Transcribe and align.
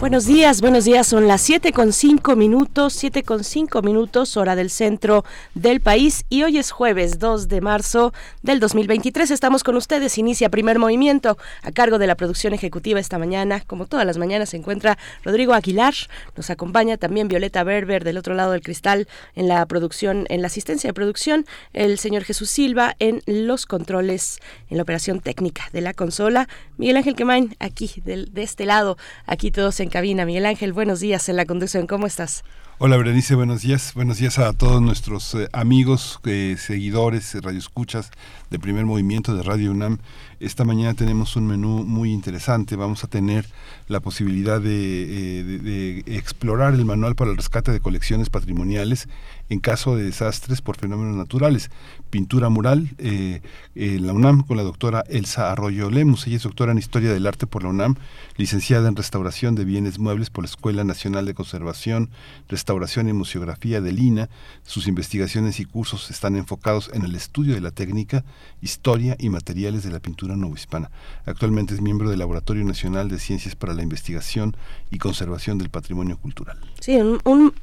Buenos 0.00 0.24
días, 0.24 0.62
buenos 0.62 0.86
días. 0.86 1.06
Son 1.06 1.28
las 1.28 1.42
7 1.42 1.74
con 1.74 1.92
5 1.92 2.34
minutos, 2.34 2.94
7 2.94 3.22
con 3.22 3.44
5 3.44 3.82
minutos, 3.82 4.38
hora 4.38 4.56
del 4.56 4.70
centro 4.70 5.26
del 5.52 5.82
país. 5.82 6.24
Y 6.30 6.42
hoy 6.42 6.56
es 6.56 6.70
jueves 6.70 7.18
2 7.18 7.48
de 7.48 7.60
marzo 7.60 8.14
del 8.40 8.60
2023. 8.60 9.30
Estamos 9.30 9.62
con 9.62 9.76
ustedes. 9.76 10.16
Inicia 10.16 10.48
primer 10.48 10.78
movimiento 10.78 11.36
a 11.62 11.70
cargo 11.70 11.98
de 11.98 12.06
la 12.06 12.14
producción 12.14 12.54
ejecutiva 12.54 12.98
esta 12.98 13.18
mañana. 13.18 13.60
Como 13.66 13.84
todas 13.84 14.06
las 14.06 14.16
mañanas 14.16 14.48
se 14.48 14.56
encuentra 14.56 14.96
Rodrigo 15.22 15.52
Aguilar. 15.52 15.92
Nos 16.34 16.48
acompaña 16.48 16.96
también 16.96 17.28
Violeta 17.28 17.62
Berber 17.62 18.02
del 18.02 18.16
otro 18.16 18.32
lado 18.32 18.52
del 18.52 18.62
cristal 18.62 19.06
en 19.34 19.48
la 19.48 19.66
producción, 19.66 20.24
en 20.30 20.40
la 20.40 20.46
asistencia 20.46 20.88
de 20.88 20.94
producción. 20.94 21.44
El 21.74 21.98
señor 21.98 22.24
Jesús 22.24 22.48
Silva 22.48 22.96
en 23.00 23.20
los 23.26 23.66
controles, 23.66 24.40
en 24.70 24.78
la 24.78 24.82
operación 24.82 25.20
técnica 25.20 25.68
de 25.74 25.82
la 25.82 25.92
consola. 25.92 26.48
Miguel 26.78 26.96
Ángel 26.96 27.16
Quemain 27.16 27.54
aquí 27.58 28.00
de, 28.02 28.24
de 28.24 28.42
este 28.42 28.64
lado. 28.64 28.96
Aquí 29.26 29.50
todos 29.50 29.74
cabina. 29.90 30.24
Miguel 30.24 30.46
Ángel, 30.46 30.72
buenos 30.72 31.00
días 31.00 31.28
en 31.28 31.36
la 31.36 31.44
conducción. 31.44 31.86
¿Cómo 31.86 32.06
estás? 32.06 32.42
Hola 32.78 32.96
Berenice, 32.96 33.34
buenos 33.34 33.60
días. 33.60 33.92
Buenos 33.94 34.16
días 34.16 34.38
a 34.38 34.54
todos 34.54 34.80
nuestros 34.80 35.34
eh, 35.34 35.48
amigos, 35.52 36.18
eh, 36.24 36.56
seguidores, 36.58 37.34
eh, 37.34 37.40
radioescuchas 37.42 38.10
de 38.50 38.58
Primer 38.58 38.84
Movimiento 38.84 39.34
de 39.34 39.42
Radio 39.42 39.70
UNAM. 39.70 39.98
Esta 40.40 40.64
mañana 40.64 40.94
tenemos 40.94 41.36
un 41.36 41.46
menú 41.46 41.84
muy 41.84 42.12
interesante. 42.12 42.74
Vamos 42.74 43.04
a 43.04 43.06
tener 43.06 43.46
la 43.88 44.00
posibilidad 44.00 44.60
de, 44.60 45.60
de, 45.62 46.16
explorar 46.16 46.74
el 46.74 46.84
manual 46.84 47.14
para 47.14 47.30
el 47.30 47.36
rescate 47.36 47.72
de 47.72 47.80
colecciones 47.80 48.30
patrimoniales 48.30 49.08
en 49.50 49.60
caso 49.60 49.96
de 49.96 50.04
desastres 50.04 50.62
por 50.62 50.76
fenómenos 50.76 51.16
naturales. 51.16 51.70
Pintura 52.08 52.48
mural 52.48 52.90
en 52.98 54.06
la 54.06 54.12
UNAM 54.12 54.42
con 54.42 54.56
la 54.56 54.62
doctora 54.62 55.04
Elsa 55.08 55.52
Arroyo 55.52 55.90
Lemus. 55.90 56.26
Ella 56.26 56.36
es 56.36 56.42
doctora 56.42 56.72
en 56.72 56.78
Historia 56.78 57.12
del 57.12 57.26
Arte 57.26 57.46
por 57.46 57.62
la 57.62 57.68
UNAM, 57.68 57.96
licenciada 58.36 58.88
en 58.88 58.96
Restauración 58.96 59.54
de 59.54 59.64
Bienes 59.64 59.98
Muebles 59.98 60.30
por 60.30 60.44
la 60.44 60.48
Escuela 60.48 60.84
Nacional 60.84 61.26
de 61.26 61.34
Conservación, 61.34 62.10
Restauración 62.48 63.08
y 63.08 63.12
Museografía 63.12 63.80
de 63.80 63.92
Lina. 63.92 64.28
Sus 64.64 64.88
investigaciones 64.88 65.60
y 65.60 65.64
cursos 65.64 66.10
están 66.10 66.36
enfocados 66.36 66.90
en 66.94 67.02
el 67.02 67.14
estudio 67.14 67.54
de 67.54 67.60
la 67.60 67.70
técnica, 67.70 68.24
historia 68.62 69.16
y 69.18 69.28
materiales 69.28 69.82
de 69.82 69.90
la 69.90 70.00
pintura 70.00 70.36
novohispana. 70.36 70.90
Actualmente 71.24 71.74
es 71.74 71.80
miembro 71.80 72.10
del 72.10 72.18
Laboratorio 72.18 72.64
Nacional 72.64 73.08
de 73.08 73.18
Ciencias 73.18 73.54
para 73.56 73.74
la 73.74 73.82
Investigación 73.82 74.56
y 74.90 74.98
Conservación 74.98 75.58
del 75.58 75.70
Patrimonio 75.70 76.18
Cultural. 76.18 76.58
Sí, 76.80 76.98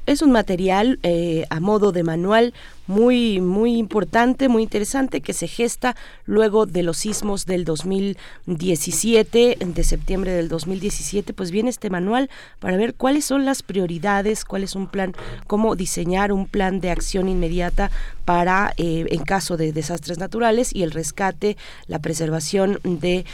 es 0.06 0.22
un 0.22 0.32
material 0.32 0.98
eh, 1.02 1.44
a 1.50 1.60
modo 1.60 1.92
de 1.92 2.02
manual 2.02 2.54
muy, 2.88 3.40
muy 3.40 3.76
importante, 3.76 4.48
muy 4.48 4.64
interesante, 4.64 5.20
que 5.20 5.34
se 5.34 5.46
gesta 5.46 5.94
luego 6.24 6.66
de 6.66 6.82
los 6.82 6.96
sismos 6.96 7.46
del 7.46 7.64
2017, 7.64 9.58
de 9.60 9.84
septiembre 9.84 10.32
del 10.32 10.48
2017, 10.48 11.34
pues 11.34 11.50
viene 11.50 11.70
este 11.70 11.90
manual 11.90 12.30
para 12.58 12.76
ver 12.76 12.94
cuáles 12.94 13.26
son 13.26 13.44
las 13.44 13.62
prioridades, 13.62 14.44
cuál 14.44 14.64
es 14.64 14.74
un 14.74 14.88
plan, 14.88 15.14
cómo 15.46 15.76
diseñar 15.76 16.32
un 16.32 16.46
plan 16.46 16.80
de 16.80 16.90
acción 16.90 17.28
inmediata 17.28 17.90
para, 18.24 18.72
eh, 18.78 19.06
en 19.10 19.22
caso 19.22 19.56
de 19.56 19.72
desastres 19.72 20.18
naturales, 20.18 20.74
y 20.74 20.82
el 20.82 20.90
rescate, 20.90 21.56
la 21.86 21.98
preservación 21.98 22.78
del 22.82 23.24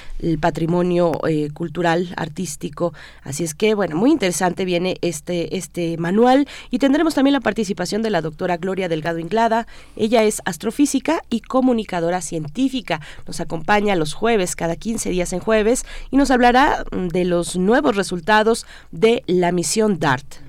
patrimonio 0.40 1.20
eh, 1.28 1.50
cultural, 1.52 2.12
artístico. 2.16 2.92
Así 3.22 3.44
es 3.44 3.54
que, 3.54 3.74
bueno, 3.74 3.96
muy 3.96 4.10
interesante 4.10 4.64
viene 4.64 4.96
este, 5.00 5.56
este 5.56 5.96
manual 5.96 6.48
y 6.70 6.78
tendremos 6.78 7.14
también 7.14 7.32
la 7.32 7.40
participación 7.40 8.02
de 8.02 8.10
la 8.10 8.20
doctora 8.20 8.56
Gloria 8.56 8.88
Delgado 8.88 9.18
Ella 9.96 10.22
es 10.22 10.40
astrofísica 10.44 11.22
y 11.30 11.40
comunicadora 11.40 12.20
científica. 12.20 13.00
Nos 13.26 13.40
acompaña 13.40 13.96
los 13.96 14.14
jueves, 14.14 14.56
cada 14.56 14.76
15 14.76 15.10
días 15.10 15.32
en 15.32 15.40
jueves, 15.40 15.84
y 16.10 16.16
nos 16.16 16.30
hablará 16.30 16.84
mm, 16.90 17.08
de 17.08 17.24
los 17.24 17.56
nuevos 17.56 17.96
resultados 17.96 18.66
de 18.90 19.22
la 19.26 19.52
misión 19.52 19.98
DART. 19.98 20.44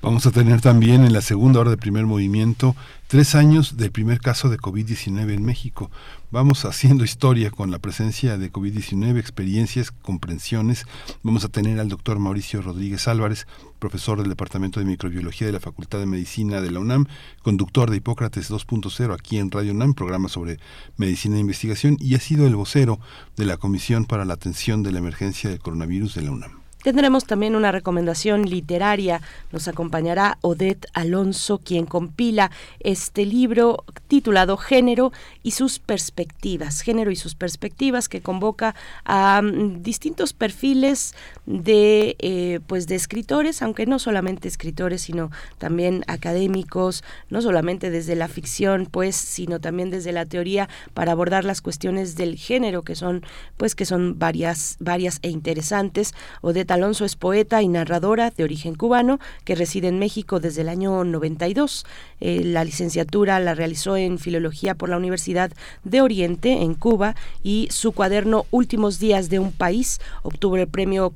Vamos 0.00 0.26
a 0.26 0.30
tener 0.30 0.60
también 0.60 1.04
en 1.04 1.12
la 1.12 1.20
segunda 1.20 1.60
hora 1.60 1.70
de 1.70 1.76
primer 1.76 2.06
movimiento 2.06 2.76
tres 3.08 3.34
años 3.34 3.78
del 3.78 3.90
primer 3.90 4.20
caso 4.20 4.50
de 4.50 4.58
COVID-19 4.58 5.32
en 5.32 5.42
México. 5.42 5.90
Vamos 6.30 6.66
haciendo 6.66 7.04
historia 7.04 7.50
con 7.50 7.70
la 7.70 7.78
presencia 7.78 8.36
de 8.36 8.52
COVID-19, 8.52 9.18
experiencias, 9.18 9.90
comprensiones. 9.90 10.84
Vamos 11.22 11.42
a 11.42 11.48
tener 11.48 11.80
al 11.80 11.88
doctor 11.88 12.18
Mauricio 12.18 12.60
Rodríguez 12.60 13.08
Álvarez, 13.08 13.46
profesor 13.78 14.18
del 14.18 14.28
Departamento 14.28 14.78
de 14.78 14.84
Microbiología 14.84 15.46
de 15.46 15.54
la 15.54 15.60
Facultad 15.60 16.00
de 16.00 16.06
Medicina 16.06 16.60
de 16.60 16.70
la 16.70 16.80
UNAM, 16.80 17.06
conductor 17.42 17.90
de 17.90 17.96
Hipócrates 17.96 18.50
2.0 18.50 19.14
aquí 19.14 19.38
en 19.38 19.50
Radio 19.50 19.72
UNAM, 19.72 19.94
programa 19.94 20.28
sobre 20.28 20.58
medicina 20.98 21.36
e 21.36 21.40
investigación, 21.40 21.96
y 21.98 22.14
ha 22.14 22.20
sido 22.20 22.46
el 22.46 22.56
vocero 22.56 23.00
de 23.36 23.46
la 23.46 23.56
Comisión 23.56 24.04
para 24.04 24.26
la 24.26 24.34
Atención 24.34 24.82
de 24.82 24.92
la 24.92 24.98
Emergencia 24.98 25.48
del 25.48 25.60
Coronavirus 25.60 26.14
de 26.14 26.22
la 26.22 26.30
UNAM. 26.30 26.57
Tendremos 26.88 27.26
también 27.26 27.54
una 27.54 27.70
recomendación 27.70 28.48
literaria. 28.48 29.20
Nos 29.52 29.68
acompañará 29.68 30.38
Odette 30.40 30.86
Alonso, 30.94 31.58
quien 31.58 31.84
compila 31.84 32.50
este 32.80 33.26
libro 33.26 33.84
titulado 34.06 34.56
Género 34.56 35.12
y 35.42 35.50
sus 35.50 35.80
perspectivas. 35.80 36.80
Género 36.80 37.10
y 37.10 37.16
sus 37.16 37.34
perspectivas 37.34 38.08
que 38.08 38.22
convoca 38.22 38.74
a 39.04 39.42
mm, 39.42 39.82
distintos 39.82 40.32
perfiles 40.32 41.14
de, 41.48 42.14
eh, 42.18 42.60
pues 42.66 42.86
de 42.86 42.94
escritores, 42.94 43.62
aunque 43.62 43.86
no 43.86 43.98
solamente 43.98 44.48
escritores, 44.48 45.00
sino 45.00 45.30
también 45.56 46.04
académicos, 46.06 47.02
no 47.30 47.40
solamente 47.40 47.90
desde 47.90 48.16
la 48.16 48.28
ficción, 48.28 48.86
pues, 48.90 49.16
sino 49.16 49.58
también 49.58 49.88
desde 49.88 50.12
la 50.12 50.26
teoría 50.26 50.68
para 50.92 51.12
abordar 51.12 51.46
las 51.46 51.62
cuestiones 51.62 52.16
del 52.16 52.36
género 52.36 52.82
que 52.82 52.94
son, 52.94 53.24
pues, 53.56 53.74
que 53.74 53.86
son 53.86 54.18
varias, 54.18 54.76
varias 54.78 55.20
e 55.22 55.30
interesantes. 55.30 56.12
Odette 56.42 56.70
Alonso 56.70 57.06
es 57.06 57.16
poeta 57.16 57.62
y 57.62 57.68
narradora 57.68 58.30
de 58.30 58.44
origen 58.44 58.74
cubano 58.74 59.18
que 59.44 59.54
reside 59.54 59.88
en 59.88 59.98
México 59.98 60.40
desde 60.40 60.60
el 60.60 60.68
año 60.68 61.02
92. 61.02 61.86
Eh, 62.20 62.42
la 62.44 62.62
licenciatura 62.62 63.40
la 63.40 63.54
realizó 63.54 63.96
en 63.96 64.18
Filología 64.18 64.74
por 64.74 64.90
la 64.90 64.98
Universidad 64.98 65.50
de 65.82 66.02
Oriente 66.02 66.62
en 66.62 66.74
Cuba 66.74 67.14
y 67.42 67.68
su 67.70 67.92
cuaderno 67.92 68.44
Últimos 68.50 68.98
días 68.98 69.30
de 69.30 69.38
un 69.38 69.52
país 69.52 70.00
obtuvo 70.22 70.56
el 70.56 70.68
premio 70.68 71.10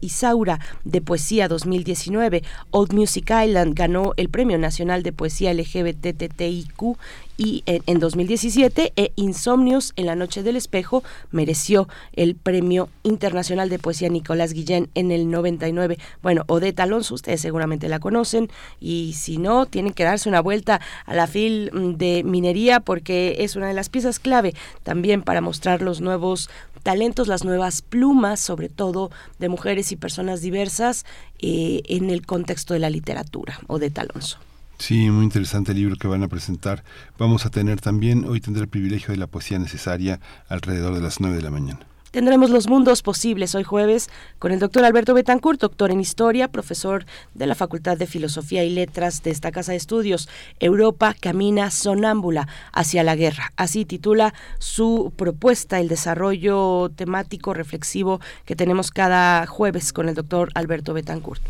Isaura 0.00 0.60
de 0.84 1.00
Poesía 1.00 1.48
2019. 1.48 2.42
Old 2.70 2.92
Music 2.92 3.30
Island 3.30 3.74
ganó 3.74 4.12
el 4.16 4.28
Premio 4.28 4.58
Nacional 4.58 5.02
de 5.02 5.12
Poesía 5.12 5.54
LGBTTIQ 5.54 6.96
y 7.36 7.62
en, 7.66 7.98
2017 7.98 8.92
e 8.96 9.12
Insomnios 9.16 9.92
en 9.96 10.06
la 10.06 10.14
Noche 10.14 10.42
del 10.42 10.56
Espejo 10.56 11.02
mereció 11.30 11.88
el 12.14 12.34
Premio 12.34 12.88
Internacional 13.02 13.68
de 13.68 13.78
Poesía 13.78 14.08
Nicolás 14.08 14.52
Guillén 14.52 14.88
en 14.94 15.10
el 15.10 15.30
99. 15.30 15.98
Bueno, 16.22 16.44
Odette 16.46 16.80
Alonso, 16.80 17.14
ustedes 17.14 17.40
seguramente 17.40 17.88
la 17.88 17.98
conocen 17.98 18.48
y 18.80 19.14
si 19.16 19.38
no, 19.38 19.66
tienen 19.66 19.92
que 19.92 20.04
darse 20.04 20.28
una 20.28 20.40
vuelta 20.40 20.80
a 21.04 21.14
la 21.14 21.26
fil 21.26 21.70
de 21.98 22.22
minería 22.24 22.80
porque 22.80 23.36
es 23.40 23.56
una 23.56 23.68
de 23.68 23.74
las 23.74 23.88
piezas 23.88 24.18
clave 24.18 24.54
también 24.82 25.22
para 25.22 25.40
mostrar 25.40 25.82
los 25.82 26.00
nuevos 26.00 26.48
talentos, 26.86 27.26
las 27.26 27.42
nuevas 27.42 27.82
plumas, 27.82 28.38
sobre 28.38 28.68
todo 28.68 29.10
de 29.40 29.48
mujeres 29.48 29.90
y 29.90 29.96
personas 29.96 30.40
diversas 30.40 31.04
eh, 31.40 31.82
en 31.86 32.10
el 32.10 32.24
contexto 32.24 32.74
de 32.74 32.80
la 32.80 32.90
literatura. 32.90 33.58
Odette 33.66 33.98
Alonso. 33.98 34.38
Sí, 34.78 35.10
muy 35.10 35.24
interesante 35.24 35.72
el 35.72 35.78
libro 35.78 35.96
que 35.96 36.06
van 36.06 36.22
a 36.22 36.28
presentar. 36.28 36.84
Vamos 37.18 37.44
a 37.44 37.50
tener 37.50 37.80
también, 37.80 38.24
hoy 38.24 38.40
tendré 38.40 38.62
el 38.62 38.68
privilegio 38.68 39.10
de 39.10 39.16
la 39.16 39.26
poesía 39.26 39.58
necesaria 39.58 40.20
alrededor 40.48 40.94
de 40.94 41.00
las 41.00 41.18
9 41.18 41.34
de 41.34 41.42
la 41.42 41.50
mañana. 41.50 41.80
Tendremos 42.16 42.48
los 42.48 42.66
mundos 42.66 43.02
posibles 43.02 43.54
hoy 43.54 43.62
jueves 43.62 44.08
con 44.38 44.50
el 44.50 44.58
doctor 44.58 44.86
Alberto 44.86 45.12
Betancourt, 45.12 45.60
doctor 45.60 45.90
en 45.90 46.00
historia, 46.00 46.48
profesor 46.48 47.04
de 47.34 47.46
la 47.46 47.54
Facultad 47.54 47.98
de 47.98 48.06
Filosofía 48.06 48.64
y 48.64 48.70
Letras 48.70 49.22
de 49.22 49.30
esta 49.30 49.52
casa 49.52 49.72
de 49.72 49.76
estudios. 49.76 50.26
Europa 50.58 51.14
camina 51.20 51.70
sonámbula 51.70 52.48
hacia 52.72 53.02
la 53.02 53.16
guerra. 53.16 53.52
Así 53.56 53.84
titula 53.84 54.32
su 54.58 55.12
propuesta, 55.14 55.78
el 55.78 55.88
desarrollo 55.88 56.90
temático 56.96 57.52
reflexivo 57.52 58.22
que 58.46 58.56
tenemos 58.56 58.90
cada 58.90 59.46
jueves 59.46 59.92
con 59.92 60.08
el 60.08 60.14
doctor 60.14 60.48
Alberto 60.54 60.94
Betancourt. 60.94 61.42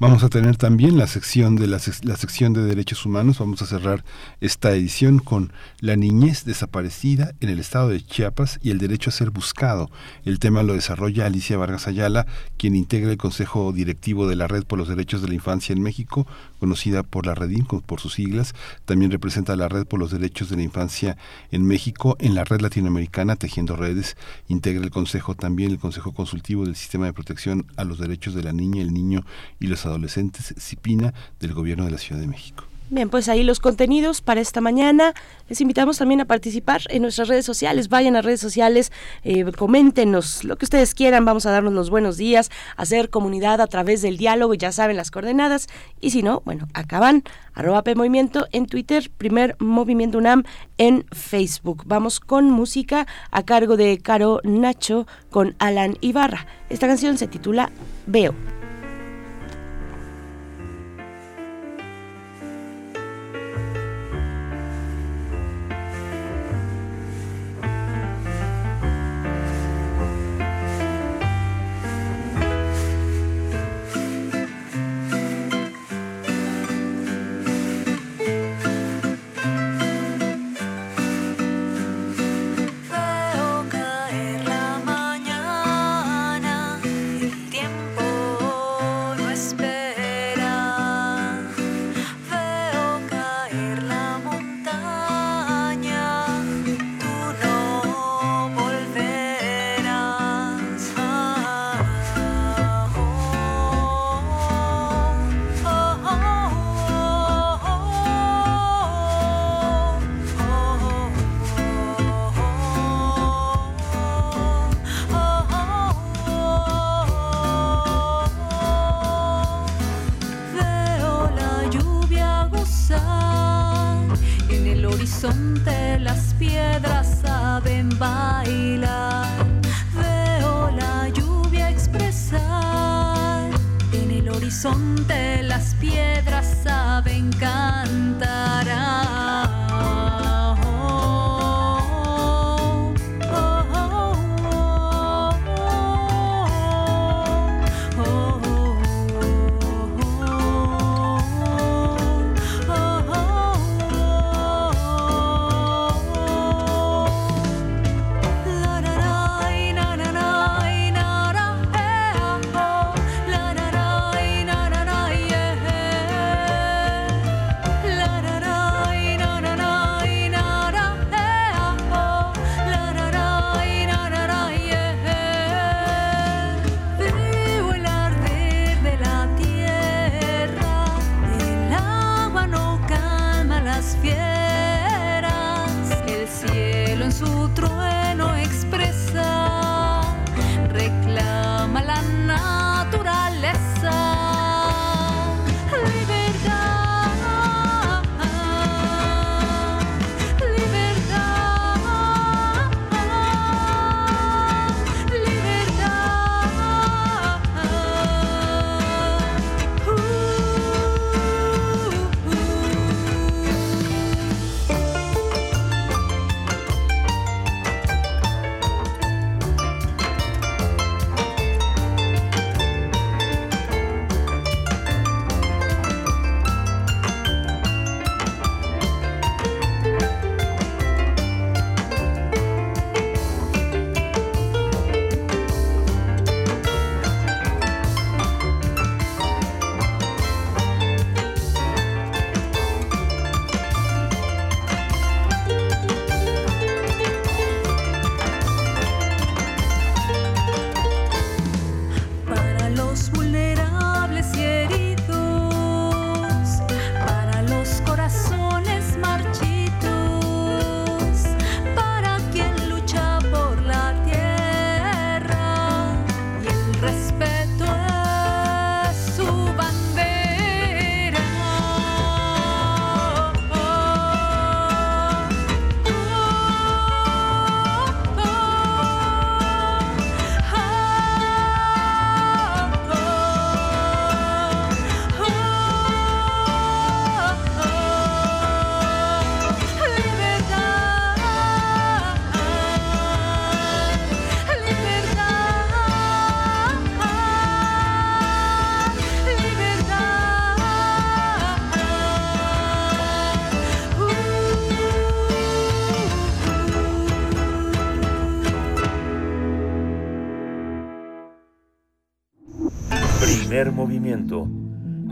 Vamos 0.00 0.24
a 0.24 0.28
tener 0.28 0.56
también 0.56 0.98
la 0.98 1.06
sección 1.06 1.54
de 1.54 1.68
la, 1.68 1.78
sección 1.78 2.52
de 2.52 2.64
derechos 2.64 3.06
humanos. 3.06 3.38
Vamos 3.38 3.62
a 3.62 3.66
cerrar 3.66 4.04
esta 4.40 4.72
edición 4.72 5.20
con 5.20 5.52
la 5.78 5.94
niñez 5.94 6.44
desaparecida 6.44 7.32
en 7.38 7.48
el 7.48 7.60
estado 7.60 7.90
de 7.90 8.04
Chiapas 8.04 8.58
y 8.60 8.70
el 8.70 8.78
derecho 8.78 9.10
a 9.10 9.12
ser 9.12 9.30
buscado. 9.30 9.92
El 10.24 10.40
tema 10.40 10.64
lo 10.64 10.74
desarrolla 10.74 11.26
Alicia 11.26 11.56
Vargas 11.58 11.86
Ayala, 11.86 12.26
quien 12.56 12.74
integra 12.74 13.12
el 13.12 13.18
Consejo 13.18 13.72
Directivo 13.72 14.26
de 14.26 14.34
la 14.34 14.48
Red 14.48 14.64
por 14.64 14.80
los 14.80 14.88
Derechos 14.88 15.22
de 15.22 15.28
la 15.28 15.34
Infancia 15.34 15.72
en 15.72 15.80
México, 15.80 16.26
conocida 16.64 17.02
por 17.02 17.26
la 17.26 17.34
Redim 17.34 17.66
por 17.66 18.00
sus 18.00 18.14
siglas. 18.14 18.54
También 18.86 19.10
representa 19.10 19.54
la 19.54 19.68
Red 19.68 19.84
por 19.84 20.00
los 20.00 20.10
Derechos 20.10 20.48
de 20.48 20.56
la 20.56 20.62
Infancia 20.62 21.18
en 21.50 21.66
México 21.66 22.16
en 22.20 22.34
la 22.34 22.44
Red 22.44 22.62
Latinoamericana 22.62 23.36
Tejiendo 23.36 23.76
Redes. 23.76 24.16
Integra 24.48 24.82
el 24.82 24.90
Consejo 24.90 25.34
también 25.34 25.72
el 25.72 25.78
Consejo 25.78 26.12
Consultivo 26.12 26.64
del 26.64 26.74
Sistema 26.74 27.04
de 27.04 27.12
Protección 27.12 27.66
a 27.76 27.84
los 27.84 27.98
Derechos 27.98 28.34
de 28.34 28.44
la 28.44 28.54
Niña, 28.54 28.80
el 28.80 28.94
Niño 28.94 29.26
y 29.60 29.66
los 29.66 29.84
adolescentes 29.84 30.54
CIPINA 30.58 31.12
del 31.38 31.52
Gobierno 31.52 31.84
de 31.84 31.90
la 31.90 31.98
Ciudad 31.98 32.18
de 32.18 32.28
México. 32.28 32.64
Bien, 32.94 33.10
pues 33.10 33.28
ahí 33.28 33.42
los 33.42 33.58
contenidos 33.58 34.20
para 34.20 34.40
esta 34.40 34.60
mañana. 34.60 35.14
Les 35.48 35.60
invitamos 35.60 35.98
también 35.98 36.20
a 36.20 36.26
participar 36.26 36.82
en 36.90 37.02
nuestras 37.02 37.26
redes 37.26 37.44
sociales. 37.44 37.88
Vayan 37.88 38.14
a 38.14 38.22
redes 38.22 38.40
sociales, 38.40 38.92
eh, 39.24 39.44
coméntenos 39.58 40.44
lo 40.44 40.54
que 40.54 40.64
ustedes 40.64 40.94
quieran. 40.94 41.24
Vamos 41.24 41.44
a 41.44 41.50
darnos 41.50 41.72
los 41.72 41.90
buenos 41.90 42.16
días, 42.18 42.52
hacer 42.76 43.10
comunidad 43.10 43.60
a 43.60 43.66
través 43.66 44.00
del 44.00 44.16
diálogo. 44.16 44.54
Ya 44.54 44.70
saben 44.70 44.96
las 44.96 45.10
coordenadas. 45.10 45.66
Y 46.00 46.10
si 46.10 46.22
no, 46.22 46.42
bueno, 46.44 46.68
acaban. 46.72 47.24
Arroba 47.52 47.82
P 47.82 47.96
Movimiento 47.96 48.46
en 48.52 48.66
Twitter, 48.66 49.10
primer 49.18 49.56
Movimiento 49.58 50.18
UNAM 50.18 50.44
en 50.78 51.04
Facebook. 51.10 51.82
Vamos 51.86 52.20
con 52.20 52.48
música 52.48 53.08
a 53.32 53.42
cargo 53.44 53.76
de 53.76 53.98
Caro 53.98 54.40
Nacho 54.44 55.08
con 55.30 55.56
Alan 55.58 55.96
Ibarra. 56.00 56.46
Esta 56.70 56.86
canción 56.86 57.18
se 57.18 57.26
titula 57.26 57.72
Veo. 58.06 58.53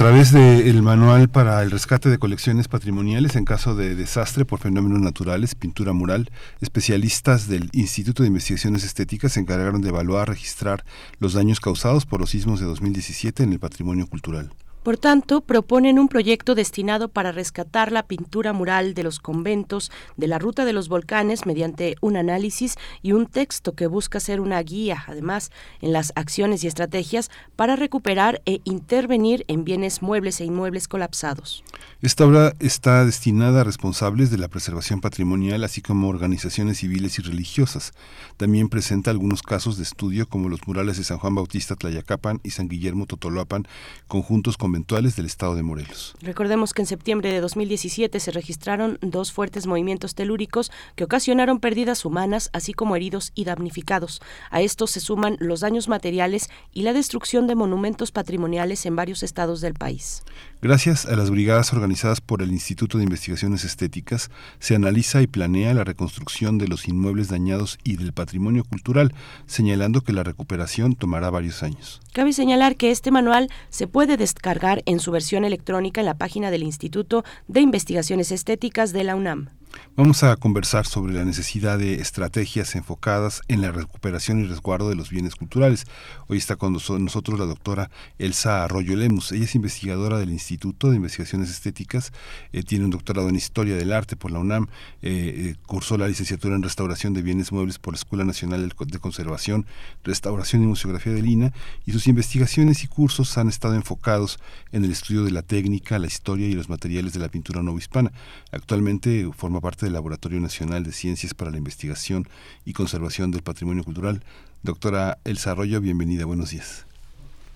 Través 0.00 0.32
del 0.32 0.80
manual 0.80 1.28
para 1.28 1.62
el 1.62 1.70
rescate 1.70 2.08
de 2.08 2.16
colecciones 2.16 2.68
patrimoniales 2.68 3.36
en 3.36 3.44
caso 3.44 3.74
de 3.74 3.94
desastre 3.94 4.46
por 4.46 4.58
fenómenos 4.58 4.98
naturales, 4.98 5.54
pintura 5.54 5.92
mural, 5.92 6.30
especialistas 6.62 7.48
del 7.48 7.68
Instituto 7.74 8.22
de 8.22 8.28
Investigaciones 8.28 8.82
Estéticas 8.82 9.32
se 9.32 9.40
encargaron 9.40 9.82
de 9.82 9.90
evaluar, 9.90 10.26
registrar 10.26 10.86
los 11.18 11.34
daños 11.34 11.60
causados 11.60 12.06
por 12.06 12.18
los 12.18 12.30
sismos 12.30 12.60
de 12.60 12.66
2017 12.66 13.42
en 13.42 13.52
el 13.52 13.58
patrimonio 13.58 14.06
cultural. 14.06 14.50
Por 14.82 14.96
tanto, 14.96 15.42
proponen 15.42 15.98
un 15.98 16.08
proyecto 16.08 16.54
destinado 16.54 17.08
para 17.08 17.32
rescatar 17.32 17.92
la 17.92 18.04
pintura 18.04 18.54
mural 18.54 18.94
de 18.94 19.02
los 19.02 19.18
conventos 19.18 19.92
de 20.16 20.26
la 20.26 20.38
ruta 20.38 20.64
de 20.64 20.72
los 20.72 20.88
volcanes 20.88 21.44
mediante 21.44 21.96
un 22.00 22.16
análisis 22.16 22.76
y 23.02 23.12
un 23.12 23.26
texto 23.26 23.74
que 23.74 23.86
busca 23.86 24.20
ser 24.20 24.40
una 24.40 24.62
guía, 24.62 25.04
además, 25.06 25.50
en 25.82 25.92
las 25.92 26.12
acciones 26.16 26.64
y 26.64 26.66
estrategias 26.66 27.30
para 27.56 27.76
recuperar 27.76 28.40
e 28.46 28.60
intervenir 28.64 29.44
en 29.48 29.64
bienes 29.64 30.00
muebles 30.00 30.40
e 30.40 30.46
inmuebles 30.46 30.88
colapsados. 30.88 31.62
Esta 32.00 32.24
obra 32.24 32.54
está 32.58 33.04
destinada 33.04 33.60
a 33.60 33.64
responsables 33.64 34.30
de 34.30 34.38
la 34.38 34.48
preservación 34.48 35.02
patrimonial, 35.02 35.62
así 35.62 35.82
como 35.82 36.08
organizaciones 36.08 36.78
civiles 36.78 37.18
y 37.18 37.22
religiosas. 37.22 37.92
También 38.38 38.70
presenta 38.70 39.10
algunos 39.10 39.42
casos 39.42 39.76
de 39.76 39.82
estudio 39.82 40.26
como 40.26 40.48
los 40.48 40.66
murales 40.66 40.96
de 40.96 41.04
San 41.04 41.18
Juan 41.18 41.34
Bautista 41.34 41.76
Tlayacapan 41.76 42.40
y 42.42 42.50
San 42.50 42.68
Guillermo 42.68 43.04
Totoloapan, 43.04 43.68
conjuntos 44.08 44.56
con 44.56 44.69
conventuales 44.70 45.16
del 45.16 45.26
estado 45.26 45.56
de 45.56 45.64
Morelos. 45.64 46.14
Recordemos 46.22 46.72
que 46.72 46.82
en 46.82 46.86
septiembre 46.86 47.32
de 47.32 47.40
2017 47.40 48.20
se 48.20 48.30
registraron 48.30 48.98
dos 49.00 49.32
fuertes 49.32 49.66
movimientos 49.66 50.14
telúricos 50.14 50.70
que 50.94 51.02
ocasionaron 51.02 51.58
pérdidas 51.58 52.04
humanas, 52.04 52.50
así 52.52 52.72
como 52.72 52.94
heridos 52.94 53.32
y 53.34 53.46
damnificados. 53.46 54.22
A 54.48 54.60
estos 54.60 54.92
se 54.92 55.00
suman 55.00 55.36
los 55.40 55.58
daños 55.58 55.88
materiales 55.88 56.50
y 56.72 56.82
la 56.82 56.92
destrucción 56.92 57.48
de 57.48 57.56
monumentos 57.56 58.12
patrimoniales 58.12 58.86
en 58.86 58.94
varios 58.94 59.24
estados 59.24 59.60
del 59.60 59.74
país. 59.74 60.22
Gracias 60.62 61.04
a 61.06 61.16
las 61.16 61.30
brigadas 61.30 61.72
organizadas 61.72 62.20
por 62.20 62.40
el 62.40 62.52
Instituto 62.52 62.98
de 62.98 63.04
Investigaciones 63.04 63.64
Estéticas, 63.64 64.30
se 64.60 64.76
analiza 64.76 65.20
y 65.20 65.26
planea 65.26 65.74
la 65.74 65.82
reconstrucción 65.82 66.58
de 66.58 66.68
los 66.68 66.86
inmuebles 66.86 67.28
dañados 67.28 67.78
y 67.82 67.96
del 67.96 68.12
patrimonio 68.12 68.62
cultural, 68.62 69.14
señalando 69.46 70.02
que 70.02 70.12
la 70.12 70.22
recuperación 70.22 70.94
tomará 70.94 71.30
varios 71.30 71.64
años. 71.64 72.00
Cabe 72.12 72.32
señalar 72.32 72.76
que 72.76 72.90
este 72.90 73.10
manual 73.10 73.48
se 73.70 73.88
puede 73.88 74.16
descargar 74.16 74.59
en 74.86 75.00
su 75.00 75.10
versión 75.10 75.44
electrónica 75.44 76.00
en 76.00 76.06
la 76.06 76.18
página 76.18 76.50
del 76.50 76.62
Instituto 76.62 77.24
de 77.48 77.60
Investigaciones 77.60 78.30
Estéticas 78.30 78.92
de 78.92 79.04
la 79.04 79.16
UNAM. 79.16 79.59
Vamos 79.96 80.22
a 80.22 80.36
conversar 80.36 80.86
sobre 80.86 81.12
la 81.12 81.24
necesidad 81.24 81.78
de 81.78 81.96
estrategias 81.96 82.74
enfocadas 82.74 83.42
en 83.48 83.60
la 83.60 83.70
recuperación 83.70 84.40
y 84.40 84.46
resguardo 84.46 84.88
de 84.88 84.94
los 84.94 85.10
bienes 85.10 85.36
culturales. 85.36 85.84
Hoy 86.26 86.38
está 86.38 86.56
con 86.56 86.72
nosotros 86.72 87.38
la 87.38 87.44
doctora 87.44 87.90
Elsa 88.18 88.64
Arroyo 88.64 88.96
Lemus. 88.96 89.32
Ella 89.32 89.44
es 89.44 89.54
investigadora 89.54 90.18
del 90.18 90.30
Instituto 90.30 90.88
de 90.88 90.96
Investigaciones 90.96 91.50
Estéticas, 91.50 92.12
eh, 92.52 92.62
tiene 92.62 92.86
un 92.86 92.90
doctorado 92.90 93.28
en 93.28 93.36
Historia 93.36 93.76
del 93.76 93.92
Arte 93.92 94.16
por 94.16 94.30
la 94.30 94.38
UNAM, 94.38 94.68
eh, 95.02 95.50
eh, 95.50 95.56
cursó 95.66 95.98
la 95.98 96.08
licenciatura 96.08 96.54
en 96.54 96.62
Restauración 96.62 97.12
de 97.12 97.22
Bienes 97.22 97.52
Muebles 97.52 97.78
por 97.78 97.92
la 97.92 97.98
Escuela 97.98 98.24
Nacional 98.24 98.72
de 98.86 98.98
Conservación, 98.98 99.66
Restauración 100.02 100.62
y 100.62 100.66
Museografía 100.66 101.12
de 101.12 101.20
Lina, 101.20 101.52
y 101.84 101.92
sus 101.92 102.06
investigaciones 102.06 102.84
y 102.84 102.86
cursos 102.86 103.36
han 103.36 103.48
estado 103.48 103.74
enfocados 103.74 104.38
en 104.72 104.84
el 104.84 104.92
estudio 104.92 105.24
de 105.24 105.30
la 105.30 105.42
técnica, 105.42 105.98
la 105.98 106.06
historia 106.06 106.46
y 106.46 106.54
los 106.54 106.68
materiales 106.68 107.12
de 107.12 107.20
la 107.20 107.28
pintura 107.28 107.62
novohispana. 107.62 108.12
Actualmente 108.50 109.28
forma 109.36 109.59
parte 109.60 109.86
del 109.86 109.92
Laboratorio 109.92 110.40
Nacional 110.40 110.84
de 110.84 110.92
Ciencias 110.92 111.34
para 111.34 111.50
la 111.50 111.58
Investigación 111.58 112.28
y 112.64 112.72
Conservación 112.72 113.30
del 113.30 113.42
Patrimonio 113.42 113.84
Cultural. 113.84 114.22
Doctora 114.62 115.18
Elsa 115.24 115.52
Arroyo, 115.52 115.80
bienvenida, 115.80 116.24
buenos 116.24 116.50
días. 116.50 116.86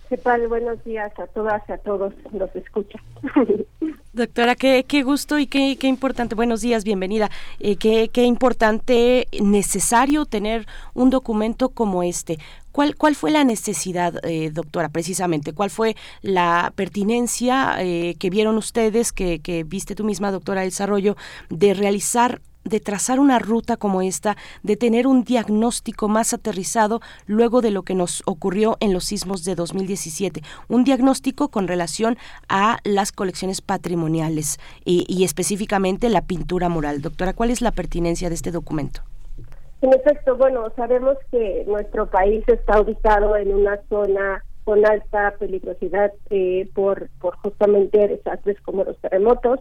¿Qué 0.08 0.18
tal? 0.18 0.46
Buenos 0.48 0.82
días 0.84 1.12
a 1.18 1.26
todas 1.26 1.62
y 1.68 1.72
a 1.72 1.78
todos 1.78 2.12
los 2.32 2.54
escucha. 2.54 2.98
Doctora, 4.12 4.54
qué, 4.54 4.84
qué 4.86 5.02
gusto 5.02 5.38
y 5.38 5.46
qué, 5.46 5.76
qué 5.76 5.88
importante, 5.88 6.36
buenos 6.36 6.60
días, 6.60 6.84
bienvenida. 6.84 7.30
Eh, 7.58 7.76
qué, 7.76 8.10
qué 8.12 8.22
importante, 8.22 9.26
necesario 9.42 10.24
tener 10.24 10.66
un 10.92 11.10
documento 11.10 11.70
como 11.70 12.02
este. 12.02 12.38
¿Cuál, 12.74 12.96
¿Cuál 12.96 13.14
fue 13.14 13.30
la 13.30 13.44
necesidad, 13.44 14.14
eh, 14.24 14.50
doctora, 14.50 14.88
precisamente? 14.88 15.52
¿Cuál 15.52 15.70
fue 15.70 15.94
la 16.22 16.72
pertinencia 16.74 17.76
eh, 17.78 18.16
que 18.18 18.30
vieron 18.30 18.56
ustedes, 18.56 19.12
que, 19.12 19.38
que 19.38 19.62
viste 19.62 19.94
tú 19.94 20.02
misma, 20.02 20.32
doctora, 20.32 20.64
el 20.64 20.70
desarrollo, 20.70 21.16
de 21.50 21.72
realizar 21.74 22.42
de 22.64 22.80
trazar 22.80 23.20
una 23.20 23.38
ruta 23.38 23.76
como 23.76 24.02
esta, 24.02 24.36
de 24.64 24.76
tener 24.76 25.06
un 25.06 25.22
diagnóstico 25.22 26.08
más 26.08 26.32
aterrizado 26.32 27.00
luego 27.26 27.60
de 27.60 27.70
lo 27.70 27.84
que 27.84 27.94
nos 27.94 28.24
ocurrió 28.26 28.76
en 28.80 28.92
los 28.92 29.04
sismos 29.04 29.44
de 29.44 29.54
2017, 29.54 30.42
un 30.66 30.82
diagnóstico 30.82 31.50
con 31.50 31.68
relación 31.68 32.18
a 32.48 32.78
las 32.82 33.12
colecciones 33.12 33.60
patrimoniales 33.60 34.58
y, 34.84 35.04
y 35.06 35.22
específicamente 35.22 36.08
la 36.08 36.22
pintura 36.22 36.68
mural. 36.68 37.02
Doctora, 37.02 37.34
¿cuál 37.34 37.50
es 37.50 37.60
la 37.60 37.70
pertinencia 37.70 38.30
de 38.30 38.34
este 38.34 38.50
documento? 38.50 39.04
En 39.84 39.92
efecto, 39.92 40.34
bueno, 40.38 40.72
sabemos 40.76 41.18
que 41.30 41.62
nuestro 41.66 42.06
país 42.06 42.42
está 42.46 42.80
ubicado 42.80 43.36
en 43.36 43.52
una 43.54 43.78
zona 43.90 44.42
con 44.64 44.82
alta 44.86 45.34
peligrosidad 45.38 46.10
eh, 46.30 46.66
por, 46.74 47.10
por 47.20 47.36
justamente 47.36 48.08
desastres 48.08 48.58
como 48.62 48.84
los 48.84 48.96
terremotos 48.96 49.60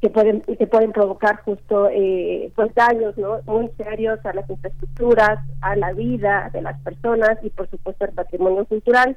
que 0.00 0.08
pueden 0.08 0.40
que 0.40 0.66
pueden 0.66 0.92
provocar 0.92 1.42
justo 1.42 1.90
eh, 1.92 2.50
pues 2.56 2.74
daños 2.74 3.18
no 3.18 3.40
muy 3.44 3.68
serios 3.76 4.18
a 4.24 4.32
las 4.32 4.48
infraestructuras 4.48 5.40
a 5.60 5.76
la 5.76 5.92
vida 5.92 6.48
de 6.54 6.62
las 6.62 6.80
personas 6.80 7.36
y 7.42 7.50
por 7.50 7.68
supuesto 7.68 8.06
al 8.06 8.12
patrimonio 8.12 8.64
cultural. 8.64 9.14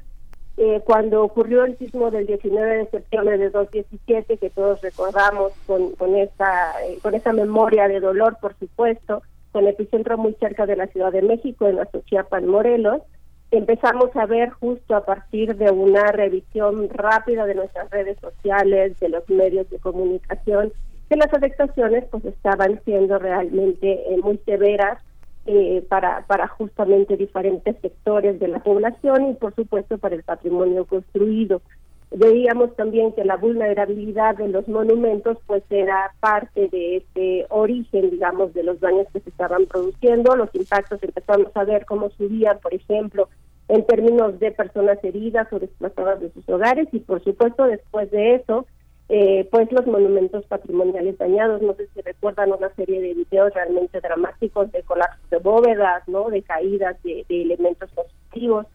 Eh, 0.58 0.82
cuando 0.84 1.24
ocurrió 1.24 1.64
el 1.64 1.78
sismo 1.78 2.10
del 2.10 2.26
19 2.26 2.76
de 2.76 2.90
septiembre 2.90 3.38
de 3.38 3.48
2017 3.48 4.36
que 4.36 4.50
todos 4.50 4.82
recordamos 4.82 5.52
con 5.66 5.92
con 5.92 6.14
esa 6.16 6.84
eh, 6.84 6.98
con 7.00 7.14
esa 7.14 7.32
memoria 7.32 7.88
de 7.88 8.00
dolor 8.00 8.36
por 8.42 8.54
supuesto 8.58 9.22
con 9.52 9.66
epicentro 9.66 10.18
muy 10.18 10.34
cerca 10.34 10.66
de 10.66 10.76
la 10.76 10.86
Ciudad 10.88 11.12
de 11.12 11.22
México 11.22 11.66
en 11.66 11.76
la 11.76 11.88
Chiapas 12.06 12.42
Morelos 12.42 13.02
empezamos 13.50 14.14
a 14.14 14.26
ver 14.26 14.50
justo 14.50 14.94
a 14.94 15.04
partir 15.04 15.56
de 15.56 15.70
una 15.70 16.12
revisión 16.12 16.88
rápida 16.90 17.46
de 17.46 17.54
nuestras 17.54 17.90
redes 17.90 18.18
sociales, 18.20 18.98
de 19.00 19.08
los 19.08 19.28
medios 19.30 19.68
de 19.70 19.78
comunicación, 19.78 20.72
que 21.08 21.16
las 21.16 21.32
afectaciones 21.32 22.04
pues 22.10 22.24
estaban 22.26 22.80
siendo 22.84 23.18
realmente 23.18 24.12
eh, 24.12 24.18
muy 24.22 24.38
severas 24.44 25.02
eh, 25.46 25.82
para, 25.88 26.26
para 26.26 26.46
justamente 26.48 27.16
diferentes 27.16 27.76
sectores 27.80 28.38
de 28.38 28.48
la 28.48 28.58
población 28.58 29.30
y 29.30 29.34
por 29.34 29.54
supuesto 29.54 29.96
para 29.96 30.14
el 30.14 30.22
patrimonio 30.22 30.84
construido. 30.84 31.62
Veíamos 32.10 32.74
también 32.74 33.12
que 33.12 33.24
la 33.24 33.36
vulnerabilidad 33.36 34.36
de 34.36 34.48
los 34.48 34.66
monumentos 34.66 35.36
pues 35.46 35.62
era 35.68 36.14
parte 36.20 36.68
de 36.68 36.96
este 36.96 37.46
origen, 37.50 38.10
digamos, 38.10 38.54
de 38.54 38.62
los 38.62 38.80
daños 38.80 39.06
que 39.12 39.20
se 39.20 39.28
estaban 39.28 39.66
produciendo. 39.66 40.34
Los 40.34 40.54
impactos 40.54 41.02
empezamos 41.02 41.54
a 41.54 41.64
ver 41.64 41.84
cómo 41.84 42.08
subían, 42.10 42.58
por 42.60 42.72
ejemplo, 42.72 43.28
en 43.68 43.84
términos 43.84 44.40
de 44.40 44.50
personas 44.52 44.98
heridas 45.04 45.52
o 45.52 45.58
desplazadas 45.58 46.20
de 46.20 46.32
sus 46.32 46.48
hogares 46.48 46.88
y 46.92 47.00
por 47.00 47.22
supuesto 47.22 47.64
después 47.64 48.10
de 48.10 48.36
eso, 48.36 48.66
eh, 49.10 49.46
pues 49.50 49.70
los 49.70 49.86
monumentos 49.86 50.46
patrimoniales 50.46 51.18
dañados. 51.18 51.60
No 51.60 51.74
sé 51.74 51.88
si 51.94 52.00
recuerdan 52.00 52.52
una 52.52 52.70
serie 52.74 53.02
de 53.02 53.12
videos 53.12 53.52
realmente 53.52 54.00
dramáticos 54.00 54.72
de 54.72 54.82
colapsos 54.82 55.28
de 55.28 55.38
bóvedas, 55.38 56.08
¿no? 56.08 56.30
De 56.30 56.40
caídas 56.40 56.96
de, 57.02 57.26
elementos 57.28 57.90
constructivos. 57.94 58.66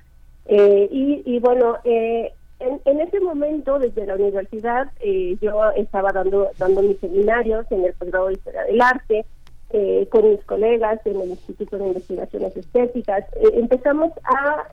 Eh, 0.46 0.88
y, 0.92 1.24
y 1.26 1.40
bueno, 1.40 1.78
eh, 1.84 2.32
en, 2.60 3.00
ese 3.00 3.20
momento, 3.20 3.80
desde 3.80 4.06
la 4.06 4.16
universidad, 4.16 4.88
eh, 5.00 5.38
yo 5.42 5.72
estaba 5.72 6.12
dando, 6.12 6.50
dando 6.58 6.82
mis 6.82 7.00
seminarios 7.00 7.66
en 7.72 7.86
el 7.86 7.94
posgrado 7.94 8.28
de 8.28 8.34
Historia 8.34 8.64
del 8.64 8.82
Arte, 8.82 9.26
eh, 9.72 10.08
con 10.10 10.30
mis 10.30 10.44
colegas 10.46 11.00
en 11.06 11.20
el 11.20 11.30
Instituto 11.32 11.78
de 11.78 11.88
Investigaciones 11.88 12.56
Estéticas. 12.56 13.26
Eh, 13.36 13.50
empezamos 13.54 14.12
a 14.24 14.68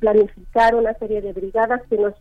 planificar 0.00 0.74
una 0.74 0.92
serie 0.94 1.22
de 1.22 1.32
brigadas 1.32 1.82
que 1.88 1.96
nos 1.96 2.14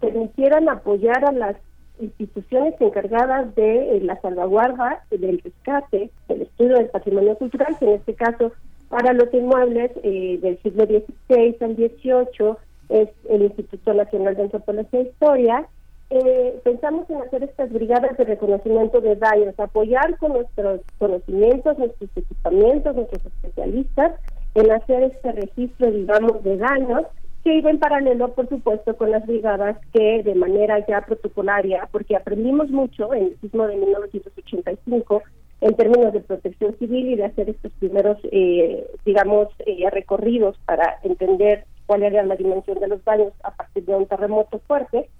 permitieran 0.00 0.68
apoyar 0.68 1.24
a 1.24 1.32
las 1.32 1.56
instituciones 2.00 2.74
encargadas 2.80 3.54
de 3.54 4.00
la 4.02 4.20
salvaguarda, 4.20 5.04
del 5.10 5.40
rescate, 5.40 6.10
del 6.28 6.42
estudio 6.42 6.76
del 6.76 6.88
patrimonio 6.88 7.36
cultural, 7.36 7.76
que 7.78 7.84
en 7.84 7.92
este 7.92 8.14
caso 8.14 8.52
para 8.88 9.12
los 9.12 9.32
inmuebles 9.32 9.94
del 10.02 10.58
siglo 10.62 10.86
XVI 10.86 11.56
al 11.60 11.76
XVIII, 11.76 12.56
es 12.90 13.08
el 13.28 13.42
Instituto 13.42 13.94
Nacional 13.94 14.36
de 14.36 14.42
Antropología 14.42 15.00
e 15.00 15.04
Historia, 15.04 15.68
eh, 16.10 16.60
pensamos 16.64 17.08
en 17.08 17.22
hacer 17.22 17.44
estas 17.44 17.72
brigadas 17.72 18.16
de 18.18 18.24
reconocimiento 18.24 19.00
de 19.00 19.14
daños, 19.14 19.58
apoyar 19.58 20.18
con 20.18 20.32
nuestros 20.32 20.80
conocimientos, 20.98 21.78
nuestros 21.78 22.10
equipamientos, 22.16 22.96
nuestros 22.96 23.24
especialistas 23.26 24.14
en 24.56 24.72
hacer 24.72 25.04
este 25.04 25.30
registro, 25.30 25.92
digamos, 25.92 26.42
de 26.42 26.56
daños 26.56 27.02
que 27.44 27.54
iba 27.54 27.70
en 27.70 27.78
paralelo, 27.78 28.34
por 28.34 28.48
supuesto, 28.48 28.96
con 28.96 29.12
las 29.12 29.24
brigadas 29.24 29.78
que 29.92 30.22
de 30.24 30.34
manera 30.34 30.84
ya 30.86 31.00
protocolaria, 31.02 31.88
porque 31.92 32.16
aprendimos 32.16 32.70
mucho 32.70 33.14
en 33.14 33.26
el 33.26 33.40
sismo 33.40 33.68
de 33.68 33.76
1985 33.76 35.22
en 35.60 35.74
términos 35.74 36.12
de 36.12 36.20
protección 36.20 36.76
civil 36.78 37.10
y 37.10 37.16
de 37.16 37.26
hacer 37.26 37.50
estos 37.50 37.72
primeros, 37.78 38.18
eh, 38.32 38.86
digamos, 39.04 39.48
eh, 39.66 39.88
recorridos 39.90 40.58
para 40.66 40.98
entender 41.04 41.66
cuál 41.90 42.04
era 42.04 42.22
la 42.22 42.36
dimensión 42.36 42.78
de 42.78 42.86
los 42.86 43.04
daños 43.04 43.32
a 43.42 43.50
partir 43.50 43.84
de 43.84 43.96
un 43.96 44.06
terremoto 44.06 44.60
fuerte. 44.60 45.10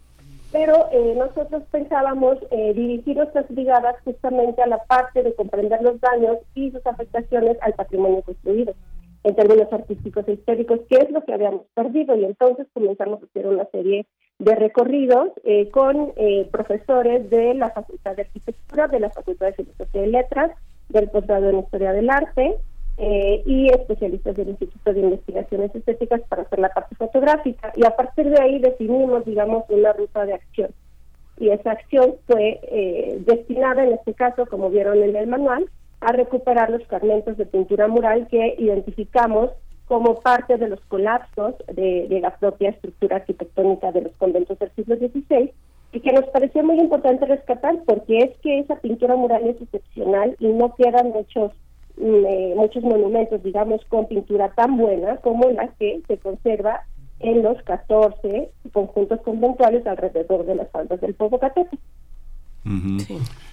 Pero 0.53 0.87
eh, 0.93 1.15
nosotros 1.17 1.65
pensábamos 1.73 2.39
dirigir 2.50 3.17
nuestras 3.17 3.49
brigadas 3.49 3.97
justamente 4.05 4.62
a 4.62 4.69
la 4.69 4.79
parte 4.85 5.25
de 5.25 5.35
comprender 5.35 5.83
los 5.83 6.00
daños 6.00 6.39
y 6.55 6.71
sus 6.71 6.87
afectaciones 6.87 7.57
al 7.61 7.73
patrimonio 7.73 8.23
construido 8.23 8.75
en 9.25 9.35
términos 9.35 9.67
artísticos 9.73 10.29
e 10.29 10.35
históricos, 10.35 10.81
qué 10.89 10.97
es 10.97 11.11
lo 11.11 11.25
que 11.25 11.35
habíamos 11.35 11.67
perdido. 11.75 12.15
Y 12.15 12.25
entonces 12.25 12.69
comenzamos 12.73 13.21
a 13.21 13.27
hacer 13.27 13.49
una 13.49 13.65
serie 13.67 14.07
de 14.39 14.55
recorridos 14.55 15.31
eh, 15.43 15.71
con 15.71 16.12
eh, 16.17 16.49
profesores 16.53 17.29
de 17.31 17.55
la 17.55 17.71
Facultad 17.71 18.15
de 18.15 18.23
Arquitectura, 18.23 18.87
de 18.87 19.00
la 19.00 19.11
Facultad 19.11 19.47
de 19.47 19.53
Filosofía 19.55 20.07
y 20.07 20.11
Letras, 20.11 20.53
del 20.89 21.11
posgrado 21.11 21.50
en 21.50 21.59
Historia 21.59 21.93
del 21.93 22.11
Arte 22.11 22.57
eh, 23.00 23.42
y 23.47 23.69
especialistas 23.71 24.37
del 24.37 24.50
Instituto 24.50 24.92
de 24.92 25.00
Investigaciones 25.00 25.75
Estéticas 25.75 26.21
para 26.28 26.42
hacer 26.42 26.59
la 26.59 26.69
parte 26.69 26.95
fotográfica. 26.97 27.73
Y 27.75 27.85
a 27.85 27.97
partir 27.97 28.28
de 28.28 28.40
ahí 28.40 28.59
definimos, 28.59 29.25
digamos, 29.25 29.64
una 29.69 29.92
ruta 29.92 30.25
de 30.26 30.35
acción. 30.35 30.71
Y 31.38 31.49
esa 31.49 31.73
acción 31.73 32.16
fue 32.26 32.61
destinada, 33.25 33.83
en 33.83 33.95
este 33.95 34.12
caso, 34.12 34.45
como 34.45 34.69
vieron 34.69 35.02
en 35.02 35.16
el 35.16 35.26
manual, 35.26 35.71
a 36.00 36.12
recuperar 36.12 36.71
los 36.71 36.85
fragmentos 36.87 37.37
de 37.37 37.47
pintura 37.47 37.88
mural 37.88 38.26
que 38.28 38.57
identificamos 38.59 39.50
como 39.90 40.21
parte 40.21 40.57
de 40.57 40.69
los 40.69 40.80
colapsos 40.83 41.57
de, 41.75 42.07
la 42.23 42.37
propia 42.37 42.71
estructura 42.71 43.16
arquitectónica 43.16 43.90
de 43.90 44.02
los 44.02 44.12
conventos 44.19 44.57
del 44.61 44.71
siglo 44.76 44.95
XVI 44.95 45.52
y 45.92 46.00
que 46.00 46.12
nos 46.12 46.26
pareció 46.26 46.62
muy 46.62 46.78
importante 46.78 47.26
rescatar 47.26 47.76
porque 47.85 48.19
es 48.19 48.38
que 48.38 48.61
esa 48.61 48.76
pintura 48.76 49.16
mural 49.16 49.49
es 49.49 49.61
excepcional 49.61 50.37
y 50.38 50.47
no 50.47 50.76
quedan 50.76 51.09
muchos 51.09 51.50
mm, 51.50 51.70
eh, 52.00 52.54
muchos 52.57 52.83
monumentos, 52.83 53.42
digamos, 53.42 53.85
con 53.87 54.09
pintura 54.09 54.50
tan 54.54 54.76
buena 54.76 55.19
como 55.19 55.49
la 55.50 55.69
que 55.78 56.00
se 56.09 56.19
conserva 56.19 56.87
en 57.19 57.42
los 57.42 57.62
14 57.62 58.50
conjuntos 58.73 59.21
conventuales 59.21 59.87
alrededor 59.87 60.47
de 60.47 60.54
las 60.54 60.71
faldas 60.71 61.00
del 61.00 61.14
Popocatépetl. 61.14 61.76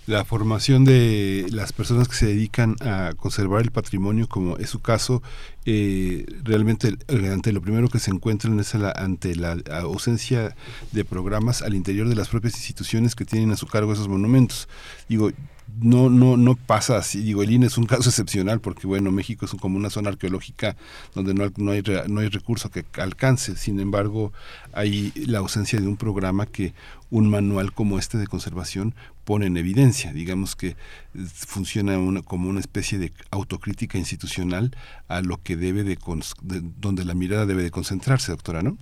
La 0.05 0.25
formación 0.25 0.85
de 0.85 1.47
las 1.51 1.73
personas 1.73 2.07
que 2.07 2.15
se 2.15 2.27
dedican 2.27 2.75
a 2.81 3.13
conservar 3.15 3.61
el 3.61 3.71
patrimonio, 3.71 4.27
como 4.27 4.57
es 4.57 4.69
su 4.69 4.81
caso, 4.81 5.21
eh, 5.65 6.25
realmente 6.43 6.93
ante 7.09 7.51
lo 7.51 7.61
primero 7.61 7.89
que 7.89 7.99
se 7.99 8.11
encuentran 8.11 8.59
es 8.59 8.75
ante 8.75 9.35
la 9.35 9.57
ausencia 9.81 10.55
de 10.91 11.05
programas 11.05 11.61
al 11.61 11.73
interior 11.73 12.07
de 12.07 12.15
las 12.15 12.29
propias 12.29 12.55
instituciones 12.55 13.15
que 13.15 13.25
tienen 13.25 13.51
a 13.51 13.57
su 13.57 13.67
cargo 13.67 13.93
esos 13.93 14.07
monumentos. 14.07 14.67
Digo, 15.09 15.31
no, 15.79 16.09
no, 16.09 16.37
no 16.37 16.55
pasa 16.55 16.97
así. 16.97 17.21
Digo, 17.21 17.43
el 17.43 17.51
INE 17.51 17.67
es 17.67 17.77
un 17.77 17.85
caso 17.85 18.09
excepcional 18.09 18.59
porque, 18.59 18.87
bueno, 18.87 19.11
México 19.11 19.45
es 19.45 19.51
como 19.51 19.77
una 19.77 19.89
zona 19.89 20.09
arqueológica 20.09 20.75
donde 21.13 21.33
no, 21.33 21.51
no, 21.57 21.71
hay, 21.71 21.83
no 22.07 22.21
hay 22.21 22.29
recurso 22.29 22.69
que 22.69 22.85
alcance. 22.99 23.55
Sin 23.55 23.79
embargo, 23.79 24.33
hay 24.73 25.11
la 25.15 25.39
ausencia 25.39 25.79
de 25.79 25.87
un 25.87 25.97
programa 25.97 26.45
que 26.45 26.73
un 27.09 27.29
manual 27.29 27.73
como 27.73 27.99
este 27.99 28.17
de 28.17 28.27
conservación 28.27 28.95
pone 29.23 29.45
en 29.45 29.57
evidencia. 29.57 30.13
Digamos 30.13 30.55
que 30.55 30.75
funciona 31.33 31.97
una, 31.97 32.21
como 32.21 32.49
una 32.49 32.59
especie 32.59 32.97
de 32.97 33.13
autocrítica 33.31 33.97
institucional 33.97 34.75
a 35.07 35.21
lo 35.21 35.41
que 35.41 35.55
debe 35.55 35.83
de, 35.83 35.97
donde 36.79 37.05
la 37.05 37.13
mirada 37.13 37.45
debe 37.45 37.63
de 37.63 37.71
concentrarse, 37.71 38.31
doctora, 38.31 38.61
¿no? 38.61 38.77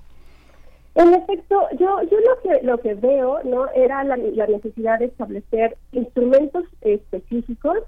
En 0.95 1.13
efecto, 1.13 1.67
yo, 1.77 2.01
yo 2.03 2.19
lo 2.21 2.41
que 2.41 2.65
lo 2.65 2.77
que 2.77 2.93
veo 2.93 3.43
no 3.43 3.69
era 3.71 4.01
la, 4.05 4.15
necesidad 4.15 4.97
de 4.99 5.05
establecer 5.05 5.75
instrumentos 5.91 6.63
específicos 6.79 7.79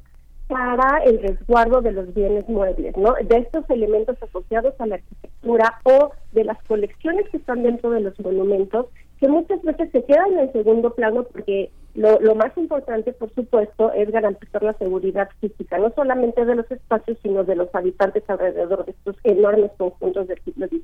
para 0.49 1.03
el 1.05 1.21
resguardo 1.21 1.81
de 1.81 1.93
los 1.93 2.13
bienes 2.13 2.47
muebles, 2.49 2.97
¿no? 2.97 3.13
De 3.23 3.37
estos 3.37 3.69
elementos 3.69 4.21
asociados 4.21 4.73
a 4.79 4.87
la 4.87 4.95
arquitectura 4.95 5.79
o 5.83 6.11
de 6.33 6.43
las 6.43 6.61
colecciones 6.63 7.29
que 7.29 7.37
están 7.37 7.63
dentro 7.63 7.91
de 7.91 8.01
los 8.01 8.19
monumentos, 8.19 8.87
que 9.21 9.29
muchas 9.29 9.61
veces 9.61 9.89
se 9.91 10.03
quedan 10.03 10.37
en 10.37 10.51
segundo 10.51 10.93
plano 10.93 11.23
porque 11.23 11.71
lo, 11.95 12.19
lo 12.19 12.35
más 12.35 12.57
importante, 12.57 13.13
por 13.13 13.33
supuesto, 13.33 13.93
es 13.93 14.11
garantizar 14.11 14.63
la 14.63 14.73
seguridad 14.73 15.29
física, 15.39 15.77
no 15.77 15.91
solamente 15.95 16.43
de 16.43 16.55
los 16.55 16.69
espacios, 16.69 17.17
sino 17.23 17.45
de 17.45 17.55
los 17.55 17.73
habitantes 17.73 18.23
alrededor 18.27 18.85
de 18.85 18.91
estos 18.91 19.15
enormes 19.23 19.71
conjuntos 19.77 20.27
siglo 20.43 20.67
XVI. 20.67 20.83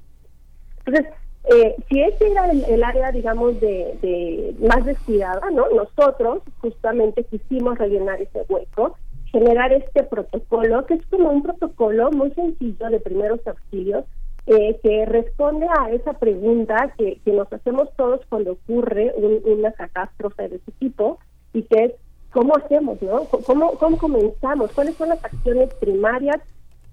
Entonces, 0.86 1.14
eh, 1.46 1.76
si 1.90 2.02
ese 2.02 2.32
era 2.32 2.50
el, 2.50 2.84
área, 2.84 3.12
digamos, 3.12 3.60
de, 3.60 4.56
más 4.62 4.86
descuidada, 4.86 5.50
¿no? 5.52 5.68
Nosotros 5.70 6.42
justamente 6.62 7.26
quisimos 7.26 7.78
rellenar 7.78 8.22
ese 8.22 8.46
hueco, 8.48 8.96
generar 9.26 9.74
este 9.74 10.04
protocolo, 10.04 10.86
que 10.86 10.94
es 10.96 11.06
como 11.08 11.32
un 11.32 11.44
protocolo 11.44 12.12
muy 12.12 12.32
sencillo 12.32 12.90
de 12.90 13.00
primeros 13.00 13.46
auxilios, 13.46 14.06
eh, 14.46 14.80
que 14.82 15.06
responde 15.06 15.68
a 15.78 15.90
esa 15.92 16.14
pregunta 16.14 16.94
que, 16.98 17.20
nos 17.26 17.52
hacemos 17.52 17.90
todos 17.98 18.22
cuando 18.30 18.54
ocurre 18.54 19.14
una 19.46 19.72
catástrofe 19.74 20.48
de 20.48 20.56
ese 20.58 20.72
tipo, 20.80 21.20
y 21.54 21.64
que 21.64 21.86
es, 21.86 21.94
¿cómo 22.32 22.56
hacemos, 22.56 23.02
no? 23.02 23.26
¿Cómo, 23.26 23.74
¿Cómo 23.74 23.98
comenzamos? 23.98 24.72
¿Cuáles 24.72 24.96
son 24.96 25.10
las 25.10 25.24
acciones 25.24 25.74
primarias 25.76 26.40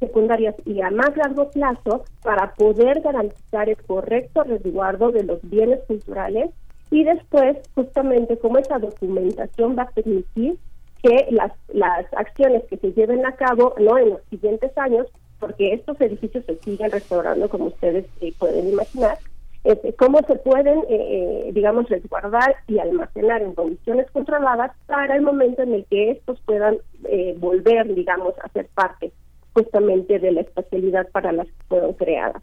secundarias 0.00 0.56
y 0.64 0.80
a 0.80 0.90
más 0.90 1.16
largo 1.16 1.50
plazo 1.50 2.04
para 2.22 2.54
poder 2.54 3.00
garantizar 3.00 3.68
el 3.68 3.76
correcto 3.76 4.42
resguardo 4.42 5.12
de 5.12 5.22
los 5.22 5.38
bienes 5.42 5.80
culturales 5.86 6.50
y 6.90 7.04
después 7.04 7.58
justamente 7.74 8.38
cómo 8.38 8.58
esa 8.58 8.78
documentación 8.78 9.76
va 9.78 9.84
a 9.84 9.90
permitir 9.90 10.58
que 11.02 11.28
las, 11.30 11.52
las 11.68 12.06
acciones 12.14 12.64
que 12.68 12.76
se 12.76 12.92
lleven 12.92 13.24
a 13.24 13.36
cabo 13.36 13.74
no 13.78 13.96
en 13.96 14.10
los 14.10 14.22
siguientes 14.28 14.76
años, 14.76 15.06
porque 15.38 15.72
estos 15.72 15.98
edificios 16.00 16.44
se 16.44 16.56
siguen 16.56 16.90
restaurando 16.90 17.48
como 17.48 17.66
ustedes 17.66 18.06
eh, 18.20 18.34
pueden 18.38 18.68
imaginar, 18.68 19.18
este, 19.64 19.94
cómo 19.94 20.18
se 20.26 20.36
pueden, 20.36 20.78
eh, 20.88 21.46
eh, 21.46 21.50
digamos, 21.52 21.88
resguardar 21.88 22.56
y 22.66 22.78
almacenar 22.78 23.42
en 23.42 23.54
condiciones 23.54 24.10
controladas 24.10 24.72
para 24.86 25.16
el 25.16 25.22
momento 25.22 25.62
en 25.62 25.74
el 25.74 25.84
que 25.86 26.12
estos 26.12 26.40
puedan 26.42 26.78
volver, 27.38 27.94
digamos, 27.94 28.34
a 28.42 28.48
ser 28.50 28.68
parte 28.74 29.12
justamente 29.52 30.18
de 30.18 30.32
la 30.32 30.40
especialidad 30.42 31.08
para 31.10 31.32
las 31.32 31.46
que 31.46 31.64
fueron 31.68 31.92
creadas. 31.94 32.42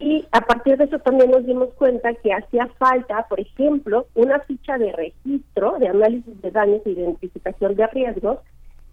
Y 0.00 0.26
a 0.32 0.40
partir 0.40 0.78
de 0.78 0.84
eso 0.84 0.98
también 0.98 1.30
nos 1.30 1.44
dimos 1.44 1.74
cuenta 1.74 2.14
que 2.14 2.32
hacía 2.32 2.68
falta, 2.78 3.26
por 3.28 3.38
ejemplo, 3.38 4.06
una 4.14 4.40
ficha 4.40 4.78
de 4.78 4.92
registro 4.92 5.78
de 5.78 5.88
análisis 5.88 6.40
de 6.40 6.50
daños 6.50 6.80
e 6.86 6.90
identificación 6.90 7.74
de 7.74 7.86
riesgos 7.88 8.38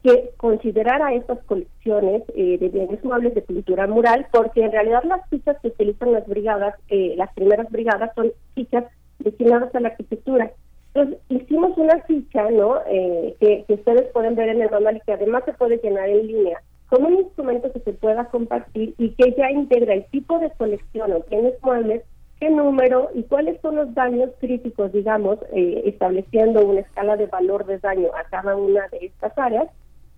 que 0.03 0.31
considerara 0.35 1.13
estas 1.13 1.41
colecciones 1.45 2.23
eh, 2.35 2.57
de 2.59 2.69
bienes 2.69 3.03
muebles 3.05 3.33
de 3.35 3.41
pintura 3.41 3.87
mural, 3.87 4.27
porque 4.31 4.63
en 4.63 4.71
realidad 4.71 5.03
las 5.05 5.27
fichas 5.29 5.57
que 5.61 5.69
utilizan 5.69 6.11
las 6.11 6.27
brigadas, 6.27 6.75
eh, 6.89 7.13
las 7.17 7.33
primeras 7.33 7.69
brigadas, 7.71 8.11
son 8.13 8.31
fichas 8.53 8.83
destinadas 9.19 9.73
a 9.73 9.79
la 9.79 9.89
arquitectura. 9.89 10.51
Entonces, 10.93 11.19
hicimos 11.29 11.77
una 11.77 12.01
ficha, 12.01 12.49
¿no? 12.51 12.79
Eh, 12.87 13.35
que, 13.39 13.63
que, 13.65 13.73
ustedes 13.75 14.11
pueden 14.11 14.35
ver 14.35 14.49
en 14.49 14.61
el 14.61 14.69
manual 14.69 14.97
y 14.97 15.01
que 15.01 15.13
además 15.13 15.43
se 15.45 15.53
puede 15.53 15.77
llenar 15.77 16.09
en 16.09 16.27
línea, 16.27 16.61
como 16.89 17.07
un 17.07 17.19
instrumento 17.19 17.71
que 17.71 17.79
se 17.81 17.93
pueda 17.93 18.25
compartir 18.25 18.95
y 18.97 19.09
que 19.11 19.35
ya 19.37 19.51
integra 19.51 19.93
el 19.93 20.05
tipo 20.05 20.39
de 20.39 20.51
colección 20.51 21.11
o 21.11 21.23
bienes 21.29 21.53
muebles, 21.61 22.03
qué 22.39 22.49
número 22.49 23.09
y 23.13 23.23
cuáles 23.23 23.59
son 23.61 23.75
los 23.75 23.93
daños 23.93 24.29
críticos, 24.39 24.91
digamos, 24.93 25.39
eh, 25.53 25.83
estableciendo 25.85 26.65
una 26.65 26.81
escala 26.81 27.17
de 27.17 27.25
valor 27.25 27.65
de 27.65 27.79
daño 27.79 28.09
a 28.15 28.23
cada 28.29 28.55
una 28.55 28.87
de 28.89 29.07
estas 29.07 29.37
áreas, 29.37 29.67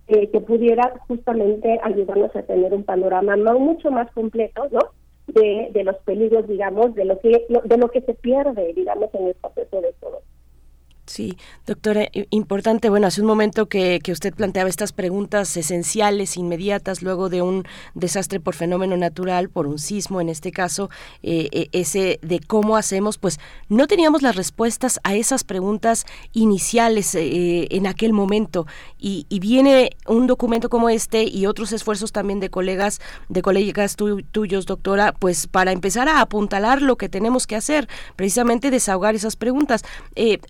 eh, 0.08 0.28
que 0.30 0.40
pudiera 0.40 0.92
justamente 1.08 1.78
ayudarnos 1.82 2.34
a 2.34 2.42
tener 2.42 2.72
un 2.74 2.84
panorama 2.84 3.36
mucho 3.36 3.90
más 3.90 4.10
completo, 4.12 4.68
¿no? 4.70 4.80
De, 5.28 5.70
de 5.72 5.84
los 5.84 5.96
peligros, 5.98 6.48
digamos, 6.48 6.94
de 6.94 7.04
lo 7.04 7.20
que 7.20 7.46
de 7.64 7.76
lo 7.76 7.88
que 7.88 8.00
se 8.00 8.14
pierde, 8.14 8.72
digamos, 8.74 9.14
en 9.14 9.28
el 9.28 9.34
proceso 9.34 9.80
de 9.80 9.92
todo. 10.00 10.22
Sí, 11.10 11.36
doctora, 11.66 12.06
importante, 12.30 12.88
bueno, 12.88 13.08
hace 13.08 13.20
un 13.20 13.26
momento 13.26 13.66
que, 13.66 13.98
que, 14.00 14.12
usted 14.12 14.32
planteaba 14.32 14.70
estas 14.70 14.92
preguntas 14.92 15.56
esenciales, 15.56 16.36
inmediatas, 16.36 17.02
luego 17.02 17.28
de 17.28 17.42
un 17.42 17.64
desastre 17.94 18.38
por 18.38 18.54
fenómeno 18.54 18.96
natural, 18.96 19.48
por 19.48 19.66
un 19.66 19.80
sismo 19.80 20.20
en 20.20 20.28
este 20.28 20.52
caso, 20.52 20.88
eh, 21.24 21.48
eh, 21.50 21.68
ese 21.72 22.20
de 22.22 22.38
cómo 22.38 22.76
hacemos, 22.76 23.18
pues 23.18 23.40
no 23.68 23.88
teníamos 23.88 24.22
las 24.22 24.36
respuestas 24.36 25.00
a 25.02 25.16
esas 25.16 25.42
preguntas 25.42 26.06
iniciales 26.32 27.12
eh, 27.16 27.66
en 27.72 27.88
aquel 27.88 28.12
momento 28.12 28.68
y, 28.96 29.26
viene 29.40 29.96
un 30.06 30.26
documento 30.26 30.68
como 30.68 30.90
este 30.90 31.24
y 31.24 31.46
otros 31.46 31.72
esfuerzos 31.72 32.12
también 32.12 32.38
de 32.38 32.50
colegas, 32.50 33.00
de 33.30 33.40
colegas 33.42 33.96
tuyos, 33.96 34.66
doctora, 34.66 35.12
pues 35.12 35.48
para 35.48 35.72
empezar 35.72 36.08
a 36.08 36.20
apuntalar 36.20 36.82
lo 36.82 36.96
que 36.96 37.08
tenemos 37.08 37.46
que 37.46 37.56
hacer, 37.56 37.88
precisamente 38.14 38.70
desahogar 38.70 39.14
esas 39.16 39.34
preguntas. 39.34 39.82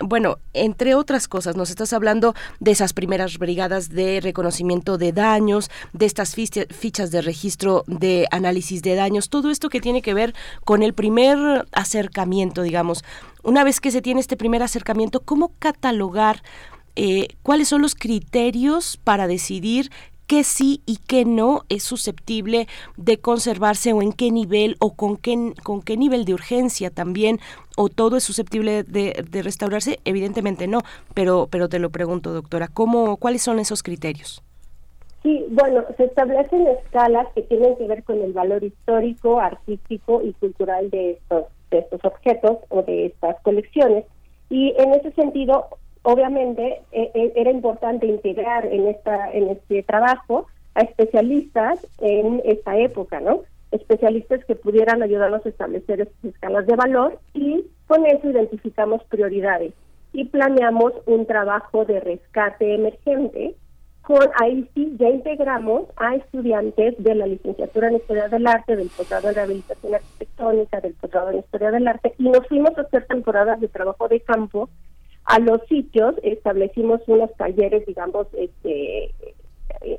bueno, 0.00 0.38
entre 0.52 0.94
otras 0.94 1.28
cosas, 1.28 1.56
nos 1.56 1.70
estás 1.70 1.92
hablando 1.92 2.34
de 2.58 2.72
esas 2.72 2.92
primeras 2.92 3.38
brigadas 3.38 3.88
de 3.88 4.20
reconocimiento 4.20 4.98
de 4.98 5.12
daños, 5.12 5.70
de 5.92 6.06
estas 6.06 6.34
fichas 6.34 7.10
de 7.10 7.22
registro 7.22 7.84
de 7.86 8.26
análisis 8.30 8.82
de 8.82 8.94
daños, 8.94 9.28
todo 9.28 9.50
esto 9.50 9.68
que 9.68 9.80
tiene 9.80 10.02
que 10.02 10.14
ver 10.14 10.34
con 10.64 10.82
el 10.82 10.94
primer 10.94 11.66
acercamiento, 11.72 12.62
digamos. 12.62 13.04
Una 13.42 13.64
vez 13.64 13.80
que 13.80 13.90
se 13.90 14.02
tiene 14.02 14.20
este 14.20 14.36
primer 14.36 14.62
acercamiento, 14.62 15.20
¿cómo 15.20 15.52
catalogar 15.58 16.42
eh, 16.96 17.28
cuáles 17.42 17.68
son 17.68 17.82
los 17.82 17.94
criterios 17.94 18.98
para 19.02 19.26
decidir 19.26 19.90
qué 20.30 20.44
sí 20.44 20.80
y 20.86 20.98
qué 21.08 21.24
no 21.24 21.62
es 21.68 21.82
susceptible 21.82 22.68
de 22.96 23.18
conservarse 23.18 23.92
o 23.92 24.00
en 24.00 24.12
qué 24.12 24.30
nivel 24.30 24.76
o 24.78 24.94
con 24.94 25.16
qué, 25.16 25.54
con 25.64 25.82
qué 25.82 25.96
nivel 25.96 26.24
de 26.24 26.34
urgencia 26.34 26.90
también 26.90 27.40
o 27.76 27.88
todo 27.88 28.16
es 28.16 28.22
susceptible 28.22 28.84
de, 28.84 29.24
restaurarse? 29.42 29.98
Evidentemente 30.04 30.68
no, 30.68 30.82
pero, 31.14 31.48
pero 31.50 31.68
te 31.68 31.80
lo 31.80 31.90
pregunto, 31.90 32.32
doctora, 32.32 32.68
¿cómo, 32.68 33.16
¿cuáles 33.16 33.42
son 33.42 33.58
esos 33.58 33.82
criterios? 33.82 34.40
Sí, 35.24 35.44
bueno, 35.50 35.82
se 35.96 36.04
establecen 36.04 36.64
escalas 36.68 37.26
que 37.34 37.42
tienen 37.42 37.76
que 37.76 37.88
ver 37.88 38.04
con 38.04 38.22
el 38.22 38.32
valor 38.32 38.62
histórico, 38.62 39.40
artístico 39.40 40.22
y 40.22 40.32
cultural 40.34 40.90
de 40.90 41.10
estos, 41.10 41.46
de 41.72 41.78
estos 41.80 42.04
objetos 42.04 42.58
o 42.68 42.82
de 42.82 43.06
estas 43.06 43.34
colecciones. 43.42 44.04
Y 44.48 44.76
en 44.78 44.94
ese 44.94 45.10
sentido, 45.10 45.66
obviamente 46.02 46.82
eh, 46.92 47.10
eh, 47.14 47.32
era 47.36 47.50
importante 47.50 48.06
integrar 48.06 48.66
en 48.66 48.88
esta 48.88 49.30
en 49.32 49.48
este 49.50 49.82
trabajo 49.82 50.46
a 50.74 50.82
especialistas 50.82 51.86
en 51.98 52.42
esta 52.44 52.76
época, 52.78 53.20
¿no? 53.20 53.42
Especialistas 53.70 54.44
que 54.44 54.56
pudieran 54.56 55.02
ayudarnos 55.02 55.44
a 55.44 55.48
establecer 55.48 56.00
estas 56.00 56.24
escalas 56.24 56.66
de 56.66 56.76
valor 56.76 57.18
y 57.34 57.64
con 57.86 58.06
eso 58.06 58.30
identificamos 58.30 59.02
prioridades 59.04 59.72
y 60.12 60.24
planeamos 60.24 60.92
un 61.06 61.26
trabajo 61.26 61.84
de 61.84 62.00
rescate 62.00 62.74
emergente. 62.74 63.54
Con 64.02 64.28
ahí 64.40 64.68
sí 64.74 64.96
ya 64.98 65.08
integramos 65.08 65.84
a 65.96 66.16
estudiantes 66.16 66.94
de 66.98 67.14
la 67.14 67.26
licenciatura 67.26 67.88
en 67.88 67.96
Historia 67.96 68.28
del 68.28 68.46
Arte, 68.46 68.74
del 68.74 68.88
posgrado 68.88 69.28
en 69.28 69.34
Rehabilitación 69.34 69.94
Arquitectónica, 69.94 70.80
del 70.80 70.94
posgrado 70.94 71.30
en 71.30 71.38
Historia 71.38 71.70
del 71.70 71.86
Arte 71.86 72.14
y 72.18 72.28
nos 72.28 72.46
fuimos 72.48 72.76
a 72.76 72.80
hacer 72.80 73.06
temporadas 73.06 73.60
de 73.60 73.68
trabajo 73.68 74.08
de 74.08 74.20
campo 74.20 74.68
a 75.24 75.38
los 75.38 75.60
sitios 75.68 76.14
establecimos 76.22 77.00
unos 77.06 77.34
talleres, 77.36 77.86
digamos, 77.86 78.26
este, 78.32 79.12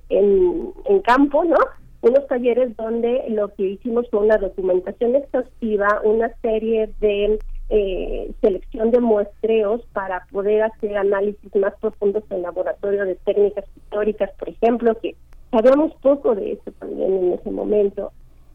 en, 0.10 0.74
campo, 1.04 1.44
¿no? 1.44 1.58
Unos 2.02 2.28
talleres 2.28 2.76
donde 2.78 3.26
lo 3.30 3.54
que 3.54 3.64
hicimos 3.64 4.10
fue 4.10 4.22
una 4.22 4.38
documentación 4.38 5.16
exhaustiva, 5.16 6.02
una 6.04 6.34
serie 6.42 6.90
de 7.00 7.40
eh, 7.70 8.32
selección 8.42 8.92
de 8.92 9.00
muestreos 9.00 9.82
para 9.94 10.26
poder 10.32 10.64
hacer 10.64 10.98
análisis 10.98 11.56
más 11.56 11.74
profundos 11.80 12.24
en 12.30 12.42
laboratorio 12.42 13.06
de 13.06 13.16
técnicas 13.16 13.66
históricas, 13.78 14.32
por 14.38 14.50
ejemplo, 14.50 14.98
que 15.00 15.16
sabíamos 15.52 15.94
poco 16.02 16.36
de 16.36 16.54
eso 16.54 16.72
también 16.80 17.14
en 17.14 17.34
ese 17.34 17.52
momento. 17.52 18.12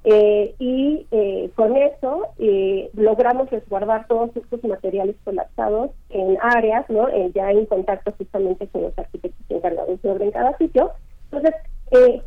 Eh, 0.08 0.54
y 0.60 1.04
eh, 1.10 1.50
con 1.56 1.76
eso 1.76 2.28
eh, 2.38 2.88
logramos 2.94 3.50
resguardar 3.50 4.06
todos 4.06 4.30
estos 4.36 4.62
materiales 4.62 5.16
colapsados 5.24 5.90
en 6.10 6.38
áreas, 6.40 6.88
¿no? 6.88 7.08
ya 7.34 7.50
en 7.50 7.66
contacto 7.66 8.12
justamente 8.16 8.68
con 8.68 8.82
los 8.82 8.96
arquitectos 8.96 9.44
encargados 9.48 10.00
de 10.00 10.08
obra 10.08 10.24
en 10.24 10.30
cada 10.30 10.56
sitio. 10.58 10.92
Entonces, 11.24 11.56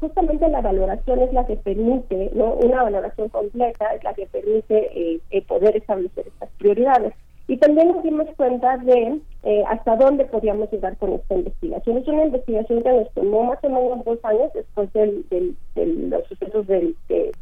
justamente 0.01 0.49
la 0.49 0.59
valoración 0.59 1.19
es 1.21 1.31
la 1.31 1.47
que 1.47 1.55
permite, 1.55 2.31
¿no? 2.33 2.51
una 2.55 2.83
valoración 2.83 3.29
completa 3.29 3.93
es 3.95 4.03
la 4.03 4.13
que 4.13 4.25
permite 4.25 5.21
poder 5.47 5.77
establecer 5.77 6.27
estas 6.27 6.49
prioridades. 6.57 7.13
Y 7.47 7.55
también 7.55 7.93
nos 7.93 8.03
dimos 8.03 8.27
cuenta 8.35 8.75
de 8.75 9.21
eh, 9.43 9.63
hasta 9.69 9.95
dónde 9.95 10.25
podíamos 10.25 10.69
llegar 10.71 10.97
con 10.97 11.13
esta 11.13 11.36
investigación. 11.36 11.97
Es 11.97 12.08
una 12.08 12.25
investigación 12.25 12.84
que 12.84 12.91
nos 12.91 13.12
tomó 13.13 13.45
más 13.45 13.60
o 13.63 13.69
menos 13.69 14.04
dos 14.04 14.19
años 14.23 14.52
después 14.54 14.91
del, 14.93 15.25
de 15.30 15.86
los 15.86 16.28
sucesos 16.28 16.67
de, 16.67 16.93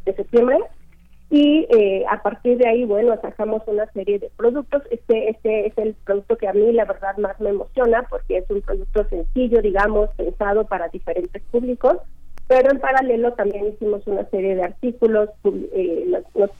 septiembre. 0.04 0.58
Y 1.30 1.66
eh, 1.70 2.04
a 2.08 2.22
partir 2.22 2.56
de 2.56 2.68
ahí, 2.68 2.84
bueno, 2.84 3.14
sacamos 3.20 3.62
una 3.66 3.90
serie 3.92 4.18
de 4.18 4.30
productos. 4.36 4.82
Este, 4.90 5.28
este 5.30 5.66
es 5.66 5.76
el 5.76 5.94
producto 6.04 6.36
que 6.36 6.48
a 6.48 6.52
mí 6.52 6.72
la 6.72 6.84
verdad 6.84 7.16
más 7.18 7.38
me 7.40 7.50
emociona 7.50 8.06
porque 8.08 8.38
es 8.38 8.48
un 8.48 8.62
producto 8.62 9.04
sencillo, 9.08 9.60
digamos, 9.60 10.08
pensado 10.16 10.66
para 10.66 10.88
diferentes 10.88 11.42
públicos. 11.50 11.98
Pero 12.46 12.70
en 12.70 12.80
paralelo 12.80 13.34
también 13.34 13.66
hicimos 13.66 14.06
una 14.06 14.24
serie 14.30 14.54
de 14.54 14.62
artículos, 14.62 15.28
eh, 15.44 16.04
los, 16.06 16.22
los 16.34 16.50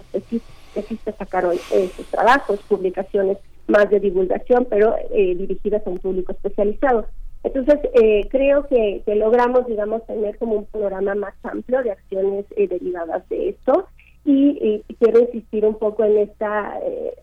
sacaron 1.17 1.55
eh, 1.73 1.89
sus 1.97 2.07
trabajos, 2.09 2.61
publicaciones 2.69 3.39
más 3.69 3.89
de 3.91 4.01
divulgación, 4.01 4.67
pero 4.69 4.97
eh, 5.13 5.35
dirigidas 5.37 5.87
a 5.87 5.91
un 5.91 5.99
público 5.99 6.33
especializado. 6.33 7.07
Entonces, 7.45 7.79
eh, 7.95 8.27
creo 8.31 8.67
que, 8.67 9.03
logramos, 9.15 9.67
digamos, 9.67 10.05
tener 10.07 10.37
como 10.39 10.55
un 10.55 10.65
programa 10.65 11.15
más 11.15 11.35
amplio 11.45 11.83
de 11.83 11.93
acciones 11.93 12.47
derivadas 12.57 13.29
de 13.29 13.51
esto 13.51 13.87
y, 14.25 14.83
quiero 14.99 15.21
insistir 15.21 15.65
un 15.65 15.79
poco 15.79 16.05
en 16.05 16.19
esta 16.19 16.79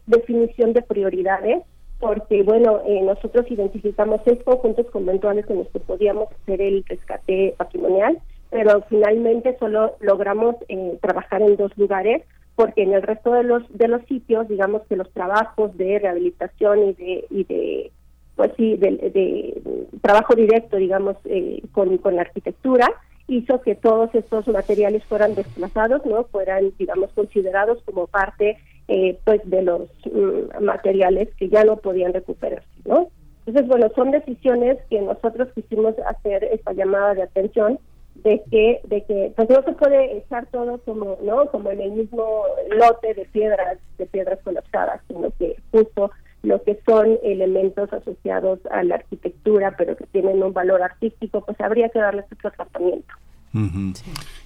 definición 0.07 0.71
de 0.71 0.81
prioridades 0.81 1.63
porque, 1.99 2.43
bueno, 2.43 2.81
nosotros 3.03 3.45
identificamos 3.49 4.21
seis 4.23 4.39
conjuntos 4.43 4.85
conventuales 4.91 5.45
con 5.45 5.57
los 5.57 5.67
que 5.67 5.79
podíamos 5.79 6.29
hacer 6.31 6.61
el 6.61 6.85
rescate 6.87 7.53
patrimonial, 7.57 8.17
pero 8.49 8.83
finalmente 8.89 9.57
solo 9.59 9.95
logramos 9.99 10.55
trabajar 11.01 11.41
en 11.41 11.57
dos 11.57 11.77
lugares, 11.77 12.23
porque 12.55 12.83
en 12.83 12.93
el 12.93 13.01
resto 13.01 13.31
de 13.33 13.43
los 13.43 13.63
de 13.69 13.87
los 13.87 14.03
sitios 14.05 14.47
digamos 14.47 14.83
que 14.87 14.95
los 14.95 15.11
trabajos 15.11 15.75
de 15.77 15.99
rehabilitación 15.99 16.89
y 16.89 16.93
de 16.93 17.25
y 17.29 17.43
de 17.43 17.91
pues 18.35 18.51
sí 18.57 18.75
de, 18.77 19.61
trabajo 20.01 20.35
directo 20.35 20.77
digamos 20.77 21.17
eh, 21.25 21.61
con, 21.71 21.97
con 21.97 22.15
la 22.15 22.21
arquitectura 22.21 22.87
hizo 23.27 23.61
que 23.61 23.75
todos 23.75 24.13
estos 24.13 24.47
materiales 24.47 25.03
fueran 25.05 25.35
desplazados 25.35 26.05
no 26.05 26.23
fueran 26.25 26.71
digamos 26.77 27.11
considerados 27.13 27.81
como 27.83 28.07
parte 28.07 28.57
eh, 28.87 29.17
pues 29.23 29.41
de 29.45 29.63
los 29.63 29.89
mm, 30.05 30.63
materiales 30.63 31.29
que 31.37 31.49
ya 31.49 31.63
no 31.63 31.77
podían 31.77 32.13
recuperarse 32.13 32.67
no 32.85 33.09
entonces 33.45 33.67
bueno 33.67 33.89
son 33.95 34.11
decisiones 34.11 34.77
que 34.89 35.01
nosotros 35.01 35.49
quisimos 35.53 35.95
hacer 36.07 36.43
esta 36.45 36.73
llamada 36.73 37.13
de 37.15 37.23
atención 37.23 37.79
de 38.25 38.41
que 38.49 38.81
de 38.83 39.03
que 39.05 39.31
pues 39.35 39.49
no 39.49 39.61
se 39.61 39.71
puede 39.73 40.17
echar 40.17 40.47
todo 40.47 40.79
como 40.79 41.17
no 41.23 41.45
como 41.51 41.69
en 41.69 41.79
el 41.79 41.91
mismo 41.91 42.43
lote 42.71 43.13
de 43.13 43.25
piedras 43.25 43.77
de 43.99 44.07
piedras 44.07 44.39
colapsadas 44.43 44.99
sino 45.07 45.29
que 45.37 45.55
justo 45.71 46.09
lo 46.41 46.61
que 46.63 46.79
son 46.87 47.19
elementos 47.23 47.93
asociados 47.93 48.59
a 48.71 48.83
la 48.83 48.95
arquitectura 48.95 49.75
pero 49.77 49.95
que 49.95 50.07
tienen 50.07 50.41
un 50.41 50.53
valor 50.53 50.81
artístico 50.81 51.41
pues 51.45 51.59
habría 51.61 51.89
que 51.89 51.99
darles 51.99 52.25
otro 52.31 52.51
tratamiento. 52.51 53.13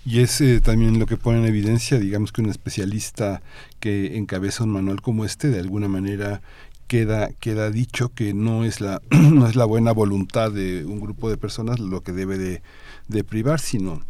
Y 0.05 0.21
es 0.21 0.39
eh, 0.39 0.61
también 0.63 0.99
lo 0.99 1.07
que 1.07 1.17
pone 1.17 1.39
en 1.39 1.47
evidencia, 1.47 1.97
digamos 1.97 2.31
que 2.31 2.41
un 2.41 2.49
especialista 2.51 3.41
que 3.79 4.17
encabeza 4.17 4.63
un 4.63 4.69
manual 4.69 5.01
como 5.01 5.25
este, 5.25 5.47
de 5.47 5.59
alguna 5.59 5.87
manera 5.87 6.41
queda 6.87 7.29
queda 7.39 7.71
dicho 7.71 8.09
que 8.13 8.35
no 8.35 8.65
es 8.65 8.81
la 8.81 9.01
no 9.09 9.47
es 9.47 9.55
la 9.55 9.65
buena 9.65 9.93
voluntad 9.93 10.51
de 10.51 10.85
un 10.85 10.99
grupo 10.99 11.29
de 11.29 11.37
personas 11.37 11.79
lo 11.79 12.01
que 12.01 12.11
debe 12.11 12.37
de 12.37 12.61
de 13.09 13.25
privar, 13.25 13.59
sino 13.59 14.01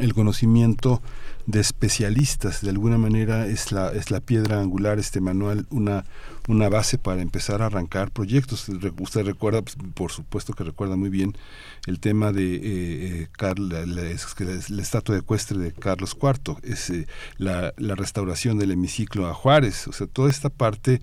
el 0.00 0.14
conocimiento 0.14 1.02
de 1.46 1.60
especialistas. 1.60 2.60
De 2.60 2.68
alguna 2.68 2.98
manera 2.98 3.46
es 3.46 3.72
la, 3.72 3.88
es 3.88 4.10
la 4.10 4.20
piedra 4.20 4.60
angular, 4.60 4.98
este 4.98 5.20
manual, 5.20 5.66
una, 5.70 6.04
una 6.46 6.68
base 6.68 6.98
para 6.98 7.22
empezar 7.22 7.62
a 7.62 7.66
arrancar 7.66 8.10
proyectos. 8.10 8.68
Usted 9.00 9.24
recuerda, 9.24 9.62
pues, 9.62 9.76
por 9.94 10.12
supuesto 10.12 10.52
que 10.52 10.64
recuerda 10.64 10.96
muy 10.96 11.08
bien 11.08 11.36
el 11.86 12.00
tema 12.00 12.32
de 12.32 12.54
eh, 12.56 13.28
eh 13.40 13.54
la, 13.56 13.86
la, 13.86 14.82
estatua 14.82 15.16
ecuestre 15.16 15.58
de 15.58 15.72
Carlos 15.72 16.16
IV, 16.20 16.58
es 16.62 16.92
la, 17.38 17.72
la, 17.78 17.94
restauración 17.94 18.58
del 18.58 18.72
hemiciclo 18.72 19.26
a 19.26 19.32
Juárez, 19.32 19.88
o 19.88 19.92
sea, 19.92 20.06
toda 20.06 20.28
esta 20.28 20.50
parte 20.50 21.00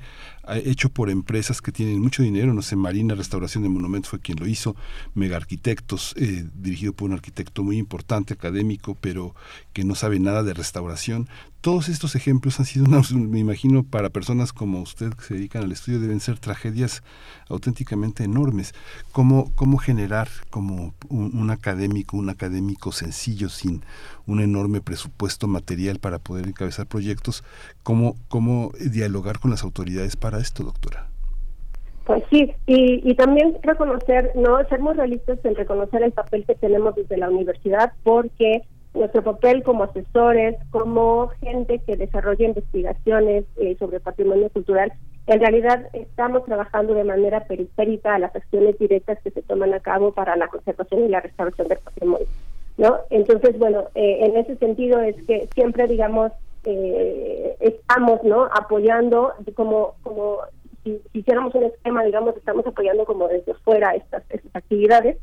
hecho 0.64 0.90
por 0.90 1.10
empresas 1.10 1.62
que 1.62 1.72
tienen 1.72 2.02
mucho 2.02 2.22
dinero, 2.22 2.54
no 2.54 2.62
sé, 2.62 2.76
Marina 2.76 3.16
Restauración 3.16 3.64
de 3.64 3.70
Monumentos 3.70 4.10
fue 4.10 4.20
quien 4.20 4.40
lo 4.40 4.48
hizo, 4.48 4.76
Mega 5.14 5.38
Arquitectos, 5.38 6.14
eh, 6.18 6.46
dirigido 6.54 6.94
por 6.94 7.10
un 7.10 7.14
arquitecto 7.14 7.64
muy 7.64 7.78
importante, 7.78 8.34
académico, 8.34 8.96
pero 9.00 9.34
que 9.74 9.84
no 9.84 9.96
sabe 9.96 10.20
nada 10.20 10.26
nada 10.26 10.44
de 10.44 10.54
restauración. 10.54 11.30
Todos 11.66 11.90
estos 11.90 12.14
ejemplos 12.14 12.60
han 12.60 12.68
sido, 12.68 12.86
me 13.18 13.40
imagino, 13.40 13.82
para 13.82 14.12
personas 14.12 14.54
como 14.54 14.84
usted 14.84 15.14
que 15.16 15.24
se 15.24 15.34
dedican 15.34 15.64
al 15.64 15.72
estudio, 15.72 16.00
deben 16.00 16.20
ser 16.20 16.38
tragedias 16.38 17.02
auténticamente 17.50 18.24
enormes. 18.24 18.76
¿Cómo, 19.12 19.52
cómo 19.56 19.80
generar 19.80 20.28
como 20.52 20.94
un, 21.10 21.50
académico, 21.50 22.18
un 22.18 22.30
académico 22.30 22.92
sencillo, 22.92 23.50
sin 23.50 23.82
un 24.28 24.42
enorme 24.42 24.80
presupuesto 24.80 25.48
material 25.48 25.98
para 25.98 26.20
poder 26.20 26.46
encabezar 26.46 26.86
proyectos? 26.86 27.44
¿Cómo, 27.82 28.16
cómo 28.28 28.72
dialogar 28.80 29.40
con 29.40 29.50
las 29.50 29.64
autoridades 29.64 30.16
para 30.16 30.38
esto, 30.38 30.64
doctora? 30.64 31.08
Pues 32.06 32.24
sí, 32.30 32.54
y, 32.68 33.10
y 33.10 33.16
también 33.16 33.58
reconocer, 33.64 34.34
no 34.36 34.64
ser 34.70 34.82
muy 34.82 34.94
realistas 34.94 35.40
en 35.44 35.56
reconocer 35.56 36.04
el 36.04 36.12
papel 36.12 36.46
que 36.46 36.54
tenemos 36.54 36.96
desde 36.96 37.18
la 37.18 37.32
universidad, 37.32 37.94
porque 38.04 38.62
nuestro 38.96 39.24
papel 39.24 39.64
como 39.64 39.84
asesores, 39.84 40.56
como 40.72 41.30
gente 41.42 41.80
que 41.86 41.98
desarrolla 41.98 42.46
investigaciones 42.46 43.46
eh, 43.58 43.76
sobre 43.78 44.00
patrimonio 44.00 44.50
cultural, 44.50 44.94
en 45.28 45.40
realidad 45.40 45.88
estamos 45.94 46.46
trabajando 46.46 46.94
de 46.94 47.04
manera 47.04 47.46
periférica 47.46 48.16
a 48.16 48.20
las 48.20 48.36
acciones 48.36 48.78
directas 48.78 49.20
que 49.24 49.32
se 49.32 49.42
toman 49.42 49.74
a 49.74 49.80
cabo 49.80 50.12
para 50.12 50.36
la 50.36 50.48
conservación 50.48 51.06
y 51.06 51.10
la 51.10 51.22
restauración 51.22 51.68
del 51.68 51.80
patrimonio. 51.80 52.28
¿no? 52.78 52.98
Entonces, 53.10 53.58
bueno, 53.58 53.86
eh, 53.96 54.20
en 54.22 54.38
ese 54.38 54.56
sentido 54.58 55.00
es 55.00 55.16
que 55.26 55.48
siempre, 55.54 55.88
digamos, 55.88 56.32
eh, 56.66 57.56
estamos 57.60 58.24
no 58.24 58.46
apoyando 58.46 59.34
como 59.56 59.96
como 60.04 60.40
si, 60.84 61.02
hiciéramos 61.14 61.54
un 61.56 61.64
esquema, 61.64 62.04
digamos, 62.04 62.36
estamos 62.36 62.66
apoyando 62.66 63.06
como 63.06 63.28
desde 63.28 63.54
fuera 63.56 63.92
estas, 63.96 64.24
estas 64.30 64.56
actividades. 64.56 65.18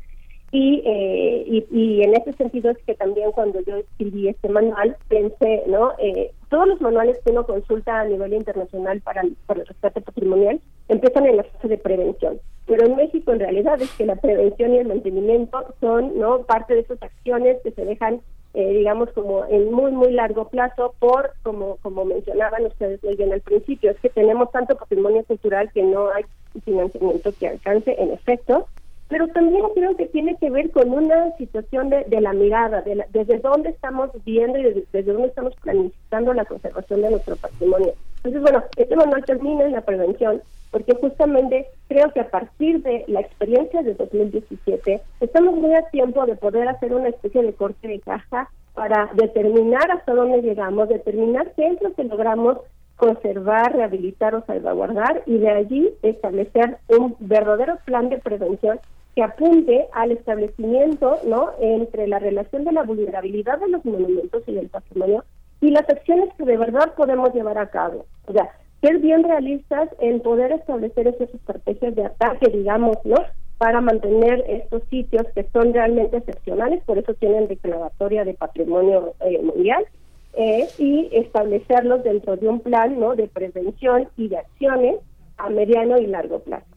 Y, 0.55 0.83
eh, 0.85 1.65
y, 1.71 2.03
en 2.03 2.13
ese 2.13 2.31
sentido 2.33 2.69
es 2.69 2.77
que 2.85 2.93
también 2.93 3.31
cuando 3.31 3.59
yo 3.61 3.77
escribí 3.77 4.27
este 4.27 4.49
manual 4.49 4.95
pensé, 5.07 5.63
¿no? 5.65 5.93
Eh, 5.97 6.31
todos 6.49 6.67
los 6.67 6.79
manuales 6.79 7.17
que 7.25 7.31
uno 7.31 7.43
consulta 7.43 8.01
a 8.01 8.05
nivel 8.05 8.35
internacional 8.35 9.01
para, 9.01 9.23
para 9.47 9.61
el 9.61 9.65
rescate 9.65 10.01
patrimonial 10.01 10.61
empiezan 10.89 11.25
en 11.25 11.37
la 11.37 11.43
fase 11.43 11.69
de 11.69 11.79
prevención. 11.79 12.39
Pero 12.67 12.85
en 12.85 12.95
México 12.95 13.33
en 13.33 13.39
realidad 13.39 13.81
es 13.81 13.91
que 13.93 14.05
la 14.05 14.15
prevención 14.15 14.75
y 14.75 14.77
el 14.77 14.87
mantenimiento 14.87 15.73
son, 15.81 16.19
¿no? 16.19 16.43
Parte 16.43 16.75
de 16.75 16.81
esas 16.81 17.01
acciones 17.01 17.57
que 17.63 17.71
se 17.71 17.83
dejan 17.83 18.21
eh, 18.53 18.69
digamos, 18.69 19.09
como 19.13 19.45
en 19.45 19.71
muy, 19.71 19.91
muy 19.91 20.11
largo 20.11 20.49
plazo, 20.49 20.93
por, 20.99 21.33
como, 21.41 21.77
como 21.77 22.05
mencionaban 22.05 22.67
ustedes 22.67 23.03
muy 23.03 23.15
bien 23.15 23.33
al 23.33 23.41
principio, 23.41 23.89
es 23.89 23.99
que 23.99 24.09
tenemos 24.09 24.51
tanto 24.51 24.75
patrimonio 24.75 25.23
cultural 25.23 25.71
que 25.73 25.81
no 25.81 26.11
hay 26.11 26.23
financiamiento 26.63 27.31
que 27.39 27.47
alcance, 27.47 27.95
en 27.97 28.11
efecto, 28.11 28.67
pero 29.09 29.27
también 29.27 29.63
creo 29.75 29.95
que 29.95 30.07
tiene 30.07 30.35
que 30.37 30.49
ver 30.49 30.71
con 30.71 30.89
una 30.91 31.35
situación 31.37 31.89
de, 31.89 32.05
la 32.21 32.33
mirada, 32.33 32.81
de 32.81 33.05
desde 33.11 33.39
dónde 33.39 33.69
estamos 33.69 34.09
viendo 34.25 34.57
y 34.57 34.63
desde, 34.63 34.85
desde, 34.91 35.11
dónde 35.11 35.27
estamos 35.27 35.55
planificando 35.61 36.33
la 36.33 36.45
conservación 36.45 37.01
de 37.01 37.11
nuestro 37.11 37.35
patrimonio. 37.35 37.93
Entonces, 38.17 38.41
bueno, 38.41 38.63
este 38.77 38.95
manual 38.95 39.25
termina 39.25 39.65
en 39.65 39.73
la 39.73 39.81
prevención, 39.81 40.41
porque 40.71 40.95
justamente 40.95 41.67
creo 41.87 42.11
que 42.11 42.21
a 42.21 42.29
partir 42.29 42.81
de 42.81 43.03
la 43.07 43.19
experiencia 43.19 43.83
de 43.83 43.93
2017 43.93 45.01
estamos 45.19 45.55
muy 45.55 45.75
a 45.75 45.87
tiempo 45.89 46.25
de 46.25 46.35
poder 46.35 46.67
hacer 46.67 46.93
una 46.93 47.09
especie 47.09 47.43
de 47.43 47.53
corte 47.53 47.87
de 47.87 47.99
caja 47.99 48.49
para 48.73 49.09
determinar 49.13 49.91
hasta 49.91 50.13
dónde 50.13 50.41
llegamos, 50.41 50.89
determinar 50.89 51.51
qué 51.55 51.67
es 51.67 51.81
lo 51.81 51.93
que 51.93 52.03
logramos 52.05 52.57
conservar, 52.95 53.75
rehabilitar 53.75 54.35
o 54.35 54.45
salvaguardar 54.45 55.23
y 55.25 55.37
de 55.37 55.49
allí 55.49 55.89
establecer 56.03 56.77
un 56.87 57.15
verdadero 57.19 57.77
plan 57.85 58.09
de 58.09 58.19
prevención 58.19 58.79
que 59.15 59.23
apunte 59.23 59.87
al 59.93 60.11
establecimiento 60.11 61.17
no 61.27 61.51
entre 61.59 62.07
la 62.07 62.19
relación 62.19 62.63
de 62.63 62.71
la 62.71 62.83
vulnerabilidad 62.83 63.59
de 63.59 63.69
los 63.69 63.85
monumentos 63.85 64.43
y 64.47 64.53
del 64.53 64.69
patrimonio 64.69 65.23
y 65.61 65.71
las 65.71 65.87
acciones 65.89 66.29
que 66.37 66.45
de 66.45 66.57
verdad 66.57 66.93
podemos 66.95 67.33
llevar 67.33 67.57
a 67.57 67.69
cabo. 67.69 68.05
O 68.27 68.33
sea, 68.33 68.49
ser 68.81 68.99
bien 68.99 69.23
realistas 69.23 69.89
en 69.99 70.19
poder 70.19 70.51
establecer 70.51 71.07
esas 71.07 71.33
estrategias 71.33 71.95
de 71.95 72.05
ataque, 72.05 72.49
digamos, 72.49 72.97
¿no? 73.05 73.15
Para 73.57 73.79
mantener 73.79 74.43
estos 74.47 74.83
sitios 74.89 75.23
que 75.33 75.47
son 75.53 75.73
realmente 75.73 76.17
excepcionales, 76.17 76.83
por 76.83 76.97
eso 76.97 77.13
tienen 77.13 77.47
declaratoria 77.47 78.25
de 78.25 78.33
patrimonio 78.33 79.13
eh, 79.21 79.41
mundial, 79.41 79.85
eh, 80.33 80.67
y 80.77 81.09
establecerlos 81.11 82.03
dentro 82.03 82.35
de 82.37 82.47
un 82.47 82.59
plan, 82.59 82.99
¿no? 82.99 83.15
De 83.15 83.27
prevención 83.27 84.09
y 84.17 84.29
de 84.29 84.37
acciones 84.37 84.95
a 85.37 85.49
mediano 85.49 85.97
y 85.97 86.07
largo 86.07 86.39
plazo. 86.39 86.72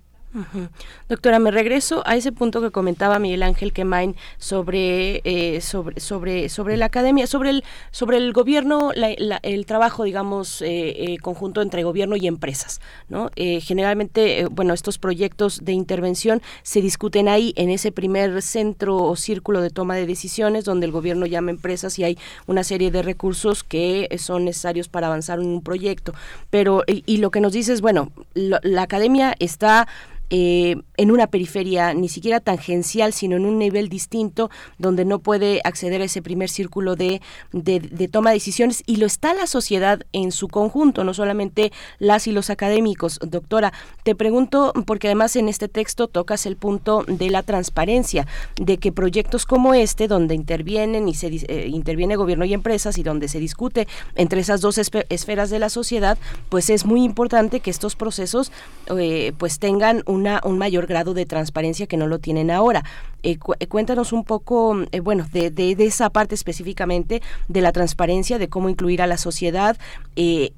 Doctora, 1.09 1.39
me 1.39 1.51
regreso 1.51 2.03
a 2.07 2.17
ese 2.17 2.33
punto 2.33 2.61
que 2.61 2.71
comentaba 2.71 3.19
Miguel 3.19 3.43
Ángel 3.43 3.73
Quemain 3.73 4.17
sobre, 4.39 5.21
eh, 5.25 5.61
sobre, 5.61 6.01
sobre, 6.01 6.49
sobre 6.49 6.77
la 6.77 6.87
academia, 6.87 7.27
sobre 7.27 7.51
el, 7.51 7.65
sobre 7.91 8.19
el 8.19 8.33
gobierno, 8.33 8.93
el 8.93 9.67
trabajo, 9.67 10.05
digamos, 10.05 10.63
eh, 10.63 11.13
eh, 11.15 11.19
conjunto 11.19 11.63
entre 11.63 11.85
gobierno 11.85 12.17
y 12.17 12.27
empresas. 12.27 12.81
¿no? 13.09 13.31
generalmente, 13.37 14.47
bueno, 14.51 14.75
estos 14.75 14.99
proyectos 14.99 15.65
de 15.65 15.73
intervención 15.73 16.43
se 16.63 16.81
discuten 16.81 17.29
ahí, 17.29 17.53
en 17.57 17.71
ese 17.71 17.93
primer 17.93 18.43
centro 18.43 18.97
o 18.97 19.17
círculo 19.17 19.61
de 19.61 19.71
toma 19.71 19.95
de 19.97 20.07
decisiones, 20.07 20.65
donde 20.65 20.87
el 20.87 20.93
gobierno 20.93 21.27
llama 21.27 21.51
empresas 21.51 21.99
y 21.99 22.05
hay 22.05 22.19
una 22.47 22.65
serie 22.65 22.91
de 22.91 23.03
recursos 23.03 23.65
que 23.65 24.09
son 24.19 24.45
necesarios 24.45 24.89
para 24.89 25.07
avanzar 25.07 25.39
en 25.39 25.47
un 25.47 25.63
proyecto. 25.63 26.13
Pero, 26.51 26.83
y, 26.87 27.17
lo 27.19 27.31
que 27.31 27.41
nos 27.41 27.53
dice 27.53 27.73
es, 27.73 27.81
bueno, 27.81 28.11
la 28.35 28.83
academia 28.83 29.35
está 29.39 29.87
eh, 30.31 30.77
en 30.97 31.11
una 31.11 31.29
periferia 31.29 31.95
ni 31.95 32.09
siquiera 32.09 32.41
tangencial, 32.41 33.13
sino 33.13 33.37
en 33.37 33.47
un 33.47 33.59
nivel 33.59 33.89
distinto, 33.89 34.51
donde 34.79 35.05
no 35.05 35.19
puede 35.21 35.61
acceder 35.65 36.01
a 36.01 36.05
ese 36.05 36.23
primer 36.23 36.49
círculo 36.49 36.97
de, 36.97 37.21
de, 37.53 38.09
toma 38.09 38.31
de 38.31 38.37
decisiones, 38.37 38.83
y 38.87 38.97
lo 38.97 39.07
está 39.07 39.35
la 39.35 39.47
sociedad 39.47 40.01
en 40.13 40.33
su 40.33 40.49
conjunto, 40.49 41.05
no 41.05 41.15
solamente 41.15 41.73
las 41.99 42.27
y 42.27 42.33
los 42.33 42.51
académicos. 42.51 43.19
Doctora, 43.23 43.73
te 44.03 44.15
pregunto, 44.15 44.73
porque 44.87 45.09
además 45.09 45.37
en 45.37 45.49
este 45.49 45.69
texto 45.69 46.09
tocas 46.09 46.47
el 46.47 46.57
punto 46.57 47.05
de 47.07 47.31
la 47.31 47.43
transparencia, 47.43 48.27
de 48.57 48.79
que 48.79 48.93
proyectos 48.93 49.47
como 49.47 49.75
este, 49.75 50.09
donde 50.09 50.35
intervienen 50.35 51.09
y 51.09 51.15
se 51.15 51.29
eh, 51.29 51.69
interviene 51.69 52.17
gobierno 52.17 52.45
y 52.45 52.55
empresas 52.55 52.99
y 52.99 53.03
donde 53.03 53.29
se 53.29 53.39
discute 53.39 53.87
entre 54.15 54.41
esas 54.41 54.61
dos 54.61 54.79
esferas 54.79 55.51
de 55.51 55.59
la 55.59 55.69
sociedad, 55.69 56.19
pues 56.49 56.71
es 56.71 56.85
muy 56.85 57.05
importante 57.05 57.61
que 57.61 57.71
estos 57.71 57.97
procesos 57.97 58.51
eh, 58.99 59.33
pues 59.39 59.59
tengan 59.59 60.03
un 60.07 60.16
un 60.17 60.59
mayor 60.59 60.87
grado 60.87 61.15
de 61.15 61.27
transparencia 61.27 61.87
que 61.87 61.97
no 61.97 62.07
lo 62.07 62.19
tienen 62.19 62.51
ahora. 62.51 62.83
Eh, 63.23 63.39
eh, 63.59 63.67
cuéntanos 63.67 64.13
un 64.13 64.25
poco, 64.25 64.77
eh, 64.93 65.01
bueno, 65.01 65.25
de, 65.33 65.51
de, 65.51 65.73
esa 65.85 66.11
parte 66.11 66.35
específicamente 66.35 67.21
de 67.49 67.61
la 67.61 67.73
transparencia, 67.73 68.39
de 68.39 68.49
cómo 68.49 68.69
incluir 68.69 69.03
a 69.03 69.07
la 69.07 69.17
sociedad 69.17 69.77
y, 70.15 70.53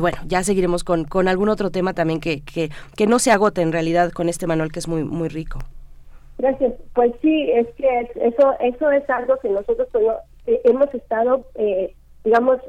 bueno, 0.00 0.18
ya 0.26 0.44
seguiremos 0.44 0.84
con, 0.84 1.28
algún 1.28 1.48
otro 1.48 1.70
tema 1.70 1.92
también 1.92 2.20
que, 2.20 2.42
que, 2.42 3.06
no 3.06 3.18
se 3.18 3.32
agote 3.32 3.62
en 3.62 3.72
realidad 3.72 4.12
con 4.12 4.28
este 4.28 4.46
manual 4.46 4.70
que 4.70 4.78
es 4.78 4.88
muy, 4.88 5.04
muy 5.04 5.28
rico. 5.28 5.58
Gracias. 6.38 6.74
Pues 6.94 7.12
sí, 7.20 7.50
es 7.50 7.66
que 7.76 8.10
eso 8.16 8.54
eso 8.60 8.90
es 8.90 9.08
algo 9.10 9.36
que 9.38 9.48
nosotros 9.48 9.88
hemos 10.46 10.94
estado, 10.94 11.46
digamos, 12.24 12.60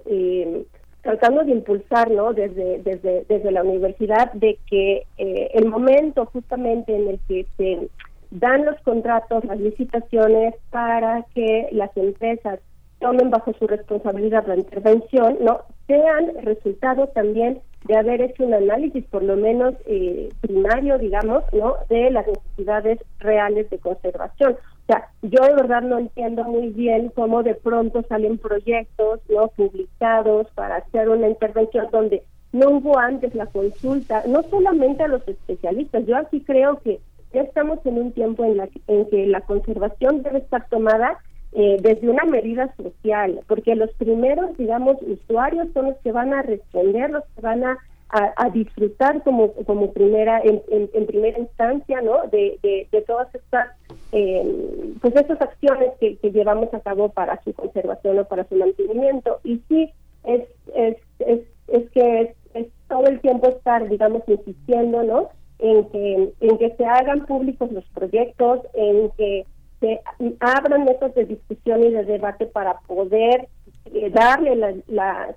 tratando 1.06 1.44
de 1.44 1.52
impulsar 1.52 2.10
¿no? 2.10 2.34
desde, 2.34 2.80
desde, 2.80 3.26
desde 3.30 3.52
la 3.52 3.62
universidad 3.62 4.34
de 4.34 4.58
que 4.68 5.04
eh, 5.20 5.52
el 5.54 5.66
momento 5.68 6.26
justamente 6.26 6.96
en 6.96 7.08
el 7.08 7.20
que 7.28 7.46
se 7.58 7.90
dan 8.32 8.66
los 8.66 8.76
contratos, 8.82 9.46
las 9.46 9.60
licitaciones 9.60 10.56
para 10.72 11.24
que 11.36 11.70
las 11.72 11.96
empresas 11.96 12.60
tomen 13.00 13.30
bajo 13.30 13.54
su 13.54 13.68
responsabilidad 13.68 14.48
la 14.48 14.58
intervención, 14.58 15.38
no 15.42 15.60
sean 15.86 16.32
resultado 16.42 17.08
también 17.10 17.62
de 17.84 17.98
haber 17.98 18.22
hecho 18.22 18.44
un 18.44 18.56
análisis 18.56 19.06
por 19.06 19.22
lo 19.22 19.36
menos 19.36 19.76
eh, 19.86 20.30
primario, 20.42 20.98
digamos, 20.98 21.44
no 21.54 21.76
de 21.88 22.10
las 22.10 22.26
necesidades 22.26 23.00
reales 23.20 23.70
de 23.70 23.78
conservación. 23.78 24.58
O 24.86 24.94
sea, 24.94 25.10
yo 25.24 25.44
de 25.44 25.56
verdad 25.56 25.82
no 25.82 25.98
entiendo 25.98 26.44
muy 26.44 26.70
bien 26.70 27.12
cómo 27.16 27.42
de 27.42 27.56
pronto 27.56 28.04
salen 28.08 28.38
proyectos 28.38 29.20
no 29.30 29.48
publicados 29.48 30.48
para 30.54 30.76
hacer 30.76 31.10
una 31.10 31.28
intervención 31.28 31.88
donde 31.92 32.22
no 32.54 32.70
hubo 32.70 33.00
antes 33.00 33.34
la 33.34 33.48
consulta, 33.48 34.24
no 34.28 34.44
solamente 34.44 35.04
a 35.04 35.08
los 35.08 35.28
especialistas. 35.28 36.06
Yo 36.06 36.16
aquí 36.18 36.40
creo 36.42 36.80
que 36.82 37.00
ya 37.34 37.42
estamos 37.42 37.84
en 37.86 37.98
un 37.98 38.12
tiempo 38.12 38.46
en, 38.46 38.58
la, 38.58 38.70
en 38.88 39.10
que 39.10 39.26
la 39.26 39.42
conservación 39.42 40.22
debe 40.22 40.38
estar 40.38 40.70
tomada 40.70 41.18
eh, 41.52 41.78
desde 41.82 42.08
una 42.08 42.26
medida 42.26 42.74
social, 42.76 43.40
porque 43.48 43.76
los 43.76 43.92
primeros, 43.94 44.56
digamos, 44.58 44.98
usuarios 45.02 45.68
son 45.74 45.86
los 45.86 45.98
que 45.98 46.12
van 46.12 46.34
a 46.34 46.44
responder, 46.44 47.10
los 47.10 47.24
que 47.36 47.42
van 47.42 47.64
a 47.64 47.78
a, 48.10 48.50
disfrutar 48.50 49.24
como, 49.24 49.54
como 49.66 49.92
primera, 49.92 50.42
en, 50.42 50.62
primera 51.06 51.40
instancia, 51.40 52.02
¿no? 52.02 52.28
De, 52.32 52.58
de, 52.62 53.02
todas 53.02 53.34
estas, 53.34 53.70
eh, 54.12 54.94
pues 55.02 55.16
estas 55.16 55.42
acciones 55.42 55.90
que, 56.00 56.18
que, 56.18 56.32
llevamos 56.32 56.74
a 56.74 56.80
cabo 56.80 57.10
para 57.10 57.42
su 57.44 57.54
conservación 57.54 58.20
o 58.20 58.26
para 58.26 58.48
su 58.48 58.56
mantenimiento. 58.56 59.40
Y 59.44 59.62
sí, 59.68 59.92
es, 60.24 60.44
es, 60.76 60.98
es, 61.20 61.42
es 61.68 61.90
que 61.92 62.36
es, 62.54 62.68
todo 62.88 63.08
el 63.08 63.20
tiempo 63.20 63.50
estar, 63.50 63.88
digamos, 63.90 64.22
insistiendo, 64.28 65.04
¿no? 65.04 65.30
En 65.60 65.86
que, 65.90 66.34
en 66.40 66.58
que 66.58 66.76
se 66.78 66.86
hagan 66.86 67.26
públicos 67.26 67.72
los 67.72 67.86
proyectos, 67.90 68.62
en 68.74 69.10
que 69.18 69.46
se 69.80 70.00
abran 70.40 70.86
mesas 70.86 71.14
de 71.16 71.26
discusión 71.26 71.84
y 71.84 71.92
de 71.92 72.06
debate 72.06 72.46
para 72.46 72.80
poder 72.82 73.48
eh, 73.94 74.10
darle 74.10 74.84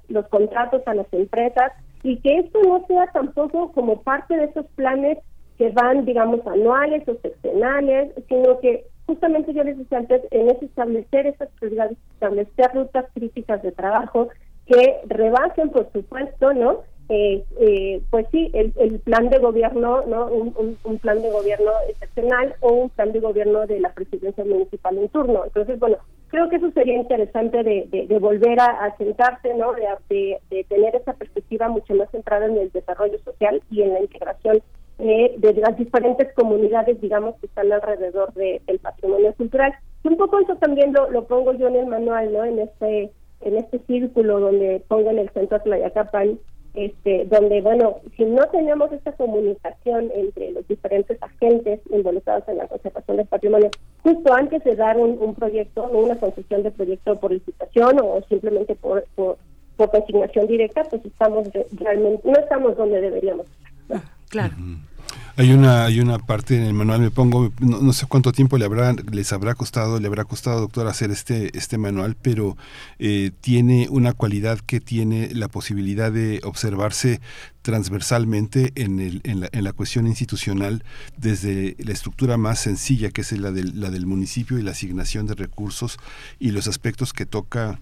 los 0.09 0.29
contratos 0.29 0.83
a 0.87 0.95
las 0.95 1.13
empresas 1.13 1.73
y 2.03 2.19
que 2.21 2.39
esto 2.39 2.61
no 2.63 2.85
sea 2.87 3.07
tampoco 3.13 3.73
como 3.73 4.03
parte 4.03 4.37
de 4.37 4.45
esos 4.45 4.67
planes 4.77 5.19
que 5.57 5.71
van, 5.71 6.05
digamos, 6.05 6.47
anuales 6.47 7.07
o 7.09 7.17
seccionales, 7.21 8.13
sino 8.29 8.61
que 8.61 8.85
justamente 9.07 9.53
yo 9.53 9.65
les 9.65 9.77
decía 9.77 9.99
antes, 9.99 10.23
en 10.31 10.51
ese 10.51 10.67
establecer 10.67 11.27
esas 11.27 11.49
prioridades, 11.59 11.99
establecer 12.13 12.71
rutas 12.75 13.07
críticas 13.15 13.63
de 13.63 13.73
trabajo 13.73 14.29
que 14.67 15.01
rebasen, 15.07 15.71
por 15.71 15.91
supuesto, 15.93 16.53
¿no? 16.53 16.83
Eh, 17.09 17.43
eh, 17.59 18.03
pues 18.11 18.27
sí, 18.31 18.51
el, 18.53 18.75
el, 18.77 19.01
plan 19.01 19.31
de 19.31 19.39
gobierno, 19.39 20.03
¿no? 20.07 20.27
Un, 20.27 20.77
un, 20.85 20.99
plan 20.99 21.23
de 21.23 21.31
gobierno 21.31 21.71
excepcional 21.89 22.55
o 22.61 22.73
un 22.73 22.91
plan 22.91 23.13
de 23.13 23.21
gobierno 23.21 23.67
de 23.67 23.81
la 23.81 23.95
presidencia 23.95 24.45
municipal 24.45 24.99
en 24.99 25.09
turno. 25.09 25.45
Entonces, 25.47 25.79
bueno, 25.79 25.97
creo 26.29 26.49
que 26.49 26.57
eso 26.57 26.71
sería 26.73 26.97
interesante 26.97 27.63
de, 27.63 28.07
de, 28.09 28.19
volver 28.19 28.61
a, 28.61 28.95
sentarse, 28.97 29.55
¿no? 29.55 29.73
De, 29.73 30.39
de, 30.51 30.65
tener 30.65 30.95
esa 30.95 31.15
perspectiva 31.15 31.69
mucho 31.69 31.95
más 31.95 32.11
centrada 32.11 32.47
en 32.47 32.57
el 32.57 32.71
desarrollo 32.71 33.19
social 33.21 33.63
y 33.71 33.83
en 33.83 33.95
la 33.95 34.01
integración 34.01 34.63
eh, 34.99 35.35
de 35.39 35.55
las 35.55 35.77
diferentes 35.77 36.33
comunidades, 36.35 37.01
digamos, 37.01 37.37
que 37.37 37.47
están 37.47 37.73
alrededor 37.73 38.33
del 38.35 38.79
patrimonio 38.81 39.33
cultural. 39.35 39.73
Y 40.05 40.09
un 40.09 40.17
poco 40.17 40.39
eso 40.41 40.57
también 40.57 40.93
lo, 40.93 41.11
lo 41.11 41.25
pongo 41.27 41.53
yo 41.55 41.69
en 41.69 41.77
el 41.77 41.87
manual, 41.87 42.33
¿no? 42.33 42.45
En 42.45 42.59
este 42.59 43.11
en 43.41 43.57
este 43.57 43.79
círculo 43.87 44.41
donde 44.41 44.83
pongo 44.89 45.11
en 45.11 45.19
el 45.19 45.31
centro 45.31 45.61
Tlayacapan, 45.61 46.39
este, 46.75 47.25
donde, 47.27 47.61
bueno, 47.61 47.97
si 48.17 48.25
no 48.25 48.47
tenemos 48.49 48.93
esta 48.93 49.13
comunicación 49.13 50.11
entre 50.15 50.53
los 50.53 50.67
diferentes 50.69 51.21
agentes 51.23 51.81
involucrados 51.91 52.49
en 52.49 52.59
la 52.59 52.69
conservación 52.69 53.17
del 53.17 53.27
patrimonio, 53.27 53.71
justo 54.03 54.35
antes 54.35 54.63
de 54.65 54.77
dar 54.77 54.97
un, 54.97 55.35
proyecto, 55.35 55.85
una 55.89 56.17
concesión 56.17 56.63
de 56.63 56.71
proyecto 56.71 57.17
por 57.17 57.33
licitación 57.33 57.99
o 58.03 58.21
simplemente 58.29 58.75
por, 58.75 59.05
por, 59.15 59.37
consignación 59.77 60.49
directa, 60.49 60.83
pues 60.85 61.05
estamos 61.05 61.49
realmente, 61.73 62.29
no 62.29 62.37
estamos 62.39 62.77
donde 62.77 63.01
deberíamos 63.01 63.47
estar. 63.47 64.03
Claro. 64.29 64.55
Hay 65.39 65.53
una, 65.53 65.85
hay 65.85 66.01
una 66.01 66.19
parte 66.19 66.57
en 66.57 66.65
el 66.65 66.75
manual, 66.75 67.01
me 67.01 67.13
pongo, 67.13 67.53
no, 67.61 67.93
sé 67.93 68.07
cuánto 68.07 68.33
tiempo 68.33 68.59
le 68.59 68.65
habrá, 68.65 68.93
les 68.93 69.33
habrá 69.33 69.55
costado, 69.55 70.01
le 70.01 70.09
habrá 70.09 70.25
costado, 70.25 70.59
doctor, 70.59 70.89
hacer 70.89 71.13
este, 71.13 71.57
este 71.57 71.79
manual, 71.79 72.17
pero 72.21 72.57
eh, 72.99 73.31
tiene 73.41 73.87
una 73.89 74.15
cualidad 74.15 74.59
que 74.59 74.81
tiene 74.81 75.33
la 75.33 75.47
posibilidad 75.47 76.11
de 76.11 76.41
observarse 76.43 77.21
transversalmente 77.63 78.73
en, 78.75 78.99
el, 78.99 79.21
en, 79.23 79.39
la, 79.39 79.49
en 79.53 79.63
la 79.63 79.73
cuestión 79.73 80.09
institucional 80.09 80.83
desde 81.17 81.77
la 81.79 81.93
estructura 81.93 82.37
más 82.37 82.59
sencilla, 82.59 83.11
que 83.11 83.21
es 83.21 83.31
la 83.31 83.53
del, 83.53 83.81
la 83.81 83.91
del 83.91 84.07
municipio 84.07 84.59
y 84.59 84.63
la 84.63 84.73
asignación 84.73 85.29
de 85.29 85.37
recursos 85.37 85.99
y 86.41 86.51
los 86.51 86.67
aspectos 86.67 87.13
que 87.13 87.27
toca 87.27 87.79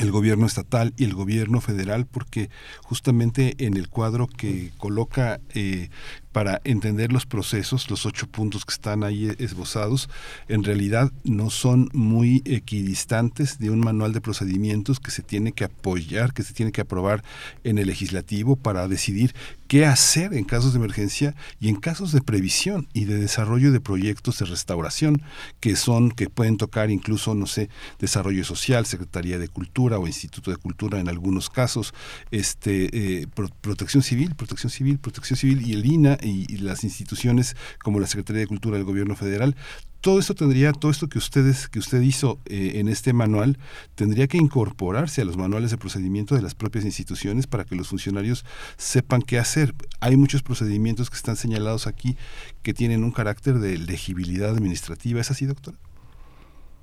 el 0.00 0.10
gobierno 0.10 0.46
estatal 0.46 0.92
y 0.96 1.04
el 1.04 1.14
gobierno 1.14 1.60
federal 1.60 2.06
porque 2.06 2.50
justamente 2.82 3.54
en 3.58 3.76
el 3.76 3.88
cuadro 3.88 4.26
que 4.26 4.72
coloca 4.76 5.40
eh, 5.54 5.88
para 6.32 6.60
entender 6.64 7.12
los 7.12 7.26
procesos, 7.26 7.90
los 7.90 8.06
ocho 8.06 8.26
puntos 8.26 8.64
que 8.64 8.72
están 8.72 9.04
ahí 9.04 9.34
esbozados, 9.38 10.08
en 10.48 10.64
realidad 10.64 11.10
no 11.24 11.50
son 11.50 11.88
muy 11.92 12.42
equidistantes 12.44 13.58
de 13.58 13.70
un 13.70 13.80
manual 13.80 14.12
de 14.12 14.20
procedimientos 14.20 15.00
que 15.00 15.10
se 15.10 15.22
tiene 15.22 15.52
que 15.52 15.64
apoyar, 15.64 16.32
que 16.32 16.42
se 16.42 16.54
tiene 16.54 16.72
que 16.72 16.80
aprobar 16.80 17.22
en 17.64 17.78
el 17.78 17.86
legislativo 17.86 18.56
para 18.56 18.88
decidir 18.88 19.34
qué 19.68 19.84
hacer 19.84 20.32
en 20.32 20.44
casos 20.44 20.72
de 20.72 20.78
emergencia 20.78 21.34
y 21.60 21.68
en 21.68 21.76
casos 21.76 22.12
de 22.12 22.22
previsión 22.22 22.88
y 22.94 23.04
de 23.04 23.18
desarrollo 23.18 23.70
de 23.70 23.80
proyectos 23.80 24.38
de 24.38 24.46
restauración 24.46 25.22
que 25.60 25.76
son 25.76 26.10
que 26.10 26.30
pueden 26.30 26.56
tocar 26.56 26.90
incluso 26.90 27.34
no 27.34 27.46
sé 27.46 27.68
desarrollo 27.98 28.44
social 28.44 28.86
secretaría 28.86 29.38
de 29.38 29.48
cultura 29.48 29.98
o 29.98 30.06
instituto 30.06 30.50
de 30.50 30.56
cultura 30.56 30.98
en 31.00 31.08
algunos 31.08 31.50
casos 31.50 31.92
este 32.30 33.20
eh, 33.20 33.26
protección 33.60 34.02
civil 34.02 34.34
protección 34.34 34.70
civil 34.70 34.98
protección 34.98 35.36
civil 35.36 35.66
y 35.66 35.74
el 35.74 35.84
INA 35.84 36.18
y, 36.28 36.58
las 36.58 36.84
instituciones 36.84 37.56
como 37.82 38.00
la 38.00 38.06
Secretaría 38.06 38.40
de 38.40 38.46
Cultura 38.46 38.76
del 38.76 38.84
Gobierno 38.84 39.16
Federal, 39.16 39.56
todo 40.00 40.18
esto 40.18 40.34
tendría, 40.34 40.72
todo 40.72 40.90
esto 40.90 41.08
que 41.08 41.18
ustedes, 41.18 41.68
que 41.68 41.78
usted 41.78 42.00
hizo 42.02 42.38
eh, 42.46 42.72
en 42.76 42.88
este 42.88 43.12
manual, 43.12 43.58
tendría 43.94 44.28
que 44.28 44.38
incorporarse 44.38 45.22
a 45.22 45.24
los 45.24 45.36
manuales 45.36 45.70
de 45.70 45.78
procedimiento 45.78 46.34
de 46.34 46.42
las 46.42 46.54
propias 46.54 46.84
instituciones 46.84 47.46
para 47.46 47.64
que 47.64 47.74
los 47.74 47.88
funcionarios 47.88 48.44
sepan 48.76 49.22
qué 49.22 49.38
hacer. 49.38 49.74
Hay 50.00 50.16
muchos 50.16 50.42
procedimientos 50.42 51.10
que 51.10 51.16
están 51.16 51.36
señalados 51.36 51.86
aquí 51.86 52.16
que 52.62 52.74
tienen 52.74 53.02
un 53.02 53.10
carácter 53.10 53.58
de 53.58 53.78
legibilidad 53.78 54.50
administrativa. 54.50 55.20
¿Es 55.20 55.30
así, 55.30 55.46
doctora? 55.46 55.76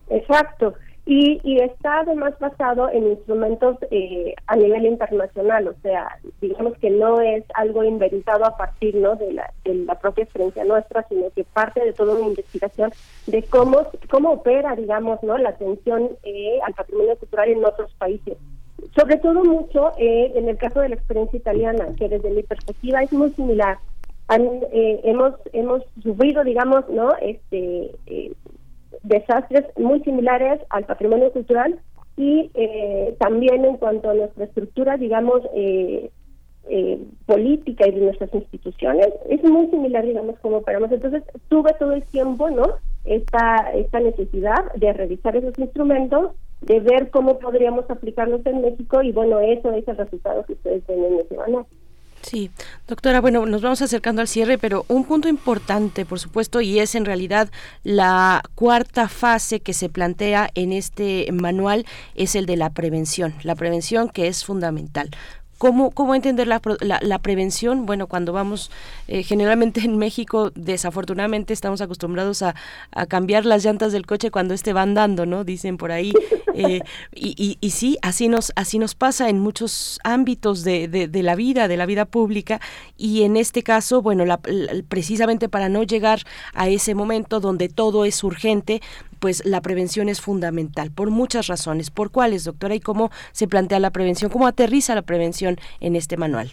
Exacto. 0.09 0.73
Y, 1.07 1.59
está 1.61 1.99
además 1.99 2.33
basado 2.39 2.89
en 2.89 3.05
instrumentos 3.05 3.77
eh, 3.91 4.33
a 4.47 4.55
nivel 4.55 4.87
internacional, 4.87 5.67
o 5.67 5.75
sea, 5.83 6.17
digamos 6.41 6.75
que 6.79 6.89
no 6.89 7.21
es 7.21 7.43
algo 7.53 7.83
inventado 7.83 8.43
a 8.43 8.57
partir 8.57 8.95
¿no? 8.95 9.15
de, 9.15 9.33
la, 9.33 9.99
propia 10.01 10.23
experiencia 10.23 10.65
nuestra, 10.65 11.05
sino 11.07 11.29
que 11.29 11.43
parte 11.43 11.85
de 11.85 11.93
toda 11.93 12.15
una 12.15 12.27
investigación 12.29 12.91
de 13.27 13.43
cómo, 13.43 13.83
cómo 14.09 14.31
opera, 14.31 14.75
digamos, 14.75 15.21
¿no? 15.21 15.37
la 15.37 15.49
atención 15.49 16.09
eh, 16.23 16.57
al 16.65 16.73
patrimonio 16.73 17.15
cultural 17.17 17.49
en 17.49 17.63
otros 17.63 17.93
países. 17.99 18.35
Sobre 18.95 19.17
todo 19.17 19.43
mucho 19.43 19.91
eh, 19.99 20.31
en 20.33 20.49
el 20.49 20.57
caso 20.57 20.79
de 20.79 20.89
la 20.89 20.95
experiencia 20.95 21.37
italiana, 21.37 21.85
que 21.97 22.09
desde 22.09 22.31
mi 22.31 22.41
perspectiva 22.41 23.03
es 23.03 23.13
muy 23.13 23.29
similar. 23.33 23.77
hemos 24.27 25.35
hemos 25.53 25.83
sufrido, 26.01 26.43
digamos, 26.43 26.89
no 26.89 27.15
este 27.17 27.91
desastres 29.05 29.65
muy 29.77 30.01
similares 30.01 30.61
al 30.69 30.85
patrimonio 30.85 31.31
cultural 31.31 31.79
y 32.17 32.49
eh, 32.53 33.15
también 33.19 33.65
en 33.65 33.77
cuanto 33.77 34.09
a 34.09 34.13
nuestra 34.13 34.45
estructura, 34.45 34.97
digamos, 34.97 35.41
eh, 35.53 36.09
eh, 36.67 36.99
política 37.25 37.87
y 37.87 37.91
de 37.91 38.01
nuestras 38.01 38.33
instituciones, 38.33 39.09
es 39.29 39.43
muy 39.43 39.67
similar, 39.67 40.05
digamos, 40.05 40.39
como 40.39 40.57
operamos. 40.57 40.91
Entonces, 40.91 41.23
tuve 41.49 41.73
todo 41.77 41.93
el 41.93 42.03
tiempo, 42.05 42.49
¿no? 42.49 42.63
Esta, 43.03 43.71
esta 43.75 43.99
necesidad 43.99 44.73
de 44.75 44.93
revisar 44.93 45.35
esos 45.35 45.57
instrumentos, 45.59 46.31
de 46.61 46.79
ver 46.79 47.11
cómo 47.11 47.37
podríamos 47.37 47.87
aplicarlos 47.89 48.43
en 48.45 48.61
México 48.61 49.03
y, 49.03 49.11
bueno, 49.11 49.39
eso 49.41 49.71
es 49.73 49.87
el 49.87 49.97
resultado 49.97 50.43
que 50.45 50.53
ustedes 50.53 50.87
ven 50.87 51.03
en 51.03 51.19
ese 51.19 51.35
manual. 51.35 51.65
Sí, 52.27 52.49
doctora, 52.87 53.21
bueno, 53.21 53.45
nos 53.45 53.61
vamos 53.61 53.83
acercando 53.83 54.19
al 54.19 54.27
cierre, 54.27 54.57
pero 54.57 54.83
un 54.87 55.05
punto 55.05 55.27
importante, 55.27 56.05
por 56.05 56.19
supuesto, 56.19 56.59
y 56.59 56.79
es 56.79 56.95
en 56.95 57.05
realidad 57.05 57.51
la 57.83 58.41
cuarta 58.55 59.07
fase 59.07 59.59
que 59.59 59.73
se 59.73 59.89
plantea 59.89 60.49
en 60.55 60.71
este 60.71 61.27
manual, 61.31 61.85
es 62.15 62.35
el 62.35 62.47
de 62.47 62.57
la 62.57 62.71
prevención, 62.71 63.35
la 63.43 63.53
prevención 63.53 64.09
que 64.09 64.27
es 64.27 64.43
fundamental. 64.43 65.11
¿Cómo, 65.57 65.91
cómo 65.91 66.15
entender 66.15 66.47
la, 66.47 66.61
la, 66.81 67.19
prevención? 67.19 67.85
Bueno, 67.85 68.07
cuando 68.07 68.33
vamos, 68.33 68.71
eh, 69.07 69.23
generalmente 69.23 69.79
en 69.81 69.97
México, 69.97 70.51
desafortunadamente 70.53 71.53
estamos 71.53 71.79
acostumbrados 71.79 72.41
a, 72.41 72.55
a, 72.91 73.05
cambiar 73.05 73.45
las 73.45 73.63
llantas 73.63 73.93
del 73.93 74.05
coche 74.05 74.31
cuando 74.31 74.53
este 74.53 74.73
va 74.73 74.81
andando, 74.81 75.25
¿no? 75.25 75.45
Dicen 75.45 75.77
por 75.77 75.91
ahí. 75.91 76.13
Eh, 76.57 76.79
y, 77.13 77.57
y, 77.59 77.69
sí, 77.71 77.97
así 78.01 78.29
nos, 78.29 78.53
así 78.55 78.79
nos 78.79 78.95
pasa 78.95 79.27
en 79.27 79.41
muchos 79.41 79.99
ámbitos 80.05 80.63
de, 80.63 80.87
de, 80.87 81.21
la 81.21 81.35
vida, 81.35 81.67
de 81.67 81.75
la 81.75 81.85
vida 81.85 82.05
pública. 82.05 82.61
Y 82.95 83.23
en 83.23 83.35
este 83.35 83.61
caso, 83.61 84.01
bueno, 84.01 84.23
precisamente 84.87 85.49
para 85.49 85.67
no 85.67 85.83
llegar 85.83 86.21
a 86.53 86.69
ese 86.69 86.95
momento 86.95 87.41
donde 87.41 87.67
todo 87.67 88.05
es 88.05 88.23
urgente, 88.23 88.81
pues 89.25 89.43
la 89.43 89.59
prevención 89.61 90.07
es 90.07 90.21
fundamental 90.21 90.91
por 90.91 91.09
muchas 91.09 91.47
razones. 91.47 91.89
¿Por 91.89 92.11
cuáles, 92.11 92.43
doctora? 92.43 92.75
¿Y 92.75 92.79
cómo 92.79 93.09
se 93.31 93.47
plantea 93.47 93.79
la 93.79 93.89
prevención? 93.89 94.29
¿Cómo 94.29 94.45
aterriza 94.45 94.93
la 94.93 95.01
prevención 95.01 95.55
en 95.79 95.95
este 95.95 96.15
manual? 96.15 96.51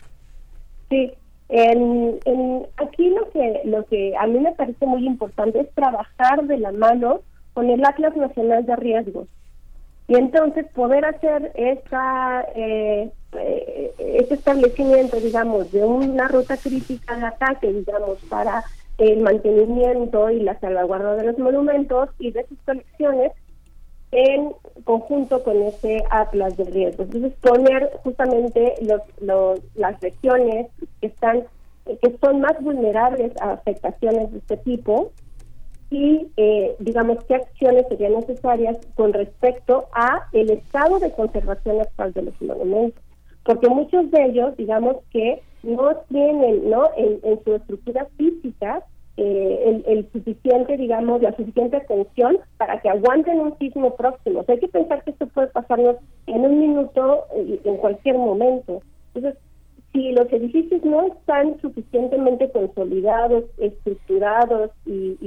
Sí, 0.89 1.13
aquí 1.51 3.11
lo 3.11 3.31
que, 3.31 3.61
lo 3.67 3.85
que 3.85 4.17
a 4.17 4.27
mí 4.27 4.39
me 4.39 4.53
parece 4.53 4.87
muy 4.87 5.07
importante 5.07 5.61
es 5.61 5.71
trabajar 5.75 6.45
de 6.45 6.57
la 6.57 6.73
mano 6.73 7.21
con 7.53 7.69
el 7.69 7.85
Atlas 7.85 8.17
Nacional 8.17 8.65
de 8.65 8.77
Riesgos. 8.77 9.29
Y 10.09 10.15
entonces 10.15 10.65
poder 10.73 11.05
hacer 11.05 11.53
esta, 11.55 12.47
eh, 12.57 13.11
eh, 13.39 13.95
este 13.99 14.33
establecimiento, 14.33 15.21
digamos, 15.21 15.71
de 15.73 15.85
una 15.85 16.27
ruta 16.27 16.57
crítica 16.57 17.19
de 17.19 17.27
ataque, 17.27 17.71
digamos, 17.71 18.17
para 18.31 18.65
el 19.11 19.21
mantenimiento 19.21 20.31
y 20.31 20.41
la 20.41 20.59
salvaguarda 20.61 21.17
de 21.17 21.27
los 21.27 21.39
monumentos 21.39 22.11
y 22.19 22.31
de 22.31 22.47
sus 22.47 22.59
colecciones 22.65 23.33
en 24.13 24.53
conjunto 24.85 25.43
con 25.43 25.61
ese 25.63 26.05
atlas 26.11 26.57
de 26.57 26.65
riesgos. 26.65 27.07
Entonces, 27.07 27.33
poner 27.41 27.91
justamente 28.03 28.75
los, 28.83 29.01
los, 29.21 29.61
las 29.75 30.01
regiones 30.01 30.69
que 31.01 31.07
están 31.07 31.45
que 31.85 32.17
son 32.21 32.41
más 32.41 32.63
vulnerables 32.63 33.33
a 33.41 33.55
afectaciones 33.55 34.31
de 34.31 34.39
este 34.39 34.57
tipo 34.59 35.11
y, 35.91 36.29
eh, 36.37 36.77
digamos, 36.79 37.25
qué 37.25 37.35
acciones 37.35 37.87
serían 37.89 38.15
necesarias 38.15 38.79
con 38.95 39.13
respecto 39.13 39.89
a 39.93 40.29
el 40.33 40.51
estado 40.51 41.01
de 41.01 41.11
conservación 41.11 41.81
actual 41.81 42.13
de 42.13 42.23
los 42.23 42.41
monumentos. 42.41 43.03
Porque 43.45 43.69
muchos 43.69 44.11
de 44.13 44.25
ellos, 44.27 44.57
digamos 44.57 44.99
que 45.11 45.43
no 45.65 45.97
tienen, 46.09 46.71
¿no? 46.71 46.89
En, 46.97 47.19
en 47.25 47.43
su 47.45 47.55
estructura 47.57 48.07
física 48.17 48.85
eh, 49.17 49.83
el, 49.87 50.11
suficiente, 50.13 50.77
digamos, 50.77 51.21
la 51.21 51.37
suficiente 51.37 51.77
atención 51.77 52.39
para 52.57 52.81
que 52.81 52.89
aguanten 52.89 53.41
un 53.41 53.59
sismo 53.59 53.95
próximo. 53.95 54.45
hay 54.49 54.59
que 54.59 54.69
pensar 54.69 55.05
que 55.05 55.11
esto 55.11 55.27
puede 55.27 55.49
pasarnos 55.49 55.97
en 56.27 56.41
un 56.41 56.59
minuto, 56.59 57.25
en 57.35 57.77
cualquier 57.77 58.17
momento. 58.17 58.81
Entonces, 59.15 59.39
si 59.93 60.13
los 60.13 60.33
edificios 60.33 60.83
no 60.85 61.07
están 61.07 61.61
suficientemente 61.61 62.51
consolidados, 62.51 63.45
estructurados 63.59 64.71
y, 64.87 65.19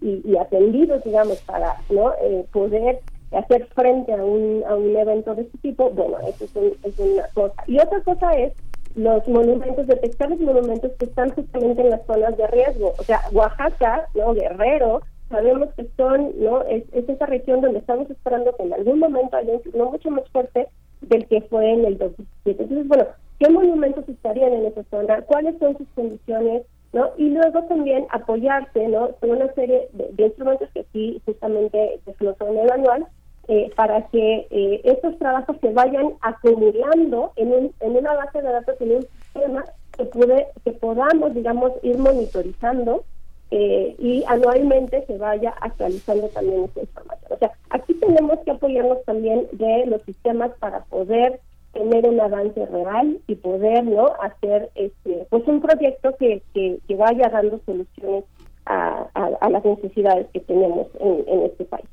y, 0.00 0.36
atendidos, 0.36 1.04
digamos, 1.04 1.40
para 1.42 1.74
no 1.90 2.12
eh, 2.22 2.44
poder 2.52 3.00
hacer 3.32 3.66
frente 3.74 4.14
a 4.14 4.24
un, 4.24 4.64
a 4.66 4.74
un 4.76 4.96
evento 4.96 5.34
de 5.34 5.42
este 5.42 5.58
tipo, 5.58 5.90
bueno, 5.90 6.16
eso 6.26 6.44
es, 6.44 6.98
una 6.98 7.28
cosa. 7.34 7.62
Y 7.66 7.78
otra 7.78 8.00
cosa 8.00 8.32
es 8.32 8.54
los 8.94 9.26
monumentos, 9.28 9.86
detectar 9.86 10.30
los 10.30 10.40
monumentos 10.40 10.92
que 10.98 11.06
están 11.06 11.30
justamente 11.30 11.82
en 11.82 11.90
las 11.90 12.04
zonas 12.06 12.36
de 12.36 12.46
riesgo. 12.48 12.94
O 12.98 13.02
sea, 13.02 13.20
Oaxaca, 13.32 14.08
¿no? 14.14 14.34
Guerrero, 14.34 15.02
sabemos 15.28 15.68
que 15.74 15.86
son, 15.96 16.32
¿no? 16.40 16.62
Es, 16.62 16.84
esa 16.92 17.26
región 17.26 17.60
donde 17.60 17.78
estamos 17.78 18.10
esperando 18.10 18.54
que 18.56 18.62
en 18.62 18.74
algún 18.74 18.98
momento 18.98 19.36
haya 19.36 19.52
un 19.52 19.62
no 19.74 19.90
mucho 19.90 20.10
más 20.10 20.28
fuerte 20.30 20.68
del 21.02 21.26
que 21.26 21.42
fue 21.42 21.70
en 21.70 21.84
el 21.84 21.98
2017. 21.98 22.62
Entonces, 22.62 22.88
bueno, 22.88 23.06
¿qué 23.38 23.48
monumentos 23.48 24.08
estarían 24.08 24.52
en 24.52 24.66
esa 24.66 24.82
zona? 24.90 25.22
¿Cuáles 25.22 25.58
son 25.58 25.76
sus 25.78 25.88
condiciones? 25.94 26.62
¿no? 26.92 27.10
Y 27.16 27.30
luego 27.30 27.62
también 27.64 28.06
apoyarse, 28.10 28.88
¿no? 28.88 29.10
Con 29.20 29.30
una 29.30 29.52
serie 29.54 29.88
de, 29.92 30.24
instrumentos 30.24 30.70
que 30.72 30.80
aquí 30.80 31.20
justamente 31.26 32.00
desglosó 32.06 32.48
en 32.48 32.58
el 32.58 32.70
anual, 32.70 33.06
eh, 33.48 33.70
para 33.74 34.06
que 34.08 34.46
eh, 34.50 34.80
estos 34.84 35.18
trabajos 35.18 35.56
se 35.62 35.72
vayan 35.72 36.12
acumulando 36.20 37.32
en, 37.36 37.48
un, 37.48 37.72
en 37.80 37.96
una 37.96 38.12
base 38.14 38.42
de 38.42 38.52
datos, 38.52 38.78
en 38.80 38.96
un 38.96 39.06
sistema 39.06 39.64
que, 39.96 40.04
puede, 40.04 40.48
que 40.64 40.72
podamos, 40.72 41.34
digamos, 41.34 41.72
ir 41.82 41.96
monitorizando 41.96 43.04
eh, 43.50 43.96
y 43.98 44.22
anualmente 44.28 45.02
se 45.06 45.16
vaya 45.16 45.54
actualizando 45.62 46.28
también 46.28 46.64
esta 46.64 46.80
información. 46.80 47.32
O 47.32 47.38
sea, 47.38 47.52
aquí 47.70 47.94
tenemos 47.94 48.38
que 48.40 48.50
apoyarnos 48.50 49.02
también 49.06 49.46
de 49.52 49.86
los 49.86 50.02
sistemas 50.02 50.50
para 50.60 50.84
poder 50.84 51.40
tener 51.72 52.06
un 52.06 52.20
avance 52.20 52.66
real 52.66 53.18
y 53.26 53.34
poder 53.36 53.84
no 53.84 54.12
hacer 54.20 54.70
este 54.74 55.26
pues 55.30 55.46
un 55.46 55.62
proyecto 55.62 56.14
que, 56.18 56.42
que, 56.52 56.94
vaya 56.96 57.28
dando 57.30 57.60
soluciones 57.64 58.24
a, 58.66 59.06
a, 59.14 59.48
las 59.48 59.64
necesidades 59.64 60.26
que 60.34 60.40
tenemos 60.40 60.88
en, 61.00 61.24
en 61.26 61.42
este 61.44 61.64
país. 61.64 61.88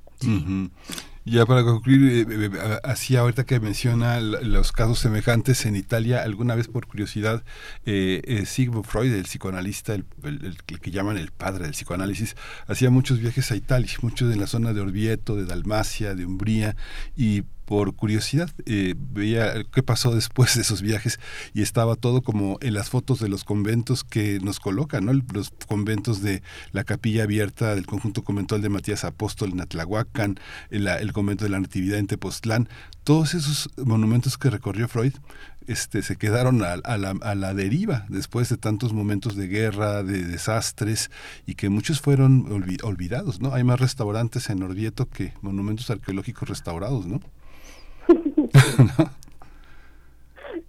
Ya 1.27 1.43
para 1.47 1.63
concluir, 1.63 2.27
eh, 2.29 2.49
eh, 2.53 2.79
así 2.83 3.15
ahorita 3.15 3.45
que 3.45 3.59
menciona 3.59 4.19
los 4.21 4.71
casos 4.71 4.99
semejantes 4.99 5.65
en 5.65 5.75
Italia, 5.75 6.21
alguna 6.21 6.53
vez 6.53 6.67
por 6.67 6.85
curiosidad, 6.85 7.43
eh, 7.83 8.43
Sigmund 8.45 8.85
Freud, 8.85 9.11
el 9.11 9.23
psicoanalista, 9.23 9.95
el, 9.95 10.05
el, 10.23 10.57
que 10.63 10.91
llaman 10.91 11.17
el 11.17 11.31
padre 11.31 11.63
del 11.63 11.71
psicoanálisis, 11.71 12.35
hacía 12.67 12.91
muchos 12.91 13.19
viajes 13.19 13.51
a 13.51 13.55
Italia, 13.55 13.89
muchos 14.03 14.31
en 14.31 14.39
la 14.39 14.45
zona 14.45 14.71
de 14.73 14.81
Orvieto, 14.81 15.35
de 15.35 15.45
Dalmacia, 15.45 16.13
de 16.13 16.27
Umbría, 16.27 16.75
y 17.17 17.43
por 17.65 17.95
curiosidad 17.95 18.49
eh, 18.65 18.95
veía 18.97 19.63
qué 19.73 19.83
pasó 19.83 20.13
después 20.13 20.55
de 20.55 20.61
esos 20.61 20.81
viajes 20.81 21.19
y 21.53 21.61
estaba 21.61 21.95
todo 21.95 22.21
como 22.21 22.57
en 22.61 22.73
las 22.73 22.89
fotos 22.89 23.19
de 23.19 23.27
los 23.27 23.43
conventos 23.43 24.03
que 24.03 24.39
nos 24.41 24.59
colocan, 24.59 25.05
¿no? 25.05 25.13
los 25.33 25.51
conventos 25.67 26.21
de 26.21 26.41
la 26.71 26.83
capilla 26.83 27.23
abierta 27.23 27.75
del 27.75 27.85
conjunto 27.85 28.23
conventual 28.23 28.61
de 28.61 28.69
Matías 28.69 29.03
Apóstol 29.03 29.51
en 29.51 29.61
Atlahuacan, 29.61 30.39
el, 30.69 30.87
el 30.87 31.13
convento 31.13 31.43
de 31.45 31.49
la 31.49 31.59
Natividad 31.59 31.99
en 31.99 32.07
Tepoztlán, 32.07 32.69
todos 33.03 33.33
esos 33.33 33.69
monumentos 33.77 34.37
que 34.37 34.49
recorrió 34.49 34.87
Freud 34.87 35.13
este, 35.67 36.01
se 36.03 36.15
quedaron 36.15 36.63
a, 36.63 36.77
la, 36.77 37.15
a, 37.21 37.35
la, 37.35 37.53
deriva 37.53 38.05
después 38.09 38.49
de 38.49 38.57
tantos 38.57 38.93
momentos 38.93 39.35
de 39.35 39.47
guerra, 39.47 40.03
de 40.03 40.23
desastres 40.23 41.09
y 41.45 41.55
que 41.55 41.69
muchos 41.69 42.01
fueron 42.01 42.51
olvidados, 42.83 43.41
¿no? 43.41 43.53
Hay 43.53 43.63
más 43.63 43.79
restaurantes 43.79 44.49
en 44.49 44.61
Orvieto 44.61 45.09
que 45.09 45.33
monumentos 45.41 45.89
arqueológicos 45.89 46.49
restaurados, 46.49 47.07
¿no? 47.07 47.19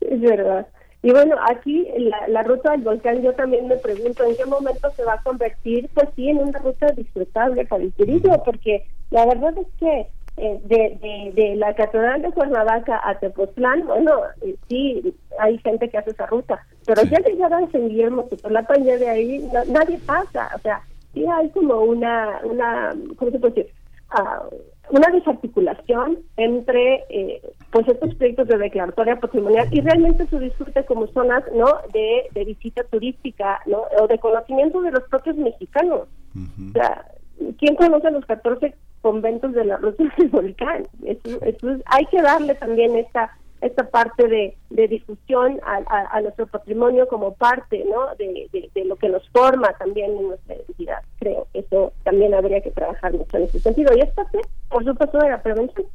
Es 0.00 0.20
verdad. 0.20 0.66
Y 1.02 1.10
bueno, 1.12 1.36
aquí 1.48 1.86
la, 1.98 2.26
la, 2.28 2.42
ruta 2.42 2.72
del 2.72 2.82
volcán, 2.82 3.22
yo 3.22 3.32
también 3.34 3.68
me 3.68 3.76
pregunto 3.76 4.24
en 4.24 4.36
qué 4.36 4.44
momento 4.44 4.90
se 4.90 5.04
va 5.04 5.14
a 5.14 5.22
convertir, 5.22 5.88
pues 5.94 6.08
sí, 6.16 6.28
en 6.28 6.38
una 6.38 6.58
ruta 6.58 6.86
disfrutable 6.96 7.64
para 7.66 7.84
el 7.84 7.92
turismo, 7.92 8.42
porque 8.42 8.84
la 9.10 9.24
verdad 9.26 9.54
es 9.56 9.66
que 9.78 10.08
eh, 10.38 10.60
de, 10.64 11.32
de, 11.34 11.56
la 11.56 11.74
Catedral 11.74 12.22
de 12.22 12.32
Cuernavaca 12.32 13.00
a 13.02 13.18
Tepoztlán, 13.18 13.86
bueno, 13.86 14.20
eh, 14.42 14.56
sí, 14.68 15.14
hay 15.38 15.58
gente 15.58 15.88
que 15.88 15.96
hace 15.96 16.10
esa 16.10 16.26
ruta, 16.26 16.58
pero 16.84 17.02
ya 17.04 17.20
llegaron 17.20 17.64
a 17.64 17.70
San 17.70 17.88
Guillermo, 17.88 18.28
la 18.50 18.62
pandemia 18.62 18.98
de 18.98 19.08
ahí 19.08 19.50
nadie 19.68 19.98
pasa, 20.04 20.50
o 20.56 20.58
sea, 20.58 20.82
sí 21.14 21.24
hay 21.26 21.48
como 21.50 21.80
una, 21.82 22.40
una 22.44 22.94
¿cómo 23.16 23.30
se 23.30 23.38
puede 23.38 23.54
decir? 23.54 23.72
Ah, 24.10 24.42
una 24.90 25.10
desarticulación 25.10 26.18
entre 26.36 27.04
eh, 27.08 27.42
pues 27.70 27.88
estos 27.88 28.14
proyectos 28.14 28.48
de 28.48 28.58
declaratoria 28.58 29.18
patrimonial 29.18 29.68
y 29.70 29.80
realmente 29.80 30.26
su 30.26 30.38
disfrute 30.38 30.84
como 30.84 31.06
zonas 31.08 31.42
no 31.54 31.66
de, 31.92 32.24
de 32.32 32.44
visita 32.44 32.84
turística 32.84 33.60
no 33.66 33.82
o 34.00 34.06
de 34.06 34.18
conocimiento 34.18 34.80
de 34.82 34.92
los 34.92 35.02
propios 35.04 35.36
mexicanos. 35.36 36.08
O 36.34 36.72
sea 36.72 37.04
quién 37.58 37.76
conoce 37.76 38.10
los 38.10 38.24
14 38.26 38.74
conventos 39.02 39.52
de 39.52 39.64
la 39.64 39.76
Rusia 39.76 40.12
del 40.16 40.28
Volcán 40.28 40.86
eso, 41.04 41.42
eso 41.42 41.76
hay 41.86 42.06
que 42.06 42.20
darle 42.22 42.54
también 42.54 42.96
esta 42.96 43.36
esta 43.60 43.88
parte 43.88 44.28
de, 44.28 44.56
de 44.70 44.88
difusión 44.88 45.60
a, 45.64 46.20
nuestro 46.20 46.46
patrimonio 46.46 47.08
como 47.08 47.34
parte 47.34 47.84
¿no? 47.84 48.14
De, 48.16 48.48
de, 48.74 48.84
lo 48.84 48.96
que 48.96 49.08
nos 49.08 49.28
forma 49.30 49.72
también 49.74 50.16
en 50.16 50.28
nuestra 50.28 50.54
identidad. 50.54 51.02
Creo 51.18 51.46
que 51.52 51.60
eso 51.60 51.92
también 52.04 52.34
habría 52.34 52.60
que 52.60 52.70
trabajar 52.70 53.12
mucho 53.12 53.36
en 53.36 53.44
ese 53.44 53.60
sentido. 53.60 53.96
Y 53.96 54.00
es 54.00 54.10
por 54.68 54.84
supuesto, 54.84 55.18
de 55.18 55.30
la 55.30 55.42
prevención. 55.42 55.86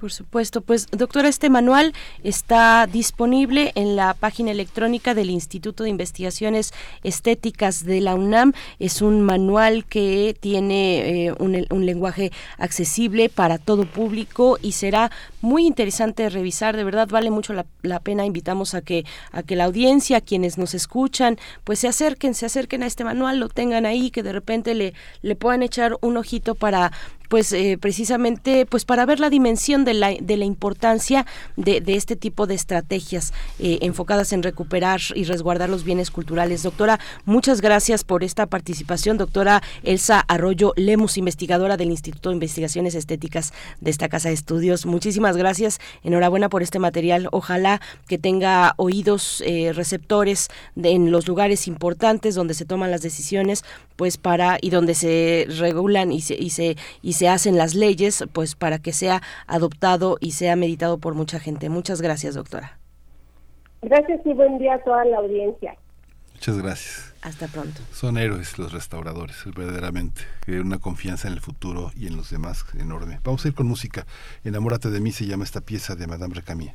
Por 0.00 0.12
supuesto, 0.12 0.62
pues 0.62 0.86
doctora, 0.92 1.28
este 1.28 1.50
manual 1.50 1.92
está 2.24 2.86
disponible 2.86 3.70
en 3.74 3.96
la 3.96 4.14
página 4.14 4.50
electrónica 4.50 5.12
del 5.12 5.28
Instituto 5.28 5.84
de 5.84 5.90
Investigaciones 5.90 6.72
Estéticas 7.04 7.84
de 7.84 8.00
la 8.00 8.14
UNAM. 8.14 8.54
Es 8.78 9.02
un 9.02 9.20
manual 9.20 9.84
que 9.84 10.34
tiene 10.40 11.26
eh, 11.26 11.32
un, 11.38 11.84
lenguaje 11.84 12.32
accesible 12.56 13.28
para 13.28 13.58
todo 13.58 13.84
público 13.84 14.56
y 14.62 14.72
será 14.72 15.10
muy 15.42 15.66
interesante 15.66 16.30
revisar. 16.30 16.78
De 16.78 16.84
verdad 16.84 17.06
vale 17.06 17.30
mucho 17.30 17.52
la, 17.52 17.66
la, 17.82 18.00
pena. 18.00 18.24
Invitamos 18.24 18.72
a 18.72 18.80
que 18.80 19.04
a 19.32 19.42
que 19.42 19.54
la 19.54 19.64
audiencia, 19.64 20.22
quienes 20.22 20.56
nos 20.56 20.72
escuchan, 20.72 21.36
pues 21.64 21.78
se 21.78 21.88
acerquen, 21.88 22.32
se 22.32 22.46
acerquen 22.46 22.82
a 22.84 22.86
este 22.86 23.04
manual, 23.04 23.38
lo 23.38 23.50
tengan 23.50 23.84
ahí, 23.84 24.10
que 24.10 24.22
de 24.22 24.32
repente 24.32 24.74
le 24.74 24.94
le 25.20 25.36
puedan 25.36 25.62
echar 25.62 25.98
un 26.00 26.16
ojito 26.16 26.54
para 26.54 26.90
pues 27.30 27.52
eh, 27.52 27.78
precisamente 27.80 28.66
pues 28.66 28.84
para 28.84 29.06
ver 29.06 29.20
la 29.20 29.30
dimensión 29.30 29.84
de 29.84 29.94
la, 29.94 30.10
de 30.20 30.36
la 30.36 30.44
importancia 30.44 31.26
de, 31.56 31.80
de 31.80 31.94
este 31.94 32.16
tipo 32.16 32.48
de 32.48 32.56
estrategias 32.56 33.32
eh, 33.60 33.78
enfocadas 33.82 34.32
en 34.32 34.42
recuperar 34.42 35.00
y 35.14 35.22
resguardar 35.22 35.68
los 35.68 35.84
bienes 35.84 36.10
culturales. 36.10 36.64
Doctora, 36.64 36.98
muchas 37.24 37.60
gracias 37.60 38.02
por 38.02 38.24
esta 38.24 38.46
participación. 38.46 39.16
Doctora 39.16 39.62
Elsa 39.84 40.24
Arroyo 40.26 40.72
Lemus, 40.74 41.18
investigadora 41.18 41.76
del 41.76 41.92
Instituto 41.92 42.30
de 42.30 42.34
Investigaciones 42.34 42.96
Estéticas 42.96 43.52
de 43.80 43.92
esta 43.92 44.08
Casa 44.08 44.28
de 44.28 44.34
Estudios. 44.34 44.84
Muchísimas 44.84 45.36
gracias. 45.36 45.78
Enhorabuena 46.02 46.48
por 46.48 46.64
este 46.64 46.80
material. 46.80 47.28
Ojalá 47.30 47.80
que 48.08 48.18
tenga 48.18 48.74
oídos 48.76 49.40
eh, 49.46 49.72
receptores 49.72 50.48
en 50.82 51.12
los 51.12 51.28
lugares 51.28 51.68
importantes 51.68 52.34
donde 52.34 52.54
se 52.54 52.64
toman 52.64 52.90
las 52.90 53.02
decisiones, 53.02 53.62
pues 53.94 54.16
para 54.16 54.58
y 54.60 54.70
donde 54.70 54.96
se 54.96 55.46
regulan 55.58 56.10
y 56.10 56.22
se, 56.22 56.34
y 56.34 56.50
se, 56.50 56.76
y 57.02 57.12
se 57.12 57.19
hacen 57.28 57.56
las 57.56 57.74
leyes, 57.74 58.24
pues 58.32 58.54
para 58.54 58.78
que 58.78 58.92
sea 58.92 59.22
adoptado 59.46 60.16
y 60.20 60.32
sea 60.32 60.56
meditado 60.56 60.98
por 60.98 61.14
mucha 61.14 61.40
gente. 61.40 61.68
Muchas 61.68 62.00
gracias, 62.00 62.34
doctora. 62.34 62.78
Gracias 63.82 64.20
y 64.24 64.32
buen 64.34 64.58
día 64.58 64.74
a 64.74 64.82
toda 64.82 65.04
la 65.04 65.18
audiencia. 65.18 65.76
Muchas 66.34 66.58
gracias. 66.58 67.14
Hasta 67.22 67.48
pronto. 67.48 67.82
Son 67.92 68.16
héroes 68.16 68.58
los 68.58 68.72
restauradores, 68.72 69.36
verdaderamente. 69.54 70.22
Una 70.48 70.78
confianza 70.78 71.28
en 71.28 71.34
el 71.34 71.40
futuro 71.40 71.90
y 71.94 72.06
en 72.06 72.16
los 72.16 72.30
demás 72.30 72.64
enorme. 72.78 73.20
Vamos 73.22 73.44
a 73.44 73.48
ir 73.48 73.54
con 73.54 73.66
música. 73.66 74.06
Enamórate 74.42 74.88
de 74.90 75.00
mí 75.00 75.12
se 75.12 75.26
llama 75.26 75.44
esta 75.44 75.60
pieza 75.60 75.96
de 75.96 76.06
Madame 76.06 76.34
Recamier. 76.34 76.74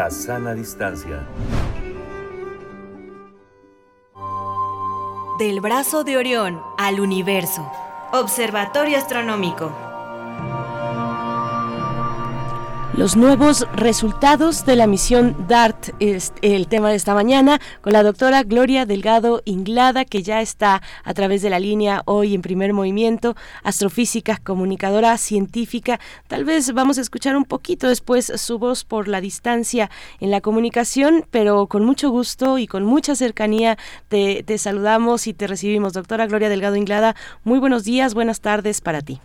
La 0.00 0.10
sana 0.10 0.54
distancia. 0.54 1.26
Del 5.38 5.60
brazo 5.60 6.04
de 6.04 6.16
Orión 6.16 6.58
al 6.78 7.00
universo. 7.00 7.70
Observatorio 8.10 8.96
Astronómico. 8.96 9.70
Los 12.96 13.14
nuevos 13.14 13.68
resultados 13.74 14.64
de 14.64 14.76
la 14.76 14.86
misión 14.86 15.36
DART 15.46 15.90
es 15.98 16.29
el 16.42 16.68
tema 16.68 16.90
de 16.90 16.96
esta 16.96 17.14
mañana 17.14 17.60
con 17.80 17.92
la 17.92 18.02
doctora 18.02 18.42
Gloria 18.42 18.86
Delgado 18.86 19.42
Inglada, 19.44 20.04
que 20.04 20.22
ya 20.22 20.40
está 20.40 20.82
a 21.04 21.14
través 21.14 21.42
de 21.42 21.50
la 21.50 21.58
línea 21.58 22.02
hoy 22.06 22.34
en 22.34 22.42
primer 22.42 22.72
movimiento, 22.72 23.36
astrofísica, 23.62 24.38
comunicadora 24.42 25.16
científica. 25.18 26.00
Tal 26.28 26.44
vez 26.44 26.72
vamos 26.72 26.98
a 26.98 27.02
escuchar 27.02 27.36
un 27.36 27.44
poquito 27.44 27.88
después 27.88 28.32
su 28.36 28.58
voz 28.58 28.84
por 28.84 29.08
la 29.08 29.20
distancia 29.20 29.90
en 30.20 30.30
la 30.30 30.40
comunicación, 30.40 31.24
pero 31.30 31.66
con 31.66 31.84
mucho 31.84 32.10
gusto 32.10 32.58
y 32.58 32.66
con 32.66 32.84
mucha 32.84 33.14
cercanía 33.14 33.78
te, 34.08 34.42
te 34.42 34.58
saludamos 34.58 35.26
y 35.26 35.34
te 35.34 35.46
recibimos. 35.46 35.92
Doctora 35.92 36.26
Gloria 36.26 36.48
Delgado 36.48 36.76
Inglada, 36.76 37.16
muy 37.44 37.58
buenos 37.58 37.84
días, 37.84 38.14
buenas 38.14 38.40
tardes 38.40 38.80
para 38.80 39.00
ti. 39.00 39.20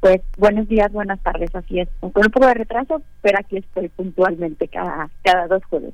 Pues 0.00 0.22
buenos 0.38 0.66
días, 0.66 0.90
buenas 0.92 1.20
tardes, 1.20 1.54
así 1.54 1.80
es. 1.80 1.88
Con 2.00 2.12
un 2.16 2.32
poco 2.32 2.46
de 2.46 2.54
retraso, 2.54 3.02
pero 3.20 3.38
aquí 3.38 3.58
estoy 3.58 3.88
puntualmente 3.90 4.66
cada, 4.66 5.10
cada 5.22 5.46
dos 5.46 5.62
jueves. 5.66 5.92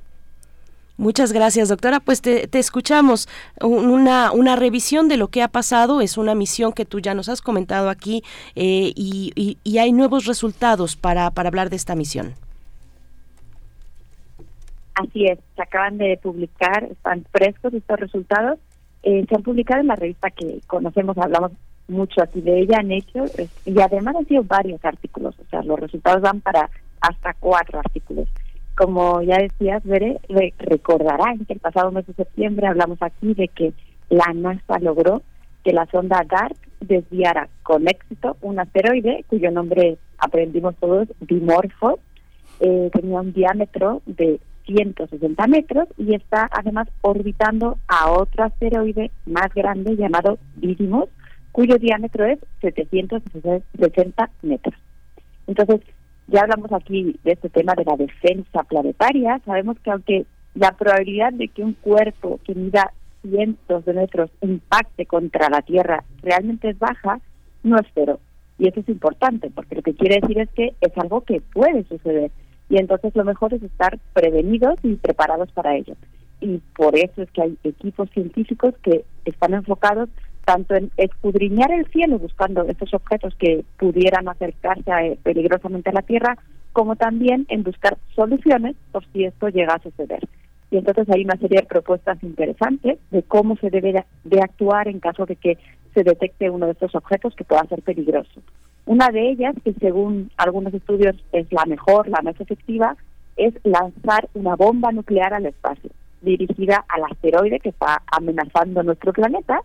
Muchas 0.96 1.32
gracias, 1.32 1.68
doctora. 1.68 2.00
Pues 2.00 2.22
te, 2.22 2.48
escuchamos. 2.58 3.28
Una, 3.60 4.32
una 4.32 4.56
revisión 4.56 5.08
de 5.08 5.18
lo 5.18 5.28
que 5.28 5.42
ha 5.42 5.48
pasado 5.48 6.00
es 6.00 6.16
una 6.16 6.34
misión 6.34 6.72
que 6.72 6.86
tú 6.86 7.00
ya 7.00 7.14
nos 7.14 7.28
has 7.28 7.42
comentado 7.42 7.90
aquí 7.90 8.22
eh, 8.54 8.92
y, 8.94 9.58
y, 9.62 9.78
hay 9.78 9.92
nuevos 9.92 10.24
resultados 10.24 10.96
para, 10.96 11.30
para 11.32 11.48
hablar 11.48 11.68
de 11.68 11.76
esta 11.76 11.94
misión. 11.94 12.34
Así 14.94 15.26
es, 15.26 15.38
se 15.54 15.62
acaban 15.62 15.98
de 15.98 16.18
publicar, 16.22 16.84
están 16.84 17.26
frescos 17.30 17.74
estos 17.74 18.00
resultados. 18.00 18.58
Eh, 19.02 19.26
se 19.28 19.34
han 19.34 19.42
publicado 19.42 19.82
en 19.82 19.88
la 19.88 19.96
revista 19.96 20.30
que 20.30 20.60
conocemos, 20.66 21.18
hablamos 21.18 21.52
mucho 21.88 22.22
aquí 22.22 22.40
de 22.40 22.60
ella 22.60 22.78
han 22.80 22.90
hecho 22.90 23.24
y 23.64 23.80
además 23.80 24.16
han 24.16 24.26
sido 24.26 24.42
varios 24.42 24.84
artículos, 24.84 25.38
o 25.38 25.44
sea, 25.50 25.62
los 25.62 25.78
resultados 25.78 26.20
van 26.22 26.40
para 26.40 26.70
hasta 27.00 27.34
cuatro 27.34 27.78
artículos. 27.78 28.28
Como 28.76 29.22
ya 29.22 29.38
decías, 29.38 29.82
Bere, 29.84 30.20
recordarán 30.58 31.44
que 31.46 31.54
el 31.54 31.60
pasado 31.60 31.90
mes 31.90 32.06
de 32.06 32.14
septiembre 32.14 32.66
hablamos 32.66 32.98
aquí 33.00 33.34
de 33.34 33.48
que 33.48 33.72
la 34.10 34.32
NASA 34.34 34.78
logró 34.80 35.22
que 35.64 35.72
la 35.72 35.86
sonda 35.86 36.24
DART 36.28 36.56
desviara 36.80 37.48
con 37.62 37.88
éxito 37.88 38.36
un 38.40 38.60
asteroide 38.60 39.24
cuyo 39.26 39.50
nombre 39.50 39.98
aprendimos 40.18 40.76
todos, 40.76 41.08
Dimorphos, 41.20 41.98
eh, 42.60 42.90
tenía 42.92 43.20
un 43.20 43.32
diámetro 43.32 44.02
de 44.06 44.40
160 44.66 45.46
metros 45.46 45.88
y 45.96 46.14
está 46.14 46.48
además 46.52 46.88
orbitando 47.00 47.78
a 47.88 48.10
otro 48.10 48.44
asteroide 48.44 49.10
más 49.26 49.52
grande 49.54 49.96
llamado 49.96 50.38
Didymos, 50.56 51.08
cuyo 51.56 51.78
diámetro 51.78 52.26
es 52.26 52.38
760 52.60 54.30
metros. 54.42 54.74
Entonces, 55.46 55.80
ya 56.26 56.42
hablamos 56.42 56.70
aquí 56.70 57.18
de 57.24 57.32
este 57.32 57.48
tema 57.48 57.72
de 57.74 57.86
la 57.86 57.96
defensa 57.96 58.62
planetaria. 58.64 59.40
Sabemos 59.46 59.78
que 59.80 59.90
aunque 59.90 60.26
la 60.54 60.72
probabilidad 60.72 61.32
de 61.32 61.48
que 61.48 61.62
un 61.62 61.72
cuerpo 61.72 62.40
que 62.44 62.54
mida 62.54 62.92
cientos 63.22 63.86
de 63.86 63.94
metros 63.94 64.30
impacte 64.42 65.06
contra 65.06 65.48
la 65.48 65.62
Tierra 65.62 66.04
realmente 66.20 66.68
es 66.68 66.78
baja, 66.78 67.20
no 67.62 67.78
es 67.78 67.86
cero. 67.94 68.20
Y 68.58 68.68
eso 68.68 68.80
es 68.80 68.88
importante, 68.90 69.48
porque 69.48 69.76
lo 69.76 69.82
que 69.82 69.94
quiere 69.94 70.20
decir 70.20 70.38
es 70.38 70.50
que 70.50 70.74
es 70.82 70.92
algo 70.98 71.22
que 71.22 71.40
puede 71.40 71.84
suceder. 71.84 72.32
Y 72.68 72.76
entonces 72.76 73.16
lo 73.16 73.24
mejor 73.24 73.54
es 73.54 73.62
estar 73.62 73.98
prevenidos 74.12 74.78
y 74.82 74.96
preparados 74.96 75.50
para 75.52 75.74
ello. 75.74 75.94
Y 76.38 76.58
por 76.76 76.98
eso 76.98 77.22
es 77.22 77.30
que 77.30 77.40
hay 77.40 77.58
equipos 77.64 78.10
científicos 78.10 78.74
que 78.82 79.06
están 79.24 79.54
enfocados 79.54 80.10
tanto 80.46 80.76
en 80.76 80.92
escudriñar 80.96 81.72
el 81.72 81.86
cielo 81.88 82.20
buscando 82.20 82.62
estos 82.62 82.94
objetos 82.94 83.34
que 83.34 83.64
pudieran 83.78 84.28
acercarse 84.28 84.90
eh, 85.02 85.18
peligrosamente 85.22 85.90
a 85.90 85.92
la 85.92 86.02
Tierra, 86.02 86.38
como 86.72 86.94
también 86.94 87.46
en 87.48 87.64
buscar 87.64 87.98
soluciones 88.14 88.76
por 88.92 89.04
si 89.12 89.24
esto 89.24 89.48
llega 89.48 89.74
a 89.74 89.82
suceder. 89.82 90.20
Y 90.70 90.76
entonces 90.76 91.08
hay 91.10 91.24
una 91.24 91.36
serie 91.36 91.60
de 91.60 91.66
propuestas 91.66 92.22
interesantes 92.22 92.98
de 93.10 93.22
cómo 93.24 93.56
se 93.56 93.70
debe 93.70 94.04
de 94.22 94.40
actuar 94.40 94.86
en 94.86 95.00
caso 95.00 95.26
de 95.26 95.34
que 95.34 95.58
se 95.94 96.04
detecte 96.04 96.48
uno 96.48 96.66
de 96.66 96.72
estos 96.72 96.94
objetos 96.94 97.34
que 97.34 97.44
pueda 97.44 97.66
ser 97.66 97.82
peligroso. 97.82 98.40
Una 98.84 99.08
de 99.08 99.30
ellas, 99.30 99.56
que 99.64 99.72
según 99.74 100.30
algunos 100.36 100.72
estudios 100.74 101.16
es 101.32 101.50
la 101.50 101.64
mejor, 101.64 102.06
la 102.08 102.22
más 102.22 102.40
efectiva, 102.40 102.96
es 103.36 103.52
lanzar 103.64 104.28
una 104.34 104.54
bomba 104.54 104.92
nuclear 104.92 105.34
al 105.34 105.46
espacio, 105.46 105.90
dirigida 106.22 106.84
al 106.88 107.02
asteroide 107.10 107.58
que 107.58 107.70
está 107.70 108.02
amenazando 108.12 108.84
nuestro 108.84 109.12
planeta 109.12 109.60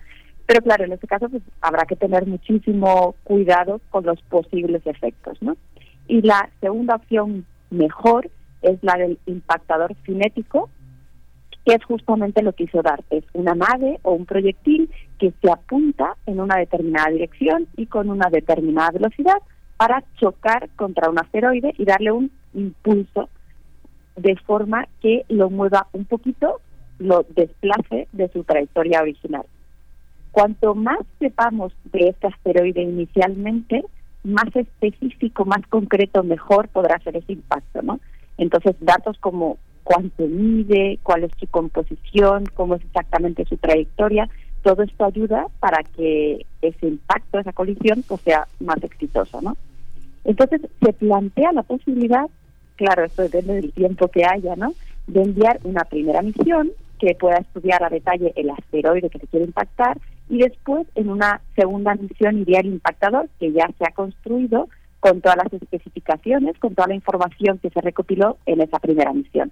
pero 0.51 0.63
claro, 0.63 0.83
en 0.83 0.91
este 0.91 1.07
caso 1.07 1.29
pues, 1.29 1.41
habrá 1.61 1.85
que 1.85 1.95
tener 1.95 2.27
muchísimo 2.27 3.15
cuidado 3.23 3.79
con 3.89 4.05
los 4.05 4.21
posibles 4.23 4.85
efectos, 4.85 5.37
¿no? 5.41 5.55
Y 6.09 6.23
la 6.23 6.49
segunda 6.59 6.95
opción 6.97 7.45
mejor 7.69 8.29
es 8.61 8.77
la 8.81 8.95
del 8.95 9.17
impactador 9.27 9.95
cinético, 10.05 10.69
que 11.65 11.75
es 11.75 11.83
justamente 11.85 12.43
lo 12.43 12.51
que 12.51 12.65
hizo 12.65 12.81
dar. 12.81 13.01
Es 13.11 13.23
una 13.31 13.55
nave 13.55 14.01
o 14.01 14.11
un 14.11 14.25
proyectil 14.25 14.91
que 15.19 15.31
se 15.41 15.49
apunta 15.49 16.17
en 16.25 16.41
una 16.41 16.57
determinada 16.57 17.11
dirección 17.11 17.67
y 17.77 17.85
con 17.85 18.09
una 18.09 18.29
determinada 18.29 18.91
velocidad 18.91 19.37
para 19.77 20.03
chocar 20.17 20.69
contra 20.75 21.09
un 21.09 21.17
asteroide 21.17 21.73
y 21.77 21.85
darle 21.85 22.11
un 22.11 22.29
impulso 22.53 23.29
de 24.17 24.35
forma 24.35 24.85
que 25.01 25.23
lo 25.29 25.49
mueva 25.49 25.87
un 25.93 26.03
poquito, 26.03 26.59
lo 26.99 27.25
desplace 27.29 28.09
de 28.11 28.27
su 28.33 28.43
trayectoria 28.43 29.01
original. 29.01 29.45
Cuanto 30.31 30.75
más 30.75 30.99
sepamos 31.19 31.73
de 31.91 32.09
este 32.09 32.27
asteroide 32.27 32.81
inicialmente, 32.81 33.83
más 34.23 34.55
específico, 34.55 35.45
más 35.45 35.65
concreto, 35.67 36.23
mejor 36.23 36.69
podrá 36.69 36.99
ser 36.99 37.17
ese 37.17 37.33
impacto, 37.33 37.81
¿no? 37.81 37.99
Entonces, 38.37 38.75
datos 38.79 39.17
como 39.19 39.57
cuánto 39.83 40.25
mide, 40.25 40.99
cuál 41.03 41.23
es 41.23 41.31
su 41.39 41.47
composición, 41.47 42.45
cómo 42.53 42.75
es 42.75 42.81
exactamente 42.83 43.45
su 43.45 43.57
trayectoria, 43.57 44.29
todo 44.63 44.83
esto 44.83 45.05
ayuda 45.05 45.47
para 45.59 45.83
que 45.83 46.45
ese 46.61 46.87
impacto, 46.87 47.39
esa 47.39 47.51
colisión, 47.51 48.03
pues 48.07 48.21
sea 48.21 48.47
más 48.59 48.81
exitoso, 48.83 49.41
¿no? 49.41 49.57
Entonces, 50.23 50.61
se 50.81 50.93
plantea 50.93 51.51
la 51.51 51.63
posibilidad, 51.63 52.27
claro, 52.75 53.03
esto 53.03 53.23
depende 53.23 53.55
del 53.55 53.73
tiempo 53.73 54.07
que 54.07 54.23
haya, 54.23 54.55
¿no?, 54.55 54.73
de 55.07 55.23
enviar 55.23 55.59
una 55.63 55.83
primera 55.83 56.21
misión 56.21 56.71
que 56.99 57.15
pueda 57.15 57.39
estudiar 57.39 57.83
a 57.83 57.89
detalle 57.89 58.31
el 58.35 58.51
asteroide 58.51 59.09
que 59.09 59.17
se 59.17 59.27
quiere 59.27 59.45
impactar 59.45 59.97
y 60.31 60.37
después 60.37 60.87
en 60.95 61.09
una 61.09 61.41
segunda 61.57 61.93
misión 61.95 62.39
iría 62.39 62.61
el 62.61 62.67
impactador 62.67 63.27
que 63.37 63.51
ya 63.51 63.69
se 63.77 63.83
ha 63.85 63.91
construido 63.91 64.69
con 65.01 65.19
todas 65.19 65.35
las 65.35 65.51
especificaciones, 65.51 66.57
con 66.57 66.73
toda 66.73 66.87
la 66.87 66.95
información 66.95 67.57
que 67.57 67.69
se 67.69 67.81
recopiló 67.81 68.37
en 68.45 68.61
esa 68.61 68.79
primera 68.79 69.11
misión. 69.11 69.51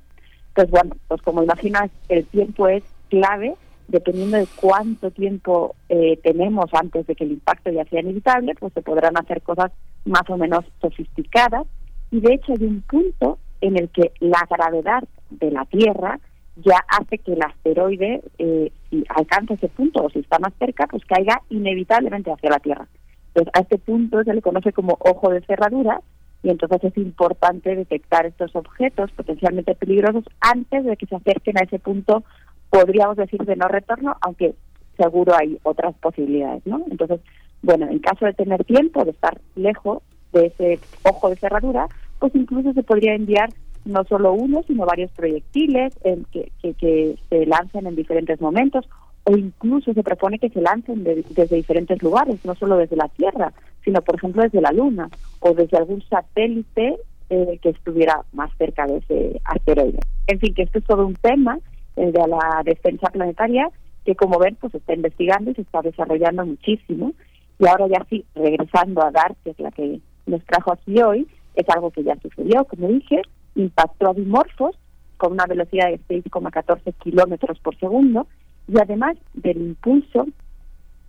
Pues 0.55 0.69
bueno, 0.69 0.95
pues 1.09 1.21
como 1.21 1.43
imaginas, 1.43 1.91
el 2.07 2.25
tiempo 2.27 2.69
es 2.69 2.83
clave, 3.09 3.55
dependiendo 3.89 4.37
de 4.37 4.47
cuánto 4.55 5.11
tiempo 5.11 5.75
eh, 5.89 6.17
tenemos 6.23 6.73
antes 6.73 7.05
de 7.07 7.15
que 7.15 7.25
el 7.25 7.33
impacto 7.33 7.71
ya 7.71 7.83
sea 7.83 7.99
inevitable, 7.99 8.55
pues 8.57 8.71
se 8.71 8.81
podrán 8.81 9.17
hacer 9.17 9.41
cosas 9.41 9.73
más 10.05 10.23
o 10.29 10.37
menos 10.37 10.63
sofisticadas. 10.79 11.67
Y 12.09 12.21
de 12.21 12.35
hecho 12.35 12.53
hay 12.53 12.63
un 12.63 12.81
punto 12.83 13.37
en 13.59 13.77
el 13.77 13.89
que 13.89 14.13
la 14.21 14.47
gravedad 14.49 15.03
de 15.29 15.51
la 15.51 15.65
Tierra 15.65 16.21
ya 16.63 16.83
hace 16.87 17.17
que 17.17 17.33
el 17.33 17.41
asteroide, 17.41 18.21
eh, 18.37 18.71
si 18.89 19.03
alcanza 19.09 19.53
ese 19.53 19.69
punto 19.69 20.03
o 20.03 20.09
si 20.09 20.19
está 20.19 20.39
más 20.39 20.53
cerca, 20.59 20.87
pues 20.87 21.03
caiga 21.05 21.41
inevitablemente 21.49 22.31
hacia 22.31 22.49
la 22.49 22.59
Tierra. 22.59 22.87
Entonces, 23.29 23.51
a 23.55 23.61
este 23.61 23.77
punto 23.77 24.23
se 24.23 24.33
le 24.33 24.41
conoce 24.41 24.73
como 24.73 24.97
ojo 24.99 25.29
de 25.31 25.41
cerradura 25.41 26.01
y 26.41 26.49
entonces 26.49 26.83
es 26.83 26.97
importante 26.97 27.75
detectar 27.75 28.25
estos 28.25 28.55
objetos 28.55 29.11
potencialmente 29.11 29.75
peligrosos 29.75 30.23
antes 30.39 30.85
de 30.85 30.95
que 30.97 31.05
se 31.05 31.15
acerquen 31.15 31.57
a 31.57 31.63
ese 31.63 31.79
punto, 31.79 32.23
podríamos 32.69 33.17
decir, 33.17 33.43
de 33.43 33.55
no 33.55 33.67
retorno, 33.67 34.15
aunque 34.21 34.55
seguro 34.97 35.33
hay 35.35 35.59
otras 35.63 35.95
posibilidades, 35.95 36.65
¿no? 36.65 36.83
Entonces, 36.89 37.19
bueno, 37.61 37.87
en 37.89 37.99
caso 37.99 38.25
de 38.25 38.33
tener 38.33 38.63
tiempo, 38.63 39.03
de 39.03 39.11
estar 39.11 39.39
lejos 39.55 40.01
de 40.31 40.47
ese 40.47 40.79
ojo 41.03 41.29
de 41.29 41.35
cerradura, 41.35 41.87
pues 42.19 42.33
incluso 42.35 42.73
se 42.73 42.83
podría 42.83 43.15
enviar 43.15 43.49
no 43.85 44.03
solo 44.05 44.33
uno, 44.33 44.63
sino 44.67 44.85
varios 44.85 45.11
proyectiles 45.11 45.93
que, 46.31 47.17
se 47.29 47.45
lancen 47.45 47.87
en 47.87 47.95
diferentes 47.95 48.39
momentos 48.41 48.87
o 49.23 49.37
incluso 49.37 49.93
se 49.93 50.03
propone 50.03 50.39
que 50.39 50.49
se 50.49 50.61
lancen 50.61 51.03
desde 51.03 51.55
diferentes 51.55 52.01
lugares, 52.01 52.43
no 52.45 52.55
solo 52.55 52.77
desde 52.77 52.95
la 52.95 53.07
Tierra, 53.09 53.53
sino 53.83 54.01
por 54.01 54.15
ejemplo 54.15 54.43
desde 54.43 54.61
la 54.61 54.71
Luna 54.71 55.09
o 55.39 55.53
desde 55.53 55.77
algún 55.77 56.01
satélite 56.03 56.97
eh, 57.29 57.59
que 57.61 57.69
estuviera 57.69 58.23
más 58.33 58.51
cerca 58.57 58.87
de 58.87 58.97
ese 58.97 59.41
asteroide. 59.45 59.99
En 60.27 60.39
fin, 60.39 60.53
que 60.53 60.63
esto 60.63 60.79
es 60.79 60.85
todo 60.85 61.05
un 61.05 61.15
tema, 61.15 61.59
el 61.95 62.11
de 62.11 62.27
la 62.27 62.61
defensa 62.63 63.09
planetaria, 63.11 63.69
que 64.05 64.15
como 64.15 64.39
ven, 64.39 64.57
pues 64.59 64.73
está 64.73 64.93
investigando 64.93 65.51
y 65.51 65.55
se 65.55 65.61
está 65.61 65.81
desarrollando 65.81 66.45
muchísimo. 66.45 67.13
Y 67.59 67.67
ahora 67.67 67.87
ya 67.87 68.05
sí, 68.09 68.25
regresando 68.33 69.03
a 69.03 69.11
DART, 69.11 69.37
que 69.43 69.51
es 69.51 69.59
la 69.59 69.71
que 69.71 69.99
nos 70.25 70.43
trajo 70.45 70.71
aquí 70.71 71.01
hoy 71.01 71.27
es 71.55 71.69
algo 71.69 71.91
que 71.91 72.03
ya 72.03 72.15
sucedió, 72.21 72.63
como 72.65 72.87
dije, 72.87 73.21
impactó 73.61 74.09
a 74.09 74.13
Dimorphos 74.13 74.77
con 75.17 75.33
una 75.33 75.45
velocidad 75.45 75.87
de 75.87 75.99
6,14 76.07 76.93
kilómetros 77.03 77.59
por 77.59 77.77
segundo 77.77 78.27
y 78.67 78.79
además 78.79 79.17
del 79.33 79.57
impulso 79.57 80.27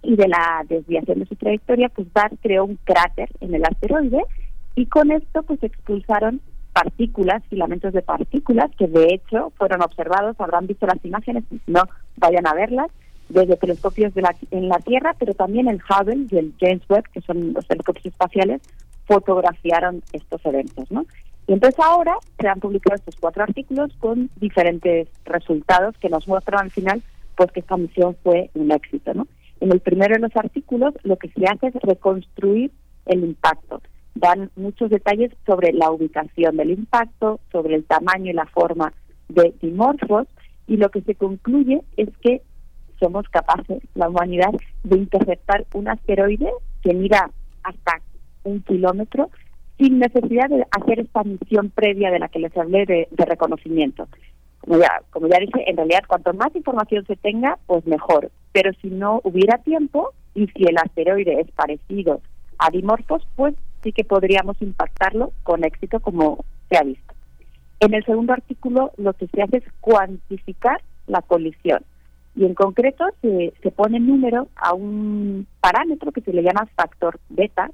y 0.02 0.16
de 0.16 0.28
la 0.28 0.64
desviación 0.68 1.20
de 1.20 1.26
su 1.26 1.36
trayectoria, 1.36 1.88
pues 1.90 2.12
Dar 2.12 2.32
creó 2.42 2.64
un 2.64 2.78
cráter 2.84 3.28
en 3.40 3.54
el 3.54 3.64
asteroide 3.64 4.22
y 4.74 4.86
con 4.86 5.10
esto 5.12 5.42
pues 5.42 5.62
expulsaron 5.62 6.40
partículas, 6.72 7.42
filamentos 7.50 7.92
de 7.92 8.02
partículas 8.02 8.70
que 8.78 8.86
de 8.86 9.14
hecho 9.14 9.52
fueron 9.56 9.82
observados, 9.82 10.36
habrán 10.38 10.66
visto 10.66 10.86
las 10.86 11.04
imágenes, 11.04 11.44
no 11.66 11.82
vayan 12.16 12.46
a 12.46 12.54
verlas, 12.54 12.90
desde 13.28 13.56
telescopios 13.56 14.12
de 14.14 14.22
la, 14.22 14.34
en 14.50 14.68
la 14.68 14.78
Tierra, 14.78 15.14
pero 15.18 15.34
también 15.34 15.68
el 15.68 15.80
Hubble 15.88 16.26
y 16.30 16.36
el 16.36 16.54
James 16.60 16.82
Webb, 16.88 17.04
que 17.12 17.20
son 17.20 17.52
los 17.52 17.66
telescopios 17.66 18.06
espaciales, 18.06 18.60
fotografiaron 19.06 20.02
estos 20.12 20.44
eventos, 20.44 20.90
¿no? 20.90 21.06
Y 21.50 21.52
entonces 21.52 21.80
ahora 21.80 22.14
se 22.38 22.46
han 22.46 22.60
publicado 22.60 22.94
estos 22.94 23.16
cuatro 23.16 23.42
artículos 23.42 23.92
con 23.98 24.30
diferentes 24.36 25.08
resultados 25.24 25.96
que 25.98 26.08
nos 26.08 26.28
muestran 26.28 26.60
al 26.62 26.70
final 26.70 27.02
pues 27.34 27.50
que 27.50 27.58
esta 27.58 27.76
misión 27.76 28.16
fue 28.22 28.50
un 28.54 28.70
éxito, 28.70 29.14
¿no? 29.14 29.26
En 29.58 29.72
el 29.72 29.80
primero 29.80 30.14
de 30.14 30.20
los 30.20 30.36
artículos 30.36 30.94
lo 31.02 31.16
que 31.16 31.28
se 31.30 31.44
hace 31.46 31.66
es 31.66 31.74
reconstruir 31.82 32.70
el 33.06 33.24
impacto. 33.24 33.82
Dan 34.14 34.52
muchos 34.54 34.90
detalles 34.90 35.32
sobre 35.44 35.72
la 35.72 35.90
ubicación 35.90 36.56
del 36.56 36.70
impacto, 36.70 37.40
sobre 37.50 37.74
el 37.74 37.84
tamaño 37.84 38.30
y 38.30 38.34
la 38.34 38.46
forma 38.46 38.92
de 39.28 39.52
dimorfos 39.60 40.28
y 40.68 40.76
lo 40.76 40.88
que 40.90 41.00
se 41.00 41.16
concluye 41.16 41.82
es 41.96 42.10
que 42.22 42.42
somos 43.00 43.28
capaces, 43.28 43.82
la 43.96 44.08
humanidad, 44.08 44.52
de 44.84 44.98
interceptar 44.98 45.66
un 45.74 45.88
asteroide 45.88 46.52
que 46.84 46.94
mira 46.94 47.28
hasta 47.64 48.00
un 48.44 48.62
kilómetro 48.62 49.30
sin 49.80 49.98
necesidad 49.98 50.50
de 50.50 50.66
hacer 50.70 51.00
esta 51.00 51.24
misión 51.24 51.70
previa 51.70 52.10
de 52.10 52.18
la 52.18 52.28
que 52.28 52.38
les 52.38 52.54
hablé 52.56 52.84
de, 52.84 53.08
reconocimiento. 53.16 54.06
Como 54.60 54.78
ya, 54.78 55.00
como 55.10 55.26
ya 55.26 55.38
dije, 55.38 55.68
en 55.70 55.76
realidad 55.76 56.04
cuanto 56.06 56.34
más 56.34 56.54
información 56.54 57.06
se 57.06 57.16
tenga, 57.16 57.58
pues 57.66 57.86
mejor. 57.86 58.30
Pero 58.52 58.72
si 58.82 58.90
no 58.90 59.20
hubiera 59.24 59.56
tiempo 59.58 60.12
y 60.34 60.48
si 60.48 60.64
el 60.64 60.76
asteroide 60.76 61.40
es 61.40 61.50
parecido 61.52 62.20
a 62.58 62.70
Dimorphos, 62.70 63.26
pues 63.36 63.54
sí 63.82 63.92
que 63.92 64.04
podríamos 64.04 64.60
impactarlo 64.60 65.32
con 65.44 65.64
éxito 65.64 65.98
como 66.00 66.44
se 66.68 66.76
ha 66.76 66.82
visto. 66.82 67.14
En 67.80 67.94
el 67.94 68.04
segundo 68.04 68.34
artículo 68.34 68.92
lo 68.98 69.14
que 69.14 69.28
se 69.28 69.40
hace 69.40 69.56
es 69.58 69.64
cuantificar 69.80 70.82
la 71.06 71.22
colisión 71.22 71.82
y 72.36 72.44
en 72.44 72.54
concreto 72.54 73.04
se, 73.22 73.54
se 73.62 73.70
pone 73.70 73.98
número 73.98 74.48
a 74.56 74.74
un 74.74 75.46
parámetro 75.60 76.12
que 76.12 76.20
se 76.20 76.32
le 76.32 76.42
llama 76.42 76.68
factor 76.76 77.18
beta, 77.30 77.70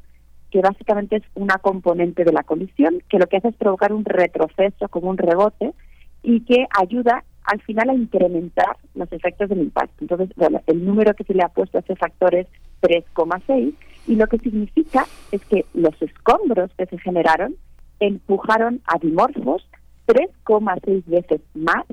que 0.57 0.62
básicamente 0.62 1.16
es 1.16 1.22
una 1.34 1.59
componente 1.59 2.24
de 2.24 2.32
la 2.32 2.42
colisión, 2.42 3.02
que 3.11 3.18
lo 3.18 3.26
que 3.26 3.36
hace 3.36 3.48
es 3.48 3.57
provocar 3.57 3.92
un 3.92 4.07
retroceso 4.07 4.88
como 4.88 5.11
un 5.11 5.18
rebote 5.18 5.74
y 6.22 6.40
que 6.46 6.66
ayuda 6.70 7.24
al 7.44 7.61
final 7.61 7.90
a 7.90 7.94
incrementar 7.94 8.78
los 8.94 9.12
efectos 9.12 9.50
del 9.50 9.61
impacto. 9.61 9.96
Entonces, 10.00 10.30
bueno, 10.34 10.62
el 10.66 10.82
número 10.82 11.12
que 11.12 11.24
se 11.24 11.34
le 11.34 11.42
ha 11.42 11.50
puesto 11.50 11.76
a 11.76 11.82
ese 11.82 11.94
factor 11.94 12.34
es 12.34 12.46
3,6 12.80 13.74
y 14.07 14.14
lo 14.14 14.26
que 14.28 14.38
significa 14.38 15.04
es 15.30 15.44
que 15.44 15.66
los 15.74 16.00
escombros 16.00 16.70
que 16.78 16.86
se 16.86 16.96
generaron 17.00 17.54
empujaron 18.00 18.80
a 18.86 18.98
dimorfos 18.98 19.68
3,6 20.07 21.04
veces 21.04 21.42
más 21.52 21.84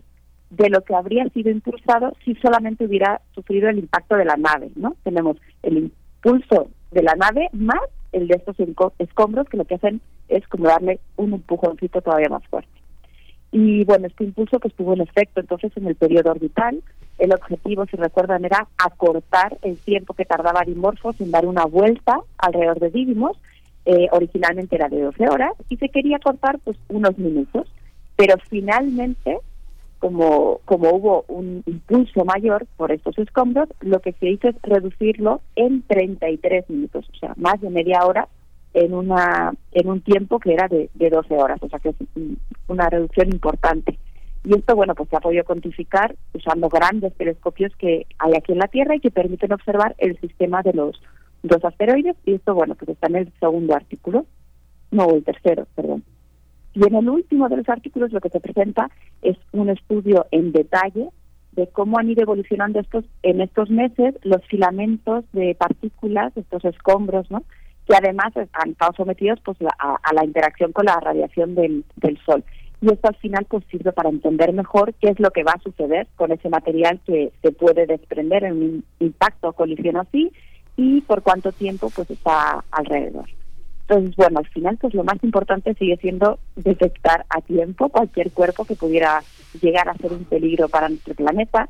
de 0.51 0.69
lo 0.69 0.85
que 0.85 0.95
habría 0.95 1.27
sido 1.31 1.51
impulsado 1.51 2.13
si 2.23 2.35
solamente 2.35 2.85
hubiera 2.85 3.19
sufrido 3.35 3.67
el 3.67 3.79
impacto 3.79 4.15
de 4.15 4.23
la 4.23 4.37
nave, 4.37 4.71
¿no? 4.77 4.95
Tenemos 5.03 5.35
el 5.63 5.79
impulso 5.79 6.69
de 6.91 7.03
la 7.03 7.15
nave 7.15 7.49
más 7.51 7.81
el 8.13 8.27
de 8.27 8.35
estos 8.35 8.55
escombros 8.99 9.49
que 9.49 9.57
lo 9.57 9.65
que 9.65 9.75
hacen 9.75 10.01
es 10.29 10.47
como 10.47 10.67
darle 10.67 10.99
un 11.17 11.33
empujoncito 11.33 12.01
todavía 12.01 12.29
más 12.29 12.45
fuerte. 12.47 12.69
Y 13.51 13.83
bueno, 13.83 14.07
este 14.07 14.23
impulso 14.23 14.59
pues 14.59 14.73
tuvo 14.73 14.93
un 14.93 15.01
efecto 15.01 15.39
entonces 15.39 15.71
en 15.75 15.85
el 15.85 15.95
periodo 15.95 16.31
orbital. 16.31 16.81
El 17.19 17.33
objetivo, 17.33 17.85
si 17.85 17.97
recuerdan, 17.97 18.45
era 18.45 18.67
acortar 18.77 19.57
el 19.61 19.77
tiempo 19.77 20.15
que 20.15 20.25
tardaba 20.25 20.63
Dimorphos 20.65 21.21
en 21.21 21.29
dar 21.29 21.45
una 21.45 21.65
vuelta 21.65 22.19
alrededor 22.39 22.79
de 22.79 22.89
Didymos. 22.89 23.37
Eh, 23.85 24.07
originalmente 24.11 24.75
era 24.75 24.89
de 24.89 25.01
12 25.01 25.29
horas 25.29 25.51
y 25.69 25.77
se 25.77 25.89
quería 25.89 26.17
cortar 26.17 26.57
pues 26.63 26.77
unos 26.89 27.15
minutos. 27.19 27.71
Pero 28.15 28.35
finalmente 28.49 29.37
como, 30.03 30.59
como 30.65 30.89
hubo 30.89 31.23
un 31.29 31.63
impulso 31.65 32.25
mayor 32.25 32.67
por 32.75 32.91
estos 32.91 33.17
escombros, 33.17 33.69
lo 33.79 34.01
que 34.01 34.11
se 34.11 34.31
hizo 34.31 34.49
es 34.49 34.55
reducirlo 34.61 35.39
en 35.55 35.81
33 35.83 36.69
minutos, 36.69 37.05
o 37.09 37.17
sea, 37.17 37.33
más 37.37 37.61
de 37.61 37.69
media 37.69 38.05
hora 38.05 38.27
en 38.73 38.93
una 38.93 39.53
en 39.71 39.87
un 39.87 40.01
tiempo 40.01 40.39
que 40.39 40.51
era 40.51 40.67
de, 40.67 40.89
de 40.93 41.09
12 41.09 41.35
horas, 41.35 41.57
o 41.63 41.69
sea 41.69 41.79
que 41.79 41.89
es 41.91 41.95
una 42.67 42.89
reducción 42.89 43.29
importante. 43.29 43.97
Y 44.43 44.53
esto, 44.53 44.75
bueno, 44.75 44.93
pues 44.93 45.07
se 45.07 45.15
ha 45.15 45.21
podido 45.21 45.45
cuantificar 45.45 46.17
usando 46.33 46.67
grandes 46.67 47.13
telescopios 47.13 47.73
que 47.77 48.05
hay 48.19 48.33
aquí 48.35 48.51
en 48.51 48.59
la 48.59 48.67
Tierra 48.67 48.97
y 48.97 48.99
que 48.99 49.09
permiten 49.09 49.53
observar 49.53 49.95
el 49.99 50.19
sistema 50.19 50.63
de 50.63 50.73
los 50.73 51.01
dos 51.43 51.63
asteroides. 51.63 52.17
Y 52.25 52.33
esto, 52.33 52.53
bueno, 52.53 52.75
pues 52.75 52.89
está 52.89 53.07
en 53.07 53.15
el 53.15 53.33
segundo 53.39 53.73
artículo, 53.73 54.25
no, 54.91 55.11
el 55.11 55.23
tercero, 55.23 55.65
perdón. 55.75 56.03
Y 56.73 56.85
en 56.87 56.95
el 56.95 57.09
último 57.09 57.49
de 57.49 57.57
los 57.57 57.69
artículos 57.69 58.11
lo 58.11 58.19
que 58.19 58.29
se 58.29 58.39
presenta 58.39 58.89
es 59.21 59.37
un 59.51 59.69
estudio 59.69 60.25
en 60.31 60.51
detalle 60.51 61.09
de 61.51 61.67
cómo 61.67 61.99
han 61.99 62.09
ido 62.09 62.23
evolucionando 62.23 62.79
estos 62.79 63.05
en 63.21 63.41
estos 63.41 63.69
meses 63.69 64.15
los 64.23 64.43
filamentos 64.47 65.23
de 65.33 65.55
partículas, 65.55 66.35
estos 66.35 66.65
escombros, 66.65 67.29
¿no? 67.29 67.43
que 67.87 67.95
además 67.95 68.33
han 68.53 68.71
estado 68.71 68.93
sometidos 68.95 69.39
pues 69.43 69.57
a, 69.61 70.13
la 70.13 70.25
interacción 70.25 70.71
con 70.71 70.85
la 70.85 70.99
radiación 70.99 71.53
del, 71.53 71.83
del 71.97 72.17
sol. 72.25 72.43
Y 72.81 72.91
esto 72.91 73.07
al 73.07 73.15
final 73.15 73.45
pues 73.47 73.63
sirve 73.69 73.91
para 73.91 74.09
entender 74.09 74.51
mejor 74.53 74.93
qué 74.95 75.09
es 75.09 75.19
lo 75.19 75.31
que 75.31 75.43
va 75.43 75.53
a 75.53 75.61
suceder 75.61 76.07
con 76.15 76.31
ese 76.31 76.49
material 76.49 76.99
que 77.05 77.31
se 77.41 77.51
puede 77.51 77.85
desprender 77.85 78.43
en 78.45 78.53
un 78.53 78.85
impacto 78.99 79.49
o 79.49 79.53
colisión 79.53 79.97
así 79.97 80.31
y 80.75 81.01
por 81.01 81.21
cuánto 81.21 81.51
tiempo 81.51 81.89
pues 81.95 82.09
está 82.09 82.63
alrededor. 82.71 83.29
Entonces, 83.87 84.15
bueno, 84.15 84.39
al 84.39 84.47
final, 84.47 84.77
pues 84.77 84.93
lo 84.93 85.03
más 85.03 85.21
importante 85.23 85.73
sigue 85.73 85.97
siendo 85.97 86.39
detectar 86.55 87.25
a 87.29 87.41
tiempo 87.41 87.89
cualquier 87.89 88.31
cuerpo 88.31 88.63
que 88.63 88.75
pudiera 88.75 89.21
llegar 89.61 89.89
a 89.89 89.97
ser 89.97 90.13
un 90.13 90.23
peligro 90.23 90.69
para 90.69 90.87
nuestro 90.87 91.13
planeta. 91.15 91.69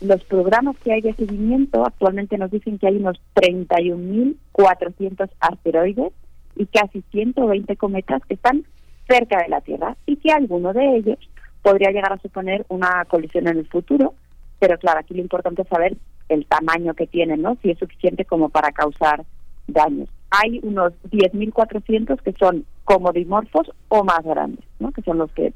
Los 0.00 0.22
programas 0.24 0.76
que 0.78 0.92
hay 0.92 1.00
de 1.00 1.14
seguimiento 1.14 1.86
actualmente 1.86 2.36
nos 2.36 2.50
dicen 2.50 2.78
que 2.78 2.88
hay 2.88 2.96
unos 2.96 3.18
31.400 3.34 5.30
asteroides 5.40 6.12
y 6.56 6.66
casi 6.66 7.02
120 7.10 7.74
cometas 7.76 8.20
que 8.28 8.34
están 8.34 8.66
cerca 9.08 9.42
de 9.42 9.48
la 9.48 9.62
Tierra 9.62 9.96
y 10.04 10.16
que 10.16 10.32
alguno 10.32 10.74
de 10.74 10.96
ellos 10.96 11.18
podría 11.62 11.90
llegar 11.90 12.12
a 12.12 12.18
suponer 12.18 12.66
una 12.68 13.06
colisión 13.06 13.48
en 13.48 13.56
el 13.58 13.66
futuro. 13.66 14.12
Pero 14.58 14.76
claro, 14.78 15.00
aquí 15.00 15.14
lo 15.14 15.22
importante 15.22 15.62
es 15.62 15.68
saber 15.68 15.96
el 16.28 16.44
tamaño 16.44 16.92
que 16.92 17.06
tienen, 17.06 17.40
¿no? 17.40 17.56
Si 17.62 17.70
es 17.70 17.78
suficiente 17.78 18.26
como 18.26 18.50
para 18.50 18.72
causar 18.72 19.24
daños 19.66 20.10
hay 20.30 20.60
unos 20.62 20.92
10.400 21.10 22.20
que 22.20 22.32
son 22.32 22.64
como 22.84 23.12
dimorfos 23.12 23.70
o 23.88 24.04
más 24.04 24.22
grandes, 24.22 24.64
¿no? 24.78 24.92
que 24.92 25.02
son 25.02 25.18
los 25.18 25.30
que 25.32 25.52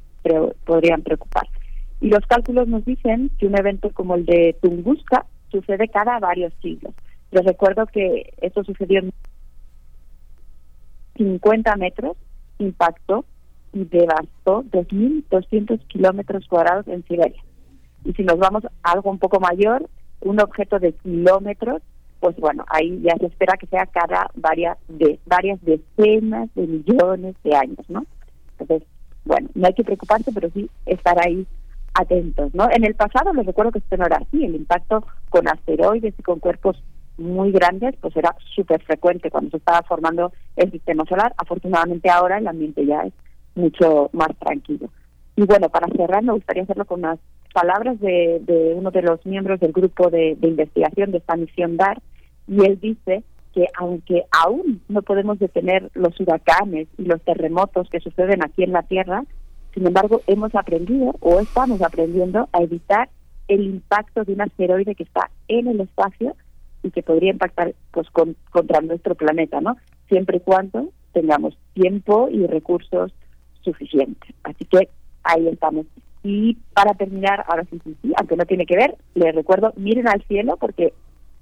podrían 0.64 1.02
preocupar. 1.02 1.48
Y 2.00 2.08
los 2.08 2.24
cálculos 2.26 2.68
nos 2.68 2.84
dicen 2.84 3.30
que 3.38 3.46
un 3.46 3.58
evento 3.58 3.90
como 3.90 4.14
el 4.14 4.24
de 4.26 4.56
Tunguska 4.60 5.26
sucede 5.50 5.88
cada 5.88 6.18
varios 6.18 6.52
siglos. 6.62 6.94
Les 7.30 7.44
recuerdo 7.44 7.86
que 7.86 8.32
esto 8.40 8.64
sucedió 8.64 9.00
en 9.00 9.12
50 11.16 11.76
metros, 11.76 12.16
impactó 12.58 13.24
y 13.72 13.84
devastó 13.84 14.64
2.200 14.64 15.86
kilómetros 15.86 16.46
cuadrados 16.48 16.88
en 16.88 17.04
Siberia. 17.06 17.42
Y 18.04 18.12
si 18.14 18.22
nos 18.24 18.38
vamos 18.38 18.64
a 18.64 18.92
algo 18.92 19.10
un 19.10 19.18
poco 19.18 19.38
mayor, 19.38 19.88
un 20.22 20.40
objeto 20.40 20.78
de 20.78 20.92
kilómetros 20.92 21.82
pues 22.20 22.36
bueno, 22.36 22.64
ahí 22.68 23.00
ya 23.02 23.16
se 23.18 23.26
espera 23.26 23.56
que 23.56 23.66
sea 23.66 23.86
cada 23.86 24.30
varias, 24.34 24.76
de, 24.88 25.18
varias 25.26 25.58
decenas 25.62 26.48
de 26.54 26.66
millones 26.66 27.34
de 27.42 27.56
años, 27.56 27.88
¿no? 27.88 28.04
Entonces, 28.58 28.86
bueno, 29.24 29.48
no 29.54 29.66
hay 29.66 29.74
que 29.74 29.84
preocuparse, 29.84 30.30
pero 30.32 30.50
sí 30.50 30.70
estar 30.86 31.18
ahí 31.18 31.46
atentos, 31.94 32.54
¿no? 32.54 32.68
En 32.70 32.84
el 32.84 32.94
pasado 32.94 33.32
les 33.32 33.46
recuerdo 33.46 33.72
que 33.72 33.78
esto 33.78 33.96
no 33.96 34.06
era 34.06 34.18
así, 34.18 34.44
el 34.44 34.54
impacto 34.54 35.04
con 35.30 35.48
asteroides 35.48 36.14
y 36.18 36.22
con 36.22 36.38
cuerpos 36.38 36.82
muy 37.16 37.52
grandes, 37.52 37.94
pues 38.00 38.16
era 38.16 38.34
súper 38.54 38.82
frecuente 38.82 39.30
cuando 39.30 39.50
se 39.50 39.58
estaba 39.58 39.82
formando 39.82 40.32
el 40.56 40.70
sistema 40.70 41.04
solar. 41.06 41.34
Afortunadamente 41.36 42.10
ahora 42.10 42.38
el 42.38 42.48
ambiente 42.48 42.84
ya 42.84 43.02
es 43.02 43.12
mucho 43.54 44.10
más 44.12 44.30
tranquilo. 44.38 44.90
Y 45.36 45.44
bueno, 45.44 45.68
para 45.68 45.88
cerrar 45.88 46.22
me 46.22 46.32
gustaría 46.32 46.62
hacerlo 46.62 46.84
con 46.84 47.00
unas 47.00 47.18
palabras 47.52 47.98
de, 48.00 48.40
de 48.42 48.74
uno 48.74 48.90
de 48.90 49.02
los 49.02 49.24
miembros 49.26 49.60
del 49.60 49.72
grupo 49.72 50.10
de, 50.10 50.36
de 50.38 50.48
investigación 50.48 51.10
de 51.10 51.18
esta 51.18 51.36
misión 51.36 51.76
DAR, 51.76 52.00
y 52.50 52.64
él 52.64 52.80
dice 52.80 53.22
que 53.54 53.66
aunque 53.78 54.24
aún 54.32 54.82
no 54.88 55.02
podemos 55.02 55.38
detener 55.38 55.88
los 55.94 56.18
huracanes 56.20 56.88
y 56.98 57.04
los 57.04 57.22
terremotos 57.22 57.88
que 57.88 58.00
suceden 58.00 58.44
aquí 58.44 58.64
en 58.64 58.72
la 58.72 58.82
Tierra, 58.82 59.24
sin 59.72 59.86
embargo 59.86 60.20
hemos 60.26 60.54
aprendido 60.56 61.14
o 61.20 61.38
estamos 61.38 61.80
aprendiendo 61.80 62.48
a 62.52 62.62
evitar 62.62 63.08
el 63.46 63.62
impacto 63.62 64.24
de 64.24 64.32
un 64.32 64.42
asteroide 64.42 64.96
que 64.96 65.04
está 65.04 65.30
en 65.46 65.68
el 65.68 65.80
espacio 65.80 66.34
y 66.82 66.90
que 66.90 67.02
podría 67.02 67.30
impactar 67.30 67.74
pues 67.92 68.08
contra 68.10 68.80
nuestro 68.80 69.14
planeta, 69.14 69.60
¿no? 69.60 69.76
Siempre 70.08 70.38
y 70.38 70.40
cuando 70.40 70.88
tengamos 71.12 71.56
tiempo 71.74 72.28
y 72.30 72.46
recursos 72.46 73.12
suficientes. 73.62 74.34
Así 74.42 74.64
que 74.64 74.88
ahí 75.22 75.46
estamos. 75.48 75.86
Y 76.24 76.54
para 76.74 76.94
terminar, 76.94 77.44
ahora 77.48 77.64
sí, 77.70 77.80
sí, 77.84 77.96
sí, 78.02 78.12
aunque 78.16 78.36
no 78.36 78.44
tiene 78.44 78.66
que 78.66 78.76
ver, 78.76 78.96
les 79.14 79.34
recuerdo, 79.34 79.72
miren 79.76 80.08
al 80.08 80.22
cielo 80.24 80.56
porque 80.56 80.92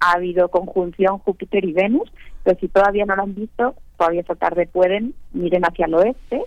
ha 0.01 0.13
habido 0.13 0.49
conjunción 0.49 1.19
Júpiter 1.19 1.65
y 1.65 1.73
Venus, 1.73 2.13
pero 2.45 2.59
si 2.59 2.69
todavía 2.69 3.05
no 3.05 3.17
lo 3.17 3.23
han 3.23 3.35
visto, 3.35 3.75
todavía 3.97 4.21
esta 4.21 4.35
tarde 4.35 4.67
pueden, 4.67 5.15
miren 5.33 5.65
hacia 5.65 5.87
el 5.87 5.95
oeste, 5.95 6.43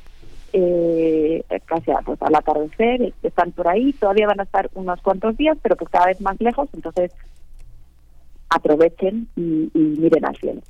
eh, 0.54 1.44
casi 1.66 1.92
pues, 2.06 2.22
al 2.22 2.36
atardecer, 2.36 3.14
están 3.24 3.52
por 3.52 3.68
ahí, 3.68 3.94
todavía 3.94 4.28
van 4.28 4.40
a 4.40 4.44
estar 4.44 4.70
unos 4.74 5.02
cuantos 5.02 5.38
días, 5.38 5.58
pero 5.62 5.76
pues 5.76 5.90
cada 5.90 6.08
vez 6.08 6.22
más 6.22 6.40
lejos, 6.40 6.70
entonces 6.74 7.12
aprovechen 8.50 9.28
y, 9.36 9.70
y 9.74 9.80
miren 10.00 10.26
al 10.26 10.36
cielo. 10.36 10.62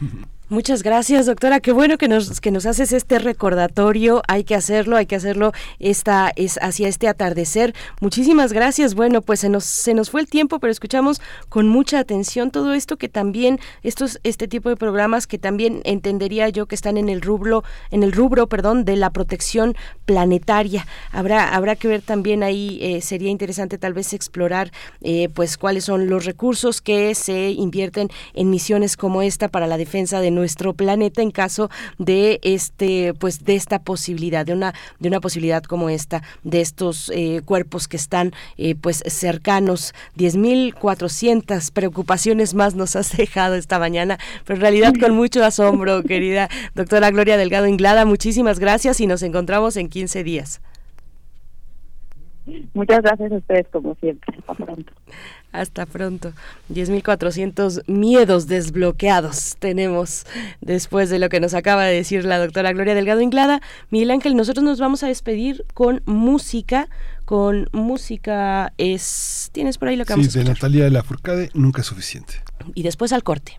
Muchas 0.50 0.82
gracias, 0.82 1.26
doctora. 1.26 1.60
Qué 1.60 1.72
bueno 1.72 1.98
que 1.98 2.08
nos, 2.08 2.40
que 2.40 2.50
nos 2.50 2.64
haces 2.64 2.92
este 2.92 3.18
recordatorio. 3.18 4.22
Hay 4.28 4.44
que 4.44 4.54
hacerlo, 4.54 4.96
hay 4.96 5.04
que 5.04 5.14
hacerlo 5.14 5.52
esta, 5.78 6.32
es 6.36 6.58
hacia 6.62 6.88
este 6.88 7.06
atardecer. 7.06 7.74
Muchísimas 8.00 8.54
gracias. 8.54 8.94
Bueno, 8.94 9.20
pues 9.20 9.40
se 9.40 9.50
nos, 9.50 9.64
se 9.64 9.92
nos 9.92 10.08
fue 10.08 10.22
el 10.22 10.26
tiempo, 10.26 10.58
pero 10.58 10.70
escuchamos 10.70 11.20
con 11.50 11.68
mucha 11.68 11.98
atención 11.98 12.50
todo 12.50 12.72
esto 12.72 12.96
que 12.96 13.10
también, 13.10 13.60
estos, 13.82 14.20
este 14.24 14.48
tipo 14.48 14.70
de 14.70 14.76
programas 14.76 15.26
que 15.26 15.36
también 15.36 15.82
entendería 15.84 16.48
yo 16.48 16.64
que 16.64 16.76
están 16.76 16.96
en 16.96 17.10
el 17.10 17.20
rubro, 17.20 17.62
en 17.90 18.02
el 18.02 18.12
rubro, 18.12 18.46
perdón, 18.46 18.86
de 18.86 18.96
la 18.96 19.10
protección 19.10 19.76
planetaria. 20.06 20.86
Habrá, 21.12 21.54
habrá 21.54 21.76
que 21.76 21.88
ver 21.88 22.00
también 22.00 22.42
ahí, 22.42 22.78
eh, 22.80 23.02
sería 23.02 23.28
interesante 23.28 23.76
tal 23.76 23.92
vez 23.92 24.14
explorar 24.14 24.72
eh, 25.02 25.28
pues 25.28 25.58
cuáles 25.58 25.84
son 25.84 26.08
los 26.08 26.24
recursos 26.24 26.80
que 26.80 27.14
se 27.14 27.50
invierten 27.50 28.08
en 28.32 28.48
misiones 28.48 28.96
como 28.96 29.20
esta 29.20 29.48
para 29.48 29.66
la 29.66 29.76
defensa 29.76 30.22
de 30.22 30.37
nuestro 30.38 30.72
planeta 30.72 31.20
en 31.20 31.30
caso 31.30 31.68
de 31.98 32.38
este 32.42 33.12
pues 33.14 33.44
de 33.44 33.56
esta 33.56 33.80
posibilidad 33.80 34.46
de 34.46 34.52
una 34.52 34.72
de 35.00 35.08
una 35.08 35.20
posibilidad 35.20 35.62
como 35.62 35.90
esta 35.90 36.22
de 36.44 36.60
estos 36.60 37.10
eh, 37.14 37.42
cuerpos 37.44 37.88
que 37.88 37.96
están 37.96 38.32
eh, 38.56 38.74
pues 38.76 39.02
cercanos 39.06 39.94
10.400 40.16 41.72
preocupaciones 41.72 42.54
más 42.54 42.74
nos 42.74 42.94
has 42.94 43.16
dejado 43.16 43.56
esta 43.56 43.78
mañana 43.78 44.18
pero 44.44 44.56
en 44.56 44.60
realidad 44.62 44.94
con 44.98 45.14
mucho 45.14 45.44
asombro 45.44 46.02
querida 46.04 46.48
doctora 46.74 47.10
Gloria 47.10 47.36
Delgado 47.36 47.66
Inglada 47.66 48.04
muchísimas 48.04 48.60
gracias 48.60 49.00
y 49.00 49.06
nos 49.06 49.22
encontramos 49.22 49.76
en 49.76 49.88
15 49.88 50.22
días 50.22 50.60
Muchas 52.72 53.02
gracias 53.02 53.30
a 53.30 53.36
ustedes 53.36 53.66
como 53.68 53.94
siempre. 53.96 54.34
Hasta 54.38 54.54
pronto. 54.54 54.92
Hasta 55.52 55.86
pronto. 55.86 56.32
10.400 56.72 57.82
miedos 57.86 58.46
desbloqueados 58.46 59.56
tenemos 59.58 60.26
después 60.60 61.08
de 61.08 61.18
lo 61.18 61.28
que 61.28 61.40
nos 61.40 61.54
acaba 61.54 61.84
de 61.84 61.94
decir 61.94 62.24
la 62.24 62.38
doctora 62.38 62.72
Gloria 62.72 62.94
Delgado 62.94 63.20
Inglada. 63.20 63.62
Miguel 63.90 64.10
Ángel, 64.10 64.36
nosotros 64.36 64.64
nos 64.64 64.78
vamos 64.78 65.02
a 65.02 65.06
despedir 65.08 65.64
con 65.74 66.02
música. 66.04 66.88
Con 67.24 67.68
música 67.72 68.72
es... 68.78 69.50
¿Tienes 69.52 69.78
por 69.78 69.88
ahí 69.88 69.96
lo 69.96 70.04
que 70.04 70.14
vamos 70.14 70.26
Sí, 70.26 70.38
de 70.38 70.44
Natalia 70.44 70.84
de 70.84 70.90
la 70.90 71.02
Furcade, 71.02 71.50
nunca 71.54 71.82
es 71.82 71.86
suficiente. 71.86 72.42
Y 72.74 72.82
después 72.82 73.12
al 73.12 73.22
corte. 73.22 73.58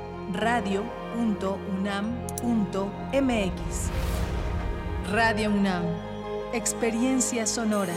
radio.unam.mx. 0.33 1.11
Radio 5.11 5.49
UNAM, 5.51 5.83
experiencia 6.53 7.45
sonora. 7.45 7.93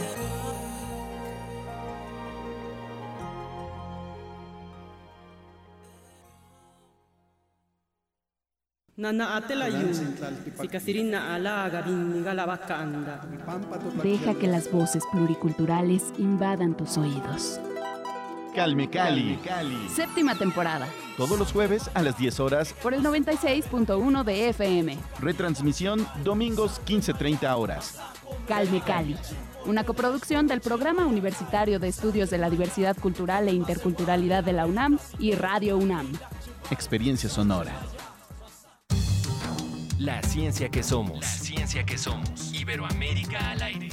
Deja 14.03 14.33
que 14.35 14.47
las 14.47 14.71
voces 14.71 15.03
pluriculturales 15.11 16.13
invadan 16.17 16.77
tus 16.77 16.97
oídos. 16.97 17.59
Calme 18.55 18.89
Cali. 18.89 19.37
Séptima 19.93 20.35
temporada. 20.35 20.87
Todos 21.17 21.37
los 21.37 21.51
jueves 21.51 21.91
a 21.93 22.01
las 22.01 22.17
10 22.17 22.39
horas. 22.39 22.73
Por 22.81 22.93
el 22.93 23.03
96.1 23.03 24.23
de 24.23 24.49
FM. 24.49 24.97
Retransmisión 25.19 26.07
domingos 26.23 26.81
15.30 26.85 27.53
horas. 27.57 27.99
Calme 28.47 28.79
Cali. 28.79 29.17
Una 29.65 29.83
coproducción 29.83 30.47
del 30.47 30.61
Programa 30.61 31.05
Universitario 31.05 31.79
de 31.79 31.89
Estudios 31.89 32.29
de 32.29 32.37
la 32.37 32.49
Diversidad 32.49 32.95
Cultural 32.95 33.49
e 33.49 33.51
Interculturalidad 33.51 34.43
de 34.43 34.53
la 34.53 34.65
UNAM 34.65 34.99
y 35.19 35.33
Radio 35.33 35.77
UNAM. 35.77 36.13
Experiencia 36.71 37.29
sonora. 37.29 37.73
La 39.99 40.21
ciencia 40.23 40.69
que 40.69 40.81
somos. 40.81 41.19
La 41.19 41.27
ciencia 41.27 41.85
que 41.85 41.97
somos. 41.97 42.53
Iberoamérica 42.53 43.51
al 43.51 43.61
aire. 43.63 43.89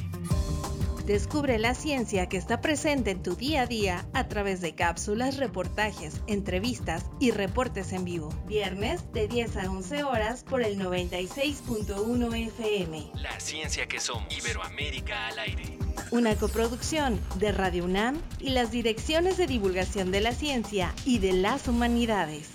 Descubre 1.06 1.58
la 1.58 1.74
ciencia 1.74 2.28
que 2.28 2.36
está 2.36 2.60
presente 2.60 3.10
en 3.10 3.24
tu 3.24 3.34
día 3.34 3.62
a 3.62 3.66
día 3.66 4.06
a 4.12 4.28
través 4.28 4.60
de 4.60 4.76
cápsulas, 4.76 5.36
reportajes, 5.36 6.22
entrevistas 6.28 7.06
y 7.18 7.32
reportes 7.32 7.92
en 7.92 8.04
vivo. 8.04 8.28
Viernes 8.46 9.12
de 9.12 9.26
10 9.26 9.56
a 9.56 9.70
11 9.70 10.04
horas 10.04 10.44
por 10.44 10.62
el 10.62 10.78
96.1 10.78 12.46
FM. 12.46 13.10
La 13.16 13.40
ciencia 13.40 13.88
que 13.88 13.98
somos. 13.98 14.32
Iberoamérica 14.36 15.26
al 15.26 15.40
aire. 15.40 15.76
Una 16.12 16.36
coproducción 16.36 17.18
de 17.36 17.50
Radio 17.50 17.84
UNAM 17.84 18.20
y 18.38 18.50
las 18.50 18.70
direcciones 18.70 19.36
de 19.36 19.48
divulgación 19.48 20.12
de 20.12 20.20
la 20.20 20.30
ciencia 20.30 20.94
y 21.04 21.18
de 21.18 21.32
las 21.32 21.66
humanidades. 21.66 22.48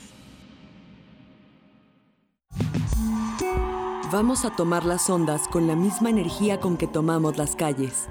Vamos 4.09 4.45
a 4.45 4.55
tomar 4.55 4.85
las 4.85 5.09
ondas 5.09 5.49
con 5.49 5.67
la 5.67 5.75
misma 5.75 6.09
energía 6.09 6.61
con 6.61 6.77
que 6.77 6.87
tomamos 6.87 7.37
las 7.37 7.57
calles. 7.57 8.07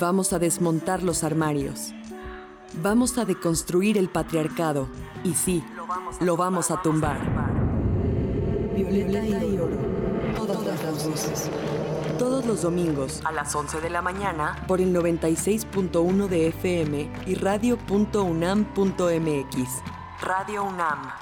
Vamos 0.00 0.32
a 0.32 0.38
desmontar 0.38 1.02
los 1.02 1.22
armarios. 1.22 1.92
Vamos 2.82 3.18
a 3.18 3.24
deconstruir 3.24 3.98
el 3.98 4.08
patriarcado. 4.08 4.88
Y 5.22 5.34
sí, 5.34 5.62
lo 6.20 6.36
vamos 6.36 6.70
a 6.70 6.80
tumbar. 6.80 7.18
Violeta 8.74 9.44
y 9.44 9.58
oro. 9.58 9.76
Todas 10.34 10.64
las 10.64 11.06
voces. 11.06 11.50
Todos 12.18 12.46
los 12.46 12.62
domingos 12.62 13.20
a 13.24 13.32
las 13.32 13.54
11 13.54 13.80
de 13.80 13.90
la 13.90 14.00
mañana 14.00 14.64
por 14.66 14.80
el 14.80 14.94
96.1 14.94 16.28
de 16.28 16.48
FM 16.48 17.12
y 17.26 17.34
radio.unam.mx. 17.34 18.22
Radio 20.22 20.64
UNAM. 20.64 21.12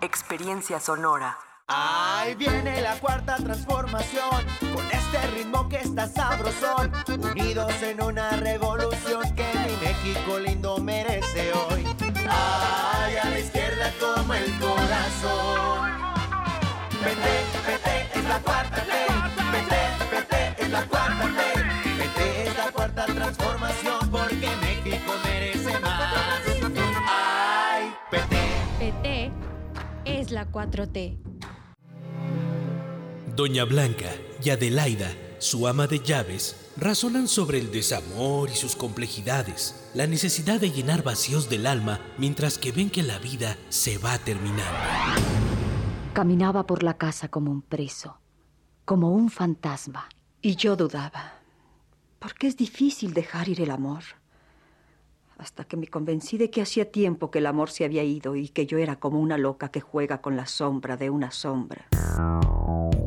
Experiencia 0.00 0.78
sonora. 0.78 1.38
Ahí 1.66 2.34
viene 2.34 2.82
la 2.82 2.94
cuarta 3.00 3.36
transformación, 3.36 4.44
con 4.60 4.84
este 4.92 5.26
ritmo 5.34 5.66
que 5.66 5.76
está 5.78 6.06
sabrosón, 6.06 6.92
unidos 7.08 7.72
en 7.82 8.02
una 8.02 8.32
revolución 8.32 9.22
que 9.34 9.46
mi 9.64 9.86
México 9.86 10.38
lindo 10.38 10.76
merece 10.76 11.54
hoy. 11.54 11.86
Ay, 12.28 13.16
a 13.16 13.30
la 13.30 13.38
izquierda 13.38 13.90
como 13.98 14.34
el 14.34 14.58
corazón. 14.58 15.90
Vete, 17.02 17.46
vete, 17.66 18.18
es 18.18 18.24
la 18.28 18.38
cuarta 18.40 18.84
ley. 18.84 19.32
Vete, 19.50 20.14
vete, 20.14 20.62
es 20.62 20.70
la 20.70 20.86
cuarta 20.86 21.28
ley. 21.28 21.96
Vete, 21.96 22.42
es 22.46 22.58
la 22.58 22.72
cuarta 22.72 23.06
transformación, 23.06 24.10
porque 24.10 24.50
México 24.60 25.12
merece 25.24 25.80
más. 25.80 26.14
Ay, 27.08 27.94
vete. 28.12 28.38
PT 28.78 29.32
es 30.04 30.30
la 30.30 30.46
4T. 30.46 31.33
Doña 33.36 33.64
Blanca 33.64 34.10
y 34.44 34.50
Adelaida, 34.50 35.10
su 35.38 35.66
ama 35.66 35.88
de 35.88 35.98
llaves, 35.98 36.70
razonan 36.76 37.26
sobre 37.26 37.58
el 37.58 37.72
desamor 37.72 38.48
y 38.48 38.54
sus 38.54 38.76
complejidades, 38.76 39.90
la 39.92 40.06
necesidad 40.06 40.60
de 40.60 40.70
llenar 40.70 41.02
vacíos 41.02 41.50
del 41.50 41.66
alma 41.66 42.00
mientras 42.16 42.58
que 42.58 42.70
ven 42.70 42.90
que 42.90 43.02
la 43.02 43.18
vida 43.18 43.56
se 43.70 43.98
va 43.98 44.18
terminando. 44.18 44.78
Caminaba 46.12 46.64
por 46.64 46.84
la 46.84 46.96
casa 46.96 47.26
como 47.26 47.50
un 47.50 47.62
preso, 47.62 48.20
como 48.84 49.10
un 49.10 49.30
fantasma. 49.30 50.08
Y 50.40 50.54
yo 50.54 50.76
dudaba, 50.76 51.40
porque 52.20 52.46
es 52.46 52.56
difícil 52.56 53.14
dejar 53.14 53.48
ir 53.48 53.62
el 53.62 53.72
amor. 53.72 54.04
Hasta 55.38 55.64
que 55.64 55.76
me 55.76 55.86
convencí 55.86 56.38
de 56.38 56.50
que 56.50 56.62
hacía 56.62 56.90
tiempo 56.90 57.30
que 57.30 57.38
el 57.38 57.46
amor 57.46 57.70
se 57.70 57.84
había 57.84 58.04
ido 58.04 58.36
y 58.36 58.48
que 58.48 58.66
yo 58.66 58.78
era 58.78 58.96
como 58.96 59.20
una 59.20 59.38
loca 59.38 59.68
que 59.70 59.80
juega 59.80 60.20
con 60.20 60.36
la 60.36 60.46
sombra 60.46 60.96
de 60.96 61.10
una 61.10 61.30
sombra. 61.30 61.86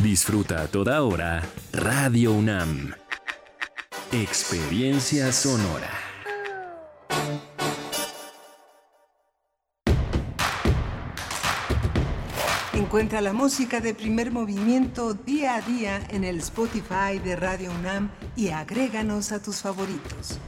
Disfruta 0.00 0.62
a 0.62 0.66
toda 0.66 1.02
hora 1.02 1.44
Radio 1.72 2.32
UNAM. 2.32 2.92
Experiencia 4.10 5.30
sonora. 5.32 5.88
Encuentra 12.72 13.20
la 13.20 13.32
música 13.32 13.80
de 13.80 13.94
primer 13.94 14.32
movimiento 14.32 15.14
día 15.14 15.54
a 15.56 15.60
día 15.60 16.00
en 16.10 16.24
el 16.24 16.38
Spotify 16.38 17.20
de 17.22 17.36
Radio 17.36 17.70
UNAM 17.70 18.10
y 18.36 18.48
agréganos 18.48 19.30
a 19.32 19.40
tus 19.40 19.62
favoritos. 19.62 20.40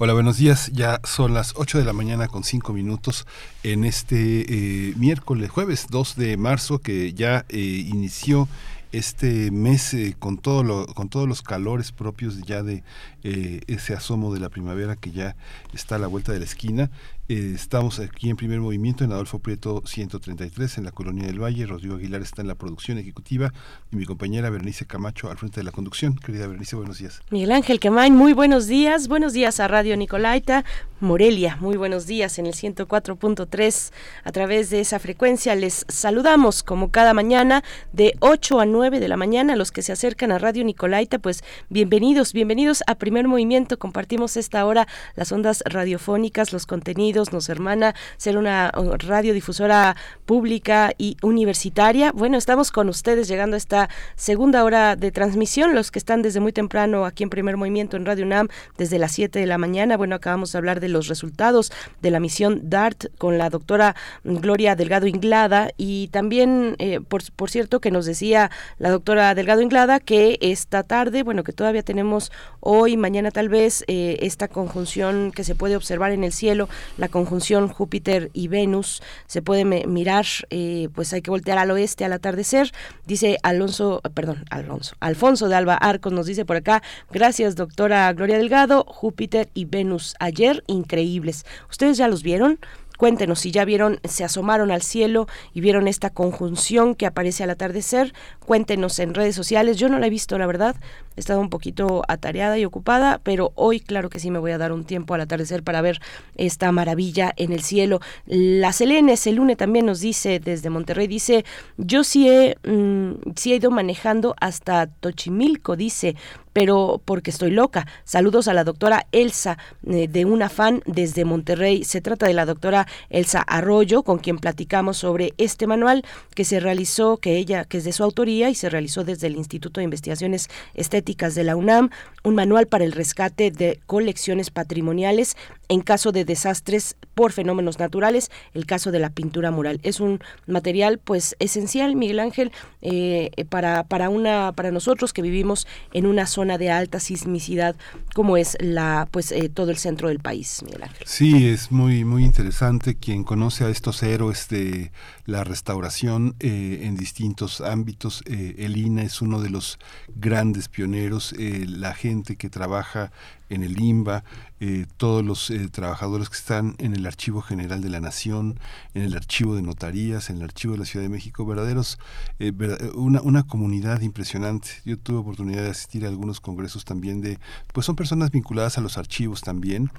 Hola, 0.00 0.12
buenos 0.12 0.36
días. 0.36 0.70
Ya 0.72 1.00
son 1.02 1.34
las 1.34 1.54
8 1.56 1.78
de 1.78 1.84
la 1.84 1.92
mañana 1.92 2.28
con 2.28 2.44
5 2.44 2.72
minutos 2.72 3.26
en 3.64 3.82
este 3.82 4.90
eh, 4.90 4.94
miércoles, 4.96 5.50
jueves 5.50 5.88
2 5.90 6.14
de 6.14 6.36
marzo, 6.36 6.78
que 6.78 7.12
ya 7.14 7.44
eh, 7.48 7.58
inició 7.58 8.48
este 8.92 9.50
mes 9.50 9.94
eh, 9.94 10.14
con 10.16 10.38
todo 10.38 10.62
lo, 10.62 10.86
con 10.86 11.08
todos 11.08 11.26
los 11.26 11.42
calores 11.42 11.90
propios 11.90 12.40
ya 12.42 12.62
de 12.62 12.84
ese 13.24 13.92
asomo 13.92 14.32
de 14.32 14.38
la 14.38 14.50
primavera 14.50 14.94
que 14.94 15.10
ya 15.10 15.34
está 15.74 15.96
a 15.96 15.98
la 15.98 16.06
vuelta 16.06 16.30
de 16.30 16.38
la 16.38 16.44
esquina 16.44 16.92
eh, 17.28 17.52
estamos 17.54 18.00
aquí 18.00 18.30
en 18.30 18.36
primer 18.36 18.58
movimiento 18.58 19.04
en 19.04 19.12
Adolfo 19.12 19.38
Prieto 19.38 19.82
133 19.84 20.78
en 20.78 20.84
la 20.84 20.92
Colonia 20.92 21.26
del 21.26 21.42
Valle. 21.42 21.66
Rodrigo 21.66 21.96
Aguilar 21.96 22.22
está 22.22 22.40
en 22.40 22.48
la 22.48 22.54
producción 22.54 22.96
ejecutiva 22.96 23.52
y 23.92 23.96
mi 23.96 24.06
compañera 24.06 24.48
Bernice 24.48 24.86
Camacho 24.86 25.30
al 25.30 25.36
frente 25.36 25.60
de 25.60 25.64
la 25.64 25.70
conducción. 25.70 26.16
Querida 26.16 26.46
Bernice, 26.46 26.76
buenos 26.76 26.98
días. 26.98 27.20
Miguel 27.30 27.52
Ángel 27.52 27.80
Quemain, 27.80 28.16
muy 28.16 28.32
buenos 28.32 28.66
días. 28.66 29.08
Buenos 29.08 29.34
días 29.34 29.60
a 29.60 29.68
Radio 29.68 29.94
Nicolaita. 29.96 30.64
Morelia, 31.00 31.58
muy 31.60 31.76
buenos 31.76 32.06
días 32.06 32.38
en 32.38 32.46
el 32.46 32.54
104.3 32.54 33.92
a 34.24 34.32
través 34.32 34.70
de 34.70 34.80
esa 34.80 34.98
frecuencia. 34.98 35.54
Les 35.54 35.84
saludamos 35.88 36.62
como 36.62 36.90
cada 36.90 37.12
mañana 37.12 37.62
de 37.92 38.14
8 38.20 38.58
a 38.58 38.64
9 38.66 39.00
de 39.00 39.08
la 39.08 39.16
mañana. 39.18 39.54
Los 39.54 39.70
que 39.70 39.82
se 39.82 39.92
acercan 39.92 40.32
a 40.32 40.38
Radio 40.38 40.64
Nicolaita, 40.64 41.18
pues 41.18 41.44
bienvenidos, 41.68 42.32
bienvenidos 42.32 42.82
a 42.86 42.94
Primer 42.94 43.28
Movimiento. 43.28 43.78
Compartimos 43.78 44.36
esta 44.38 44.64
hora 44.64 44.88
las 45.14 45.30
ondas 45.30 45.62
radiofónicas, 45.66 46.52
los 46.52 46.64
contenidos 46.66 47.17
nos 47.32 47.48
hermana 47.48 47.94
ser 48.16 48.38
una 48.38 48.70
radiodifusora 48.70 49.96
pública 50.24 50.92
y 50.98 51.16
universitaria. 51.22 52.12
Bueno, 52.12 52.38
estamos 52.38 52.70
con 52.70 52.88
ustedes 52.88 53.26
llegando 53.26 53.56
a 53.56 53.58
esta 53.58 53.88
segunda 54.14 54.62
hora 54.62 54.94
de 54.94 55.10
transmisión, 55.10 55.74
los 55.74 55.90
que 55.90 55.98
están 55.98 56.22
desde 56.22 56.40
muy 56.40 56.52
temprano 56.52 57.04
aquí 57.04 57.24
en 57.24 57.30
Primer 57.30 57.56
Movimiento 57.56 57.96
en 57.96 58.06
Radio 58.06 58.24
UNAM, 58.24 58.48
desde 58.76 58.98
las 58.98 59.12
7 59.12 59.38
de 59.38 59.46
la 59.46 59.58
mañana. 59.58 59.96
Bueno, 59.96 60.14
acabamos 60.14 60.52
de 60.52 60.58
hablar 60.58 60.78
de 60.80 60.88
los 60.88 61.08
resultados 61.08 61.72
de 62.00 62.10
la 62.10 62.20
misión 62.20 62.70
DART 62.70 63.06
con 63.18 63.36
la 63.36 63.50
doctora 63.50 63.96
Gloria 64.22 64.76
Delgado 64.76 65.06
Inglada 65.06 65.70
y 65.76 66.08
también, 66.08 66.76
eh, 66.78 67.00
por, 67.00 67.22
por 67.32 67.50
cierto, 67.50 67.80
que 67.80 67.90
nos 67.90 68.06
decía 68.06 68.50
la 68.78 68.90
doctora 68.90 69.34
Delgado 69.34 69.60
Inglada 69.60 69.98
que 69.98 70.38
esta 70.40 70.84
tarde, 70.84 71.24
bueno, 71.24 71.42
que 71.42 71.52
todavía 71.52 71.82
tenemos 71.82 72.30
hoy, 72.60 72.96
mañana 72.96 73.30
tal 73.30 73.48
vez, 73.48 73.84
eh, 73.88 74.18
esta 74.20 74.46
conjunción 74.46 75.32
que 75.32 75.44
se 75.44 75.54
puede 75.54 75.76
observar 75.76 76.12
en 76.12 76.24
el 76.24 76.32
cielo, 76.32 76.68
la 76.96 77.07
conjunción 77.08 77.68
Júpiter 77.68 78.30
y 78.32 78.48
Venus 78.48 79.02
se 79.26 79.42
puede 79.42 79.64
mirar, 79.64 80.26
eh, 80.50 80.88
pues 80.94 81.12
hay 81.12 81.22
que 81.22 81.30
voltear 81.30 81.58
al 81.58 81.70
oeste 81.70 82.04
al 82.04 82.12
atardecer, 82.12 82.72
dice 83.06 83.38
Alonso, 83.42 84.00
perdón, 84.14 84.44
Alonso, 84.50 84.94
Alfonso 85.00 85.48
de 85.48 85.56
Alba 85.56 85.74
Arcos 85.74 86.12
nos 86.12 86.26
dice 86.26 86.44
por 86.44 86.56
acá, 86.56 86.82
gracias 87.10 87.56
doctora 87.56 88.12
Gloria 88.12 88.38
Delgado, 88.38 88.84
Júpiter 88.86 89.48
y 89.54 89.64
Venus 89.64 90.14
ayer, 90.18 90.64
increíbles. 90.66 91.44
¿Ustedes 91.68 91.96
ya 91.96 92.08
los 92.08 92.22
vieron? 92.22 92.58
Cuéntenos 92.98 93.38
si 93.38 93.52
ya 93.52 93.64
vieron, 93.64 94.00
se 94.02 94.24
asomaron 94.24 94.72
al 94.72 94.82
cielo 94.82 95.28
y 95.54 95.60
vieron 95.60 95.86
esta 95.86 96.10
conjunción 96.10 96.96
que 96.96 97.06
aparece 97.06 97.44
al 97.44 97.50
atardecer. 97.50 98.12
Cuéntenos 98.44 98.98
en 98.98 99.14
redes 99.14 99.36
sociales. 99.36 99.76
Yo 99.76 99.88
no 99.88 100.00
la 100.00 100.08
he 100.08 100.10
visto, 100.10 100.36
la 100.36 100.48
verdad. 100.48 100.74
He 101.18 101.20
estado 101.20 101.40
un 101.40 101.50
poquito 101.50 102.04
atareada 102.06 102.56
y 102.58 102.64
ocupada, 102.64 103.20
pero 103.20 103.50
hoy 103.56 103.80
claro 103.80 104.08
que 104.08 104.20
sí 104.20 104.30
me 104.30 104.38
voy 104.38 104.52
a 104.52 104.58
dar 104.58 104.70
un 104.70 104.84
tiempo 104.84 105.14
al 105.14 105.20
atardecer 105.20 105.64
para 105.64 105.80
ver 105.80 106.00
esta 106.36 106.70
maravilla 106.70 107.32
en 107.36 107.50
el 107.50 107.62
cielo. 107.62 107.98
La 108.24 108.72
Selene 108.72 109.16
Selune 109.16 109.56
también 109.56 109.84
nos 109.84 109.98
dice 109.98 110.38
desde 110.38 110.70
Monterrey, 110.70 111.08
dice, 111.08 111.44
yo 111.76 112.04
sí 112.04 112.28
he, 112.28 112.56
mm, 112.62 113.32
sí 113.34 113.52
he 113.52 113.56
ido 113.56 113.72
manejando 113.72 114.36
hasta 114.38 114.86
Tochimilco, 114.86 115.74
dice, 115.74 116.14
pero 116.52 117.00
porque 117.04 117.30
estoy 117.30 117.50
loca. 117.50 117.86
Saludos 118.04 118.48
a 118.48 118.54
la 118.54 118.64
doctora 118.64 119.06
Elsa 119.12 119.58
eh, 119.86 120.08
de 120.08 120.24
una 120.24 120.48
fan 120.48 120.82
desde 120.86 121.24
Monterrey. 121.24 121.84
Se 121.84 122.00
trata 122.00 122.26
de 122.26 122.34
la 122.34 122.46
doctora 122.46 122.86
Elsa 123.10 123.40
Arroyo, 123.40 124.02
con 124.02 124.18
quien 124.18 124.38
platicamos 124.38 124.98
sobre 124.98 125.34
este 125.38 125.66
manual 125.66 126.04
que 126.34 126.44
se 126.44 126.58
realizó, 126.58 127.18
que 127.18 127.36
ella, 127.36 127.64
que 127.64 127.78
es 127.78 127.84
de 127.84 127.92
su 127.92 128.02
autoría 128.02 128.50
y 128.50 128.54
se 128.54 128.70
realizó 128.70 129.04
desde 129.04 129.26
el 129.26 129.36
Instituto 129.36 129.80
de 129.80 129.84
Investigaciones 129.84 130.48
Estéticas 130.74 131.07
de 131.16 131.44
la 131.44 131.56
UNAM, 131.56 131.88
un 132.22 132.34
manual 132.34 132.66
para 132.66 132.84
el 132.84 132.92
rescate 132.92 133.50
de 133.50 133.80
colecciones 133.86 134.50
patrimoniales 134.50 135.36
en 135.68 135.80
caso 135.80 136.12
de 136.12 136.24
desastres 136.24 136.96
por 137.14 137.32
fenómenos 137.32 137.78
naturales, 137.78 138.30
el 138.52 138.66
caso 138.66 138.90
de 138.90 138.98
la 138.98 139.10
pintura 139.10 139.50
mural. 139.50 139.80
Es 139.82 140.00
un 140.00 140.20
material 140.46 140.98
pues 140.98 141.34
esencial, 141.38 141.96
Miguel 141.96 142.20
Ángel, 142.20 142.52
eh, 142.82 143.30
para, 143.48 143.84
para, 143.84 144.08
una, 144.10 144.52
para 144.52 144.70
nosotros 144.70 145.12
que 145.12 145.22
vivimos 145.22 145.66
en 145.92 146.06
una 146.06 146.26
zona 146.26 146.58
de 146.58 146.70
alta 146.70 147.00
sismicidad 147.00 147.74
como 148.14 148.36
es 148.36 148.56
la 148.60 149.08
pues 149.10 149.32
eh, 149.32 149.48
todo 149.48 149.70
el 149.70 149.78
centro 149.78 150.08
del 150.08 150.18
país, 150.18 150.62
Miguel 150.64 150.82
Ángel. 150.82 151.06
Sí, 151.06 151.48
es 151.48 151.72
muy, 151.72 152.04
muy 152.04 152.24
interesante 152.24 152.96
quien 152.96 153.24
conoce 153.24 153.64
a 153.64 153.70
estos 153.70 154.02
héroes 154.02 154.48
de 154.48 154.92
la 155.28 155.44
restauración 155.44 156.34
eh, 156.40 156.80
en 156.84 156.96
distintos 156.96 157.60
ámbitos. 157.60 158.22
el 158.26 158.78
INA 158.78 159.02
es 159.02 159.20
uno 159.20 159.42
de 159.42 159.50
los 159.50 159.78
grandes 160.16 160.68
pioneros, 160.68 161.34
la 161.38 161.92
gente 161.92 162.36
que 162.36 162.48
trabaja 162.48 163.12
en 163.48 163.62
el 163.62 163.80
INBA, 163.80 164.24
eh, 164.60 164.86
todos 164.96 165.24
los 165.24 165.50
eh, 165.50 165.68
trabajadores 165.68 166.28
que 166.28 166.36
están 166.36 166.74
en 166.78 166.94
el 166.94 167.06
Archivo 167.06 167.40
General 167.40 167.80
de 167.80 167.88
la 167.88 168.00
Nación, 168.00 168.58
en 168.94 169.02
el 169.02 169.14
Archivo 169.14 169.54
de 169.54 169.62
Notarías, 169.62 170.30
en 170.30 170.36
el 170.36 170.42
Archivo 170.42 170.74
de 170.74 170.80
la 170.80 170.84
Ciudad 170.84 171.04
de 171.04 171.08
México, 171.08 171.46
verdaderos, 171.46 171.98
eh, 172.38 172.52
una, 172.94 173.20
una 173.22 173.44
comunidad 173.44 174.00
impresionante. 174.00 174.68
Yo 174.84 174.98
tuve 174.98 175.18
oportunidad 175.18 175.62
de 175.62 175.70
asistir 175.70 176.04
a 176.04 176.08
algunos 176.08 176.40
congresos 176.40 176.84
también 176.84 177.20
de, 177.20 177.38
pues 177.72 177.86
son 177.86 177.96
personas 177.96 178.30
vinculadas 178.30 178.78
a 178.78 178.80
los 178.80 178.98
archivos 178.98 179.42
también, 179.42 179.90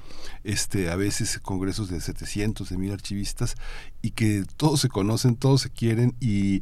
este, 0.44 0.90
a 0.90 0.96
veces 0.96 1.40
congresos 1.40 1.90
de 1.90 2.02
700, 2.02 2.70
de 2.70 2.78
mil 2.78 2.92
archivistas, 2.92 3.56
y 4.02 4.12
que 4.12 4.44
todos 4.58 4.82
se 4.82 4.90
conocen, 4.90 5.36
todos 5.36 5.62
se 5.62 5.70
quieren 5.70 6.16
y 6.20 6.62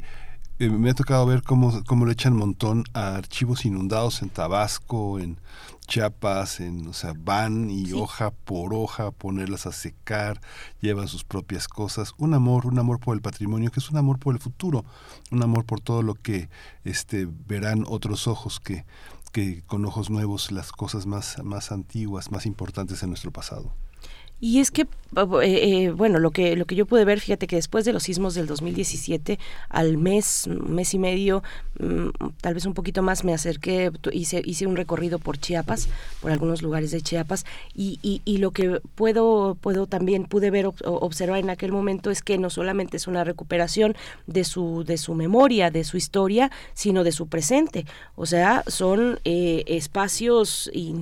me 0.59 0.89
ha 0.89 0.93
tocado 0.93 1.25
ver 1.25 1.43
cómo, 1.43 1.83
cómo 1.85 2.05
le 2.05 2.13
echan 2.13 2.35
montón 2.35 2.83
a 2.93 3.15
archivos 3.15 3.65
inundados 3.65 4.23
en 4.23 4.29
Tabasco, 4.29 5.19
en 5.19 5.37
Chiapas, 5.87 6.59
en, 6.59 6.87
o 6.87 6.93
sea, 6.93 7.13
van 7.17 7.69
y 7.69 7.93
hoja 7.93 8.31
por 8.31 8.73
hoja 8.73 9.11
ponerlas 9.11 9.65
a 9.65 9.71
secar, 9.71 10.41
llevan 10.81 11.07
sus 11.07 11.23
propias 11.23 11.67
cosas, 11.67 12.13
un 12.17 12.33
amor, 12.33 12.65
un 12.65 12.77
amor 12.77 12.99
por 12.99 13.15
el 13.15 13.21
patrimonio, 13.21 13.71
que 13.71 13.79
es 13.79 13.89
un 13.89 13.97
amor 13.97 14.19
por 14.19 14.35
el 14.35 14.41
futuro, 14.41 14.83
un 15.31 15.41
amor 15.41 15.65
por 15.65 15.79
todo 15.79 16.03
lo 16.03 16.13
que 16.13 16.49
este 16.83 17.27
verán 17.47 17.85
otros 17.87 18.27
ojos 18.27 18.59
que, 18.59 18.85
que 19.31 19.63
con 19.63 19.85
ojos 19.85 20.09
nuevos 20.09 20.51
las 20.51 20.71
cosas 20.71 21.05
más, 21.05 21.41
más 21.43 21.71
antiguas, 21.71 22.31
más 22.31 22.45
importantes 22.45 23.01
en 23.03 23.09
nuestro 23.09 23.31
pasado. 23.31 23.73
Y 24.39 24.59
es 24.59 24.69
que, 24.69 24.81
eh, 24.83 24.87
eh, 25.41 25.91
bueno, 25.91 26.19
lo 26.19 26.29
que, 26.29 26.55
lo 26.55 26.65
que 26.65 26.75
yo 26.75 26.85
pude 26.85 27.05
ver, 27.05 27.19
fíjate 27.19 27.47
que 27.47 27.55
después 27.55 27.85
de 27.85 27.93
los 27.93 28.03
sismos 28.03 28.35
del 28.35 28.45
2017, 28.45 29.39
al 29.67 29.97
mes, 29.97 30.47
mes 30.47 30.93
y 30.93 30.99
medio, 30.99 31.41
mm, 31.79 32.09
tal 32.39 32.53
vez 32.53 32.67
un 32.67 32.75
poquito 32.75 33.01
más, 33.01 33.23
me 33.23 33.33
acerqué, 33.33 33.91
hice, 34.11 34.43
hice 34.45 34.67
un 34.67 34.75
recorrido 34.75 35.17
por 35.17 35.39
Chiapas, 35.39 35.89
por 36.21 36.31
algunos 36.31 36.61
lugares 36.61 36.91
de 36.91 37.01
Chiapas, 37.01 37.45
y, 37.73 37.99
y, 38.03 38.37
lo 38.37 38.51
que 38.51 38.79
puedo, 38.93 39.57
puedo 39.59 39.87
también, 39.87 40.25
pude 40.25 40.51
ver, 40.51 40.67
observar 40.85 41.39
en 41.39 41.49
aquel 41.49 41.71
momento 41.71 42.11
es 42.11 42.21
que 42.21 42.37
no 42.37 42.51
solamente 42.51 42.97
es 42.97 43.07
una 43.07 43.23
recuperación 43.23 43.95
de 44.27 44.43
su, 44.43 44.83
de 44.85 44.97
su 44.97 45.15
memoria, 45.15 45.71
de 45.71 45.83
su 45.83 45.97
historia, 45.97 46.51
sino 46.75 47.03
de 47.03 47.11
su 47.11 47.27
presente. 47.27 47.87
O 48.15 48.27
sea, 48.27 48.63
son 48.67 49.19
eh, 49.23 49.63
espacios 49.65 50.69
y 50.71 50.93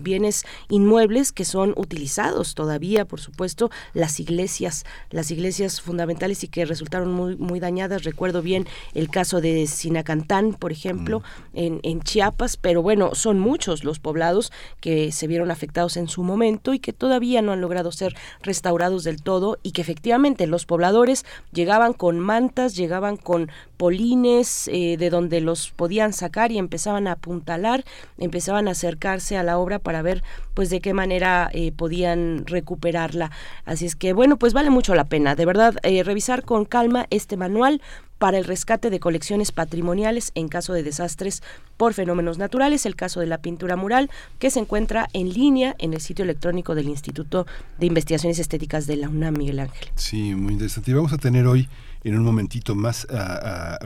bienes 0.00 0.46
inmuebles 0.70 1.32
que 1.32 1.44
son 1.44 1.74
utilizados 1.76 2.54
todavía 2.54 2.77
por 3.04 3.20
supuesto, 3.20 3.70
las 3.94 4.20
iglesias, 4.20 4.84
las 5.10 5.30
iglesias 5.30 5.80
fundamentales 5.80 6.44
y 6.44 6.48
que 6.48 6.64
resultaron 6.64 7.12
muy, 7.12 7.36
muy 7.36 7.60
dañadas. 7.60 8.04
Recuerdo 8.04 8.42
bien 8.42 8.66
el 8.94 9.10
caso 9.10 9.40
de 9.40 9.66
Sinacantán, 9.66 10.54
por 10.54 10.72
ejemplo, 10.72 11.20
mm. 11.20 11.58
en, 11.58 11.80
en 11.82 12.00
Chiapas, 12.00 12.56
pero 12.56 12.82
bueno, 12.82 13.14
son 13.14 13.38
muchos 13.38 13.84
los 13.84 13.98
poblados 13.98 14.52
que 14.80 15.12
se 15.12 15.26
vieron 15.26 15.50
afectados 15.50 15.96
en 15.96 16.08
su 16.08 16.22
momento 16.22 16.74
y 16.74 16.78
que 16.78 16.92
todavía 16.92 17.42
no 17.42 17.52
han 17.52 17.60
logrado 17.60 17.92
ser 17.92 18.14
restaurados 18.42 19.04
del 19.04 19.22
todo 19.22 19.58
y 19.62 19.72
que 19.72 19.82
efectivamente 19.82 20.46
los 20.46 20.66
pobladores 20.66 21.24
llegaban 21.52 21.92
con 21.92 22.18
mantas, 22.18 22.76
llegaban 22.76 23.16
con 23.16 23.50
polines 23.78 24.68
eh, 24.68 24.96
de 24.98 25.08
donde 25.08 25.40
los 25.40 25.70
podían 25.70 26.12
sacar 26.12 26.52
y 26.52 26.58
empezaban 26.58 27.06
a 27.06 27.12
apuntalar, 27.12 27.84
empezaban 28.18 28.68
a 28.68 28.72
acercarse 28.72 29.38
a 29.38 29.42
la 29.42 29.56
obra 29.56 29.78
para 29.78 30.02
ver 30.02 30.22
pues 30.52 30.68
de 30.68 30.80
qué 30.80 30.92
manera 30.92 31.48
eh, 31.54 31.72
podían 31.72 32.44
recuperarla. 32.44 33.30
Así 33.64 33.86
es 33.86 33.96
que 33.96 34.12
bueno, 34.12 34.36
pues 34.36 34.52
vale 34.52 34.68
mucho 34.68 34.94
la 34.94 35.04
pena, 35.04 35.34
de 35.36 35.46
verdad, 35.46 35.76
eh, 35.84 36.02
revisar 36.02 36.42
con 36.42 36.66
calma 36.66 37.06
este 37.10 37.36
manual 37.36 37.80
para 38.18 38.36
el 38.38 38.44
rescate 38.44 38.90
de 38.90 38.98
colecciones 38.98 39.52
patrimoniales 39.52 40.32
en 40.34 40.48
caso 40.48 40.72
de 40.72 40.82
desastres 40.82 41.40
por 41.76 41.94
fenómenos 41.94 42.36
naturales, 42.36 42.84
el 42.84 42.96
caso 42.96 43.20
de 43.20 43.26
la 43.26 43.38
pintura 43.38 43.76
mural, 43.76 44.10
que 44.40 44.50
se 44.50 44.58
encuentra 44.58 45.08
en 45.12 45.32
línea 45.32 45.76
en 45.78 45.94
el 45.94 46.00
sitio 46.00 46.24
electrónico 46.24 46.74
del 46.74 46.88
Instituto 46.88 47.46
de 47.78 47.86
Investigaciones 47.86 48.40
Estéticas 48.40 48.88
de 48.88 48.96
la 48.96 49.08
UNAM, 49.08 49.38
Miguel 49.38 49.60
Ángel. 49.60 49.88
Sí, 49.94 50.34
muy 50.34 50.54
interesante. 50.54 50.90
Y 50.90 50.94
vamos 50.94 51.12
a 51.12 51.18
tener 51.18 51.46
hoy 51.46 51.68
en 52.04 52.16
un 52.16 52.24
momentito 52.24 52.74
más 52.74 53.06
a, 53.10 53.78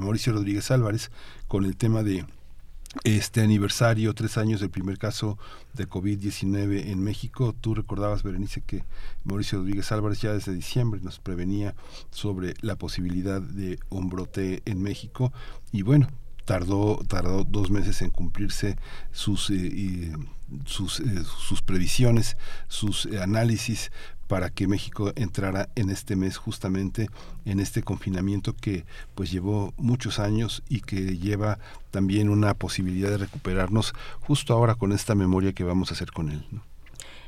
Mauricio 0.00 0.32
Rodríguez 0.32 0.70
Álvarez 0.70 1.10
con 1.48 1.64
el 1.64 1.76
tema 1.76 2.02
de 2.02 2.24
este 3.02 3.40
aniversario, 3.40 4.14
tres 4.14 4.38
años 4.38 4.60
del 4.60 4.70
primer 4.70 4.98
caso 4.98 5.36
de 5.72 5.88
COVID-19 5.88 6.90
en 6.90 7.02
México. 7.02 7.54
Tú 7.60 7.74
recordabas, 7.74 8.22
Berenice, 8.22 8.60
que 8.60 8.84
Mauricio 9.24 9.58
Rodríguez 9.58 9.90
Álvarez 9.90 10.20
ya 10.20 10.32
desde 10.32 10.54
diciembre 10.54 11.00
nos 11.02 11.18
prevenía 11.18 11.74
sobre 12.10 12.54
la 12.60 12.76
posibilidad 12.76 13.42
de 13.42 13.80
un 13.90 14.08
brote 14.08 14.62
en 14.64 14.80
México 14.80 15.32
y 15.72 15.82
bueno, 15.82 16.08
tardó, 16.44 17.02
tardó 17.08 17.44
dos 17.44 17.70
meses 17.70 18.02
en 18.02 18.10
cumplirse 18.10 18.76
sus, 19.12 19.50
eh, 19.50 20.12
sus, 20.66 21.00
eh, 21.00 21.24
sus 21.24 21.62
previsiones, 21.62 22.36
sus 22.68 23.06
eh, 23.06 23.20
análisis 23.20 23.90
para 24.34 24.50
que 24.50 24.66
México 24.66 25.12
entrara 25.14 25.68
en 25.76 25.90
este 25.90 26.16
mes 26.16 26.38
justamente 26.38 27.08
en 27.44 27.60
este 27.60 27.84
confinamiento 27.84 28.52
que 28.52 28.84
pues 29.14 29.30
llevó 29.30 29.72
muchos 29.76 30.18
años 30.18 30.64
y 30.68 30.80
que 30.80 31.18
lleva 31.18 31.60
también 31.92 32.28
una 32.28 32.52
posibilidad 32.54 33.10
de 33.10 33.18
recuperarnos 33.18 33.94
justo 34.18 34.52
ahora 34.52 34.74
con 34.74 34.90
esta 34.90 35.14
memoria 35.14 35.52
que 35.52 35.62
vamos 35.62 35.92
a 35.92 35.94
hacer 35.94 36.10
con 36.10 36.32
él. 36.32 36.44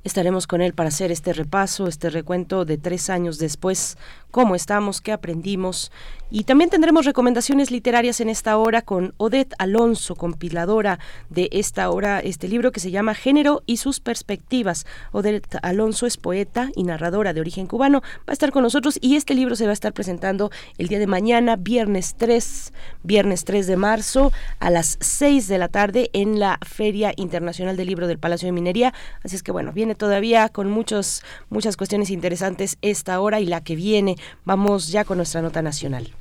Estaremos 0.07 0.47
con 0.47 0.63
él 0.63 0.73
para 0.73 0.91
hacer 0.91 1.11
este 1.11 1.33
repaso, 1.33 1.89
este 1.89 2.11
recuento 2.11 2.65
de 2.65 2.79
tres 2.79 3.11
años 3.11 3.39
después, 3.39 3.99
cómo 4.31 4.55
estamos, 4.55 5.01
qué 5.01 5.11
aprendimos. 5.11 5.91
Y 6.31 6.45
también 6.45 6.71
tendremos 6.71 7.07
recomendaciones 7.07 7.73
literarias 7.73 8.21
en 8.21 8.29
esta 8.29 8.57
hora 8.57 8.83
con 8.83 9.15
Odette 9.17 9.55
Alonso, 9.59 10.15
compiladora 10.15 11.01
de 11.29 11.49
esta 11.51 11.91
hora, 11.91 12.21
este 12.21 12.47
libro 12.47 12.71
que 12.71 12.79
se 12.79 12.93
llama 12.93 13.15
Género 13.15 13.65
y 13.67 13.79
sus 13.79 13.99
perspectivas. 13.99 14.87
Odette 15.11 15.59
Alonso 15.63 16.07
es 16.07 16.19
poeta 16.19 16.71
y 16.77 16.85
narradora 16.85 17.33
de 17.33 17.41
origen 17.41 17.67
cubano, 17.67 18.01
va 18.01 18.29
a 18.29 18.33
estar 18.33 18.53
con 18.53 18.63
nosotros 18.63 19.01
y 19.01 19.17
este 19.17 19.35
libro 19.35 19.57
se 19.57 19.65
va 19.65 19.71
a 19.71 19.73
estar 19.73 19.93
presentando 19.93 20.53
el 20.79 20.87
día 20.87 21.01
de 21.01 21.09
mañana, 21.09 21.57
viernes 21.57 22.15
3, 22.17 22.73
viernes 23.03 23.45
3 23.45 23.67
de 23.67 23.77
marzo 23.77 24.33
a 24.61 24.71
las 24.71 24.99
6 25.01 25.49
de 25.49 25.59
la 25.59 25.67
tarde 25.67 26.11
en 26.13 26.39
la 26.39 26.61
Feria 26.65 27.13
Internacional 27.17 27.77
del 27.77 27.89
Libro 27.89 28.07
del 28.07 28.19
Palacio 28.19 28.47
de 28.47 28.53
Minería. 28.53 28.95
Así 29.25 29.35
es 29.35 29.43
que 29.43 29.51
bueno, 29.51 29.73
viene 29.73 29.96
todavía 29.97 30.49
con 30.49 30.71
muchos, 30.71 31.23
muchas 31.51 31.77
cuestiones 31.77 32.11
interesantes 32.11 32.79
esta 32.83 33.21
hora 33.21 33.41
y 33.41 33.47
la 33.47 33.63
que 33.63 33.77
viene. 33.77 34.17
Vamos 34.45 34.89
ya 34.89 35.05
con 35.05 35.17
nuestra 35.17 35.43
nota 35.43 35.63
nacional. 35.63 36.13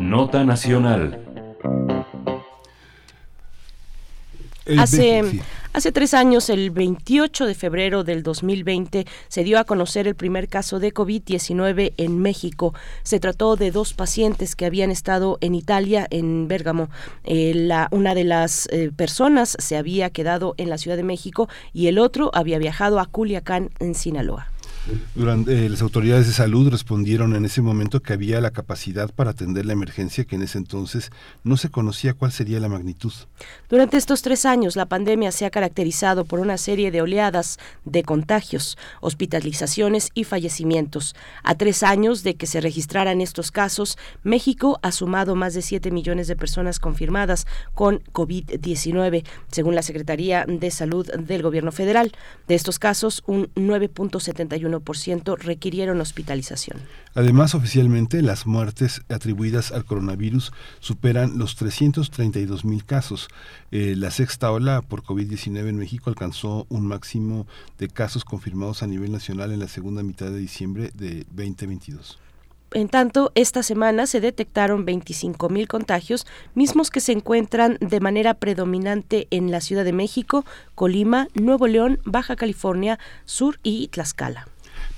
Nota 0.00 0.44
nacional. 0.44 1.22
Hace, 4.78 5.42
Hace 5.76 5.92
tres 5.92 6.14
años, 6.14 6.48
el 6.48 6.70
28 6.70 7.44
de 7.44 7.54
febrero 7.54 8.02
del 8.02 8.22
2020, 8.22 9.06
se 9.28 9.44
dio 9.44 9.58
a 9.58 9.64
conocer 9.64 10.08
el 10.08 10.14
primer 10.14 10.48
caso 10.48 10.78
de 10.78 10.94
COVID-19 10.94 11.92
en 11.98 12.18
México. 12.18 12.72
Se 13.02 13.20
trató 13.20 13.56
de 13.56 13.70
dos 13.72 13.92
pacientes 13.92 14.56
que 14.56 14.64
habían 14.64 14.90
estado 14.90 15.36
en 15.42 15.54
Italia, 15.54 16.06
en 16.08 16.48
Bérgamo. 16.48 16.88
Eh, 17.24 17.52
la, 17.54 17.88
una 17.90 18.14
de 18.14 18.24
las 18.24 18.70
eh, 18.72 18.90
personas 18.96 19.54
se 19.58 19.76
había 19.76 20.08
quedado 20.08 20.54
en 20.56 20.70
la 20.70 20.78
Ciudad 20.78 20.96
de 20.96 21.02
México 21.02 21.46
y 21.74 21.88
el 21.88 21.98
otro 21.98 22.30
había 22.32 22.56
viajado 22.56 22.98
a 22.98 23.04
Culiacán, 23.04 23.68
en 23.78 23.94
Sinaloa. 23.94 24.55
Durante, 25.14 25.66
eh, 25.66 25.68
las 25.68 25.82
autoridades 25.82 26.26
de 26.26 26.32
salud 26.32 26.70
respondieron 26.70 27.34
en 27.34 27.44
ese 27.44 27.62
momento 27.62 28.00
que 28.00 28.12
había 28.12 28.40
la 28.40 28.50
capacidad 28.50 29.10
para 29.12 29.30
atender 29.30 29.66
la 29.66 29.72
emergencia 29.72 30.24
que 30.24 30.36
en 30.36 30.42
ese 30.42 30.58
entonces 30.58 31.10
no 31.42 31.56
se 31.56 31.70
conocía 31.70 32.14
cuál 32.14 32.32
sería 32.32 32.60
la 32.60 32.68
magnitud. 32.68 33.12
Durante 33.68 33.96
estos 33.96 34.22
tres 34.22 34.46
años, 34.46 34.76
la 34.76 34.86
pandemia 34.86 35.32
se 35.32 35.44
ha 35.44 35.50
caracterizado 35.50 36.24
por 36.24 36.38
una 36.38 36.56
serie 36.56 36.90
de 36.90 37.02
oleadas 37.02 37.58
de 37.84 38.02
contagios, 38.02 38.78
hospitalizaciones 39.00 40.10
y 40.14 40.24
fallecimientos. 40.24 41.16
A 41.42 41.54
tres 41.56 41.82
años 41.82 42.22
de 42.22 42.36
que 42.36 42.46
se 42.46 42.60
registraran 42.60 43.20
estos 43.20 43.50
casos, 43.50 43.98
México 44.22 44.78
ha 44.82 44.92
sumado 44.92 45.34
más 45.34 45.54
de 45.54 45.62
7 45.62 45.90
millones 45.90 46.28
de 46.28 46.36
personas 46.36 46.78
confirmadas 46.78 47.46
con 47.74 48.00
COVID-19, 48.12 49.24
según 49.50 49.74
la 49.74 49.82
Secretaría 49.82 50.44
de 50.46 50.70
Salud 50.70 51.06
del 51.06 51.42
Gobierno 51.42 51.72
Federal. 51.72 52.12
De 52.46 52.54
estos 52.54 52.78
casos, 52.78 53.22
un 53.26 53.52
9.71 53.54 54.75
ciento 54.96 55.36
requirieron 55.36 56.00
hospitalización. 56.00 56.78
Además, 57.14 57.54
oficialmente, 57.54 58.22
las 58.22 58.46
muertes 58.46 59.02
atribuidas 59.08 59.72
al 59.72 59.84
coronavirus 59.84 60.52
superan 60.80 61.38
los 61.38 61.56
332 61.56 62.64
mil 62.64 62.84
casos. 62.84 63.28
Eh, 63.70 63.94
la 63.96 64.10
sexta 64.10 64.50
ola 64.50 64.82
por 64.82 65.02
COVID-19 65.02 65.68
en 65.68 65.76
México 65.76 66.10
alcanzó 66.10 66.66
un 66.68 66.86
máximo 66.86 67.46
de 67.78 67.88
casos 67.88 68.24
confirmados 68.24 68.82
a 68.82 68.86
nivel 68.86 69.12
nacional 69.12 69.52
en 69.52 69.60
la 69.60 69.68
segunda 69.68 70.02
mitad 70.02 70.26
de 70.26 70.38
diciembre 70.38 70.90
de 70.94 71.24
2022. 71.30 72.18
En 72.72 72.88
tanto, 72.88 73.30
esta 73.34 73.62
semana 73.62 74.06
se 74.06 74.20
detectaron 74.20 74.84
25 74.84 75.48
mil 75.48 75.68
contagios, 75.68 76.26
mismos 76.54 76.90
que 76.90 77.00
se 77.00 77.12
encuentran 77.12 77.78
de 77.80 78.00
manera 78.00 78.34
predominante 78.34 79.28
en 79.30 79.50
la 79.50 79.60
Ciudad 79.60 79.84
de 79.84 79.92
México, 79.92 80.44
Colima, 80.74 81.28
Nuevo 81.34 81.68
León, 81.68 82.00
Baja 82.04 82.34
California 82.34 82.98
Sur 83.24 83.60
y 83.62 83.88
Tlaxcala. 83.88 84.48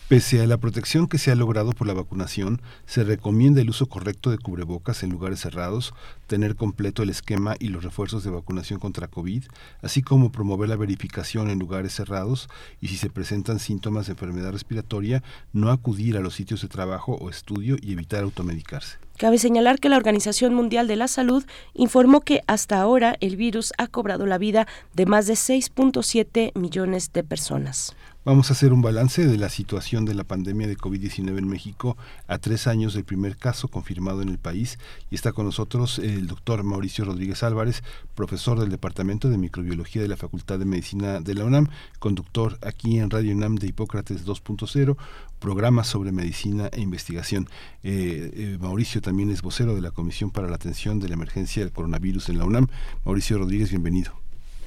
Pese 0.09 0.41
a 0.41 0.47
la 0.47 0.57
protección 0.57 1.07
que 1.07 1.19
se 1.19 1.31
ha 1.31 1.35
logrado 1.35 1.73
por 1.73 1.87
la 1.87 1.93
vacunación, 1.93 2.63
se 2.87 3.05
recomienda 3.05 3.61
el 3.61 3.69
uso 3.69 3.91
correcto 3.91 4.31
de 4.31 4.39
cubrebocas 4.39 5.03
en 5.03 5.11
lugares 5.11 5.41
cerrados, 5.41 5.93
tener 6.27 6.57
completo 6.57 7.03
el 7.03 7.11
esquema 7.11 7.57
y 7.59 7.69
los 7.69 7.85
refuerzos 7.85 8.25
de 8.25 8.31
vacunación 8.31 8.81
contra 8.81 9.09
COVID, 9.09 9.45
así 9.83 10.01
como 10.01 10.33
promover 10.33 10.71
la 10.71 10.77
verificación 10.77 11.51
en 11.51 11.59
lugares 11.59 11.93
cerrados 11.93 12.49
y 12.81 12.89
si 12.89 12.97
se 12.97 13.11
presentan 13.11 13.59
síntomas 13.59 14.07
de 14.07 14.13
enfermedad 14.13 14.51
respiratoria, 14.51 15.23
no 15.53 15.71
acudir 15.71 16.17
a 16.17 16.21
los 16.21 16.33
sitios 16.33 16.63
de 16.63 16.69
trabajo 16.69 17.13
o 17.13 17.29
estudio 17.29 17.77
y 17.79 17.93
evitar 17.93 18.23
automedicarse. 18.23 18.97
Cabe 19.19 19.37
señalar 19.37 19.79
que 19.79 19.91
la 19.91 19.99
Organización 19.99 20.55
Mundial 20.55 20.89
de 20.89 20.97
la 20.97 21.09
Salud 21.09 21.45
informó 21.75 22.23
que 22.23 22.41
hasta 22.47 22.81
ahora 22.81 23.17
el 23.21 23.37
virus 23.37 23.75
ha 23.77 23.89
cobrado 23.89 24.25
la 24.25 24.39
vida 24.39 24.67
de 24.95 25.05
más 25.05 25.27
de 25.27 25.35
6.7 25.35 26.59
millones 26.59 27.13
de 27.13 27.25
personas. 27.25 27.95
Vamos 28.29 28.51
a 28.51 28.53
hacer 28.53 28.75
un 28.75 28.83
balance 28.83 29.27
de 29.27 29.39
la 29.39 29.49
situación 29.49 30.05
de 30.05 30.13
la 30.13 30.23
pandemia 30.23 30.67
de 30.67 30.77
COVID-19 30.77 31.39
en 31.39 31.49
México 31.49 31.97
a 32.27 32.37
tres 32.37 32.67
años 32.67 32.93
del 32.93 33.05
primer 33.05 33.39
caso 33.39 33.69
confirmado 33.69 34.21
en 34.21 34.29
el 34.29 34.37
país. 34.37 34.79
Y 35.11 35.15
está 35.15 35.33
con 35.33 35.47
nosotros 35.47 35.99
el 35.99 36.27
doctor 36.27 36.63
Mauricio 36.63 37.07
Rodríguez 37.07 37.43
Álvarez, 37.43 37.83
profesor 38.15 38.61
del 38.61 38.69
Departamento 38.69 39.31
de 39.31 39.39
Microbiología 39.39 40.03
de 40.03 40.09
la 40.09 40.19
Facultad 40.19 40.59
de 40.59 40.67
Medicina 40.67 41.21
de 41.21 41.35
la 41.35 41.47
UNAM, 41.47 41.69
conductor 42.01 42.59
aquí 42.61 42.99
en 42.99 43.09
Radio 43.09 43.35
UNAM 43.35 43.55
de 43.55 43.69
Hipócrates 43.69 44.27
2.0, 44.27 44.99
programa 45.39 45.83
sobre 45.83 46.13
medicina 46.13 46.69
e 46.71 46.83
investigación. 46.83 47.49
Eh, 47.83 48.31
eh, 48.35 48.59
Mauricio 48.61 49.01
también 49.01 49.31
es 49.31 49.41
vocero 49.41 49.75
de 49.75 49.81
la 49.81 49.91
Comisión 49.91 50.31
para 50.31 50.49
la 50.49 50.57
Atención 50.57 51.01
de 51.01 51.09
la 51.09 51.15
Emergencia 51.15 51.63
del 51.63 51.73
Coronavirus 51.73 52.29
en 52.29 52.37
la 52.37 52.45
UNAM. 52.45 52.67
Mauricio 53.07 53.39
Rodríguez, 53.39 53.71
bienvenido. 53.71 54.13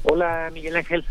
Hola, 0.02 0.50
Miguel 0.52 0.78
Ángel. 0.78 1.06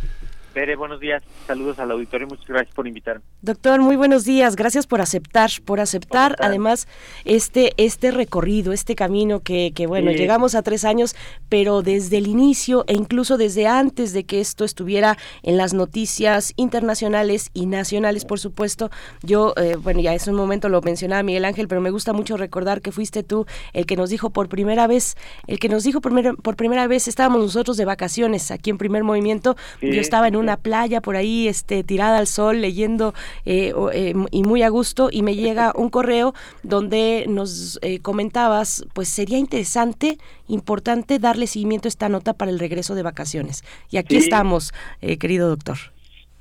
Pere, 0.53 0.75
buenos 0.75 0.99
días. 0.99 1.23
Saludos 1.47 1.79
al 1.79 1.93
auditorio. 1.93 2.27
Muchas 2.27 2.47
gracias 2.47 2.75
por 2.75 2.89
invitarme. 2.89 3.23
Doctor, 3.41 3.81
muy 3.81 3.95
buenos 3.95 4.25
días. 4.25 4.57
Gracias 4.57 4.87
por 4.87 5.01
aceptar, 5.01 5.49
por 5.65 5.79
aceptar 5.79 6.35
además 6.41 6.89
este 7.25 7.73
este 7.77 8.11
recorrido, 8.11 8.73
este 8.73 8.97
camino 8.97 9.41
que, 9.41 9.73
que 9.75 9.87
bueno, 9.87 10.11
llegamos 10.11 10.57
a 10.57 10.63
tres 10.63 10.85
años, 10.85 11.15
pero 11.49 11.83
desde 11.83 12.19
el 12.19 12.27
inicio 12.27 12.85
e 12.89 12.95
incluso 12.95 13.37
desde 13.37 13.69
antes 13.69 14.13
de 14.13 14.25
que 14.25 14.41
esto 14.41 14.65
estuviera 14.65 15.17
en 15.43 15.57
las 15.57 15.73
noticias 15.73 16.53
internacionales 16.57 17.51
y 17.55 17.67
nacionales, 17.67 18.25
por 18.25 18.41
supuesto. 18.41 18.91
Yo, 19.23 19.55
eh, 19.57 19.77
bueno, 19.77 20.01
ya 20.01 20.15
es 20.15 20.27
un 20.27 20.35
momento 20.35 20.69
lo 20.69 20.81
mencionaba 20.83 21.23
Miguel 21.23 21.45
Ángel, 21.45 21.69
pero 21.69 21.81
me 21.81 21.91
gusta 21.91 22.13
mucho 22.13 22.37
recordar 22.37 22.81
que 22.81 22.91
fuiste 22.91 23.23
tú 23.23 23.47
el 23.73 23.87
que 23.87 23.97
nos 23.97 24.11
dijo 24.11 24.31
por 24.31 24.49
primera 24.49 24.89
vez, 24.89 25.17
el 25.47 25.61
que 25.61 25.69
nos 25.69 25.85
dijo 25.85 26.01
por 26.01 26.13
primera, 26.13 26.35
por 26.35 26.57
primera 26.57 26.89
vez, 26.89 27.07
estábamos 27.07 27.41
nosotros 27.41 27.77
de 27.77 27.85
vacaciones 27.85 28.51
aquí 28.51 28.71
en 28.71 28.79
Primer 28.79 29.05
Movimiento. 29.05 29.57
Yo 29.81 30.01
estaba 30.01 30.27
en 30.29 30.40
una 30.41 30.57
playa 30.57 31.01
por 31.01 31.17
ahí, 31.17 31.49
este, 31.49 31.85
tirada 31.85 32.19
al 32.19 32.27
sol, 32.27 32.61
leyendo 32.61 33.15
eh, 33.45 33.73
eh, 33.93 34.15
y 34.31 34.43
muy 34.43 34.63
a 34.63 34.69
gusto, 34.69 35.09
y 35.13 35.23
me 35.23 35.37
llega 35.37 35.73
un 35.77 35.91
correo 35.91 36.35
donde 36.63 37.27
nos 37.29 37.79
eh, 37.83 38.01
comentabas, 38.01 38.85
pues 38.95 39.09
sería 39.09 39.39
interesante, 39.39 40.19
importante 40.49 41.19
darle 41.19 41.47
seguimiento 41.47 41.87
a 41.87 41.91
esta 41.91 42.09
nota 42.09 42.35
para 42.35 42.51
el 42.51 42.59
regreso 42.59 42.95
de 42.95 43.03
vacaciones. 43.03 43.63
Y 43.91 43.99
aquí 43.99 44.17
estamos, 44.17 44.73
querido 45.01 45.49
doctor. 45.49 45.77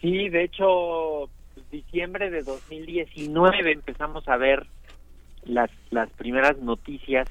Sí, 0.01 0.29
de 0.29 0.45
hecho, 0.45 1.29
diciembre 1.71 2.29
de 2.29 2.43
2019 2.43 3.71
empezamos 3.71 4.27
a 4.27 4.37
ver 4.37 4.65
las, 5.43 5.69
las 5.91 6.09
primeras 6.11 6.57
noticias 6.59 7.27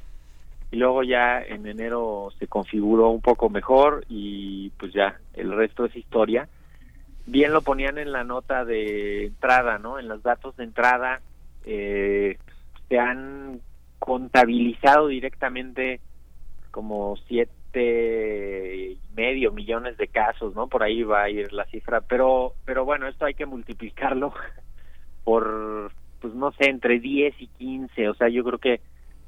y 0.71 0.77
luego 0.77 1.03
ya 1.03 1.41
en 1.41 1.67
enero 1.67 2.31
se 2.39 2.47
configuró 2.47 3.11
un 3.11 3.21
poco 3.21 3.49
mejor 3.49 4.05
y 4.09 4.71
pues 4.79 4.93
ya 4.93 5.19
el 5.35 5.53
resto 5.53 5.87
es 5.87 5.97
historia 5.97 6.49
bien 7.29 7.53
lo 7.53 7.63
ponían 7.63 7.99
en 7.99 8.13
la 8.13 8.25
nota 8.25 8.65
de 8.65 9.27
entrada, 9.27 9.79
¿no? 9.79 9.99
En 9.99 10.09
los 10.09 10.23
datos 10.23 10.57
de 10.57 10.65
entrada 10.65 11.21
eh, 11.65 12.39
se 12.89 12.99
han 12.99 13.61
contabilizado 13.99 15.09
directamente 15.09 16.01
como 16.71 17.17
siete 17.29 18.77
y 18.77 18.99
medio 19.15 19.53
millones 19.53 19.99
de 19.99 20.09
casos, 20.09 20.55
¿no? 20.55 20.69
Por 20.69 20.83
ahí 20.83 21.03
va 21.03 21.25
a 21.25 21.31
ir 21.31 21.53
la 21.53 21.67
cifra, 21.67 22.01
pero 22.01 22.55
pero 22.65 22.85
bueno, 22.85 23.07
esto 23.07 23.27
hay 23.27 23.35
que 23.35 23.47
multiplicarlo 23.47 24.33
por 25.25 25.93
pues 26.21 26.35
no 26.35 26.51
sé, 26.53 26.71
entre 26.71 26.99
10 26.99 27.35
y 27.41 27.47
15, 27.47 28.09
o 28.09 28.15
sea, 28.15 28.29
yo 28.29 28.43
creo 28.43 28.59
que 28.59 28.81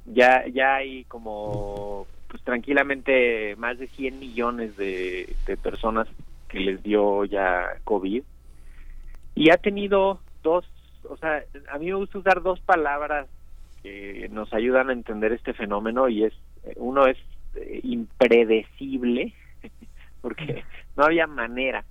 ya 0.07 0.47
ya 0.49 0.77
hay 0.77 1.05
como 1.05 2.07
pues 2.29 2.43
tranquilamente 2.43 3.57
más 3.57 3.79
de 3.79 3.89
100 3.89 4.19
millones 4.19 4.77
de, 4.77 5.35
de 5.47 5.57
personas 5.57 6.09
que 6.51 6.61
les 6.61 6.83
dio 6.83 7.25
ya 7.25 7.79
COVID. 7.85 8.23
Y 9.35 9.51
ha 9.51 9.57
tenido 9.57 10.21
dos, 10.43 10.67
o 11.09 11.17
sea, 11.17 11.43
a 11.73 11.79
mí 11.79 11.87
me 11.87 11.95
gusta 11.95 12.19
usar 12.19 12.43
dos 12.43 12.61
palabras 12.61 13.29
que 13.83 14.29
nos 14.31 14.53
ayudan 14.53 14.91
a 14.91 14.93
entender 14.93 15.33
este 15.33 15.55
fenómeno 15.55 16.09
y 16.09 16.25
es, 16.25 16.35
uno 16.77 17.07
es 17.07 17.17
eh, 17.55 17.81
impredecible, 17.85 19.33
porque 20.21 20.65
no 20.97 21.05
había 21.05 21.27
manera 21.27 21.85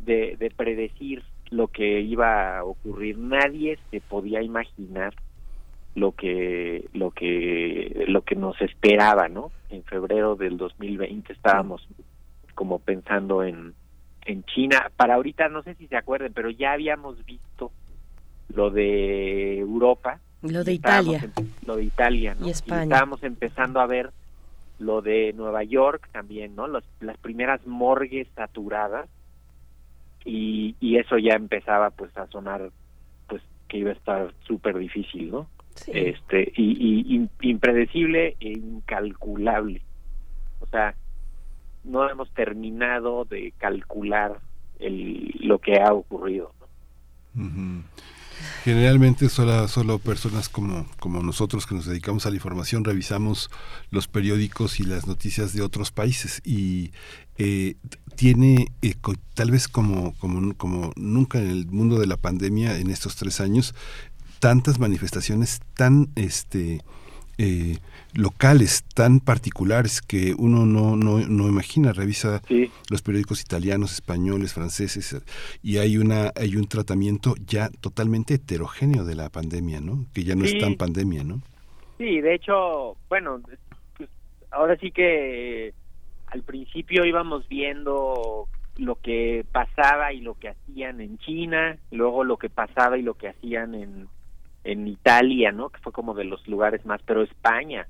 de, 0.00 0.36
de 0.36 0.50
predecir 0.50 1.22
lo 1.50 1.68
que 1.68 2.00
iba 2.00 2.58
a 2.58 2.64
ocurrir. 2.64 3.16
Nadie 3.16 3.78
se 3.90 4.00
podía 4.00 4.42
imaginar 4.42 5.14
lo 5.94 6.10
que 6.12 6.88
lo 6.92 7.12
que 7.12 8.04
lo 8.08 8.22
que 8.22 8.34
nos 8.34 8.60
esperaba, 8.60 9.28
¿no? 9.28 9.52
En 9.70 9.84
febrero 9.84 10.34
del 10.34 10.56
2020 10.56 11.32
estábamos 11.32 11.86
como 12.54 12.80
pensando 12.80 13.44
en 13.44 13.74
en 14.24 14.44
China. 14.44 14.90
Para 14.96 15.14
ahorita 15.14 15.48
no 15.48 15.62
sé 15.62 15.74
si 15.74 15.86
se 15.86 15.96
acuerden, 15.96 16.32
pero 16.32 16.50
ya 16.50 16.72
habíamos 16.72 17.24
visto 17.24 17.72
lo 18.54 18.70
de 18.70 19.58
Europa. 19.58 20.20
Lo 20.42 20.62
de 20.62 20.72
Italia. 20.74 21.30
lo 21.66 21.76
de 21.76 21.84
Italia, 21.84 22.36
Y 22.42 22.50
España. 22.50 22.82
estábamos 22.82 23.22
empezando 23.22 23.80
a 23.80 23.86
ver 23.86 24.10
lo 24.78 25.00
de 25.02 25.32
Nueva 25.34 25.62
York 25.64 26.08
también, 26.12 26.54
¿no? 26.56 26.66
las 26.66 27.18
primeras 27.22 27.66
morgues 27.66 28.26
saturadas 28.34 29.08
y, 30.24 30.74
y 30.80 30.96
eso 30.98 31.16
ya 31.18 31.34
empezaba 31.34 31.90
pues 31.90 32.14
a 32.16 32.26
sonar 32.26 32.70
pues 33.28 33.42
que 33.68 33.78
iba 33.78 33.90
a 33.90 33.94
estar 33.94 34.34
súper 34.46 34.76
difícil, 34.78 35.30
¿no? 35.30 35.48
Este 35.86 36.52
y, 36.56 37.16
y 37.16 37.28
impredecible 37.48 38.36
e 38.40 38.50
incalculable. 38.50 39.82
O 40.60 40.66
sea, 40.66 40.94
no 41.84 42.08
hemos 42.08 42.30
terminado 42.30 43.24
de 43.24 43.52
calcular 43.58 44.40
el, 44.78 45.34
lo 45.40 45.58
que 45.58 45.80
ha 45.80 45.92
ocurrido. 45.92 46.52
Generalmente 48.64 49.28
solo, 49.28 49.68
solo 49.68 49.98
personas 49.98 50.48
como, 50.48 50.86
como 50.98 51.22
nosotros 51.22 51.66
que 51.66 51.74
nos 51.74 51.86
dedicamos 51.86 52.26
a 52.26 52.30
la 52.30 52.36
información 52.36 52.84
revisamos 52.84 53.50
los 53.90 54.08
periódicos 54.08 54.80
y 54.80 54.84
las 54.84 55.06
noticias 55.06 55.52
de 55.52 55.62
otros 55.62 55.90
países 55.90 56.40
y 56.44 56.92
eh, 57.36 57.76
tiene 58.16 58.72
eh, 58.82 58.94
tal 59.34 59.50
vez 59.50 59.68
como, 59.68 60.14
como, 60.18 60.54
como 60.54 60.92
nunca 60.96 61.38
en 61.38 61.48
el 61.48 61.66
mundo 61.66 61.98
de 61.98 62.06
la 62.06 62.16
pandemia 62.16 62.78
en 62.78 62.90
estos 62.90 63.16
tres 63.16 63.40
años 63.40 63.74
tantas 64.38 64.78
manifestaciones 64.78 65.60
tan 65.74 66.10
este 66.16 66.80
eh, 67.38 67.78
locales 68.14 68.84
tan 68.94 69.20
particulares 69.20 70.00
que 70.00 70.34
uno 70.38 70.66
no, 70.66 70.96
no, 70.96 71.18
no 71.18 71.48
imagina 71.48 71.92
revisa 71.92 72.42
los 72.90 73.02
periódicos 73.02 73.40
italianos 73.42 73.92
españoles 73.92 74.54
franceses 74.54 75.20
y 75.62 75.78
hay 75.78 75.96
una 75.98 76.32
hay 76.36 76.56
un 76.56 76.66
tratamiento 76.68 77.34
ya 77.46 77.68
totalmente 77.80 78.34
heterogéneo 78.34 79.04
de 79.04 79.14
la 79.16 79.28
pandemia 79.30 79.80
no 79.80 80.06
que 80.14 80.24
ya 80.24 80.34
no 80.34 80.44
Sí. 80.44 80.56
es 80.56 80.62
tan 80.62 80.74
pandemia 80.76 81.24
no 81.24 81.40
Sí, 81.98 82.20
de 82.20 82.34
hecho, 82.34 82.96
bueno, 83.08 83.40
pues, 83.96 84.10
ahora 84.50 84.76
sí 84.78 84.90
que 84.90 85.72
al 86.26 86.42
principio 86.42 87.04
íbamos 87.04 87.48
viendo 87.48 88.48
lo 88.76 88.96
que 88.96 89.46
pasaba 89.52 90.12
y 90.12 90.20
lo 90.20 90.34
que 90.34 90.48
hacían 90.48 91.00
en 91.00 91.18
China, 91.18 91.78
luego 91.92 92.24
lo 92.24 92.36
que 92.36 92.50
pasaba 92.50 92.98
y 92.98 93.02
lo 93.02 93.14
que 93.14 93.28
hacían 93.28 93.76
en, 93.76 94.08
en 94.64 94.88
Italia, 94.88 95.52
¿no? 95.52 95.68
Que 95.68 95.78
fue 95.80 95.92
como 95.92 96.14
de 96.14 96.24
los 96.24 96.46
lugares 96.48 96.84
más, 96.84 97.00
pero 97.06 97.22
España. 97.22 97.86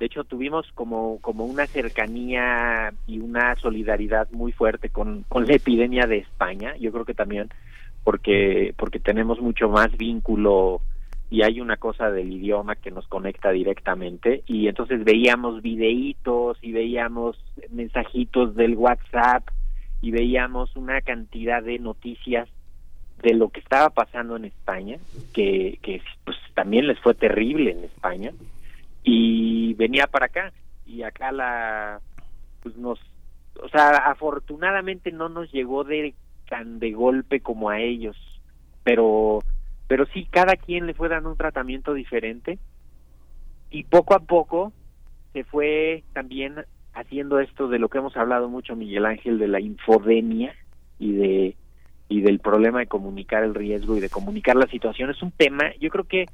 De 0.00 0.06
hecho, 0.06 0.24
tuvimos 0.24 0.66
como, 0.72 1.18
como 1.20 1.44
una 1.44 1.66
cercanía 1.66 2.90
y 3.06 3.18
una 3.18 3.54
solidaridad 3.56 4.30
muy 4.32 4.50
fuerte 4.50 4.88
con, 4.88 5.24
con 5.28 5.46
la 5.46 5.52
epidemia 5.54 6.06
de 6.06 6.16
España. 6.16 6.74
Yo 6.80 6.90
creo 6.90 7.04
que 7.04 7.12
también 7.12 7.50
porque, 8.02 8.74
porque 8.78 8.98
tenemos 8.98 9.40
mucho 9.40 9.68
más 9.68 9.94
vínculo 9.98 10.80
y 11.28 11.42
hay 11.42 11.60
una 11.60 11.76
cosa 11.76 12.10
del 12.10 12.32
idioma 12.32 12.76
que 12.76 12.90
nos 12.90 13.06
conecta 13.08 13.50
directamente 13.50 14.42
y 14.46 14.68
entonces 14.68 15.04
veíamos 15.04 15.60
videitos 15.60 16.56
y 16.62 16.72
veíamos 16.72 17.36
mensajitos 17.70 18.56
del 18.56 18.76
WhatsApp 18.76 19.46
y 20.00 20.12
veíamos 20.12 20.74
una 20.76 21.02
cantidad 21.02 21.62
de 21.62 21.78
noticias 21.78 22.48
de 23.22 23.34
lo 23.34 23.50
que 23.50 23.60
estaba 23.60 23.90
pasando 23.90 24.36
en 24.36 24.46
España 24.46 24.96
que, 25.34 25.78
que 25.82 26.00
pues 26.24 26.38
también 26.54 26.86
les 26.86 26.98
fue 27.00 27.12
terrible 27.12 27.72
en 27.72 27.84
España 27.84 28.32
y 29.02 29.74
venía 29.74 30.06
para 30.06 30.26
acá 30.26 30.52
y 30.86 31.02
acá 31.02 31.32
la 31.32 32.00
pues 32.62 32.76
nos 32.76 32.98
o 33.62 33.68
sea 33.68 33.90
afortunadamente 34.10 35.12
no 35.12 35.28
nos 35.28 35.50
llegó 35.52 35.84
de 35.84 36.14
tan 36.48 36.78
de 36.78 36.92
golpe 36.92 37.40
como 37.40 37.70
a 37.70 37.80
ellos 37.80 38.16
pero 38.82 39.40
pero 39.86 40.06
sí 40.06 40.26
cada 40.30 40.56
quien 40.56 40.86
le 40.86 40.94
fue 40.94 41.08
dando 41.08 41.30
un 41.30 41.36
tratamiento 41.36 41.94
diferente 41.94 42.58
y 43.70 43.84
poco 43.84 44.14
a 44.14 44.20
poco 44.20 44.72
se 45.32 45.44
fue 45.44 46.04
también 46.12 46.64
haciendo 46.92 47.38
esto 47.38 47.68
de 47.68 47.78
lo 47.78 47.88
que 47.88 47.98
hemos 47.98 48.16
hablado 48.16 48.48
mucho 48.48 48.76
Miguel 48.76 49.06
Ángel 49.06 49.38
de 49.38 49.48
la 49.48 49.60
infodemia 49.60 50.54
y 50.98 51.12
de 51.12 51.56
y 52.08 52.22
del 52.22 52.40
problema 52.40 52.80
de 52.80 52.88
comunicar 52.88 53.44
el 53.44 53.54
riesgo 53.54 53.96
y 53.96 54.00
de 54.00 54.10
comunicar 54.10 54.56
la 54.56 54.66
situación. 54.66 55.10
Es 55.10 55.22
un 55.22 55.30
tema 55.30 55.72
yo 55.80 55.90
creo 55.90 56.04
que 56.04 56.26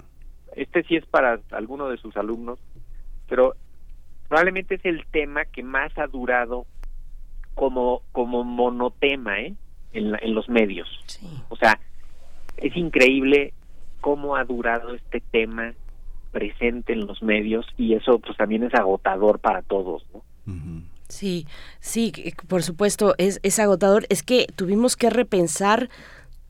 este 0.57 0.83
sí 0.85 0.97
es 0.97 1.07
para 1.07 1.39
alguno 1.53 1.89
de 1.89 1.97
sus 1.99 2.17
alumnos 2.17 2.59
pero 3.29 3.55
probablemente 4.29 4.75
es 4.77 4.85
el 4.85 5.05
tema 5.13 5.45
que 5.45 5.63
más 5.63 5.97
ha 5.99 6.07
durado 6.09 6.67
como 7.55 8.03
como 8.13 8.43
monotema 8.45 9.39
¿eh? 9.41 9.55
en, 9.93 10.11
la- 10.13 10.19
en 10.21 10.35
los 10.35 10.49
medios 10.49 10.89
o 11.49 11.57
sea 11.57 11.79
es 12.57 12.75
increíble 12.77 13.53
cómo 14.01 14.37
ha 14.37 14.45
durado 14.45 14.95
este 14.95 15.21
tema 15.21 15.73
presente 16.33 16.93
en 16.93 17.07
los 17.07 17.23
medios 17.23 17.67
y 17.79 17.95
eso 17.95 18.19
pues 18.19 18.37
también 18.37 18.63
es 18.65 18.75
agotador 18.75 19.39
para 19.39 19.63
todos 19.63 20.05
¿no? 20.13 20.23
Sí, 21.09 21.47
sí, 21.81 22.11
que- 22.13 22.33
por 22.49 22.63
supuesto, 22.65 23.15
es, 23.19 23.39
es 23.45 23.61
agotador. 23.61 24.07
Es 24.09 24.25
que 24.25 24.47
tuvimos 24.57 24.97
que 24.97 25.09
repensar 25.09 25.89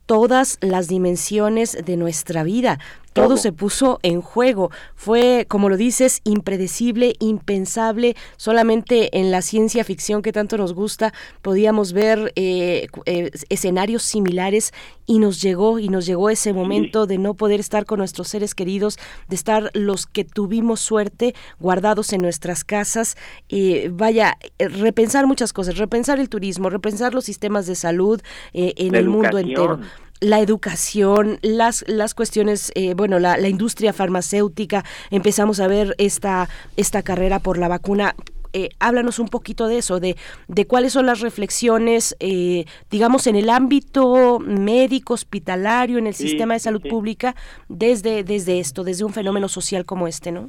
todas 0.07 0.57
las 0.63 0.89
dimensiones 0.89 1.77
de 1.85 1.97
nuestra 1.99 2.43
vida. 2.43 2.79
Todo, 3.17 3.29
Todo. 3.29 3.37
se 3.39 3.53
puso 3.53 3.99
en 4.03 4.21
juego. 4.21 4.71
Fue, 4.95 5.47
como 5.49 5.69
lo 5.69 5.77
dices, 5.77 6.21
impredecible, 6.25 7.15
impensable. 7.19 8.15
Solamente 8.37 9.19
en 9.19 9.31
la 9.31 9.43
ciencia 9.43 9.85
ficción 9.85 10.21
que 10.23 10.33
tanto 10.33 10.59
nos 10.59 10.75
gusta 10.75 11.15
podíamos 11.43 11.93
ver 11.93 12.33
eh, 12.37 12.89
eh, 13.07 13.31
escenarios 13.49 14.03
similares 14.03 14.73
y 15.07 15.19
nos 15.19 15.41
llegó, 15.41 15.79
y 15.79 15.89
nos 15.89 16.05
llegó 16.05 16.31
ese 16.31 16.53
momento 16.53 17.07
de 17.07 17.19
no 17.19 17.35
poder 17.35 17.61
estar 17.61 17.87
con 17.87 17.99
nuestros 17.99 18.29
seres 18.29 18.55
queridos, 18.55 18.99
de 19.29 19.37
estar 19.37 19.71
los 19.73 20.07
que 20.07 20.25
tuvimos 20.25 20.81
suerte 20.81 21.35
guardados 21.59 22.13
en 22.13 22.21
nuestras 22.21 22.65
casas. 22.65 23.17
Eh, 23.49 23.89
vaya, 23.93 24.37
repensar 24.59 25.27
muchas 25.27 25.53
cosas, 25.53 25.79
repensar 25.79 26.21
el 26.21 26.29
turismo, 26.29 26.71
repensar 26.71 27.15
los 27.15 27.25
sistemas 27.25 27.67
de 27.67 27.77
salud 27.77 28.21
eh, 28.53 28.75
en 28.77 28.93
La 28.93 28.99
el 28.99 29.09
mundo 29.09 29.39
entero 29.39 29.81
la 30.21 30.41
educación, 30.41 31.39
las, 31.43 31.85
las 31.89 32.15
cuestiones, 32.15 32.73
eh, 32.75 32.95
bueno, 32.95 33.19
la, 33.19 33.37
la 33.37 33.49
industria 33.49 33.93
farmacéutica, 33.93 34.85
empezamos 35.11 35.61
a 35.61 35.69
ver 35.69 35.95
esta, 35.99 36.49
esta 36.77 37.03
carrera 37.03 37.39
por 37.39 37.59
la 37.59 37.69
vacuna. 37.69 38.15
Eh, 38.53 38.71
háblanos 38.79 39.19
un 39.19 39.29
poquito 39.29 39.67
de 39.67 39.77
eso, 39.79 40.01
de, 40.01 40.17
de 40.49 40.67
cuáles 40.67 40.95
son 40.95 41.05
las 41.05 41.21
reflexiones, 41.21 42.17
eh, 42.21 42.65
digamos, 42.91 43.27
en 43.27 43.37
el 43.37 43.51
ámbito 43.51 44.39
médico, 44.39 45.13
hospitalario, 45.13 45.99
en 45.99 46.07
el 46.07 46.15
Sí, 46.15 46.29
sistema 46.29 46.55
de 46.55 46.61
salud 46.61 46.81
sí. 46.83 46.89
pública, 46.89 47.35
desde, 47.69 48.25
desde 48.25 48.59
esto, 48.59 48.83
desde 48.83 49.05
un 49.05 49.13
fenómeno 49.13 49.49
social 49.49 49.85
como 49.85 50.09
este, 50.09 50.33
¿no? 50.33 50.49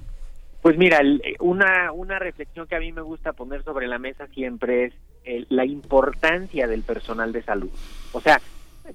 Pues 0.62 0.78
mira, 0.78 1.00
el- 1.00 1.22
una, 1.40 1.92
una 1.92 2.18
reflexión 2.20 2.66
que 2.68 2.76
a 2.76 2.80
mí 2.80 2.94
me 2.94 3.02
gusta 3.02 3.34
poner 3.34 3.64
sobre 3.64 3.88
la 3.88 4.00
mesa 4.00 4.28
siempre 4.28 4.86
es 4.86 4.94
eh, 5.26 5.46
la 5.50 5.66
importancia 5.66 6.66
del 6.68 6.84
personal 6.84 7.34
de 7.34 7.44
salud. 7.44 7.70
O 8.14 8.22
sea, 8.22 8.40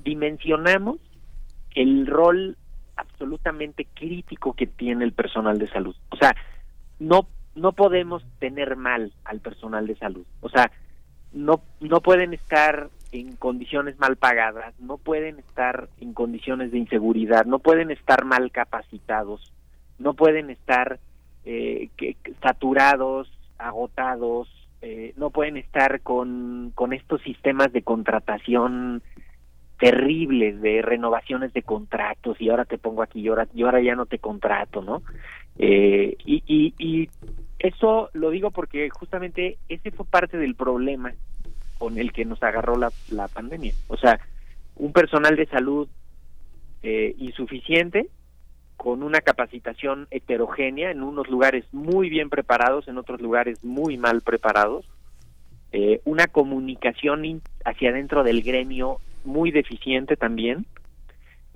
dimensionamos 0.04 0.98
el 1.74 2.06
rol 2.06 2.56
absolutamente 2.96 3.86
crítico 3.94 4.54
que 4.54 4.66
tiene 4.66 5.04
el 5.04 5.12
personal 5.12 5.58
de 5.58 5.68
salud. 5.68 5.96
O 6.10 6.16
sea, 6.16 6.34
no 6.98 7.26
no 7.54 7.72
podemos 7.72 8.24
tener 8.38 8.76
mal 8.76 9.12
al 9.24 9.40
personal 9.40 9.86
de 9.86 9.96
salud. 9.96 10.24
O 10.40 10.48
sea, 10.48 10.70
no 11.32 11.62
no 11.80 12.00
pueden 12.00 12.34
estar 12.34 12.88
en 13.12 13.36
condiciones 13.36 13.98
mal 13.98 14.16
pagadas, 14.16 14.74
no 14.80 14.96
pueden 14.96 15.38
estar 15.38 15.88
en 16.00 16.14
condiciones 16.14 16.72
de 16.72 16.78
inseguridad, 16.78 17.44
no 17.44 17.58
pueden 17.58 17.90
estar 17.90 18.24
mal 18.24 18.50
capacitados, 18.50 19.52
no 19.98 20.14
pueden 20.14 20.48
estar 20.50 20.98
eh, 21.44 21.90
que- 21.96 22.16
saturados, 22.42 23.30
agotados, 23.58 24.48
eh, 24.80 25.12
no 25.16 25.30
pueden 25.30 25.56
estar 25.58 26.00
con, 26.00 26.72
con 26.74 26.92
estos 26.92 27.20
sistemas 27.22 27.72
de 27.72 27.82
contratación 27.82 29.02
terribles 29.82 30.62
de 30.62 30.80
renovaciones 30.80 31.52
de 31.54 31.64
contratos 31.64 32.40
y 32.40 32.48
ahora 32.48 32.64
te 32.64 32.78
pongo 32.78 33.02
aquí 33.02 33.20
y 33.20 33.26
ahora, 33.26 33.48
y 33.52 33.64
ahora 33.64 33.82
ya 33.82 33.96
no 33.96 34.06
te 34.06 34.20
contrato, 34.20 34.80
¿no? 34.80 35.02
Eh, 35.58 36.16
y, 36.24 36.72
y, 36.78 37.08
eso 37.58 38.08
lo 38.12 38.30
digo 38.30 38.52
porque 38.52 38.88
justamente 38.90 39.58
ese 39.68 39.90
fue 39.90 40.06
parte 40.06 40.38
del 40.38 40.54
problema 40.54 41.12
con 41.78 41.98
el 41.98 42.12
que 42.12 42.24
nos 42.24 42.40
agarró 42.44 42.76
la, 42.76 42.92
la 43.10 43.26
pandemia. 43.26 43.72
O 43.88 43.96
sea, 43.96 44.20
un 44.76 44.92
personal 44.92 45.34
de 45.34 45.46
salud 45.46 45.88
eh, 46.84 47.16
insuficiente, 47.18 48.06
con 48.76 49.02
una 49.02 49.20
capacitación 49.20 50.06
heterogénea, 50.12 50.92
en 50.92 51.02
unos 51.02 51.28
lugares 51.28 51.64
muy 51.72 52.08
bien 52.08 52.30
preparados, 52.30 52.86
en 52.86 52.98
otros 52.98 53.20
lugares 53.20 53.64
muy 53.64 53.96
mal 53.96 54.20
preparados, 54.20 54.86
eh, 55.72 56.00
una 56.04 56.28
comunicación 56.28 57.42
hacia 57.64 57.90
adentro 57.90 58.22
del 58.22 58.42
gremio 58.42 59.00
muy 59.24 59.50
deficiente 59.50 60.16
también. 60.16 60.66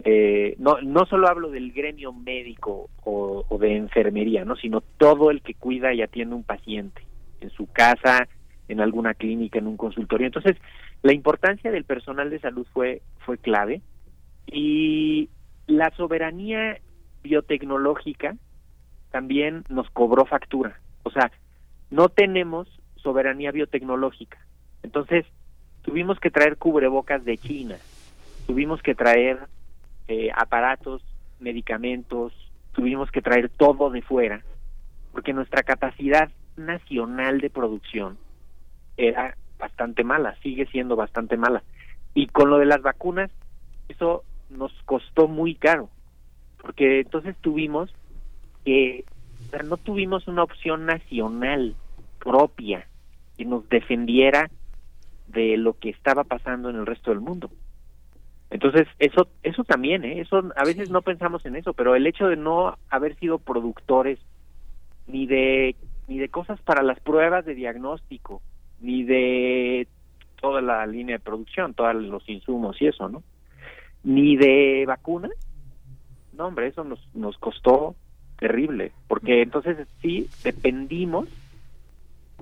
Eh, 0.04 0.56
no, 0.58 0.80
no 0.82 1.06
solo 1.06 1.28
hablo 1.28 1.50
del 1.50 1.72
gremio 1.72 2.12
médico 2.12 2.90
o, 3.02 3.44
o 3.48 3.58
de 3.58 3.76
enfermería, 3.76 4.44
¿no? 4.44 4.56
sino 4.56 4.82
todo 4.82 5.30
el 5.30 5.40
que 5.40 5.54
cuida 5.54 5.94
y 5.94 6.02
atiende 6.02 6.34
un 6.34 6.44
paciente 6.44 7.02
en 7.40 7.50
su 7.50 7.66
casa, 7.66 8.28
en 8.68 8.80
alguna 8.80 9.14
clínica, 9.14 9.58
en 9.58 9.66
un 9.66 9.76
consultorio. 9.76 10.26
Entonces, 10.26 10.56
la 11.02 11.14
importancia 11.14 11.70
del 11.70 11.84
personal 11.84 12.30
de 12.30 12.40
salud 12.40 12.66
fue, 12.72 13.02
fue 13.24 13.38
clave 13.38 13.80
y 14.46 15.28
la 15.66 15.90
soberanía 15.96 16.78
biotecnológica 17.22 18.36
también 19.10 19.64
nos 19.68 19.88
cobró 19.90 20.26
factura. 20.26 20.80
O 21.02 21.10
sea, 21.10 21.30
no 21.90 22.08
tenemos 22.08 22.68
soberanía 22.96 23.52
biotecnológica. 23.52 24.38
Entonces, 24.82 25.24
tuvimos 25.86 26.18
que 26.18 26.30
traer 26.30 26.56
cubrebocas 26.56 27.24
de 27.24 27.38
China, 27.38 27.76
tuvimos 28.46 28.82
que 28.82 28.94
traer 28.94 29.38
eh, 30.08 30.30
aparatos, 30.34 31.00
medicamentos, 31.38 32.32
tuvimos 32.72 33.10
que 33.10 33.22
traer 33.22 33.48
todo 33.48 33.88
de 33.90 34.02
fuera, 34.02 34.42
porque 35.12 35.32
nuestra 35.32 35.62
capacidad 35.62 36.28
nacional 36.56 37.40
de 37.40 37.50
producción 37.50 38.18
era 38.96 39.36
bastante 39.58 40.02
mala, 40.02 40.36
sigue 40.42 40.66
siendo 40.66 40.96
bastante 40.96 41.36
mala. 41.36 41.62
Y 42.14 42.26
con 42.26 42.50
lo 42.50 42.58
de 42.58 42.66
las 42.66 42.82
vacunas, 42.82 43.30
eso 43.88 44.24
nos 44.50 44.72
costó 44.84 45.28
muy 45.28 45.54
caro. 45.54 45.88
porque 46.60 47.00
entonces 47.00 47.36
tuvimos 47.40 47.94
que, 48.64 49.04
o 49.46 49.50
sea, 49.50 49.62
no 49.62 49.76
tuvimos 49.76 50.26
una 50.26 50.42
opción 50.42 50.84
nacional 50.84 51.76
propia 52.18 52.88
que 53.38 53.44
nos 53.44 53.68
defendiera 53.68 54.50
de 55.28 55.56
lo 55.56 55.74
que 55.74 55.90
estaba 55.90 56.24
pasando 56.24 56.70
en 56.70 56.76
el 56.76 56.86
resto 56.86 57.10
del 57.10 57.20
mundo. 57.20 57.50
Entonces, 58.50 58.86
eso 58.98 59.28
eso 59.42 59.64
también, 59.64 60.04
¿eh? 60.04 60.20
eso 60.20 60.42
a 60.56 60.64
veces 60.64 60.90
no 60.90 61.02
pensamos 61.02 61.44
en 61.46 61.56
eso, 61.56 61.72
pero 61.72 61.96
el 61.96 62.06
hecho 62.06 62.28
de 62.28 62.36
no 62.36 62.76
haber 62.90 63.16
sido 63.16 63.38
productores 63.38 64.20
ni 65.06 65.26
de 65.26 65.74
ni 66.06 66.18
de 66.18 66.28
cosas 66.28 66.60
para 66.60 66.82
las 66.82 67.00
pruebas 67.00 67.44
de 67.44 67.54
diagnóstico, 67.54 68.40
ni 68.80 69.02
de 69.02 69.88
toda 70.40 70.60
la 70.60 70.86
línea 70.86 71.16
de 71.16 71.24
producción, 71.24 71.74
todos 71.74 71.94
los 71.96 72.28
insumos 72.28 72.80
y 72.80 72.86
eso, 72.86 73.08
¿no? 73.08 73.24
Ni 74.04 74.36
de 74.36 74.84
vacunas. 74.86 75.32
No, 76.32 76.46
hombre, 76.46 76.68
eso 76.68 76.84
nos 76.84 77.00
nos 77.14 77.36
costó 77.38 77.96
terrible, 78.38 78.92
porque 79.08 79.42
entonces 79.42 79.88
sí 80.00 80.28
dependimos 80.44 81.28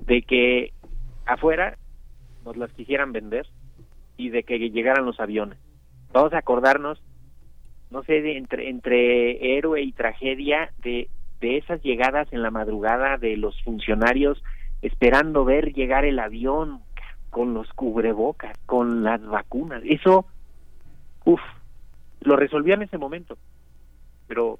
de 0.05 0.21
que 0.21 0.73
afuera 1.25 1.77
nos 2.45 2.57
las 2.57 2.71
quisieran 2.71 3.11
vender 3.11 3.47
y 4.17 4.29
de 4.29 4.43
que 4.43 4.57
llegaran 4.69 5.05
los 5.05 5.19
aviones. 5.19 5.57
Vamos 6.13 6.33
a 6.33 6.37
acordarnos, 6.37 7.01
no 7.91 8.03
sé, 8.03 8.21
de 8.21 8.37
entre, 8.37 8.69
entre 8.69 9.57
héroe 9.57 9.81
y 9.81 9.91
tragedia 9.91 10.71
de, 10.81 11.09
de 11.41 11.57
esas 11.57 11.81
llegadas 11.81 12.31
en 12.31 12.41
la 12.41 12.51
madrugada 12.51 13.17
de 13.17 13.35
los 13.35 13.61
funcionarios 13.63 14.41
esperando 14.81 15.45
ver 15.45 15.73
llegar 15.73 16.05
el 16.05 16.19
avión 16.19 16.81
con 17.29 17.53
los 17.53 17.67
cubrebocas, 17.73 18.57
con 18.65 19.03
las 19.03 19.21
vacunas. 19.25 19.81
Eso, 19.83 20.25
uff, 21.25 21.41
lo 22.21 22.35
resolvió 22.35 22.75
en 22.75 22.83
ese 22.83 22.97
momento. 22.97 23.37
Pero 24.27 24.59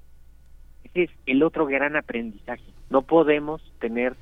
ese 0.84 1.04
es 1.04 1.10
el 1.26 1.42
otro 1.42 1.66
gran 1.66 1.96
aprendizaje. 1.96 2.64
No 2.90 3.02
podemos 3.02 3.62
tener 3.78 4.14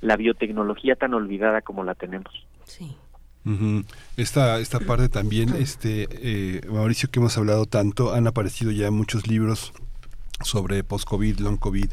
la 0.00 0.16
biotecnología 0.16 0.96
tan 0.96 1.14
olvidada 1.14 1.60
como 1.60 1.84
la 1.84 1.94
tenemos. 1.94 2.46
Sí. 2.76 2.96
Esta, 4.16 4.60
esta 4.60 4.80
parte 4.80 5.08
también, 5.08 5.56
este 5.56 6.06
eh, 6.10 6.60
Mauricio, 6.70 7.10
que 7.10 7.20
hemos 7.20 7.36
hablado 7.38 7.66
tanto, 7.66 8.12
han 8.12 8.26
aparecido 8.26 8.70
ya 8.70 8.90
muchos 8.90 9.26
libros 9.26 9.72
sobre 10.44 10.84
post-COVID, 10.84 11.40
long-COVID 11.40 11.90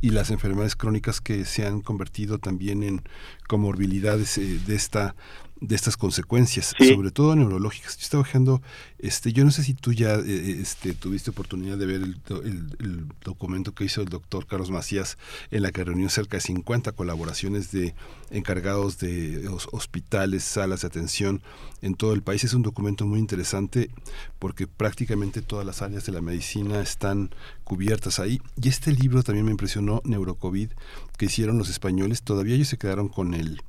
y 0.00 0.10
las 0.10 0.30
enfermedades 0.30 0.76
crónicas 0.76 1.20
que 1.20 1.44
se 1.44 1.66
han 1.66 1.80
convertido 1.80 2.38
también 2.38 2.82
en 2.82 3.02
comorbilidades 3.48 4.38
eh, 4.38 4.60
de 4.66 4.74
esta 4.74 5.16
de 5.60 5.74
estas 5.74 5.96
consecuencias, 5.96 6.72
sobre 6.78 7.10
todo 7.10 7.34
neurológicas. 7.34 7.96
Yo 7.96 8.02
estaba 8.04 8.22
viendo, 8.32 8.62
este, 9.00 9.32
yo 9.32 9.44
no 9.44 9.50
sé 9.50 9.64
si 9.64 9.74
tú 9.74 9.92
ya 9.92 10.14
eh, 10.14 10.58
este, 10.60 10.92
tuviste 10.94 11.30
oportunidad 11.30 11.76
de 11.76 11.86
ver 11.86 11.96
el, 11.96 12.20
el- 12.44 12.76
el 12.78 13.06
documento 13.24 13.74
que 13.74 13.84
hizo 13.84 14.00
el 14.00 14.08
doctor 14.08 14.46
Carlos 14.46 14.70
Macías, 14.70 15.18
en 15.50 15.62
la 15.62 15.72
que 15.72 15.82
reunió 15.82 16.08
cerca 16.10 16.36
de 16.36 16.42
50 16.42 16.92
colaboraciones 16.92 17.72
de 17.72 17.94
encargados 18.30 18.98
de 18.98 19.48
hos- 19.48 19.68
hospitales, 19.72 20.44
salas 20.44 20.82
de 20.82 20.86
atención 20.86 21.42
en 21.82 21.94
todo 21.94 22.12
el 22.12 22.22
país. 22.22 22.44
Es 22.44 22.54
un 22.54 22.62
documento 22.62 23.04
muy 23.06 23.18
interesante 23.18 23.90
porque 24.38 24.66
prácticamente 24.68 25.42
todas 25.42 25.66
las 25.66 25.82
áreas 25.82 26.06
de 26.06 26.12
la 26.12 26.20
medicina 26.20 26.80
están 26.80 27.30
cubiertas 27.64 28.20
ahí. 28.20 28.40
Y 28.62 28.68
este 28.68 28.92
libro 28.92 29.22
también 29.24 29.44
me 29.46 29.50
impresionó, 29.50 30.02
Neurocovid, 30.04 30.70
que 31.16 31.26
hicieron 31.26 31.58
los 31.58 31.68
españoles. 31.68 32.22
Todavía 32.22 32.54
ellos 32.54 32.68
se 32.68 32.78
quedaron 32.78 33.08
con 33.08 33.34
el 33.34 33.60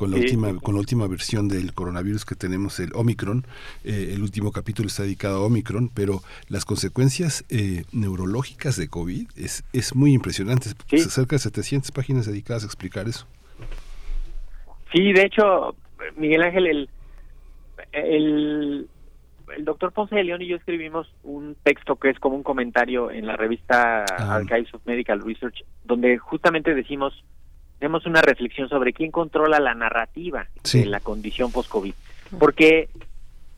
con 0.00 0.10
la 0.12 0.16
Sí. 0.16 0.22
última 0.22 0.58
con 0.60 0.74
la 0.76 0.80
última 0.80 1.06
versión 1.06 1.46
del 1.48 1.74
coronavirus 1.74 2.24
que 2.24 2.34
tenemos 2.34 2.80
el 2.80 2.90
Omicron 2.94 3.44
eh, 3.84 4.12
el 4.14 4.22
último 4.22 4.50
capítulo 4.50 4.86
está 4.86 5.02
dedicado 5.02 5.42
a 5.42 5.44
Omicron 5.44 5.90
pero 5.94 6.22
las 6.48 6.64
consecuencias 6.64 7.44
eh, 7.50 7.84
neurológicas 7.92 8.78
de 8.78 8.88
COVID 8.88 9.28
es, 9.36 9.62
es 9.74 9.94
muy 9.94 10.14
impresionante. 10.14 10.70
Cerca 10.96 11.36
de 11.36 11.40
700 11.40 11.90
páginas 11.92 12.24
dedicadas 12.24 12.62
a 12.62 12.66
explicar 12.66 13.08
eso. 13.08 13.26
Sí, 14.90 15.12
de 15.12 15.22
hecho, 15.26 15.74
Miguel 16.16 16.44
Ángel, 16.44 16.66
el, 16.66 16.88
el, 17.92 18.88
el 19.56 19.64
doctor 19.66 19.92
Ponce 19.92 20.14
de 20.16 20.24
León 20.24 20.40
y 20.40 20.46
yo 20.48 20.56
escribimos 20.56 21.12
un 21.24 21.56
texto 21.62 21.96
que 21.96 22.08
es 22.08 22.18
como 22.18 22.36
un 22.36 22.42
comentario 22.42 23.10
en 23.10 23.26
la 23.26 23.36
revista 23.36 24.04
Archives 24.04 24.72
of 24.72 24.80
Medical 24.86 25.20
Research, 25.20 25.62
donde 25.84 26.16
justamente 26.16 26.74
decimos, 26.74 27.12
tenemos 27.80 28.04
una 28.06 28.20
reflexión 28.22 28.68
sobre 28.68 28.92
quién 28.92 29.10
controla 29.10 29.58
la 29.58 29.74
narrativa 29.74 30.46
Sí. 30.62 30.80
de 30.80 30.86
la 30.86 31.00
condición 31.00 31.50
post-COVID. 31.50 31.94
Porque 32.38 32.88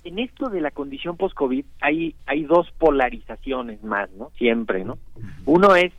en 0.05 0.19
esto 0.21 0.49
de 0.49 0.61
la 0.61 0.71
condición 0.71 1.17
post-COVID 1.17 1.65
hay, 1.81 2.15
hay 2.27 2.45
dos 2.45 2.71
polarizaciones 2.79 3.83
más, 3.83 4.11
¿no? 4.13 4.31
Siempre, 4.39 4.85
¿no? 4.85 4.97
Uno 5.45 5.75
es 5.77 5.93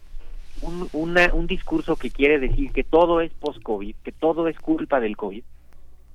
un, 0.61 0.87
una- 0.93 1.33
un 1.33 1.47
discurso 1.47 1.97
que 1.97 2.09
quiere 2.11 2.39
decir 2.39 2.71
que 2.71 2.83
todo 2.85 3.19
es 3.21 3.31
post-COVID, 3.33 3.95
que 4.03 4.11
todo 4.13 4.47
es 4.47 4.57
culpa 4.57 4.99
del 5.01 5.17
COVID, 5.17 5.43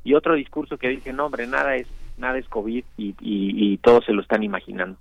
y 0.04 0.14
otro 0.14 0.34
discurso 0.34 0.78
que 0.78 0.88
dice, 0.88 1.12
no, 1.12 1.26
hombre, 1.26 1.46
nada 1.46 1.76
es, 1.76 1.86
nada 2.16 2.38
es 2.38 2.48
COVID 2.48 2.84
y, 2.96 3.08
y, 3.08 3.14
y 3.20 3.76
todos 3.78 4.06
se 4.06 4.12
lo 4.14 4.22
están 4.22 4.42
imaginando. 4.42 4.96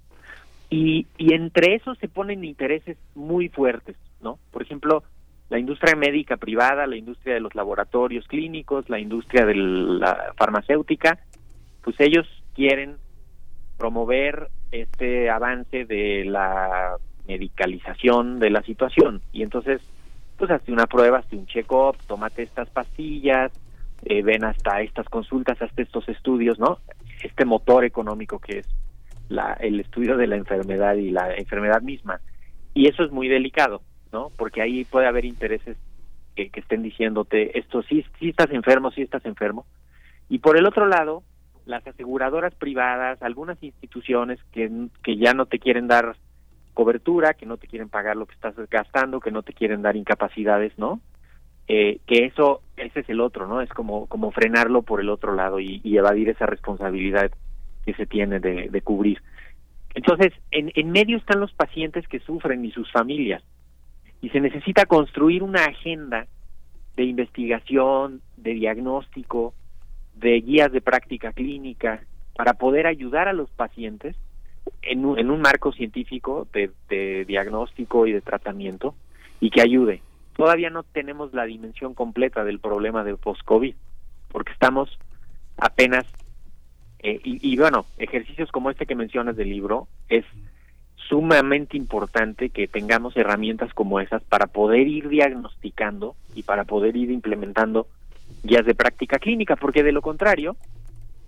Y, 0.69 1.07
y 1.17 1.33
entre 1.33 1.75
esos 1.75 1.97
se 1.99 2.09
ponen 2.09 2.43
intereses 2.43 2.97
muy 3.15 3.47
fuertes, 3.47 3.95
¿no? 4.21 4.37
Por 4.51 4.61
ejemplo, 4.61 5.03
la 5.49 5.59
industria 5.59 5.95
médica 5.95 6.37
privada, 6.37 6.87
la 6.87 6.97
industria 6.97 7.35
de 7.35 7.39
los 7.39 7.55
laboratorios 7.55 8.27
clínicos, 8.27 8.89
la 8.89 8.99
industria 8.99 9.45
de 9.45 9.55
la 9.55 10.33
farmacéutica, 10.35 11.19
pues 11.81 11.95
ellos 11.99 12.27
quieren 12.53 12.97
promover 13.77 14.49
este 14.71 15.29
avance 15.29 15.85
de 15.85 16.25
la 16.25 16.97
medicalización 17.27 18.39
de 18.39 18.49
la 18.49 18.61
situación 18.63 19.21
y 19.31 19.43
entonces 19.43 19.81
pues 20.37 20.51
hazte 20.51 20.71
una 20.71 20.85
prueba, 20.85 21.19
hazte 21.19 21.35
un 21.35 21.47
check-up, 21.47 21.97
tómate 22.07 22.43
estas 22.43 22.69
pastillas, 22.69 23.51
eh, 24.05 24.21
ven 24.21 24.43
hasta 24.43 24.81
estas 24.81 25.07
consultas, 25.09 25.61
hasta 25.61 25.81
estos 25.81 26.07
estudios, 26.09 26.59
¿no? 26.59 26.79
Este 27.23 27.45
motor 27.45 27.85
económico 27.85 28.39
que 28.39 28.59
es 28.59 28.67
la, 29.29 29.53
el 29.53 29.79
estudio 29.79 30.15
de 30.15 30.27
la 30.27 30.35
enfermedad 30.35 30.95
y 30.95 31.09
la 31.09 31.35
enfermedad 31.35 31.81
misma. 31.81 32.21
Y 32.73 32.87
eso 32.87 33.03
es 33.03 33.11
muy 33.11 33.27
delicado, 33.27 33.81
¿no? 34.11 34.31
Porque 34.37 34.61
ahí 34.61 34.85
puede 34.85 35.07
haber 35.07 35.25
intereses 35.25 35.77
que, 36.35 36.49
que 36.49 36.59
estén 36.59 36.83
diciéndote, 36.83 37.57
esto 37.57 37.81
sí, 37.83 38.05
sí 38.19 38.29
estás 38.29 38.51
enfermo, 38.51 38.91
sí 38.91 39.01
estás 39.01 39.25
enfermo. 39.25 39.65
Y 40.29 40.39
por 40.39 40.57
el 40.57 40.65
otro 40.65 40.85
lado, 40.85 41.23
las 41.65 41.85
aseguradoras 41.85 42.55
privadas, 42.55 43.21
algunas 43.21 43.61
instituciones 43.61 44.39
que, 44.51 44.69
que 45.03 45.17
ya 45.17 45.33
no 45.33 45.45
te 45.45 45.59
quieren 45.59 45.87
dar 45.87 46.15
cobertura, 46.73 47.33
que 47.33 47.45
no 47.45 47.57
te 47.57 47.67
quieren 47.67 47.89
pagar 47.89 48.15
lo 48.15 48.25
que 48.25 48.35
estás 48.35 48.55
gastando, 48.69 49.19
que 49.19 49.31
no 49.31 49.41
te 49.41 49.53
quieren 49.53 49.81
dar 49.81 49.95
incapacidades, 49.95 50.77
¿no? 50.77 51.01
Eh, 51.67 51.99
que 52.05 52.25
eso, 52.25 52.61
ese 52.77 53.01
es 53.01 53.09
el 53.09 53.19
otro, 53.19 53.47
¿no? 53.47 53.61
Es 53.61 53.69
como, 53.69 54.07
como 54.07 54.31
frenarlo 54.31 54.83
por 54.83 55.01
el 55.01 55.09
otro 55.09 55.33
lado 55.35 55.59
y, 55.59 55.81
evadir 55.97 56.29
esa 56.29 56.45
responsabilidad 56.45 57.31
que 57.85 57.93
se 57.93 58.05
tiene 58.05 58.39
de, 58.39 58.69
de 58.69 58.81
cubrir. 58.81 59.21
Entonces, 59.95 60.31
en, 60.51 60.71
en 60.75 60.91
medio 60.91 61.17
están 61.17 61.39
los 61.39 61.51
pacientes 61.53 62.07
que 62.07 62.19
sufren 62.19 62.63
y 62.63 62.71
sus 62.71 62.89
familias. 62.91 63.43
Y 64.21 64.29
se 64.29 64.39
necesita 64.39 64.85
construir 64.85 65.43
una 65.43 65.65
agenda 65.65 66.27
de 66.95 67.03
investigación, 67.03 68.21
de 68.35 68.53
diagnóstico, 68.53 69.53
de 70.15 70.41
guías 70.41 70.71
de 70.71 70.81
práctica 70.81 71.31
clínica, 71.31 72.03
para 72.35 72.53
poder 72.53 72.87
ayudar 72.87 73.27
a 73.27 73.33
los 73.33 73.49
pacientes 73.51 74.15
en 74.81 75.05
un, 75.05 75.19
en 75.19 75.29
un 75.29 75.41
marco 75.41 75.71
científico 75.71 76.47
de, 76.53 76.71
de 76.89 77.25
diagnóstico 77.25 78.07
y 78.07 78.13
de 78.13 78.21
tratamiento 78.21 78.95
y 79.39 79.49
que 79.49 79.61
ayude. 79.61 80.01
Todavía 80.35 80.69
no 80.69 80.83
tenemos 80.83 81.33
la 81.33 81.45
dimensión 81.45 81.93
completa 81.93 82.43
del 82.43 82.59
problema 82.59 83.03
del 83.03 83.17
post-COVID, 83.17 83.75
porque 84.29 84.51
estamos 84.51 84.97
apenas, 85.57 86.05
eh, 86.99 87.19
y, 87.23 87.53
y 87.53 87.57
bueno, 87.57 87.85
ejercicios 87.97 88.51
como 88.51 88.69
este 88.69 88.85
que 88.85 88.95
mencionas 88.95 89.35
del 89.35 89.49
libro, 89.49 89.87
es 90.09 90.25
sumamente 91.07 91.77
importante 91.77 92.49
que 92.49 92.67
tengamos 92.67 93.15
herramientas 93.15 93.73
como 93.73 93.99
esas 93.99 94.21
para 94.23 94.47
poder 94.47 94.87
ir 94.87 95.09
diagnosticando 95.09 96.15
y 96.35 96.43
para 96.43 96.63
poder 96.63 96.95
ir 96.95 97.11
implementando 97.11 97.87
guías 98.43 98.65
de 98.65 98.75
práctica 98.75 99.19
clínica, 99.19 99.55
porque 99.55 99.83
de 99.83 99.91
lo 99.91 100.01
contrario 100.01 100.55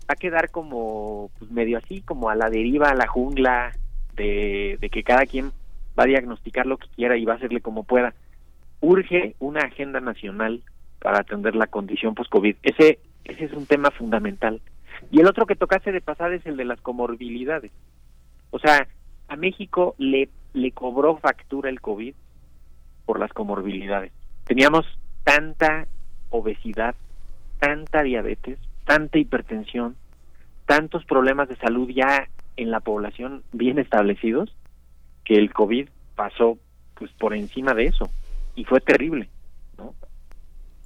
va 0.09 0.13
a 0.13 0.15
quedar 0.15 0.49
como 0.49 1.29
pues, 1.39 1.51
medio 1.51 1.77
así, 1.77 2.01
como 2.01 2.29
a 2.29 2.35
la 2.35 2.49
deriva, 2.49 2.89
a 2.89 2.95
la 2.95 3.07
jungla, 3.07 3.71
de, 4.15 4.77
de 4.81 4.89
que 4.89 5.03
cada 5.03 5.25
quien 5.25 5.51
va 5.97 6.03
a 6.03 6.07
diagnosticar 6.07 6.65
lo 6.65 6.77
que 6.77 6.87
quiera 6.95 7.17
y 7.17 7.25
va 7.25 7.33
a 7.33 7.37
hacerle 7.37 7.61
como 7.61 7.83
pueda. 7.83 8.13
Urge 8.81 9.35
una 9.39 9.61
agenda 9.61 9.99
nacional 9.99 10.61
para 10.99 11.19
atender 11.19 11.55
la 11.55 11.67
condición 11.67 12.15
post-COVID. 12.15 12.55
Ese, 12.63 12.99
ese 13.25 13.45
es 13.45 13.53
un 13.53 13.65
tema 13.65 13.91
fundamental. 13.91 14.61
Y 15.11 15.21
el 15.21 15.27
otro 15.27 15.45
que 15.45 15.55
tocaste 15.55 15.91
de 15.91 16.01
pasada 16.01 16.35
es 16.35 16.45
el 16.45 16.57
de 16.57 16.65
las 16.65 16.81
comorbilidades. 16.81 17.71
O 18.51 18.59
sea, 18.59 18.87
a 19.29 19.35
México 19.35 19.95
le, 19.97 20.29
le 20.53 20.71
cobró 20.71 21.17
factura 21.17 21.69
el 21.69 21.79
COVID 21.79 22.13
por 23.05 23.19
las 23.19 23.31
comorbilidades. 23.31 24.11
Teníamos 24.45 24.85
tanta 25.23 25.87
obesidad, 26.29 26.95
tanta 27.59 28.03
diabetes, 28.03 28.59
tanta 28.85 29.17
hipertensión, 29.17 29.95
tantos 30.65 31.05
problemas 31.05 31.49
de 31.49 31.55
salud 31.57 31.89
ya 31.89 32.27
en 32.57 32.71
la 32.71 32.79
población 32.79 33.43
bien 33.53 33.79
establecidos, 33.79 34.55
que 35.23 35.35
el 35.35 35.53
COVID 35.53 35.89
pasó 36.15 36.57
pues 36.95 37.11
por 37.13 37.33
encima 37.33 37.73
de 37.73 37.85
eso 37.85 38.09
y 38.55 38.65
fue 38.65 38.81
terrible. 38.81 39.29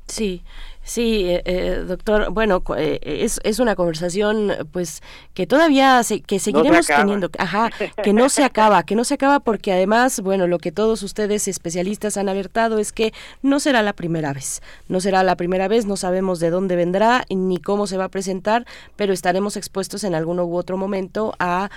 Sí, 0.05 0.43
sí, 0.83 1.29
eh, 1.29 1.41
eh, 1.45 1.83
doctor. 1.87 2.29
Bueno, 2.31 2.61
eh, 2.77 2.99
es, 3.01 3.39
es 3.43 3.59
una 3.59 3.75
conversación, 3.75 4.51
pues, 4.71 5.01
que 5.33 5.47
todavía 5.47 6.03
se, 6.03 6.21
que 6.21 6.39
seguiremos 6.39 6.87
teniendo. 6.87 7.29
Ajá, 7.37 7.71
que 8.03 8.11
no 8.11 8.27
se 8.27 8.43
acaba, 8.43 8.83
que 8.83 8.95
no 8.95 9.05
se 9.05 9.13
acaba 9.13 9.39
porque 9.39 9.71
además, 9.71 10.19
bueno, 10.19 10.45
lo 10.47 10.59
que 10.59 10.73
todos 10.73 11.01
ustedes 11.01 11.47
especialistas 11.47 12.17
han 12.17 12.27
alertado 12.27 12.79
es 12.79 12.91
que 12.91 13.13
no 13.41 13.61
será 13.61 13.81
la 13.81 13.93
primera 13.93 14.33
vez. 14.33 14.61
No 14.89 14.99
será 14.99 15.23
la 15.23 15.37
primera 15.37 15.69
vez, 15.69 15.85
no 15.85 15.95
sabemos 15.95 16.41
de 16.41 16.49
dónde 16.49 16.75
vendrá 16.75 17.25
ni 17.29 17.57
cómo 17.59 17.87
se 17.87 17.97
va 17.97 18.05
a 18.05 18.09
presentar, 18.09 18.65
pero 18.97 19.13
estaremos 19.13 19.55
expuestos 19.55 20.03
en 20.03 20.15
algún 20.15 20.39
u 20.39 20.55
otro 20.55 20.75
momento 20.77 21.33
a, 21.39 21.69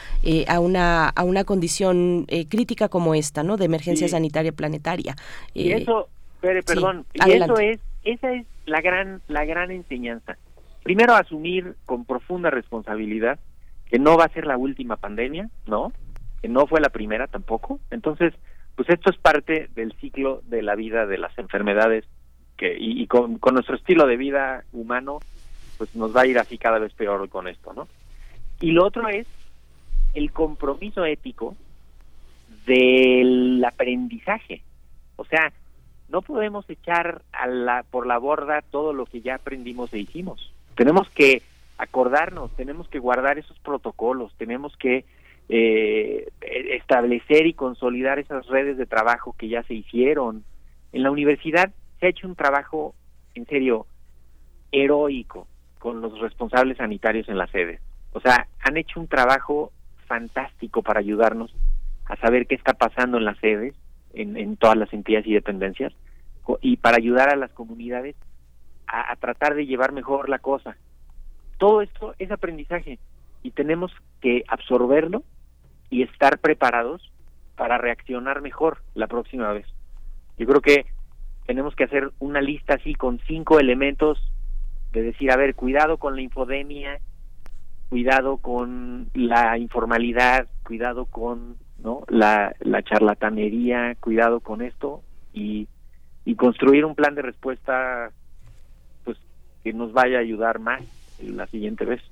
a, 0.48 0.60
una, 0.60 1.08
a 1.08 1.22
una 1.22 1.44
condición 1.44 2.26
crítica 2.48 2.88
como 2.88 3.14
esta, 3.14 3.44
¿no? 3.44 3.56
De 3.56 3.66
emergencia 3.66 4.08
sanitaria 4.08 4.50
planetaria. 4.50 5.14
Y 5.54 5.70
eso, 5.70 6.08
perdón, 6.40 7.06
y 7.14 7.32
eso 7.32 7.58
es 7.58 7.78
esa 8.06 8.32
es 8.32 8.46
la 8.64 8.80
gran, 8.80 9.20
la 9.28 9.44
gran 9.44 9.70
enseñanza. 9.70 10.36
Primero, 10.82 11.14
asumir 11.14 11.74
con 11.84 12.04
profunda 12.04 12.50
responsabilidad 12.50 13.38
que 13.90 13.98
no 13.98 14.16
va 14.16 14.24
a 14.24 14.32
ser 14.32 14.46
la 14.46 14.56
última 14.56 14.96
pandemia, 14.96 15.48
¿no? 15.66 15.92
Que 16.40 16.48
no 16.48 16.66
fue 16.66 16.80
la 16.80 16.90
primera 16.90 17.26
tampoco. 17.26 17.80
Entonces, 17.90 18.32
pues 18.76 18.88
esto 18.88 19.10
es 19.10 19.16
parte 19.16 19.68
del 19.74 19.92
ciclo 20.00 20.42
de 20.46 20.62
la 20.62 20.74
vida 20.74 21.06
de 21.06 21.18
las 21.18 21.36
enfermedades 21.38 22.04
que 22.56 22.76
y, 22.78 23.06
con, 23.06 23.38
con, 23.38 23.54
nuestro 23.54 23.76
estilo 23.76 24.06
de 24.06 24.16
vida 24.16 24.64
humano, 24.72 25.18
pues 25.76 25.94
nos 25.94 26.16
va 26.16 26.22
a 26.22 26.26
ir 26.26 26.38
así 26.38 26.56
cada 26.56 26.78
vez 26.78 26.92
peor 26.94 27.28
con 27.28 27.48
esto, 27.48 27.72
¿no? 27.74 27.88
Y 28.60 28.70
lo 28.70 28.84
otro 28.84 29.08
es 29.08 29.26
el 30.14 30.32
compromiso 30.32 31.04
ético 31.04 31.56
del 32.64 33.62
aprendizaje. 33.64 34.62
O 35.16 35.24
sea, 35.24 35.52
no 36.08 36.22
podemos 36.22 36.68
echar 36.70 37.22
a 37.32 37.46
la, 37.46 37.82
por 37.82 38.06
la 38.06 38.18
borda 38.18 38.62
todo 38.62 38.92
lo 38.92 39.06
que 39.06 39.20
ya 39.20 39.36
aprendimos 39.36 39.92
e 39.92 39.98
hicimos. 39.98 40.52
Tenemos 40.76 41.08
que 41.10 41.42
acordarnos, 41.78 42.54
tenemos 42.56 42.88
que 42.88 42.98
guardar 42.98 43.38
esos 43.38 43.58
protocolos, 43.58 44.32
tenemos 44.36 44.76
que 44.76 45.04
eh, 45.48 46.28
establecer 46.40 47.46
y 47.46 47.54
consolidar 47.54 48.18
esas 48.18 48.46
redes 48.46 48.76
de 48.76 48.86
trabajo 48.86 49.34
que 49.38 49.48
ya 49.48 49.62
se 49.64 49.74
hicieron. 49.74 50.44
En 50.92 51.02
la 51.02 51.10
universidad 51.10 51.72
se 52.00 52.06
ha 52.06 52.10
hecho 52.10 52.26
un 52.26 52.36
trabajo, 52.36 52.94
en 53.34 53.46
serio, 53.46 53.86
heroico 54.72 55.46
con 55.78 56.00
los 56.00 56.18
responsables 56.20 56.78
sanitarios 56.78 57.28
en 57.28 57.38
la 57.38 57.46
sede. 57.48 57.80
O 58.12 58.20
sea, 58.20 58.48
han 58.60 58.76
hecho 58.76 58.98
un 58.98 59.08
trabajo 59.08 59.72
fantástico 60.06 60.82
para 60.82 61.00
ayudarnos 61.00 61.54
a 62.06 62.16
saber 62.16 62.46
qué 62.46 62.54
está 62.54 62.72
pasando 62.72 63.18
en 63.18 63.24
las 63.24 63.38
sedes, 63.38 63.74
en, 64.16 64.56
todas 64.56 64.76
las 64.76 64.92
entidades 64.92 65.26
y 65.26 65.34
dependencias 65.34 65.92
y 66.60 66.76
para 66.76 66.96
ayudar 66.96 67.28
a 67.32 67.36
las 67.36 67.50
comunidades 67.52 68.16
a, 68.86 69.14
tratar 69.16 69.54
de 69.54 69.66
llevar 69.66 69.92
mejor 69.92 70.28
la 70.28 70.38
cosa. 70.38 70.76
Todo 71.58 71.82
esto 71.82 72.14
es 72.18 72.30
aprendizaje 72.30 72.98
y 73.42 73.50
tenemos 73.50 73.92
que 74.20 74.44
absorberlo 74.48 75.22
y 75.90 76.02
estar 76.02 76.38
preparados 76.38 77.12
para 77.56 77.78
reaccionar 77.78 78.42
mejor 78.42 78.78
la 78.94 79.06
próxima 79.06 79.52
vez. 79.52 79.66
Yo 80.38 80.46
creo 80.46 80.60
que 80.60 80.86
tenemos 81.46 81.74
que 81.74 81.84
hacer 81.84 82.12
una 82.18 82.40
lista 82.40 82.74
así 82.74 82.94
con 82.94 83.18
cinco 83.26 83.58
elementos 83.58 84.18
de 84.92 85.02
decir, 85.02 85.30
a 85.30 85.36
ver, 85.36 85.54
cuidado 85.54 85.98
con 85.98 86.14
la 86.14 86.22
infodemia, 86.22 87.00
cuidado 87.88 88.38
con 88.38 89.10
la 89.14 89.58
informalidad, 89.58 90.48
cuidado 90.64 91.06
con 91.06 91.56
¿no? 91.86 92.02
La, 92.08 92.52
la 92.58 92.82
charlatanería, 92.82 93.94
cuidado 94.00 94.40
con 94.40 94.60
esto 94.60 95.02
y, 95.32 95.68
y 96.24 96.34
construir 96.34 96.84
un 96.84 96.96
plan 96.96 97.14
de 97.14 97.22
respuesta 97.22 98.10
pues 99.04 99.16
que 99.62 99.72
nos 99.72 99.92
vaya 99.92 100.18
a 100.18 100.20
ayudar 100.22 100.58
más 100.58 100.82
la 101.22 101.46
siguiente 101.46 101.84
vez. 101.84 102.02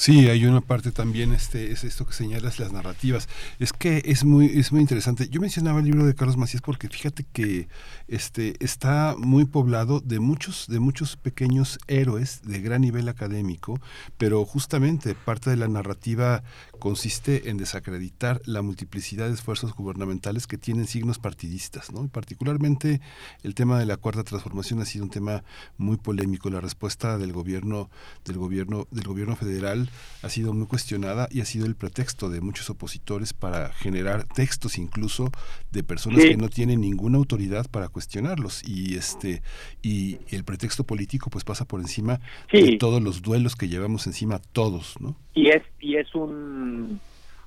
Sí, 0.00 0.30
hay 0.30 0.46
una 0.46 0.62
parte 0.62 0.92
también, 0.92 1.34
este, 1.34 1.72
es 1.72 1.84
esto 1.84 2.06
que 2.06 2.14
señalas, 2.14 2.58
las 2.58 2.72
narrativas. 2.72 3.28
Es 3.58 3.74
que 3.74 4.00
es 4.06 4.24
muy, 4.24 4.46
es 4.46 4.72
muy 4.72 4.80
interesante. 4.80 5.28
Yo 5.28 5.42
mencionaba 5.42 5.80
el 5.80 5.84
libro 5.84 6.06
de 6.06 6.14
Carlos 6.14 6.38
Macías 6.38 6.62
porque 6.62 6.88
fíjate 6.88 7.26
que 7.30 7.68
este, 8.08 8.54
está 8.64 9.14
muy 9.18 9.44
poblado 9.44 10.00
de 10.00 10.18
muchos, 10.18 10.68
de 10.68 10.80
muchos 10.80 11.18
pequeños 11.18 11.78
héroes 11.86 12.40
de 12.44 12.62
gran 12.62 12.80
nivel 12.80 13.10
académico, 13.10 13.78
pero 14.16 14.42
justamente 14.46 15.14
parte 15.14 15.50
de 15.50 15.56
la 15.56 15.68
narrativa 15.68 16.44
consiste 16.78 17.50
en 17.50 17.58
desacreditar 17.58 18.40
la 18.46 18.62
multiplicidad 18.62 19.28
de 19.28 19.34
esfuerzos 19.34 19.74
gubernamentales 19.74 20.46
que 20.46 20.56
tienen 20.56 20.86
signos 20.86 21.18
partidistas, 21.18 21.92
¿no? 21.92 22.06
Y 22.06 22.08
particularmente 22.08 23.02
el 23.42 23.54
tema 23.54 23.78
de 23.78 23.84
la 23.84 23.98
cuarta 23.98 24.24
transformación 24.24 24.80
ha 24.80 24.86
sido 24.86 25.04
un 25.04 25.10
tema 25.10 25.44
muy 25.76 25.98
polémico. 25.98 26.48
La 26.48 26.62
respuesta 26.62 27.18
del 27.18 27.34
gobierno, 27.34 27.90
del 28.24 28.38
gobierno, 28.38 28.88
del 28.90 29.04
gobierno 29.04 29.36
federal 29.36 29.89
ha 30.22 30.28
sido 30.28 30.52
muy 30.52 30.66
cuestionada 30.66 31.28
y 31.30 31.40
ha 31.40 31.44
sido 31.44 31.66
el 31.66 31.74
pretexto 31.74 32.28
de 32.28 32.40
muchos 32.40 32.70
opositores 32.70 33.32
para 33.32 33.70
generar 33.72 34.24
textos 34.24 34.78
incluso 34.78 35.30
de 35.70 35.82
personas 35.82 36.24
que 36.24 36.36
no 36.36 36.48
tienen 36.48 36.80
ninguna 36.80 37.18
autoridad 37.18 37.66
para 37.70 37.88
cuestionarlos. 37.88 38.62
Y 38.68 38.96
este 38.96 39.42
y 39.82 40.18
el 40.30 40.44
pretexto 40.44 40.84
político 40.84 41.30
pues 41.30 41.44
pasa 41.44 41.64
por 41.64 41.80
encima 41.80 42.20
de 42.52 42.76
todos 42.76 43.02
los 43.02 43.22
duelos 43.22 43.56
que 43.56 43.68
llevamos 43.68 44.06
encima 44.06 44.40
todos, 44.52 45.00
¿no? 45.00 45.16
Y 45.34 45.48
es 45.48 45.62
y 45.80 45.96
es 45.96 46.14
un 46.14 47.00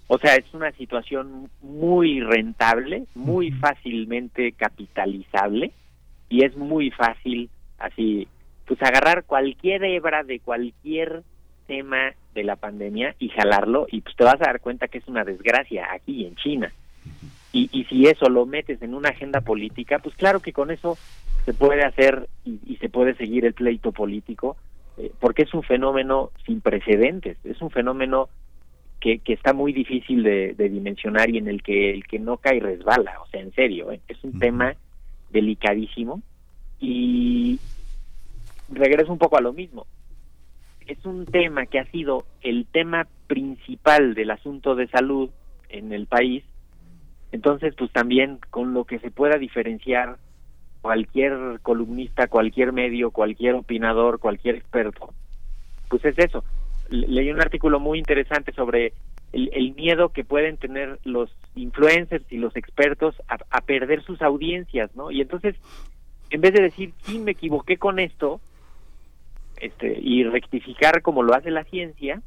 o 0.08 0.18
sea, 0.18 0.36
es 0.36 0.54
una 0.54 0.72
situación 0.74 1.50
muy 1.62 2.20
rentable, 2.20 3.06
muy 3.16 3.52
fácilmente 3.52 4.52
capitalizable 4.52 5.72
y 6.30 6.46
es 6.46 6.56
muy 6.56 6.92
fácil 6.92 7.50
así 7.80 8.28
pues 8.66 8.82
agarrar 8.82 9.26
cualquier 9.26 9.84
hebra 9.84 10.24
de 10.24 10.40
cualquier 10.40 11.24
tema 11.74 12.14
de 12.36 12.44
la 12.44 12.56
pandemia 12.56 13.16
y 13.18 13.30
jalarlo 13.30 13.88
y 13.90 14.02
pues 14.02 14.16
te 14.16 14.24
vas 14.24 14.36
a 14.36 14.46
dar 14.46 14.60
cuenta 14.60 14.88
que 14.88 15.00
es 15.00 15.08
una 15.08 15.24
desgracia 15.24 15.88
aquí 15.92 16.26
en 16.26 16.36
China. 16.36 16.72
Y, 17.52 17.68
y 17.72 17.86
si 17.86 18.06
eso 18.06 18.30
lo 18.30 18.46
metes 18.46 18.82
en 18.84 18.94
una 18.94 19.10
agenda 19.10 19.42
política, 19.42 19.98
pues 19.98 20.16
claro 20.16 20.40
que 20.40 20.54
con 20.54 20.70
eso 20.70 20.98
se 21.46 21.54
puede 21.54 21.84
hacer 21.84 22.28
y, 22.46 22.78
se 22.78 22.90
puede 22.90 23.16
seguir 23.16 23.46
el 23.46 23.54
pleito 23.54 23.92
político, 23.92 24.56
eh, 24.98 25.12
porque 25.20 25.44
es 25.44 25.54
un 25.54 25.64
fenómeno 25.64 26.30
sin 26.46 26.62
precedentes, 26.62 27.38
es 27.44 27.60
un 27.62 27.72
fenómeno 27.72 28.30
que, 29.00 29.20
que 29.20 29.34
está 29.34 29.54
muy 29.54 29.74
difícil 29.74 30.24
de, 30.24 30.54
dimensionar 30.54 31.30
y 31.30 31.40
en 31.40 31.48
el 31.48 31.64
que 31.64 31.92
el 31.92 32.06
que 32.06 32.20
no 32.20 32.38
cae 32.38 32.60
resbala, 32.60 33.20
o 33.22 33.28
sea, 33.28 33.42
en 33.42 33.52
serio, 33.54 33.92
¿eh? 33.92 34.00
es 34.08 34.24
un 34.24 34.38
tema 34.40 34.76
delicadísimo 35.32 36.22
y 36.80 37.60
regreso 38.70 39.12
un 39.12 39.18
poco 39.18 39.38
a 39.38 39.42
lo 39.42 39.54
mismo 39.54 39.86
es 40.88 41.06
un 41.06 41.26
tema 41.26 41.66
que 41.66 41.80
ha 41.80 41.86
sido 41.92 42.26
el 42.42 42.66
tema 42.66 43.08
principal 43.28 44.14
del 44.14 44.32
asunto 44.32 44.76
de 44.76 44.88
salud 44.88 45.30
en 45.70 45.92
el 45.92 46.08
país, 46.08 46.44
entonces 47.32 47.74
pues 47.78 47.92
también 47.92 48.40
con 48.50 48.74
lo 48.74 48.86
que 48.86 49.00
se 49.00 49.12
pueda 49.12 49.38
diferenciar 49.38 50.18
cualquier 50.82 51.60
columnista, 51.62 52.28
cualquier 52.28 52.74
medio, 52.74 53.12
cualquier 53.12 53.56
opinador, 53.56 54.20
cualquier 54.20 54.56
experto, 54.56 55.14
pues 55.90 56.04
es 56.06 56.20
eso. 56.20 56.44
leí 56.90 57.32
un 57.32 57.42
artículo 57.42 57.80
muy 57.80 58.00
interesante 58.00 58.52
sobre 58.52 58.94
el, 59.32 59.74
miedo 59.74 60.10
que 60.10 60.24
pueden 60.24 60.58
tener 60.58 61.00
los 61.04 61.36
influencers 61.56 62.26
y 62.32 62.38
los 62.38 62.56
expertos 62.56 63.16
a, 63.28 63.38
a 63.50 63.62
perder 63.62 64.04
sus 64.04 64.22
audiencias, 64.22 64.96
¿no? 64.96 65.10
Y 65.10 65.22
entonces, 65.22 65.56
en 66.30 66.42
vez 66.42 66.54
de 66.54 66.62
decir, 66.62 66.94
sí, 67.04 67.18
me 67.18 67.32
equivoqué 67.32 67.78
con 67.78 67.98
esto, 67.98 68.42
este, 69.58 70.00
y 70.00 70.24
rectificar 70.24 71.02
como 71.02 71.24
lo 71.24 71.34
hace 71.34 71.52
la 71.52 71.64
ciencia, 71.66 72.22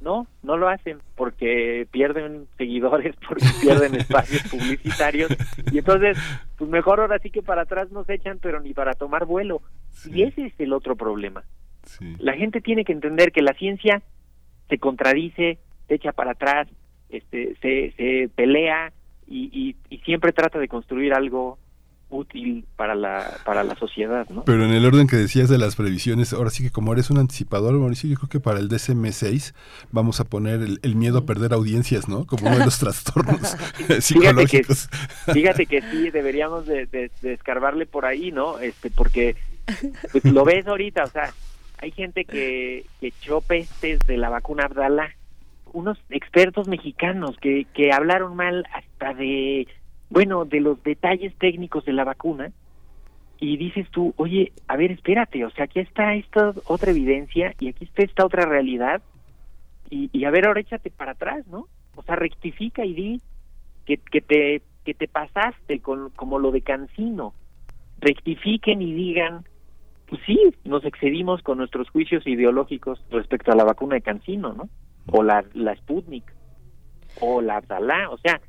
no, 0.00 0.26
no 0.42 0.56
lo 0.56 0.68
hacen 0.68 0.98
porque 1.16 1.86
pierden 1.90 2.46
seguidores, 2.58 3.14
porque 3.28 3.46
pierden 3.60 3.94
espacios 3.94 4.42
publicitarios 4.50 5.30
y 5.72 5.78
entonces, 5.78 6.18
pues 6.56 6.70
mejor 6.70 7.00
ahora 7.00 7.18
sí 7.18 7.30
que 7.30 7.42
para 7.42 7.62
atrás 7.62 7.90
nos 7.90 8.08
echan, 8.08 8.38
pero 8.40 8.60
ni 8.60 8.74
para 8.74 8.92
tomar 8.92 9.24
vuelo. 9.24 9.62
Y 10.06 10.22
ese 10.22 10.46
es 10.46 10.52
el 10.58 10.72
otro 10.72 10.96
problema. 10.96 11.42
La 12.18 12.34
gente 12.34 12.60
tiene 12.60 12.84
que 12.84 12.92
entender 12.92 13.32
que 13.32 13.42
la 13.42 13.54
ciencia 13.54 14.02
se 14.68 14.78
contradice, 14.78 15.58
se 15.88 15.94
echa 15.94 16.12
para 16.12 16.32
atrás, 16.32 16.68
este, 17.08 17.56
se, 17.60 17.92
se 17.96 18.28
pelea 18.34 18.92
y, 19.26 19.76
y 19.88 19.98
siempre 19.98 20.32
trata 20.32 20.58
de 20.58 20.68
construir 20.68 21.14
algo 21.14 21.58
útil 22.08 22.64
para 22.76 22.94
la, 22.94 23.38
para 23.44 23.64
la 23.64 23.74
sociedad, 23.76 24.28
¿no? 24.28 24.44
Pero 24.44 24.64
en 24.64 24.72
el 24.72 24.84
orden 24.84 25.06
que 25.06 25.16
decías 25.16 25.48
de 25.48 25.58
las 25.58 25.76
previsiones, 25.76 26.32
ahora 26.32 26.50
sí 26.50 26.62
que 26.62 26.70
como 26.70 26.92
eres 26.92 27.10
un 27.10 27.18
anticipador, 27.18 27.74
Mauricio, 27.74 28.08
yo 28.08 28.16
creo 28.16 28.28
que 28.28 28.40
para 28.40 28.58
el 28.58 28.68
DSM-6 28.68 29.54
vamos 29.90 30.20
a 30.20 30.24
poner 30.24 30.60
el, 30.60 30.94
miedo 30.94 31.18
a 31.18 31.26
perder 31.26 31.52
audiencias, 31.52 32.08
¿no? 32.08 32.26
Como 32.26 32.46
uno 32.46 32.58
de 32.58 32.64
los 32.64 32.78
trastornos 32.80 33.56
psicológicos. 34.00 34.88
Fíjate 35.32 35.66
que, 35.66 35.82
sí, 35.82 36.10
deberíamos 36.10 36.66
de, 36.66 36.86
de, 36.86 37.10
escarbarle 37.32 37.86
por 37.86 38.06
ahí, 38.06 38.30
¿no? 38.30 38.58
Este, 38.58 38.90
porque 38.90 39.36
pues, 40.12 40.24
lo 40.24 40.44
ves 40.44 40.66
ahorita, 40.66 41.04
o 41.04 41.08
sea, 41.08 41.32
hay 41.78 41.90
gente 41.90 42.24
que, 42.24 42.86
que 43.00 43.08
echó 43.08 43.40
pestes 43.40 43.98
de 44.06 44.16
la 44.16 44.28
vacuna 44.28 44.64
Abdala, 44.64 45.10
unos 45.72 45.98
expertos 46.08 46.68
mexicanos 46.68 47.36
que, 47.40 47.66
que 47.74 47.92
hablaron 47.92 48.36
mal 48.36 48.64
hasta 48.72 49.12
de 49.12 49.66
bueno, 50.10 50.44
de 50.44 50.60
los 50.60 50.82
detalles 50.82 51.34
técnicos 51.36 51.84
de 51.84 51.92
la 51.92 52.04
vacuna 52.04 52.52
y 53.40 53.56
dices 53.56 53.88
tú, 53.90 54.14
oye, 54.16 54.52
a 54.68 54.76
ver, 54.76 54.92
espérate, 54.92 55.44
o 55.44 55.50
sea, 55.50 55.64
aquí 55.64 55.80
está 55.80 56.14
esta 56.14 56.54
otra 56.66 56.90
evidencia 56.90 57.54
y 57.58 57.68
aquí 57.68 57.84
está 57.84 58.02
esta 58.02 58.24
otra 58.24 58.46
realidad 58.46 59.02
y, 59.90 60.24
a 60.24 60.30
ver, 60.30 60.46
ahora 60.46 60.60
échate 60.60 60.90
para 60.90 61.12
atrás, 61.12 61.46
¿no? 61.46 61.68
O 61.94 62.02
sea, 62.02 62.16
rectifica 62.16 62.84
y 62.84 62.94
di 62.94 63.20
que, 63.84 63.98
que 63.98 64.20
te 64.20 64.62
que 64.84 64.94
te 64.94 65.08
pasaste 65.08 65.80
con 65.80 66.10
como 66.10 66.38
lo 66.38 66.50
de 66.50 66.60
Cancino. 66.60 67.34
Rectifiquen 68.00 68.82
y 68.82 68.92
digan, 68.92 69.44
pues 70.06 70.20
sí, 70.26 70.38
nos 70.64 70.84
excedimos 70.84 71.42
con 71.42 71.58
nuestros 71.58 71.88
juicios 71.90 72.26
ideológicos 72.26 73.02
respecto 73.10 73.50
a 73.50 73.56
la 73.56 73.64
vacuna 73.64 73.94
de 73.94 74.02
Cancino, 74.02 74.52
¿no? 74.52 74.68
O 75.06 75.22
la, 75.22 75.44
la 75.54 75.74
Sputnik, 75.76 76.24
o 77.20 77.40
la 77.40 77.56
Abdalá, 77.56 78.10
o 78.10 78.18
sea, 78.18 78.40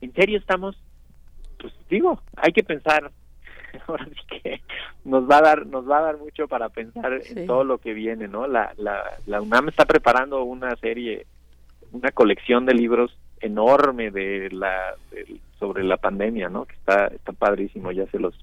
en 0.00 0.12
serio 0.12 0.38
estamos, 0.38 0.76
pues 1.64 1.74
digo, 1.88 2.20
hay 2.36 2.52
que 2.52 2.62
pensar, 2.62 3.10
ahora 3.88 4.04
sí 4.06 4.38
que 4.42 4.60
nos 5.04 5.28
va 5.30 5.38
a 5.38 5.42
dar, 5.42 5.66
nos 5.66 5.88
va 5.88 5.98
a 5.98 6.02
dar 6.02 6.18
mucho 6.18 6.46
para 6.46 6.68
pensar 6.68 7.20
Sí. 7.22 7.32
en 7.40 7.46
todo 7.46 7.64
lo 7.64 7.78
que 7.78 7.94
viene, 7.94 8.28
¿no? 8.28 8.46
La, 8.46 8.72
la, 8.76 9.02
la 9.26 9.40
UNAM 9.40 9.68
está 9.70 9.84
preparando 9.86 10.42
una 10.42 10.76
serie, 10.76 11.26
una 11.92 12.10
colección 12.10 12.66
de 12.66 12.74
libros 12.74 13.16
enorme 13.40 14.10
de 14.10 14.50
la 14.52 14.94
del- 15.10 15.40
sobre 15.58 15.84
la 15.84 15.96
pandemia, 15.96 16.48
¿no? 16.50 16.66
Que 16.66 16.74
está 16.74 17.06
está 17.06 17.32
padrísimo, 17.32 17.90
ya 17.92 18.06
se 18.08 18.18
los 18.18 18.34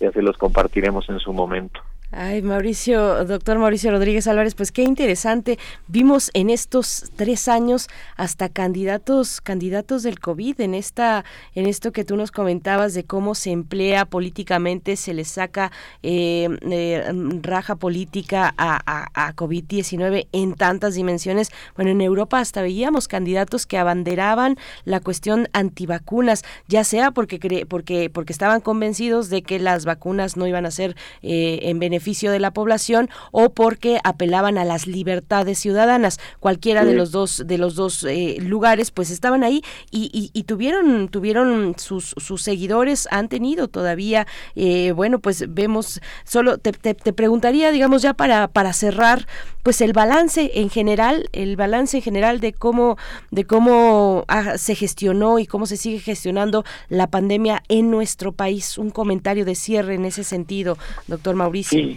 ya 0.00 0.10
se 0.12 0.22
los 0.22 0.38
compartiremos 0.38 1.08
en 1.10 1.18
su 1.20 1.32
momento. 1.34 1.80
Ay, 2.14 2.42
Mauricio, 2.42 3.24
doctor 3.24 3.58
Mauricio 3.58 3.90
Rodríguez 3.90 4.26
Álvarez, 4.26 4.54
pues 4.54 4.70
qué 4.70 4.82
interesante. 4.82 5.58
Vimos 5.88 6.30
en 6.34 6.50
estos 6.50 7.10
tres 7.16 7.48
años 7.48 7.88
hasta 8.16 8.50
candidatos, 8.50 9.40
candidatos 9.40 10.02
del 10.02 10.20
COVID, 10.20 10.60
en 10.60 10.74
esta, 10.74 11.24
en 11.54 11.64
esto 11.64 11.90
que 11.90 12.04
tú 12.04 12.16
nos 12.16 12.30
comentabas 12.30 12.92
de 12.92 13.04
cómo 13.04 13.34
se 13.34 13.50
emplea 13.50 14.04
políticamente, 14.04 14.96
se 14.96 15.14
le 15.14 15.24
saca 15.24 15.72
eh, 16.02 16.50
eh, 16.70 17.02
raja 17.40 17.76
política 17.76 18.52
a, 18.58 18.78
a- 18.84 19.28
a 19.28 19.34
COVID-19 19.34 20.26
en 20.32 20.52
tantas 20.52 20.92
dimensiones. 20.94 21.48
Bueno, 21.76 21.92
en 21.92 22.02
Europa 22.02 22.40
hasta 22.40 22.60
veíamos 22.60 23.08
candidatos 23.08 23.64
que 23.64 23.78
abanderaban 23.78 24.58
la 24.84 25.00
cuestión 25.00 25.48
antivacunas, 25.54 26.44
ya 26.68 26.84
sea 26.84 27.10
porque 27.12 27.40
cre- 27.40 27.66
porque 27.66 28.10
porque 28.10 28.34
estaban 28.34 28.60
convencidos 28.60 29.30
de 29.30 29.40
que 29.40 29.58
las 29.58 29.86
vacunas 29.86 30.36
no 30.36 30.46
iban 30.46 30.66
a 30.66 30.70
ser 30.70 30.94
eh, 31.22 31.60
en 31.62 31.78
beneficio 31.78 32.01
de 32.30 32.38
la 32.40 32.52
población 32.52 33.08
o 33.30 33.50
porque 33.52 33.98
apelaban 34.04 34.58
a 34.58 34.64
las 34.64 34.86
libertades 34.86 35.58
ciudadanas. 35.58 36.18
Cualquiera 36.40 36.84
de 36.84 36.94
los 36.94 37.10
dos 37.12 37.42
de 37.46 37.58
los 37.58 37.74
dos 37.74 38.04
eh, 38.04 38.36
lugares, 38.40 38.90
pues 38.90 39.10
estaban 39.10 39.44
ahí 39.44 39.62
y, 39.90 40.10
y- 40.12 40.30
y 40.38 40.44
tuvieron 40.44 41.08
tuvieron 41.08 41.74
sus 41.78 42.14
sus 42.18 42.42
seguidores, 42.42 43.08
han 43.10 43.28
tenido 43.28 43.68
todavía. 43.68 44.26
eh, 44.56 44.92
bueno, 44.92 45.18
pues 45.20 45.44
vemos. 45.48 46.00
Solo 46.24 46.58
te, 46.58 46.72
te- 46.72 46.94
te 46.94 47.12
preguntaría, 47.12 47.70
digamos 47.72 48.02
ya 48.02 48.14
para 48.14 48.48
para 48.48 48.72
cerrar, 48.72 49.26
pues 49.62 49.80
el 49.80 49.92
balance 49.92 50.50
en 50.54 50.70
general, 50.70 51.28
el 51.32 51.56
balance 51.56 51.96
en 51.98 52.02
general 52.02 52.40
de 52.40 52.52
cómo 52.52 52.96
de 53.30 53.44
cómo 53.44 54.24
se 54.56 54.74
gestionó 54.74 55.38
y 55.38 55.46
cómo 55.46 55.66
se 55.66 55.76
sigue 55.76 55.98
gestionando 56.00 56.64
la 56.88 57.06
pandemia 57.08 57.62
en 57.68 57.90
nuestro 57.90 58.32
país. 58.32 58.78
Un 58.78 58.90
comentario 58.90 59.44
de 59.44 59.54
cierre 59.54 59.94
en 59.94 60.04
ese 60.04 60.24
sentido, 60.24 60.76
doctor 61.06 61.34
Mauricio. 61.34 61.78
Sí. 61.78 61.91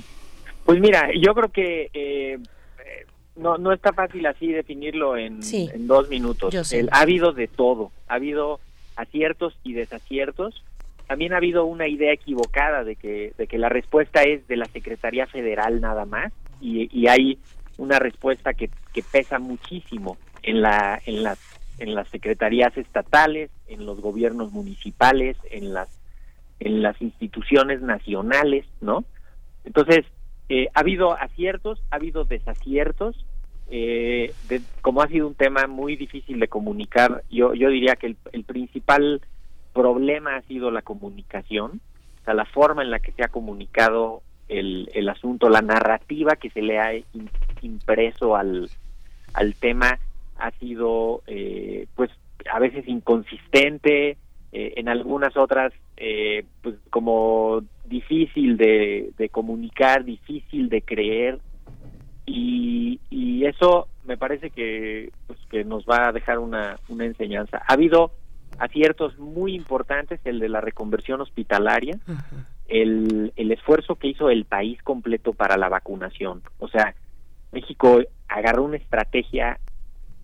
Pues 0.65 0.79
mira, 0.79 1.09
yo 1.19 1.33
creo 1.35 1.49
que 1.49 1.89
eh, 1.93 2.39
no 3.35 3.57
no 3.57 3.71
está 3.71 3.93
fácil 3.93 4.25
así 4.25 4.51
definirlo 4.51 5.17
en, 5.17 5.43
Sí. 5.43 5.69
en 5.73 5.87
dos 5.87 6.09
minutos. 6.09 6.71
El- 6.73 6.89
ha 6.91 7.01
habido 7.01 7.31
de 7.33 7.47
todo, 7.47 7.91
ha 8.07 8.15
habido 8.15 8.59
aciertos 8.95 9.57
y 9.63 9.73
desaciertos. 9.73 10.63
También 11.07 11.33
ha 11.33 11.37
habido 11.37 11.65
una 11.65 11.87
idea 11.87 12.11
equivocada 12.13 12.83
de 12.83 12.95
que 12.95 13.33
de 13.37 13.45
que 13.47 13.57
la 13.59 13.69
respuesta 13.69 14.23
es 14.23 14.47
de 14.47 14.57
la 14.57 14.65
Secretaría 14.65 15.27
Federal 15.27 15.79
nada 15.81 16.05
más 16.05 16.33
y, 16.61 16.89
y 16.97 17.07
hay 17.07 17.37
una 17.77 17.99
respuesta 17.99 18.53
que, 18.53 18.69
que 18.93 19.03
pesa 19.03 19.37
muchísimo 19.37 20.17
en 20.41 20.61
la 20.61 20.99
en 21.05 21.21
las 21.23 21.37
en 21.77 21.93
las 21.93 22.07
secretarías 22.07 22.75
estatales, 22.77 23.51
en 23.67 23.85
los 23.85 23.99
gobiernos 23.99 24.51
municipales, 24.53 25.37
en 25.51 25.73
las 25.73 25.89
en 26.61 26.81
las 26.81 26.99
instituciones 27.01 27.81
nacionales, 27.81 28.65
¿no? 28.79 29.03
Entonces, 29.65 30.05
eh, 30.49 30.67
ha 30.73 30.79
habido 30.81 31.13
aciertos, 31.13 31.81
ha 31.91 31.95
habido 31.95 32.23
desaciertos. 32.25 33.25
eh, 33.71 34.31
de- 34.47 34.61
como 34.81 35.01
ha 35.01 35.07
sido 35.07 35.25
un 35.27 35.33
tema 35.33 35.65
muy 35.65 35.95
difícil 35.95 36.39
de 36.39 36.47
comunicar, 36.47 37.23
yo, 37.31 37.55
yo 37.55 37.69
diría 37.69 37.95
que 37.95 38.15
el, 38.31 38.43
principal 38.43 39.21
problema 39.73 40.35
ha 40.35 40.41
sido 40.43 40.69
la 40.69 40.83
comunicación, 40.83 41.81
o 42.21 42.25
sea, 42.25 42.35
la 42.35 42.45
forma 42.45 42.83
en 42.83 42.91
la 42.91 42.99
que 42.99 43.11
se 43.13 43.23
ha 43.23 43.27
comunicado 43.29 44.21
el, 44.49 44.87
el 44.93 45.09
asunto, 45.09 45.49
la 45.49 45.63
narrativa 45.63 46.35
que 46.35 46.51
se 46.51 46.61
le 46.61 46.77
ha 46.79 46.93
im- 46.93 47.27
impreso 47.63 48.35
al, 48.35 48.69
al 49.33 49.55
tema 49.55 49.97
ha 50.37 50.51
sido, 50.51 51.23
eh, 51.25 51.87
pues, 51.95 52.11
a 52.53 52.59
veces 52.59 52.87
inconsistente, 52.87 54.17
eh, 54.57 54.73
en 54.79 54.87
algunas 54.87 55.35
otras, 55.35 55.73
eh, 55.97 56.45
pues, 56.61 56.75
como 56.89 57.61
difícil 57.83 58.55
de, 58.55 59.11
de 59.17 59.27
comunicar, 59.29 60.05
difícil 60.05 60.69
de 60.69 60.81
creer, 60.81 61.39
y, 62.25 62.99
y 63.09 63.45
eso 63.45 63.87
me 64.05 64.15
parece 64.17 64.49
que, 64.49 65.11
pues, 65.27 65.39
que 65.49 65.63
nos 65.63 65.83
va 65.85 66.07
a 66.07 66.11
dejar 66.13 66.39
una, 66.39 66.79
una 66.87 67.05
enseñanza. 67.05 67.61
Ha 67.67 67.73
habido 67.73 68.11
aciertos 68.57 69.19
muy 69.19 69.55
importantes, 69.55 70.21
el 70.23 70.39
de 70.39 70.47
la 70.47 70.61
reconversión 70.61 71.19
hospitalaria, 71.19 71.99
el, 72.67 73.33
el 73.35 73.51
esfuerzo 73.51 73.95
que 73.95 74.07
hizo 74.07 74.29
el 74.29 74.45
país 74.45 74.81
completo 74.83 75.33
para 75.33 75.57
la 75.57 75.67
vacunación. 75.69 76.41
O 76.59 76.67
sea, 76.69 76.95
México 77.51 77.99
agarró 78.27 78.63
una 78.63 78.77
estrategia 78.77 79.59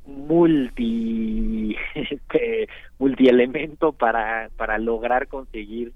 multi 0.06 1.76
este, 1.95 2.68
multielemento 2.99 3.91
para 3.94 4.49
para 4.57 4.78
lograr 4.78 5.28
conseguir 5.28 5.94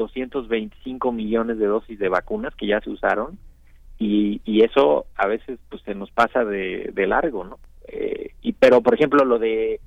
225 0.00 1.12
millones 1.12 1.58
de 1.58 1.66
dosis 1.66 1.98
de 1.98 2.08
vacunas 2.08 2.54
que 2.54 2.66
ya 2.66 2.80
se 2.80 2.90
usaron. 2.90 3.38
Y, 3.98 4.40
y 4.46 4.64
eso 4.64 5.04
a 5.14 5.26
veces 5.26 5.58
pues 5.68 5.82
se 5.82 5.94
nos 5.94 6.10
pasa 6.10 6.42
de, 6.42 6.90
largo 7.06 7.44
no 7.44 7.58
Eh, 7.86 8.30
y 8.40 8.52
pero 8.54 8.80
por 8.80 8.94
ejemplo 8.94 9.24
lo 9.24 9.38
de 9.38 9.80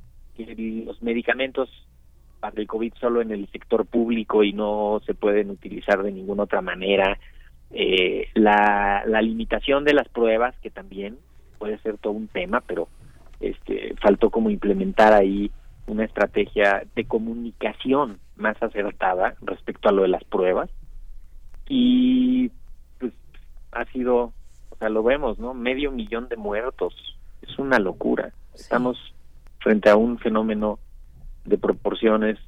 los 0.86 1.02
medicamentos 1.02 1.68
para 2.40 2.62
el 2.62 2.68
covid 2.68 2.94
solo 3.00 3.22
en 3.22 3.32
el 3.32 3.48
sector 3.48 3.86
público 3.86 4.44
y 4.44 4.54
no 4.54 5.02
se 5.06 5.14
pueden 5.16 5.50
utilizar 5.50 6.04
de 6.04 6.12
ninguna 6.12 6.44
otra 6.44 6.62
manera 6.62 7.18
eh, 7.72 8.28
la, 8.36 9.04
la 9.08 9.22
limitación 9.22 9.84
de 9.84 9.94
las 9.94 10.08
pruebas 10.10 10.54
que 10.62 10.70
también 10.70 11.18
puede 11.58 11.80
ser 11.80 11.98
todo 11.98 12.14
un 12.14 12.28
tema 12.28 12.62
pero 12.62 12.88
este 13.50 13.96
faltó 14.02 14.30
como 14.30 14.50
implementar 14.50 15.14
ahí 15.14 15.52
una 15.88 16.06
estrategia 16.06 16.84
de 16.96 17.06
comunicación 17.06 18.20
más 18.36 18.62
acertada 18.62 19.36
respecto 19.42 19.90
a 19.90 19.92
lo 19.92 20.04
de 20.04 20.08
las 20.08 20.24
pruebas. 20.24 20.70
Y 21.68 22.52
pues 23.00 23.14
ha 23.72 23.86
sido 23.86 24.34
o 24.70 24.76
sea 24.78 24.90
lo 24.90 25.04
vemos 25.04 25.40
no 25.40 25.54
medio 25.54 25.92
millón 25.92 26.30
de 26.30 26.38
muertos. 26.38 26.96
Es 27.42 27.60
una 27.60 27.80
locura. 27.80 28.32
Estamos 28.56 28.98
frente 29.60 29.90
a 29.90 29.98
un 29.98 30.18
fenómeno 30.20 30.80
de 31.46 31.58
proporciones 31.58 32.40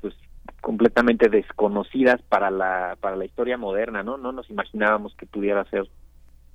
pues 0.00 0.14
completamente 0.60 1.28
desconocidas 1.28 2.22
para 2.22 2.50
la 2.50 2.96
para 3.00 3.16
la 3.16 3.24
historia 3.24 3.56
moderna 3.56 4.02
no 4.02 4.16
no 4.16 4.32
nos 4.32 4.48
imaginábamos 4.50 5.14
que 5.16 5.26
pudiera 5.26 5.64
ser 5.64 5.88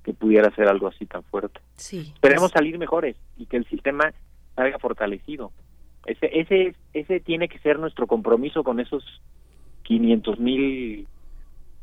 que 0.04 0.14
pudiera 0.14 0.54
ser 0.56 0.68
algo 0.68 0.88
así 0.88 1.06
tan 1.06 1.24
fuerte 1.24 1.60
Sí. 1.76 2.12
esperemos 2.14 2.52
salir 2.52 2.78
mejores 2.78 3.16
y 3.38 3.46
que 3.46 3.58
el 3.58 3.66
sistema 3.66 4.14
salga 4.56 4.80
fortalecido. 4.80 5.52
Ese, 6.06 6.30
ese, 6.40 6.76
ese 6.94 7.20
tiene 7.20 7.48
que 7.48 7.60
ser 7.60 7.78
nuestro 7.80 8.08
compromiso 8.08 8.64
con 8.64 8.80
esos 8.80 9.04
500 9.84 10.40
mil 10.40 11.08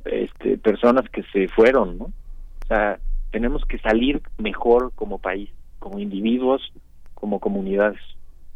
este, 0.04 0.58
personas 0.58 1.08
que 1.10 1.22
se 1.32 1.48
fueron, 1.48 1.98
¿no? 1.98 2.04
O 2.04 2.66
sea, 2.66 2.98
tenemos 3.30 3.64
que 3.64 3.78
salir 3.78 4.22
mejor 4.38 4.92
como 4.94 5.18
país, 5.18 5.50
como 5.78 5.98
individuos, 5.98 6.72
como 7.14 7.40
comunidades. 7.40 8.00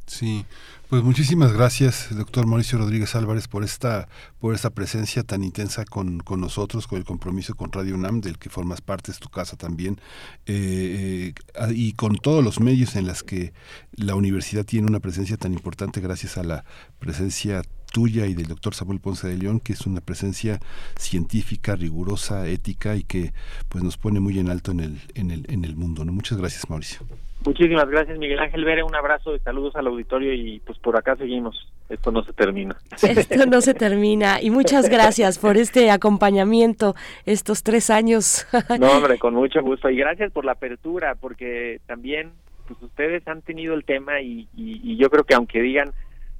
Sí, 0.06 0.44
pues 0.88 1.02
muchísimas 1.02 1.52
gracias, 1.52 2.08
doctor 2.10 2.46
Mauricio 2.46 2.76
Rodríguez 2.76 3.14
Álvarez, 3.14 3.48
por 3.48 3.64
esta, 3.64 4.08
por 4.40 4.54
esta 4.54 4.70
presencia 4.70 5.22
tan 5.22 5.42
intensa 5.42 5.84
con, 5.84 6.18
con 6.20 6.40
nosotros, 6.40 6.86
con 6.86 6.98
el 6.98 7.04
compromiso 7.04 7.54
con 7.54 7.72
Radio 7.72 7.94
UNAM, 7.94 8.20
del 8.20 8.38
que 8.38 8.50
formas 8.50 8.80
parte, 8.80 9.10
es 9.10 9.18
tu 9.18 9.28
casa 9.28 9.56
también, 9.56 10.00
eh, 10.46 11.32
eh, 11.54 11.72
y 11.72 11.92
con 11.92 12.16
todos 12.16 12.44
los 12.44 12.60
medios 12.60 12.96
en 12.96 13.06
los 13.06 13.22
que 13.22 13.54
la 13.92 14.14
universidad 14.14 14.64
tiene 14.64 14.86
una 14.86 15.00
presencia 15.00 15.36
tan 15.36 15.52
importante 15.52 16.00
gracias 16.00 16.36
a 16.36 16.42
la 16.42 16.64
presencia 16.98 17.62
tuya 17.92 18.26
y 18.26 18.34
del 18.34 18.46
doctor 18.46 18.74
Samuel 18.74 19.00
Ponce 19.00 19.28
de 19.28 19.36
León, 19.36 19.60
que 19.60 19.74
es 19.74 19.86
una 19.86 20.00
presencia 20.00 20.58
científica, 20.96 21.76
rigurosa, 21.76 22.48
ética 22.48 22.96
y 22.96 23.04
que 23.04 23.32
pues 23.68 23.84
nos 23.84 23.98
pone 23.98 24.18
muy 24.20 24.38
en 24.38 24.50
alto 24.50 24.72
en 24.72 24.80
el, 24.80 24.98
en 25.14 25.30
el, 25.30 25.46
en 25.48 25.64
el 25.64 25.76
mundo. 25.76 26.04
¿no? 26.04 26.12
Muchas 26.12 26.38
gracias, 26.38 26.68
Mauricio. 26.68 27.06
Muchísimas 27.44 27.88
gracias, 27.88 28.18
Miguel 28.18 28.38
Ángel 28.38 28.64
Vere. 28.64 28.82
Un 28.82 28.94
abrazo 28.94 29.32
de 29.32 29.40
saludos 29.40 29.74
al 29.76 29.86
auditorio 29.88 30.32
y 30.32 30.60
pues 30.60 30.78
por 30.78 30.96
acá 30.96 31.16
seguimos. 31.16 31.68
Esto 31.88 32.10
no 32.10 32.22
se 32.24 32.32
termina. 32.32 32.76
Esto 33.02 33.46
no 33.46 33.60
se 33.60 33.74
termina. 33.74 34.40
Y 34.40 34.50
muchas 34.50 34.88
gracias 34.88 35.38
por 35.38 35.56
este 35.56 35.90
acompañamiento 35.90 36.94
estos 37.26 37.62
tres 37.62 37.90
años. 37.90 38.46
No, 38.78 38.90
hombre, 38.90 39.18
con 39.18 39.34
mucho 39.34 39.60
gusto. 39.60 39.90
Y 39.90 39.96
gracias 39.96 40.32
por 40.32 40.44
la 40.44 40.52
apertura, 40.52 41.14
porque 41.14 41.80
también 41.86 42.30
pues 42.66 42.80
ustedes 42.82 43.26
han 43.28 43.42
tenido 43.42 43.74
el 43.74 43.84
tema 43.84 44.20
y, 44.20 44.48
y, 44.56 44.80
y 44.82 44.96
yo 44.96 45.10
creo 45.10 45.24
que 45.24 45.34
aunque 45.34 45.60
digan 45.60 45.92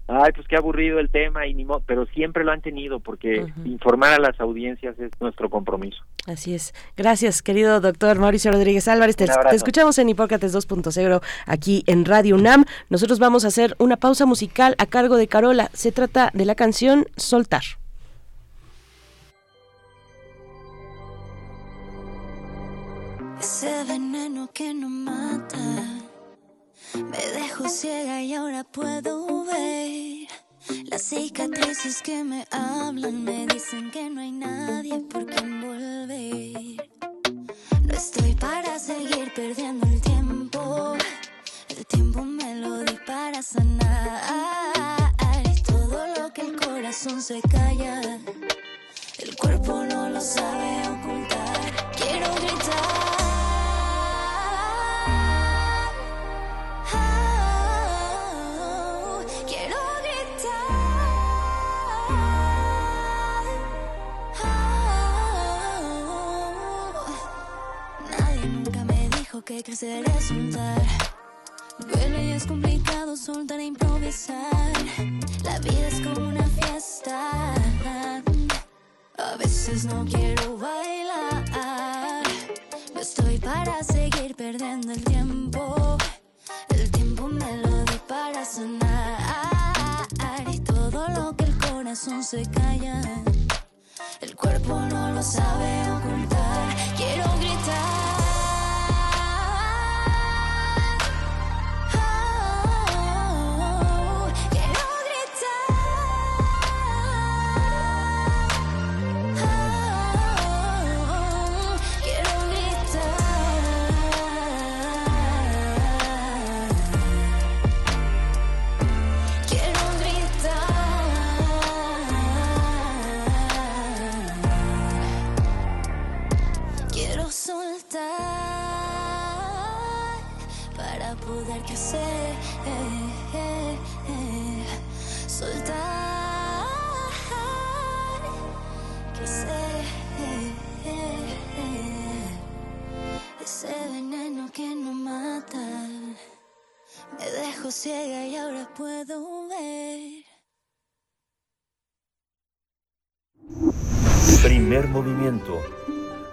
ay, 0.09 0.33
pues 0.35 0.47
qué 0.49 0.57
aburrido 0.57 0.99
el 0.99 1.11
tema, 1.11 1.47
y 1.47 1.55
ni 1.55 1.67
pero 1.87 2.07
siempre 2.07 2.45
lo 2.45 2.53
han 2.53 2.61
tenido 2.61 3.01
porque 3.01 3.47
informar 3.65 4.15
a 4.15 4.19
las 4.19 4.39
audiencias 4.41 4.99
es 4.99 5.11
nuestro 5.21 5.49
compromiso. 5.49 6.03
Así 6.27 6.55
es. 6.55 6.75
Gracias, 6.97 7.43
querido 7.43 7.81
doctor 7.81 8.19
Mauricio 8.19 8.53
Rodríguez 8.53 8.89
Álvarez. 8.89 9.17
Te, 9.17 9.27
te, 9.27 9.57
escuchamos 9.57 9.99
en 9.99 10.09
Hipócrates 10.09 10.55
2.0 10.55 11.23
aquí 11.47 11.83
en 11.87 12.05
Radio 12.05 12.37
UNAM. 12.37 12.65
Nosotros 12.91 13.19
vamos 13.19 13.45
a 13.45 13.49
hacer 13.49 13.75
una 13.79 13.97
pausa 13.97 14.27
musical 14.27 14.75
a 14.79 14.87
cargo 14.87 15.17
de 15.17 15.29
Carola. 15.29 15.71
Se 15.73 15.93
trata 15.93 16.31
de 16.35 16.45
la 16.45 16.55
canción 16.55 17.07
Soltar. 17.17 17.63
Ese 23.41 23.85
veneno 23.89 24.49
que 24.55 24.73
no 24.73 24.89
mata 24.89 26.02
me 26.95 27.41
dejo 27.41 27.69
ciega 27.69 28.23
y 28.23 28.35
ahora 28.35 28.65
puedo 28.65 29.45
ver 29.45 30.29
las 30.85 31.03
cicatrices 31.03 32.03
que 32.03 32.23
me 32.25 32.47
hablan. 32.51 33.25
Me 33.25 33.47
dicen 33.47 33.91
que 33.91 34.11
no 34.11 34.21
hay 34.21 34.33
nadie 34.33 35.01
por 35.01 35.27
quien 35.27 35.61
volver. 35.61 36.91
No 37.83 37.95
estoy 37.95 38.35
para 38.35 38.79
seguir 38.79 39.33
perdiendo 39.35 39.87
el 39.87 40.01
tiempo. 40.01 40.95
El 41.69 41.87
tiempo 41.87 42.23
me 42.23 42.57
lo 42.57 42.79
di 42.81 42.99
para 43.07 43.43
sanar. 43.43 45.13
Todo 45.67 46.07
lo 46.19 46.33
que 46.33 46.43
el 46.43 46.57
corazón 46.57 47.23
se 47.23 47.41
calla, 47.43 48.01
el 49.19 49.37
cuerpo 49.37 49.85
no 49.85 50.09
lo 50.11 50.21
sabe 50.21 50.89
ocultar. 50.89 51.93
Quiero 51.97 52.35
gritar. 52.35 53.22
Crecer 69.61 70.05
es 70.17 70.25
soltar. 70.25 70.83
Duele 71.79 72.25
y 72.25 72.31
es 72.31 72.47
complicado 72.47 73.17
soltar 73.17 73.61
e 73.61 73.65
improvisar. 73.65 74.73
La 75.45 75.59
vida 75.59 75.89
es 75.89 76.01
como 76.01 76.29
una 76.29 76.47
fiesta. 76.49 77.55
A 79.19 79.37
veces 79.37 79.85
no 79.85 80.05
quiero 80.07 80.57
bailar. 80.57 81.45
No 82.95 83.01
estoy 83.01 83.39
para 83.39 83.83
seguir 83.83 84.35
perdiendo 84.37 84.93
el 84.93 85.05
tiempo. 85.05 85.99
El 86.71 86.91
tiempo 86.91 87.29
me 87.29 87.57
lo 87.59 87.85
di 87.85 87.99
para 88.09 88.45
sonar. 88.45 90.07
Y 90.51 90.61
todo 90.61 91.09
lo 91.09 91.37
que 91.37 91.45
el 91.45 91.59
corazón 91.59 92.25
se 92.25 92.49
calla. 92.51 93.03
El 94.21 94.35
cuerpo 94.35 94.81
no 94.81 95.13
lo 95.13 95.23
sabe 95.23 95.91
ocultar. 95.91 96.52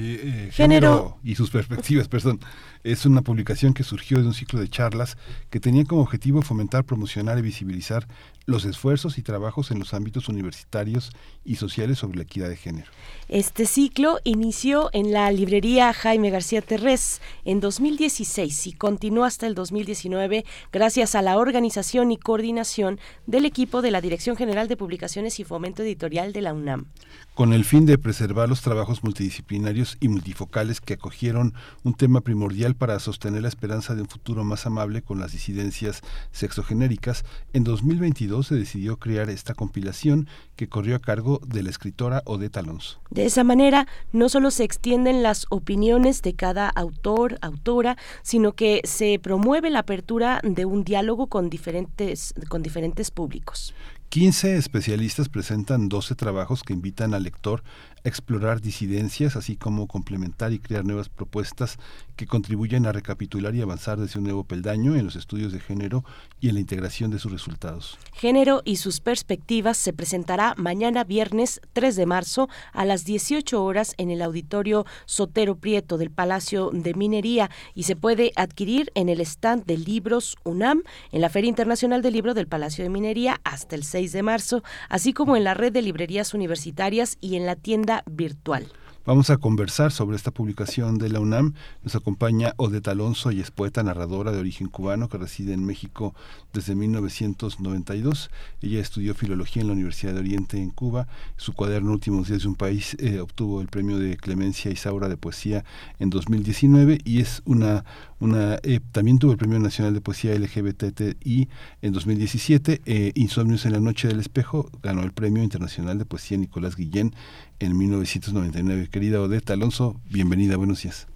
Sí, 0.00 0.18
eh, 0.18 0.48
género 0.50 1.18
y 1.22 1.34
sus 1.34 1.50
perspectivas, 1.50 2.08
perdón. 2.08 2.40
Es 2.82 3.04
una 3.04 3.20
publicación 3.20 3.74
que 3.74 3.84
surgió 3.84 4.18
de 4.18 4.26
un 4.26 4.32
ciclo 4.32 4.58
de 4.58 4.68
charlas 4.68 5.18
que 5.50 5.60
tenía 5.60 5.84
como 5.84 6.00
objetivo 6.00 6.40
fomentar, 6.40 6.84
promocionar 6.84 7.38
y 7.38 7.42
visibilizar 7.42 8.06
los 8.46 8.64
esfuerzos 8.64 9.18
y 9.18 9.22
trabajos 9.22 9.70
en 9.70 9.78
los 9.78 9.92
ámbitos 9.92 10.28
universitarios 10.28 11.10
y 11.44 11.56
sociales 11.56 11.98
sobre 11.98 12.16
la 12.16 12.22
equidad 12.22 12.48
de 12.48 12.56
género. 12.56 12.90
Este 13.28 13.66
ciclo 13.66 14.18
inició 14.24 14.88
en 14.92 15.12
la 15.12 15.30
librería 15.30 15.92
Jaime 15.92 16.30
García 16.30 16.62
Terrés 16.62 17.20
en 17.44 17.60
2016 17.60 18.66
y 18.66 18.72
continuó 18.72 19.24
hasta 19.24 19.46
el 19.46 19.54
2019 19.54 20.44
gracias 20.72 21.14
a 21.14 21.22
la 21.22 21.36
organización 21.36 22.10
y 22.10 22.16
coordinación 22.16 22.98
del 23.26 23.44
equipo 23.44 23.82
de 23.82 23.90
la 23.90 24.00
Dirección 24.00 24.36
General 24.36 24.68
de 24.68 24.76
Publicaciones 24.76 25.38
y 25.38 25.44
Fomento 25.44 25.82
Editorial 25.82 26.32
de 26.32 26.40
la 26.40 26.54
UNAM. 26.54 26.86
Con 27.34 27.52
el 27.52 27.64
fin 27.64 27.86
de 27.86 27.98
preservar 27.98 28.48
los 28.48 28.62
trabajos 28.62 29.04
multidisciplinarios 29.04 29.89
y 30.00 30.08
multifocales 30.08 30.80
que 30.80 30.94
acogieron 30.94 31.54
un 31.82 31.94
tema 31.94 32.20
primordial 32.20 32.74
para 32.74 32.98
sostener 32.98 33.42
la 33.42 33.48
esperanza 33.48 33.94
de 33.94 34.02
un 34.02 34.08
futuro 34.08 34.44
más 34.44 34.66
amable 34.66 35.02
con 35.02 35.18
las 35.20 35.32
disidencias 35.32 36.02
sexogenéricas, 36.32 37.24
en 37.52 37.64
2022 37.64 38.46
se 38.46 38.54
decidió 38.54 38.98
crear 38.98 39.30
esta 39.30 39.54
compilación 39.54 40.28
que 40.56 40.68
corrió 40.68 40.96
a 40.96 41.00
cargo 41.00 41.40
de 41.46 41.62
la 41.62 41.70
escritora 41.70 42.22
Odette 42.26 42.58
Alonso. 42.58 43.00
De 43.10 43.24
esa 43.24 43.44
manera, 43.44 43.86
no 44.12 44.28
solo 44.28 44.50
se 44.50 44.64
extienden 44.64 45.22
las 45.22 45.46
opiniones 45.50 46.22
de 46.22 46.34
cada 46.34 46.68
autor, 46.68 47.38
autora, 47.40 47.96
sino 48.22 48.52
que 48.52 48.80
se 48.84 49.18
promueve 49.18 49.70
la 49.70 49.80
apertura 49.80 50.40
de 50.42 50.64
un 50.64 50.84
diálogo 50.84 51.26
con 51.26 51.50
diferentes, 51.50 52.34
con 52.48 52.62
diferentes 52.62 53.10
públicos. 53.10 53.74
15 54.10 54.56
especialistas 54.56 55.28
presentan 55.28 55.88
12 55.88 56.16
trabajos 56.16 56.64
que 56.64 56.72
invitan 56.72 57.14
al 57.14 57.22
lector 57.22 57.62
explorar 58.04 58.60
disidencias, 58.60 59.36
así 59.36 59.56
como 59.56 59.86
complementar 59.86 60.52
y 60.52 60.58
crear 60.58 60.84
nuevas 60.84 61.08
propuestas 61.08 61.78
que 62.16 62.26
contribuyen 62.26 62.86
a 62.86 62.92
recapitular 62.92 63.54
y 63.54 63.62
avanzar 63.62 63.98
desde 63.98 64.18
un 64.18 64.24
nuevo 64.24 64.44
peldaño 64.44 64.96
en 64.96 65.04
los 65.04 65.16
estudios 65.16 65.52
de 65.52 65.60
género 65.60 66.04
y 66.40 66.48
en 66.48 66.54
la 66.54 66.60
integración 66.60 67.10
de 67.10 67.18
sus 67.18 67.32
resultados. 67.32 67.98
Género 68.12 68.62
y 68.64 68.76
sus 68.76 69.00
perspectivas 69.00 69.76
se 69.76 69.92
presentará 69.92 70.54
mañana 70.56 71.04
viernes 71.04 71.60
3 71.72 71.96
de 71.96 72.06
marzo 72.06 72.48
a 72.72 72.84
las 72.84 73.04
18 73.04 73.62
horas 73.62 73.94
en 73.96 74.10
el 74.10 74.22
auditorio 74.22 74.84
Sotero 75.06 75.56
Prieto 75.56 75.98
del 75.98 76.10
Palacio 76.10 76.70
de 76.72 76.94
Minería 76.94 77.50
y 77.74 77.84
se 77.84 77.96
puede 77.96 78.32
adquirir 78.36 78.90
en 78.94 79.08
el 79.08 79.20
stand 79.20 79.64
de 79.64 79.78
libros 79.78 80.36
UNAM 80.44 80.82
en 81.12 81.20
la 81.20 81.30
Feria 81.30 81.48
Internacional 81.48 82.02
del 82.02 82.14
Libro 82.14 82.34
del 82.34 82.46
Palacio 82.46 82.84
de 82.84 82.90
Minería 82.90 83.40
hasta 83.44 83.76
el 83.76 83.84
6 83.84 84.12
de 84.12 84.22
marzo, 84.22 84.62
así 84.88 85.12
como 85.12 85.36
en 85.36 85.44
la 85.44 85.54
red 85.54 85.72
de 85.72 85.82
librerías 85.82 86.34
universitarias 86.34 87.16
y 87.20 87.36
en 87.36 87.46
la 87.46 87.56
tienda 87.56 87.89
virtual. 88.10 88.66
Vamos 89.06 89.30
a 89.30 89.38
conversar 89.38 89.92
sobre 89.92 90.16
esta 90.16 90.30
publicación 90.30 90.98
de 90.98 91.08
la 91.08 91.20
UNAM. 91.20 91.54
Nos 91.82 91.96
acompaña 91.96 92.52
Odette 92.58 92.88
Alonso 92.88 93.32
y 93.32 93.40
es 93.40 93.50
poeta 93.50 93.82
narradora 93.82 94.30
de 94.30 94.38
origen 94.38 94.68
cubano 94.68 95.08
que 95.08 95.16
reside 95.16 95.54
en 95.54 95.64
México 95.64 96.14
desde 96.52 96.74
1992. 96.74 98.30
Ella 98.60 98.78
estudió 98.78 99.14
filología 99.14 99.62
en 99.62 99.68
la 99.68 99.72
Universidad 99.72 100.12
de 100.12 100.20
Oriente 100.20 100.58
en 100.58 100.68
Cuba. 100.68 101.08
Su 101.38 101.54
cuaderno 101.54 101.92
Últimos 101.92 102.28
días 102.28 102.42
de 102.42 102.48
un 102.48 102.56
país 102.56 102.94
eh, 103.00 103.20
obtuvo 103.20 103.62
el 103.62 103.68
premio 103.68 103.98
de 103.98 104.18
Clemencia 104.18 104.70
Isaura 104.70 105.08
de 105.08 105.16
poesía 105.16 105.64
en 105.98 106.10
2019 106.10 106.98
y 107.02 107.20
es 107.20 107.40
una 107.46 107.84
una 108.20 108.58
eh, 108.62 108.80
también 108.92 109.18
tuvo 109.18 109.32
el 109.32 109.38
Premio 109.38 109.58
Nacional 109.58 109.94
de 109.94 110.02
Poesía 110.02 110.34
LGBTI 110.38 111.48
en 111.80 111.92
2017. 111.92 112.82
Eh, 112.84 113.12
Insomnios 113.14 113.64
en 113.64 113.72
la 113.72 113.80
Noche 113.80 114.08
del 114.08 114.20
Espejo 114.20 114.70
ganó 114.82 115.02
el 115.02 115.12
Premio 115.12 115.42
Internacional 115.42 115.98
de 115.98 116.04
Poesía 116.04 116.36
Nicolás 116.36 116.76
Guillén 116.76 117.14
en 117.60 117.78
1999. 117.78 118.88
Querida 118.90 119.20
Odette 119.20 119.52
Alonso, 119.52 120.00
bienvenida, 120.10 120.56
buenos 120.56 120.82
días. 120.82 121.06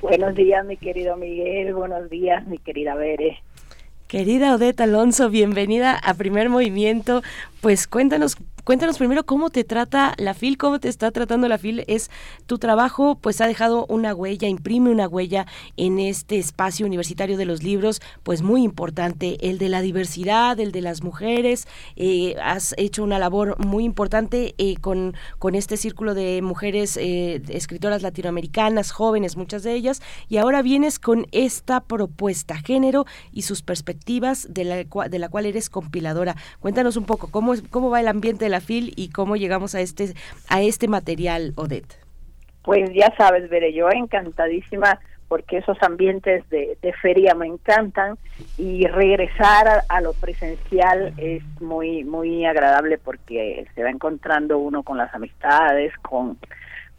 Buenos 0.00 0.34
días, 0.34 0.64
mi 0.64 0.76
querido 0.76 1.16
Miguel. 1.16 1.74
Buenos 1.74 2.08
días, 2.08 2.46
mi 2.46 2.58
querida 2.58 2.94
Bere. 2.94 3.38
Querida 4.06 4.54
Odette 4.54 4.84
Alonso, 4.84 5.28
bienvenida 5.30 5.94
a 5.96 6.14
Primer 6.14 6.48
Movimiento. 6.48 7.22
Pues 7.60 7.86
cuéntanos 7.88 8.36
Cuéntanos 8.66 8.98
primero 8.98 9.24
cómo 9.24 9.50
te 9.50 9.62
trata 9.62 10.14
la 10.18 10.34
FIL, 10.34 10.58
cómo 10.58 10.80
te 10.80 10.88
está 10.88 11.12
tratando 11.12 11.46
la 11.46 11.56
FIL. 11.56 11.84
Es 11.86 12.10
tu 12.46 12.58
trabajo, 12.58 13.14
pues 13.14 13.40
ha 13.40 13.46
dejado 13.46 13.86
una 13.88 14.12
huella, 14.12 14.48
imprime 14.48 14.90
una 14.90 15.06
huella 15.06 15.46
en 15.76 16.00
este 16.00 16.36
espacio 16.36 16.84
universitario 16.84 17.36
de 17.36 17.44
los 17.44 17.62
libros, 17.62 18.02
pues 18.24 18.42
muy 18.42 18.64
importante, 18.64 19.38
el 19.48 19.58
de 19.58 19.68
la 19.68 19.82
diversidad, 19.82 20.58
el 20.58 20.72
de 20.72 20.80
las 20.80 21.04
mujeres. 21.04 21.68
Eh, 21.94 22.34
has 22.42 22.74
hecho 22.76 23.04
una 23.04 23.20
labor 23.20 23.56
muy 23.64 23.84
importante 23.84 24.56
eh, 24.58 24.74
con, 24.80 25.14
con 25.38 25.54
este 25.54 25.76
círculo 25.76 26.14
de 26.14 26.42
mujeres 26.42 26.96
eh, 26.96 27.40
escritoras 27.48 28.02
latinoamericanas, 28.02 28.90
jóvenes, 28.90 29.36
muchas 29.36 29.62
de 29.62 29.74
ellas, 29.74 30.02
y 30.28 30.38
ahora 30.38 30.62
vienes 30.62 30.98
con 30.98 31.28
esta 31.30 31.84
propuesta, 31.84 32.56
género 32.56 33.06
y 33.30 33.42
sus 33.42 33.62
perspectivas, 33.62 34.48
de 34.50 34.64
la, 34.64 35.08
de 35.08 35.18
la 35.20 35.28
cual 35.28 35.46
eres 35.46 35.70
compiladora. 35.70 36.34
Cuéntanos 36.58 36.96
un 36.96 37.04
poco 37.04 37.28
cómo, 37.28 37.54
cómo 37.70 37.90
va 37.90 38.00
el 38.00 38.08
ambiente 38.08 38.46
de 38.46 38.48
la 38.48 38.55
FIL 38.60 38.92
y 38.96 39.10
cómo 39.10 39.36
llegamos 39.36 39.74
a 39.74 39.80
este, 39.80 40.14
a 40.48 40.62
este 40.62 40.88
material, 40.88 41.52
Odette. 41.56 41.98
Pues 42.62 42.90
ya 42.92 43.14
sabes, 43.16 43.48
Veré, 43.48 43.72
yo 43.72 43.88
encantadísima 43.90 44.98
porque 45.28 45.58
esos 45.58 45.76
ambientes 45.82 46.48
de, 46.50 46.76
feria 47.02 47.34
me 47.34 47.46
encantan 47.46 48.16
y 48.58 48.86
regresar 48.86 49.82
a, 49.88 50.00
lo 50.00 50.12
presencial 50.12 51.12
es 51.16 51.42
muy 51.60 52.04
muy 52.04 52.44
agradable 52.44 52.98
porque 52.98 53.66
se 53.74 53.82
va 53.82 53.90
encontrando 53.90 54.58
uno 54.58 54.82
con 54.82 54.98
las 54.98 55.12
amistades, 55.14 55.92
con, 55.98 56.38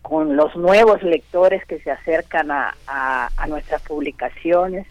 con 0.01 0.35
los 0.35 0.55
nuevos 0.55 1.01
lectores 1.03 1.63
que 1.65 1.79
se 1.79 1.91
acercan 1.91 2.51
a, 2.51 2.75
a 2.85 3.47
nuestras 3.47 3.81
publicaciones 3.83 4.85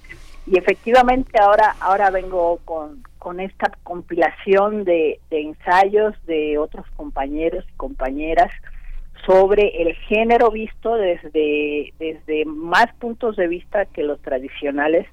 y 0.46 0.58
efectivamente 0.58 1.38
ahora 1.38 1.76
ahora 1.80 2.10
vengo 2.10 2.60
con, 2.64 3.02
con 3.26 3.40
esta 3.40 3.72
compilación 3.82 4.84
de, 4.84 5.18
ensayos 5.30 6.14
de 6.26 6.58
otros 6.58 6.86
compañeros 6.94 7.64
y 7.68 7.76
compañeras 7.76 8.52
sobre 9.26 9.82
el 9.82 9.96
género 9.96 10.52
visto 10.52 10.94
desde, 10.94 11.92
desde 11.98 12.44
más 12.44 12.86
puntos 13.00 13.34
de 13.34 13.48
vista 13.48 13.84
que 13.86 14.04
los 14.04 14.22
tradicionales, 14.22 15.08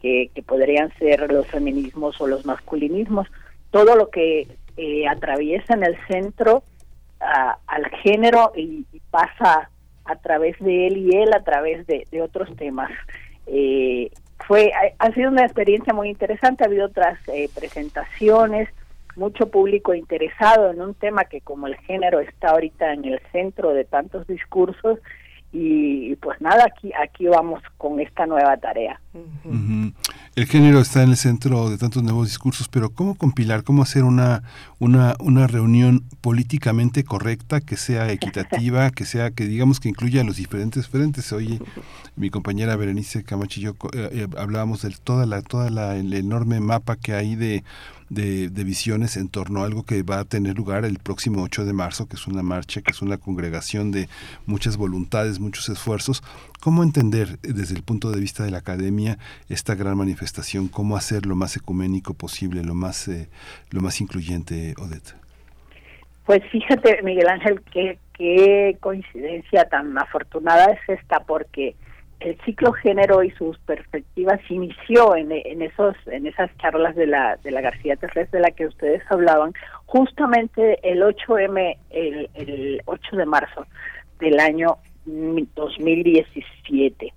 que, 0.00 0.30
podrían 0.46 0.96
ser 1.00 1.32
los 1.32 1.48
feminismos 1.48 2.20
o 2.20 2.28
los 2.28 2.46
masculinismos. 2.46 3.26
Todo 3.72 3.96
lo 3.96 4.08
que 4.08 4.46
eh, 4.76 5.08
atraviesa 5.08 5.74
en 5.74 5.82
el 5.82 5.96
centro 6.06 6.62
al 7.18 7.86
género 8.04 8.52
y, 8.54 8.86
pasa 9.10 9.68
a 10.04 10.14
través 10.14 10.56
de 10.60 10.86
él 10.86 10.96
y 10.96 11.16
él 11.16 11.34
a 11.34 11.42
través 11.42 11.84
de, 11.88 12.06
otros 12.22 12.54
temas. 12.54 12.92
Eh, 13.48 14.12
fue 14.46 14.72
ha, 14.98 15.12
sido 15.12 15.30
una 15.30 15.44
experiencia 15.44 15.92
muy 15.92 16.08
interesante, 16.08 16.64
ha 16.64 16.66
habido 16.66 16.86
otras 16.86 17.18
eh, 17.28 17.48
presentaciones, 17.54 18.68
mucho 19.16 19.50
público 19.50 19.94
interesado 19.94 20.70
en 20.70 20.80
un 20.80 20.94
tema 20.94 21.24
que 21.24 21.40
como 21.40 21.66
el 21.66 21.76
género 21.76 22.20
está 22.20 22.50
ahorita 22.50 22.92
en 22.92 23.04
el 23.04 23.20
centro 23.32 23.74
de 23.74 23.84
tantos 23.84 24.26
discursos 24.26 25.00
y, 25.52 26.14
pues 26.16 26.40
nada, 26.40 26.66
aquí 26.66 26.92
aquí 26.92 27.26
vamos 27.26 27.62
con 27.78 28.00
esta 28.00 28.26
nueva 28.26 28.56
tarea. 28.58 29.00
El 30.38 30.46
género 30.46 30.78
está 30.78 31.02
en 31.02 31.10
el 31.10 31.16
centro 31.16 31.68
de 31.68 31.78
tantos 31.78 32.04
nuevos 32.04 32.28
discursos, 32.28 32.68
pero 32.68 32.90
¿cómo 32.90 33.16
compilar, 33.16 33.64
cómo 33.64 33.82
hacer 33.82 34.04
una, 34.04 34.44
una, 34.78 35.16
una 35.18 35.48
reunión 35.48 36.04
políticamente 36.20 37.02
correcta, 37.02 37.60
que 37.60 37.76
sea 37.76 38.12
equitativa, 38.12 38.88
que 38.92 39.04
sea, 39.04 39.32
que 39.32 39.46
digamos 39.46 39.80
que 39.80 39.88
incluya 39.88 40.20
a 40.20 40.24
los 40.24 40.36
diferentes 40.36 40.86
frentes? 40.86 41.32
Oye, 41.32 41.58
mi 42.14 42.30
compañera 42.30 42.76
Berenice 42.76 43.24
yo 43.56 43.70
eh, 43.92 44.10
eh, 44.12 44.26
hablábamos 44.38 44.82
de 44.82 44.94
toda 45.02 45.26
la, 45.26 45.42
toda 45.42 45.70
la, 45.70 45.96
el 45.96 46.14
enorme 46.14 46.60
mapa 46.60 46.94
que 46.94 47.14
hay 47.14 47.34
de 47.34 47.64
de, 48.10 48.48
visiones 48.64 49.16
en 49.16 49.28
torno 49.28 49.62
a 49.62 49.66
algo 49.66 49.84
que 49.84 50.02
va 50.02 50.20
a 50.20 50.24
tener 50.24 50.56
lugar 50.56 50.84
el 50.84 50.98
próximo 50.98 51.42
8 51.42 51.64
de 51.64 51.72
marzo, 51.72 52.08
que 52.08 52.16
es 52.16 52.26
una 52.26 52.42
marcha, 52.42 52.82
que 52.82 52.90
es 52.90 53.02
una 53.02 53.18
congregación 53.18 53.90
de 53.90 54.08
muchas 54.46 54.76
voluntades, 54.76 55.40
muchos 55.40 55.68
esfuerzos. 55.68 56.22
¿Cómo 56.60 56.82
entender 56.82 57.38
desde 57.40 57.74
el 57.74 57.82
punto 57.82 58.10
de 58.10 58.20
vista 58.20 58.44
de 58.44 58.50
la 58.50 58.58
academia 58.58 59.18
esta 59.48 59.74
gran 59.74 59.96
manifestación? 59.96 60.68
¿Cómo 60.68 60.96
hacer 60.96 61.26
lo 61.26 61.36
más 61.36 61.56
ecuménico 61.56 62.14
posible, 62.14 62.62
lo 62.62 62.74
más, 62.74 63.08
eh, 63.08 63.28
lo 63.70 63.80
más 63.80 64.00
incluyente, 64.00 64.74
Odette? 64.78 65.14
Pues 66.26 66.42
fíjate, 66.50 67.02
Miguel 67.02 67.28
Ángel, 67.28 67.62
qué, 67.72 67.98
qué 68.12 68.76
coincidencia 68.80 69.66
tan 69.68 69.96
afortunada 69.96 70.66
es 70.66 71.00
esta, 71.00 71.20
porque 71.20 71.74
el 72.20 72.36
ciclo 72.44 72.72
género 72.72 73.22
y 73.22 73.30
sus 73.32 73.58
perspectivas 73.60 74.40
inició 74.48 75.14
en, 75.14 75.30
en 75.30 75.62
esos 75.62 75.94
en 76.06 76.26
esas 76.26 76.50
charlas 76.58 76.96
de 76.96 77.06
la 77.06 77.36
de 77.36 77.50
la 77.50 77.60
García 77.60 77.96
Terres 77.96 78.30
de 78.32 78.40
la 78.40 78.50
que 78.50 78.66
ustedes 78.66 79.02
hablaban 79.08 79.52
justamente 79.86 80.78
el 80.82 81.02
8M 81.02 81.76
el, 81.90 82.28
el 82.34 82.82
8 82.86 83.16
de 83.16 83.26
marzo 83.26 83.66
del 84.18 84.40
año 84.40 84.78
2017 85.06 87.12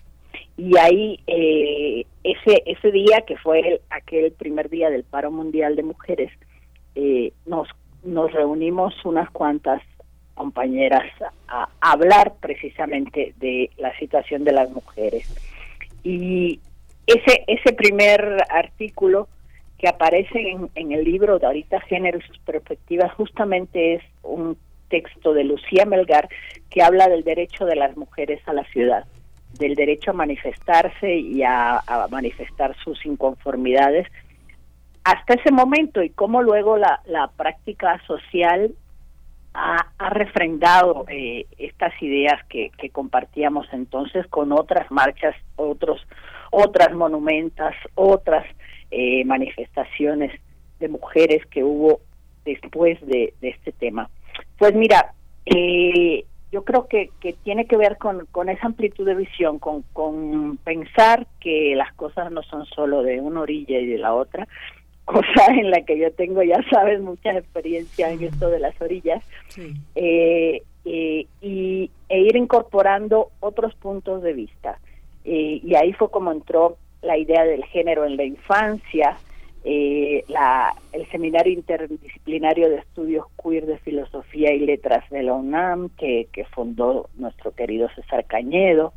y 0.57 0.77
ahí 0.77 1.19
eh, 1.25 2.05
ese 2.23 2.61
ese 2.67 2.91
día 2.91 3.21
que 3.25 3.37
fue 3.37 3.81
aquel 3.89 4.31
primer 4.33 4.69
día 4.69 4.91
del 4.91 5.03
paro 5.03 5.31
mundial 5.31 5.75
de 5.75 5.83
mujeres 5.83 6.31
eh, 6.93 7.33
nos 7.47 7.67
nos 8.03 8.31
reunimos 8.31 8.93
unas 9.03 9.31
cuantas 9.31 9.81
compañeras 10.33 11.11
a, 11.47 11.69
hablar 11.79 12.33
precisamente 12.39 13.33
de 13.37 13.69
la 13.77 13.95
situación 13.97 14.43
de 14.43 14.51
las 14.51 14.69
mujeres. 14.71 15.27
Y 16.03 16.59
ese, 17.05 17.43
ese 17.47 17.73
primer 17.73 18.37
artículo 18.49 19.27
que 19.77 19.87
aparece 19.87 20.51
en, 20.51 20.69
en 20.75 20.91
el 20.91 21.03
libro 21.03 21.39
de 21.39 21.47
ahorita 21.47 21.81
Género 21.81 22.19
y 22.19 22.21
sus 22.21 22.39
perspectivas 22.39 23.13
justamente 23.13 23.95
es 23.95 24.03
un 24.23 24.57
texto 24.89 25.33
de 25.33 25.43
Lucía 25.43 25.85
Melgar 25.85 26.29
que 26.69 26.83
habla 26.83 27.07
del 27.07 27.23
derecho 27.23 27.65
de 27.65 27.75
las 27.75 27.95
mujeres 27.97 28.41
a 28.47 28.53
la 28.53 28.63
ciudad, 28.65 29.05
del 29.57 29.75
derecho 29.75 30.11
a 30.11 30.13
manifestarse 30.13 31.15
y 31.15 31.43
a, 31.43 31.79
a 31.79 32.07
manifestar 32.09 32.75
sus 32.83 33.05
inconformidades 33.05 34.07
hasta 35.03 35.33
ese 35.33 35.51
momento 35.51 36.03
y 36.03 36.09
cómo 36.09 36.41
luego 36.41 36.77
la, 36.77 37.01
la 37.05 37.27
práctica 37.29 37.99
social 38.05 38.73
ha, 39.53 40.09
refrendado 40.09 41.05
eh, 41.09 41.45
estas 41.57 41.93
ideas 42.01 42.43
que, 42.47 42.71
compartíamos 42.91 43.67
entonces 43.71 44.27
con 44.27 44.51
otras 44.51 44.89
marchas, 44.91 45.35
otros, 45.55 46.05
otras 46.51 46.93
monumentas, 46.93 47.75
otras 47.95 48.45
eh, 48.89 49.23
manifestaciones 49.25 50.31
de 50.79 50.89
mujeres 50.89 51.45
que 51.47 51.63
hubo 51.63 52.01
después 52.45 52.99
de, 53.05 53.33
este 53.41 53.71
tema. 53.71 54.09
Pues 54.57 54.73
mira, 54.73 55.13
eh, 55.45 56.25
yo 56.51 56.63
creo 56.65 56.87
que, 56.87 57.09
que 57.21 57.33
tiene 57.33 57.65
que 57.65 57.77
ver 57.77 57.97
con, 57.97 58.25
con 58.31 58.49
esa 58.49 58.67
amplitud 58.67 59.05
de 59.05 59.15
visión, 59.15 59.59
con, 59.59 59.83
con 59.93 60.57
pensar 60.57 61.27
que 61.39 61.75
las 61.75 61.93
cosas 61.93 62.31
no 62.31 62.43
son 62.43 62.65
solo 62.65 63.03
de 63.03 63.21
una 63.21 63.41
orilla 63.41 63.79
y 63.79 63.85
de 63.85 63.97
la 63.97 64.13
otra, 64.13 64.47
cosa 65.11 65.45
en 65.47 65.71
la 65.71 65.81
que 65.81 65.97
yo 65.97 66.11
tengo, 66.13 66.41
ya 66.43 66.61
sabes, 66.69 67.01
mucha 67.01 67.31
experiencia 67.31 68.11
en 68.11 68.23
esto 68.23 68.49
de 68.49 68.59
las 68.59 68.79
orillas, 68.81 69.23
eh, 69.95 70.63
eh, 70.85 71.27
y, 71.41 71.91
e 72.09 72.19
ir 72.19 72.35
incorporando 72.35 73.29
otros 73.39 73.75
puntos 73.75 74.21
de 74.23 74.33
vista. 74.33 74.79
Eh, 75.25 75.61
y 75.63 75.75
ahí 75.75 75.93
fue 75.93 76.09
como 76.09 76.31
entró 76.31 76.77
la 77.01 77.17
idea 77.17 77.43
del 77.43 77.63
género 77.65 78.05
en 78.05 78.17
la 78.17 78.23
infancia, 78.23 79.17
la, 79.63 80.73
el 80.91 81.05
Seminario 81.11 81.53
Interdisciplinario 81.53 82.67
de 82.67 82.77
Estudios 82.77 83.27
Queer 83.41 83.67
de 83.67 83.77
Filosofía 83.77 84.53
y 84.53 84.59
Letras 84.59 85.07
de 85.11 85.21
la 85.21 85.33
UNAM, 85.33 85.89
que, 85.97 86.27
que 86.33 86.45
fundó 86.45 87.09
nuestro 87.15 87.51
querido 87.51 87.87
César 87.95 88.25
Cañedo, 88.25 88.93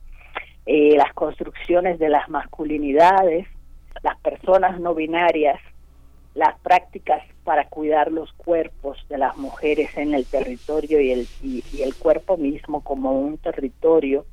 las 0.66 1.12
construcciones 1.12 1.98
de 1.98 2.08
las 2.08 2.30
masculinidades, 2.30 3.46
las 4.02 4.18
personas 4.20 4.80
no 4.80 4.94
binarias, 4.94 5.60
las 6.34 6.58
prácticas 6.60 7.22
para 7.44 7.68
cuidar 7.68 8.10
los 8.10 8.32
cuerpos 8.32 8.98
de 9.08 9.18
las 9.18 9.36
mujeres 9.36 9.96
en 9.96 10.14
el 10.14 10.24
territorio 10.24 11.00
y 11.00 11.12
el, 11.12 11.28
y, 11.42 11.62
el 11.80 11.94
cuerpo 11.94 12.36
mismo 12.36 12.82
como 12.82 13.12
un 13.12 13.38
territorio. 13.38 14.26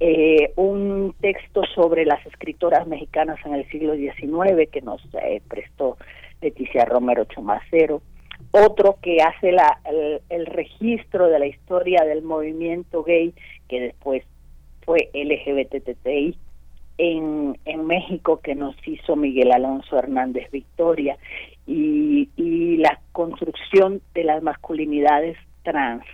Eh, 0.00 0.52
un 0.54 1.14
texto 1.20 1.62
sobre 1.74 2.04
las 2.04 2.24
escritoras 2.24 2.86
mexicanas 2.86 3.38
en 3.44 3.54
el 3.54 3.68
siglo 3.68 3.96
XIX 3.96 4.68
que 4.70 4.80
nos 4.80 5.02
eh, 5.14 5.42
prestó 5.48 5.96
Leticia 6.40 6.84
Romero 6.84 7.24
Chumacero. 7.24 8.00
Otro 8.52 8.96
que 9.02 9.18
hace 9.20 9.50
la, 9.50 9.80
el, 10.30 10.46
registro 10.46 11.26
de 11.26 11.40
la 11.40 11.46
historia 11.46 12.04
del 12.04 12.22
movimiento 12.22 13.02
gay 13.02 13.34
que 13.68 13.80
después 13.80 14.24
fue 14.82 15.10
LGBTTI 15.12 16.38
en, 16.98 17.56
México 17.86 18.40
que 18.42 18.54
nos 18.54 18.76
hizo 18.86 19.16
Miguel 19.16 19.52
Alonso 19.52 19.96
Hernández 19.98 20.50
Victoria 20.50 21.16
y, 21.66 22.28
y 22.36 22.76
la 22.76 23.00
construcción 23.12 24.02
de 24.14 24.24
las 24.24 24.42
masculinidades 24.42 25.38
trans. 25.62 26.04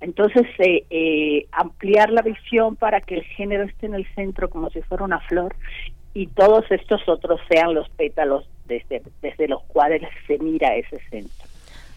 Entonces, 0.00 0.46
eh, 0.58 0.84
eh, 0.88 1.46
ampliar 1.52 2.10
la 2.10 2.22
visión 2.22 2.76
para 2.76 3.00
que 3.02 3.16
el 3.16 3.22
género 3.22 3.64
esté 3.64 3.86
en 3.86 3.94
el 3.94 4.06
centro 4.14 4.48
como 4.48 4.70
si 4.70 4.80
fuera 4.82 5.04
una 5.04 5.20
flor 5.20 5.54
y 6.14 6.26
todos 6.28 6.64
estos 6.70 7.06
otros 7.06 7.40
sean 7.50 7.74
los 7.74 7.88
pétalos 7.90 8.48
desde, 8.66 9.02
desde 9.20 9.46
los 9.46 9.62
cuales 9.64 10.02
se 10.26 10.38
mira 10.38 10.74
ese 10.74 10.98
centro. 11.10 11.49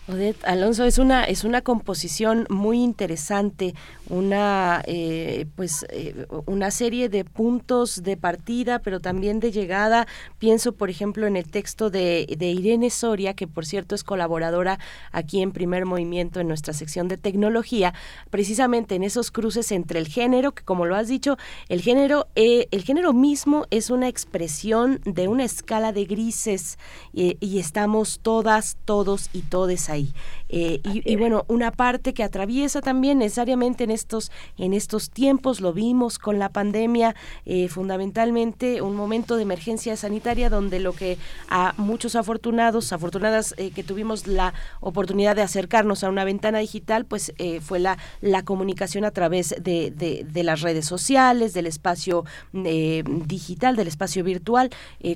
Odette 0.05 0.43
Alonso 0.43 0.83
es 0.83 0.97
una 0.97 1.23
es 1.23 1.45
una 1.45 1.61
composición 1.61 2.45
muy 2.49 2.83
interesante, 2.83 3.73
una 4.09 4.83
eh, 4.85 5.45
pues 5.55 5.85
eh, 5.91 6.25
una 6.45 6.71
serie 6.71 7.07
de 7.07 7.23
puntos 7.23 8.03
de 8.03 8.17
partida, 8.17 8.79
pero 8.79 8.99
también 8.99 9.39
de 9.39 9.53
llegada. 9.53 10.05
Pienso, 10.39 10.73
por 10.73 10.89
ejemplo, 10.89 11.25
en 11.25 11.37
el 11.37 11.49
texto 11.49 11.89
de, 11.89 12.27
de 12.37 12.47
Irene 12.47 12.89
Soria, 12.89 13.33
que 13.33 13.47
por 13.47 13.65
cierto 13.65 13.95
es 13.95 14.03
colaboradora 14.03 14.77
aquí 15.13 15.41
en 15.41 15.53
Primer 15.53 15.85
Movimiento 15.85 16.41
en 16.41 16.49
nuestra 16.49 16.73
sección 16.73 17.07
de 17.07 17.17
tecnología, 17.17 17.93
precisamente 18.29 18.95
en 18.95 19.03
esos 19.03 19.31
cruces 19.31 19.71
entre 19.71 19.99
el 19.99 20.09
género, 20.09 20.51
que 20.51 20.63
como 20.63 20.85
lo 20.85 20.97
has 20.97 21.07
dicho, 21.07 21.37
el 21.69 21.79
género 21.79 22.27
eh, 22.35 22.67
el 22.71 22.83
género 22.83 23.13
mismo 23.13 23.67
es 23.69 23.89
una 23.89 24.09
expresión 24.09 24.99
de 25.05 25.29
una 25.29 25.45
escala 25.45 25.93
de 25.93 26.03
grises 26.03 26.77
y 27.13 27.59
estamos 27.59 28.19
todas, 28.21 28.75
todos 28.83 29.29
y 29.31 29.43
todes 29.43 29.92
I. 29.93 30.07
eh, 30.55 30.81
y, 30.83 31.15
bueno, 31.15 31.45
una 31.47 31.71
parte 31.71 32.13
que 32.13 32.21
atraviesa 32.21 32.79
también 32.79 33.17
necesariamente 33.17 33.85
en 33.85 33.89
estos, 33.89 34.31
en 34.59 34.75
estos 34.75 35.09
tiempos, 35.09 35.61
lo 35.61 35.73
vimos 35.73 36.19
con 36.19 36.37
la 36.37 36.49
pandemia, 36.49 37.15
eh, 37.47 37.69
fundamentalmente 37.69 38.83
un 38.83 38.95
momento 38.95 39.35
de 39.35 39.41
emergencia 39.41 39.97
sanitaria 39.97 40.51
donde 40.51 40.79
lo 40.79 40.93
que 40.93 41.17
a 41.49 41.73
muchos 41.77 42.15
afortunados, 42.15 42.93
afortunadas 42.93 43.55
eh, 43.57 43.71
que 43.71 43.83
tuvimos 43.83 44.27
la 44.27 44.53
oportunidad 44.79 45.35
de 45.35 45.41
acercarnos 45.41 46.03
a 46.03 46.09
una 46.09 46.23
ventana 46.23 46.59
digital, 46.59 47.05
pues 47.05 47.33
fue 47.61 47.79
la, 47.79 47.97
la 48.21 48.43
comunicación 48.43 49.05
a 49.05 49.11
través 49.11 49.55
de, 49.59 49.89
de, 49.89 50.43
las 50.43 50.61
redes 50.61 50.85
sociales, 50.85 51.53
del 51.53 51.65
espacio 51.65 52.25
digital, 52.51 53.75
del 53.75 53.87
espacio 53.87 54.23
virtual. 54.23 54.69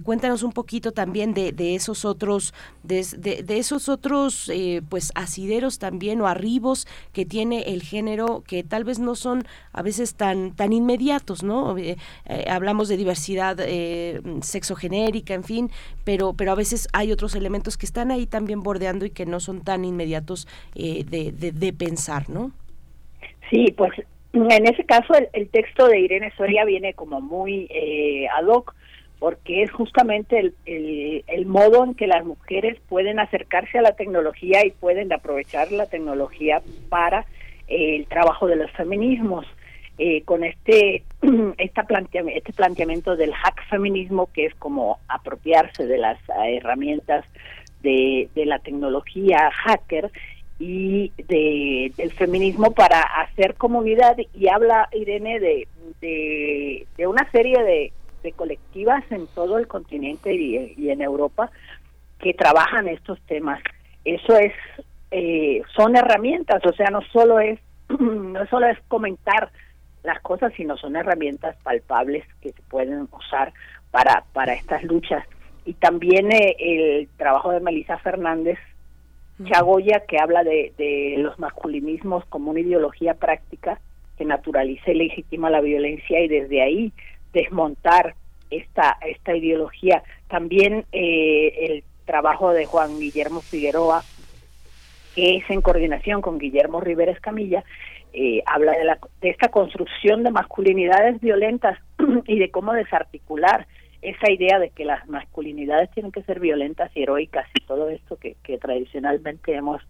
cuéntanos 0.03 0.41
un 0.41 0.51
poquito 0.51 0.93
también 0.93 1.34
de, 1.34 1.51
de 1.51 1.76
esos 1.76 2.05
otros, 2.05 2.53
de, 2.84 3.03
de 3.43 3.57
esos 3.57 3.88
otros 3.88 4.51
pues 4.89 5.11
asideros 5.27 5.79
también 5.79 6.21
o 6.21 6.27
arribos 6.27 6.87
que 7.13 7.25
tiene 7.25 7.73
el 7.73 7.81
género 7.81 8.43
que 8.47 8.63
tal 8.63 8.83
vez 8.83 8.99
no 8.99 9.15
son 9.15 9.43
a 9.73 9.81
veces 9.81 10.15
tan 10.15 10.55
tan 10.55 10.73
inmediatos 10.73 11.43
no 11.43 11.77
eh, 11.77 11.97
eh, 12.25 12.45
hablamos 12.49 12.87
de 12.87 12.97
diversidad 12.97 13.57
sexogenérica 14.41 15.33
en 15.33 15.43
fin 15.43 15.69
pero 16.03 16.33
pero 16.33 16.51
a 16.51 16.55
veces 16.55 16.87
hay 16.93 17.11
otros 17.11 17.35
elementos 17.35 17.77
que 17.77 17.85
están 17.85 18.11
ahí 18.11 18.25
también 18.25 18.63
bordeando 18.63 19.05
y 19.05 19.11
que 19.11 19.25
no 19.25 19.39
son 19.39 19.63
tan 19.63 19.85
inmediatos 19.85 20.47
de, 20.73 21.03
de, 21.33 21.73
pensar 21.73 22.29
no 22.29 22.51
sí 23.49 23.73
pues 23.75 23.91
en 24.33 24.65
ese 24.67 24.83
caso 24.85 25.13
el, 25.13 25.27
el, 25.33 25.49
texto 25.49 25.87
de 25.87 25.99
Irene 25.99 26.31
Soria 26.37 26.63
viene 26.65 26.93
como 26.93 27.21
muy 27.21 27.69
ad 28.37 28.47
hoc 28.47 28.73
porque 29.19 29.64
es 29.64 29.72
justamente 29.72 30.39
el, 30.65 31.23
el, 31.26 31.45
modo 31.48 31.84
en 31.84 31.95
que 31.95 32.07
las 32.07 32.23
mujeres 32.23 32.77
pueden 32.88 33.19
acercarse 33.19 33.80
a 33.80 33.81
la 33.81 33.94
tecnología 33.94 34.65
y 34.65 34.72
pueden 34.72 35.11
aprovechar 35.11 35.72
la 35.72 35.88
tecnología 35.88 36.61
para 36.89 37.26
eh, 37.68 37.95
el 37.95 38.06
trabajo 38.06 38.48
de 38.48 38.57
los 38.57 38.72
feminismos. 38.72 39.45
Eh, 39.99 40.22
con 40.26 40.44
este, 40.44 41.03
esta 41.57 41.88
este 42.27 42.53
planteamiento 42.53 43.15
del 43.15 43.34
hack 43.34 43.68
feminismo, 43.68 44.30
que 44.31 44.45
es 44.45 44.53
como 44.56 44.99
apropiarse 45.07 45.88
de 45.88 45.98
las 45.98 46.19
eh, 46.30 46.57
herramientas 46.57 47.26
de, 47.81 48.30
de 48.35 48.45
la 48.45 48.60
tecnología 48.60 49.49
hacker 49.52 50.11
y 50.60 51.11
de, 51.27 51.91
del 51.98 52.11
feminismo 52.11 52.72
para 52.76 53.02
hacer 53.02 53.56
comunidad, 53.56 54.18
y 54.35 54.48
habla 54.49 54.88
Irene 54.91 55.39
de, 55.39 55.68
de 55.99 57.07
una 57.07 57.30
serie 57.31 57.64
de 57.64 57.91
colectivas 58.34 59.03
en 59.11 59.27
todo 59.27 59.57
el 59.57 59.68
continente 59.68 60.34
y, 60.34 60.89
en 60.89 61.02
Europa 61.02 61.49
que 62.19 62.34
trabajan 62.34 62.88
estos 62.88 63.19
temas. 63.22 63.61
Eso 64.03 64.35
es, 64.38 64.53
eh, 65.11 65.61
son 65.76 65.95
herramientas, 65.95 66.65
o 66.65 66.73
sea, 66.73 66.89
no 66.89 67.02
solo 67.14 67.39
es, 67.39 67.60
no 67.99 68.45
solo 68.48 68.68
es 68.68 68.80
comentar 68.88 69.52
las 70.03 70.22
cosas, 70.22 70.53
sino 70.56 70.77
son 70.77 70.95
herramientas 70.95 71.56
palpables 71.64 72.23
que 72.41 72.52
se 72.52 72.61
pueden 72.64 73.07
usar 73.11 73.53
para, 73.91 74.23
para 74.34 74.53
estas 74.53 74.84
luchas. 74.84 75.26
Y 75.65 75.73
también 75.73 76.31
eh, 76.31 76.56
el 76.60 77.10
trabajo 77.18 77.52
de 77.52 77.60
Melissa 77.60 77.98
Fernández 77.98 78.57
Chagoya, 79.45 80.03
que 80.07 80.18
habla 80.19 80.44
de, 80.44 80.73
de 80.77 81.15
los 81.18 81.38
masculinismos 81.38 82.26
como 82.26 82.52
una 82.52 82.61
ideología 82.61 83.14
práctica 83.14 83.80
que 84.18 84.26
naturaliza 84.26 84.91
y 84.91 84.95
legitima 84.95 85.49
la 85.49 85.61
violencia 85.61 86.19
y 86.19 86.27
desde 86.27 86.61
ahí 86.61 86.91
desmontar 87.38 88.15
esta, 88.49 88.97
esta 89.05 89.35
ideología. 89.35 90.03
También 90.27 90.85
eh, 90.91 91.53
el 91.59 91.84
trabajo 92.05 92.51
de 92.51 92.65
Juan 92.65 92.99
Guillermo 92.99 93.41
Figueroa, 93.41 94.03
que 95.15 95.38
es 95.38 95.49
en 95.49 95.61
coordinación 95.61 96.22
con 96.22 96.39
Guillermo 96.39 96.81
Rivera 96.81 97.11
Escamilla, 97.11 97.64
eh, 98.14 98.41
habla 98.45 98.72
de, 98.72 98.85
la, 98.85 98.97
de 99.22 99.30
esta 99.30 99.49
construcción 99.49 100.23
de 100.23 100.31
masculinidades 100.31 101.19
violentas 101.22 101.77
y 102.26 102.39
de 102.39 102.49
cómo 102.49 102.73
desarticular 102.73 103.68
esa 104.01 104.31
idea 104.31 104.59
de 104.59 104.69
que 104.69 104.85
las 104.85 105.07
masculinidades 105.07 105.91
tienen 105.91 106.11
que 106.11 106.23
ser 106.23 106.39
violentas 106.39 106.89
y 106.95 107.03
heroicas 107.03 107.47
y 107.53 107.65
todo 107.65 107.89
esto 107.89 108.18
que, 108.18 108.35
tradicionalmente 108.59 109.53
hemos, 109.53 109.81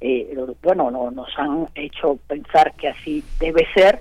eh, 0.00 0.34
bueno, 0.62 0.90
no, 0.90 1.10
nos 1.10 1.28
han 1.38 1.68
hecho 1.74 2.18
pensar 2.26 2.74
que 2.74 2.88
así 2.88 3.22
debe 3.38 3.66
ser. 3.74 4.00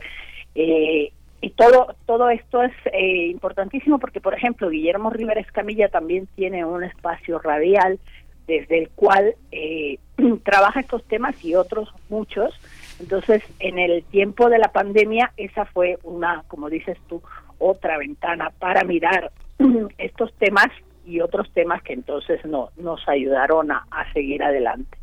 Eh, 0.56 1.12
y 1.42 1.50
todo 1.52 1.96
todo 2.06 2.30
esto 2.30 2.62
es 2.62 2.72
eh, 2.94 3.28
importantísimo 3.28 4.00
porque 4.00 4.22
por 4.22 4.36
ejemplo 4.36 4.70
Guillermo 4.70 5.10
Rivera 5.10 5.42
Escamilla 5.42 5.90
también 5.90 6.28
tiene 6.36 6.64
un 6.64 6.84
espacio 6.84 7.40
radial 7.40 8.00
desde 8.48 8.78
el 8.78 8.90
cual 8.90 9.36
eh, 9.52 9.98
trabaja 10.44 10.80
estos 10.82 11.04
temas 11.06 11.44
y 11.44 11.56
otros 11.56 11.94
muchos. 12.10 12.54
Entonces 13.00 13.44
en 13.60 13.80
el 13.80 14.04
tiempo 14.04 14.50
de 14.50 14.60
la 14.60 14.72
pandemia 14.72 15.32
esa 15.38 15.66
fue 15.66 15.98
una 16.04 16.44
como 16.48 16.70
dices 16.70 16.98
tú 17.10 17.22
otra 17.58 17.98
ventana 17.98 18.52
para 18.60 18.84
mirar 18.84 19.32
estos 19.98 20.34
temas 20.36 20.68
y 21.06 21.20
otros 21.22 21.52
temas 21.54 21.82
que 21.82 21.94
entonces 21.94 22.44
no 22.46 22.70
nos 22.78 23.08
ayudaron 23.08 23.72
a, 23.72 23.86
seguir 24.14 24.44
adelante 24.44 24.98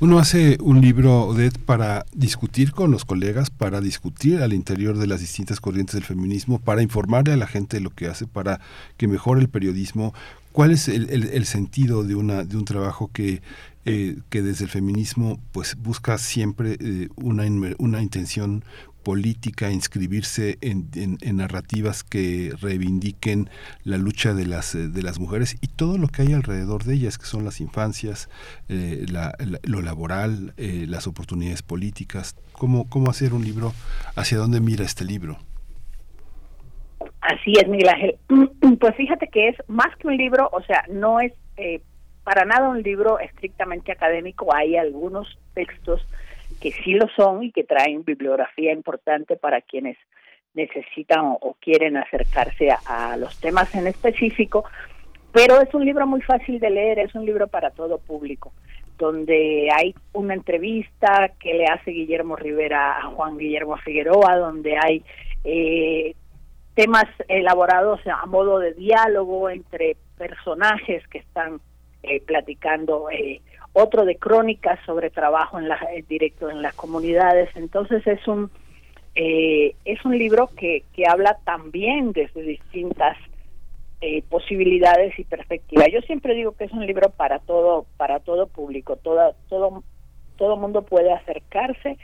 uno 0.00 0.18
hace 0.18 0.58
un 0.60 0.80
libro, 0.80 1.34
para 1.64 2.04
discutir 2.12 2.72
con 2.72 2.90
los 2.90 3.04
colegas, 3.04 3.50
para 3.50 3.80
discutir 3.80 4.42
al 4.42 4.52
interior 4.52 4.98
de 4.98 5.06
las 5.06 5.20
distintas 5.20 5.60
corrientes 5.60 5.94
del 5.94 6.04
feminismo, 6.04 6.58
para 6.58 6.82
informarle 6.82 7.32
a 7.32 7.36
la 7.36 7.46
gente 7.46 7.76
de 7.76 7.82
lo 7.82 7.90
que 7.90 8.08
hace, 8.08 8.26
para 8.26 8.60
que 8.96 9.08
mejore 9.08 9.40
el 9.40 9.48
periodismo. 9.48 10.12
¿Cuál 10.52 10.70
es 10.70 10.88
el, 10.88 11.44
sentido 11.44 12.02
de, 12.02 12.14
una, 12.14 12.42
de 12.44 12.56
un 12.56 12.64
trabajo 12.64 13.10
que, 13.12 13.42
eh, 13.84 14.16
que 14.30 14.42
desde 14.42 14.64
el 14.64 14.70
feminismo 14.70 15.38
pues, 15.52 15.76
busca 15.76 16.18
siempre 16.18 16.76
eh, 16.80 17.08
una, 17.16 17.44
una 17.78 18.02
intención 18.02 18.64
política, 19.06 19.70
inscribirse 19.70 20.58
en, 20.62 20.90
narrativas 21.36 22.02
que 22.02 22.50
reivindiquen 22.60 23.48
la 23.84 23.98
lucha 23.98 24.34
de 24.34 24.46
las, 24.46 24.74
eh, 24.74 24.88
de 24.88 25.00
las 25.00 25.20
mujeres 25.20 25.56
y 25.62 25.68
todo 25.68 25.96
lo 25.96 26.08
que 26.08 26.22
hay 26.22 26.32
alrededor 26.32 26.82
de 26.82 26.94
ellas, 26.94 27.16
que 27.16 27.26
son 27.26 27.44
las 27.44 27.60
infancias, 27.60 28.28
eh, 28.68 29.06
lo 29.62 29.80
laboral, 29.80 30.54
eh, 30.56 30.86
las 30.88 31.06
oportunidades 31.06 31.62
políticas. 31.62 32.34
¿Cómo, 32.50 32.90
¿Cómo 32.90 33.08
hacer 33.08 33.32
un 33.32 33.44
libro? 33.44 33.74
¿Hacia 34.16 34.38
dónde 34.38 34.58
mira 34.58 34.84
este 34.84 35.04
libro? 35.04 35.38
Así 37.20 37.52
es, 37.52 37.68
Miguel 37.68 37.90
Ángel. 37.90 38.16
Pues 38.80 38.96
fíjate 38.96 39.28
que 39.28 39.50
es 39.50 39.56
más 39.68 39.94
que 39.98 40.08
un 40.08 40.16
libro, 40.16 40.50
o 40.52 40.60
sea, 40.62 40.82
no 40.90 41.20
es 41.20 41.32
para 42.24 42.44
nada 42.44 42.68
un 42.68 42.82
libro 42.82 43.20
estrictamente 43.20 43.92
académico, 43.92 44.52
hay 44.52 44.76
algunos 44.76 45.38
textos 45.54 46.04
que 46.60 46.72
sí 46.72 46.92
lo 46.94 47.08
son 47.16 47.42
y 47.42 47.52
que 47.52 47.64
traen 47.64 48.04
bibliografía 48.04 48.72
importante 48.72 49.36
para 49.36 49.60
quienes 49.60 49.96
necesitan 50.54 51.36
o, 51.40 51.56
quieren 51.60 51.96
acercarse 51.96 52.70
a, 52.70 53.16
los 53.16 53.38
temas 53.40 53.74
en 53.74 53.86
específico, 53.86 54.64
pero 55.32 55.60
es 55.60 55.72
un 55.74 55.84
libro 55.84 56.06
muy 56.06 56.22
fácil 56.22 56.58
de 56.58 56.70
leer, 56.70 56.98
es 56.98 57.14
un 57.14 57.26
libro 57.26 57.46
para 57.46 57.70
todo 57.70 57.98
público, 57.98 58.52
donde 58.96 59.68
hay 59.70 59.94
una 60.14 60.32
entrevista 60.32 61.32
que 61.38 61.52
le 61.54 61.66
hace 61.66 61.90
Guillermo 61.90 62.36
Rivera 62.36 62.98
a 62.98 63.02
Juan 63.10 63.36
Guillermo 63.36 63.76
Figueroa, 63.76 64.36
donde 64.38 64.78
hay 64.82 65.04
eh, 65.44 66.14
temas 66.74 67.04
elaborados 67.28 68.00
a 68.06 68.24
modo 68.26 68.58
de 68.58 68.72
diálogo 68.72 69.50
entre 69.50 69.96
personajes 70.16 71.06
que 71.08 71.18
están 71.18 71.60
eh, 72.02 72.20
platicando, 72.20 73.10
eh, 73.10 73.42
otro 73.78 74.06
de 74.06 74.16
crónicas 74.16 74.78
sobre 74.86 75.10
trabajo 75.10 75.58
en 75.58 75.68
la, 75.68 75.78
directo 76.08 76.48
en 76.48 76.62
las 76.62 76.74
comunidades. 76.74 77.50
Entonces 77.54 78.06
es 78.06 78.26
un 78.26 78.50
es 79.18 80.04
un 80.04 80.18
libro 80.18 80.50
que, 80.58 80.84
que 80.94 81.06
habla 81.06 81.38
también 81.44 82.12
desde 82.12 82.42
distintas 82.42 83.16
eh, 84.02 84.22
posibilidades 84.28 85.18
y 85.18 85.24
perspectivas. 85.24 85.88
Yo 85.90 86.00
siempre 86.02 86.34
digo 86.34 86.52
que 86.52 86.64
es 86.64 86.72
un 86.72 86.86
libro 86.86 87.08
para 87.10 87.38
todo, 87.38 87.86
para 87.96 88.20
todo 88.20 88.46
público, 88.46 88.96
todo, 88.96 89.34
todo, 89.48 89.82
todo 90.36 90.56
mundo 90.58 90.82
puede 90.82 91.12
acercarse 91.12 91.96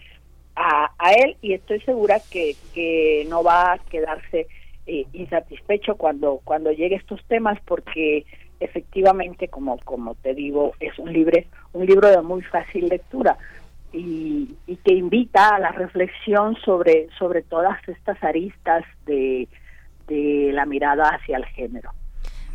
a, 0.57 0.91
a 0.99 1.13
él 1.13 1.37
y 1.43 1.53
estoy 1.53 1.81
segura 1.81 2.19
que, 2.31 2.57
que 2.75 3.27
no 3.29 3.43
va 3.43 3.75
a 3.75 3.79
quedarse 3.79 4.47
eh, 4.87 5.05
insatisfecho 5.13 5.97
cuando, 5.97 6.41
cuando 6.45 6.73
llegue 6.73 6.97
estos 6.97 7.23
temas 7.29 7.59
porque 7.67 8.25
efectivamente, 8.65 9.49
como, 9.49 9.79
como 9.79 10.15
te 10.17 10.35
digo, 10.35 10.73
es 10.81 10.99
un 10.99 11.13
libro, 11.13 11.39
un 11.73 11.87
libro 11.87 12.09
de 12.09 12.21
muy 12.23 12.43
fácil 12.43 12.89
lectura. 12.89 13.37
Y, 13.93 14.57
y 14.67 14.77
que 14.77 14.95
invita 14.95 15.55
a 15.55 15.59
la 15.59 15.73
reflexión 15.73 16.57
sobre, 16.65 17.09
sobre 17.19 17.43
todas 17.43 17.79
estas 17.87 18.23
aristas 18.25 18.85
de, 19.05 19.49
de 20.09 20.51
la 20.53 20.65
mirada 20.65 21.11
hacia 21.11 21.37
el 21.37 21.45
género. 21.45 21.91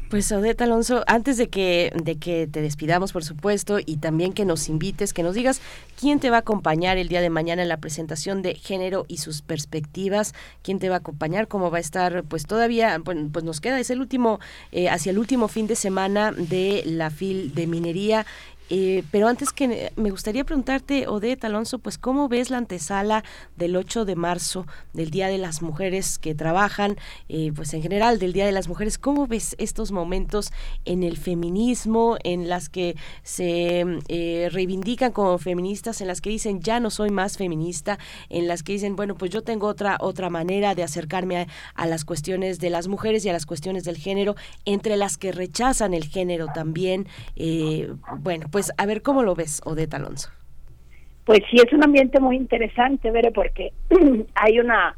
Pues 0.10 0.32
Odette 0.32 0.62
Alonso, 0.62 1.04
antes 1.06 1.36
de 1.36 1.50
que, 1.50 1.92
de 1.94 2.16
que 2.18 2.48
te 2.48 2.62
despidamos, 2.62 3.12
por 3.12 3.26
supuesto, 3.26 3.80
y 3.86 3.98
también 3.98 4.32
que 4.32 4.46
nos 4.46 4.70
invites, 4.70 5.14
que 5.14 5.22
nos 5.22 5.36
digas 5.36 5.60
quién 6.00 6.22
te 6.22 6.30
va 6.30 6.38
a 6.38 6.40
acompañar 6.40 6.98
el 6.98 7.10
día 7.10 7.20
de 7.20 7.30
mañana 7.30 7.62
en 7.62 7.68
la 7.68 7.82
presentación 7.82 8.42
de 8.42 8.56
género 8.56 9.04
y 9.10 9.18
sus 9.18 9.42
perspectivas, 9.42 10.34
quién 10.64 10.80
te 10.80 10.88
va 10.88 10.96
a 10.96 11.00
acompañar, 11.00 11.50
cómo 11.50 11.72
va 11.72 11.80
a 11.80 11.82
estar, 11.82 12.24
pues 12.24 12.46
todavía, 12.46 13.02
pues, 13.04 13.44
nos 13.44 13.60
queda, 13.60 13.82
es 13.82 13.90
el 13.90 14.00
último, 14.00 14.40
eh, 14.72 14.88
hacia 14.88 15.10
el 15.10 15.20
último 15.20 15.50
fin 15.50 15.68
de 15.68 15.76
semana 15.76 16.32
de 16.32 16.84
la 16.86 17.10
FIL 17.10 17.54
de 17.54 17.68
minería 17.68 18.26
eh, 18.70 19.04
pero 19.12 19.28
antes 19.28 19.54
que 19.54 19.92
me 19.96 20.12
gustaría 20.12 20.44
preguntarte, 20.44 21.08
Odette 21.08 21.46
Alonso, 21.46 21.80
pues 21.80 21.98
cómo 21.98 22.28
ves 22.28 22.50
la 22.50 22.58
antesala 22.58 23.24
del 23.56 23.76
8 23.76 24.04
de 24.06 24.16
marzo, 24.16 24.66
del 24.94 25.10
Día 25.10 25.28
de 25.28 25.38
las 25.38 25.62
Mujeres 25.62 26.20
que 26.20 26.36
trabajan, 26.36 26.98
eh, 27.30 27.52
pues 27.56 27.74
en 27.74 27.82
general 27.82 28.20
del 28.20 28.34
Día 28.34 28.46
de 28.46 28.52
las 28.52 28.68
Mujeres, 28.68 28.98
¿cómo 28.98 29.28
ves 29.28 29.56
estos 29.58 29.92
momentos 29.92 30.52
en 30.86 31.04
el 31.04 31.18
feminismo, 31.18 32.18
en 32.24 32.50
las 32.50 32.68
que 32.68 32.96
se 33.24 33.86
eh, 34.10 34.50
reivindican 34.52 35.12
como 35.12 35.38
feministas, 35.38 36.02
en 36.02 36.08
las 36.08 36.20
que 36.20 36.30
dicen 36.30 36.62
ya 36.62 36.80
no 36.80 36.90
soy 36.90 37.10
más 37.10 37.38
feminista, 37.38 37.98
en 38.30 38.48
las 38.48 38.64
que 38.64 38.74
dicen, 38.74 38.96
bueno, 38.96 39.16
pues 39.16 39.32
yo 39.32 39.44
tengo 39.44 39.68
otra, 39.68 39.98
otra 40.02 40.30
manera 40.30 40.76
de 40.76 40.84
acercarme 40.84 41.48
a, 41.76 41.88
las 41.88 42.04
cuestiones 42.04 42.60
de 42.60 42.70
las 42.70 42.90
mujeres 42.90 43.24
y 43.24 43.30
a 43.30 43.34
las 43.34 43.46
cuestiones 43.46 43.86
del 43.86 43.96
género, 43.96 44.36
entre 44.66 44.98
las 44.98 45.18
que 45.18 45.32
rechazan 45.32 45.94
el 45.94 46.04
género 46.04 46.48
también, 46.54 47.08
bueno, 48.20 48.48
pues 48.52 48.57
pues 48.58 48.74
a 48.76 48.88
ver 48.88 49.04
cómo 49.04 49.22
lo 49.22 49.36
ves, 49.36 49.62
Odette 49.66 49.94
Alonso. 49.94 50.32
Pues 51.26 51.42
sí, 51.52 51.58
es 51.64 51.72
un 51.74 51.84
ambiente 51.84 52.20
muy 52.20 52.38
interesante, 52.38 53.12
Veré, 53.12 53.30
porque 53.30 53.72
hay 54.34 54.60
una 54.60 54.96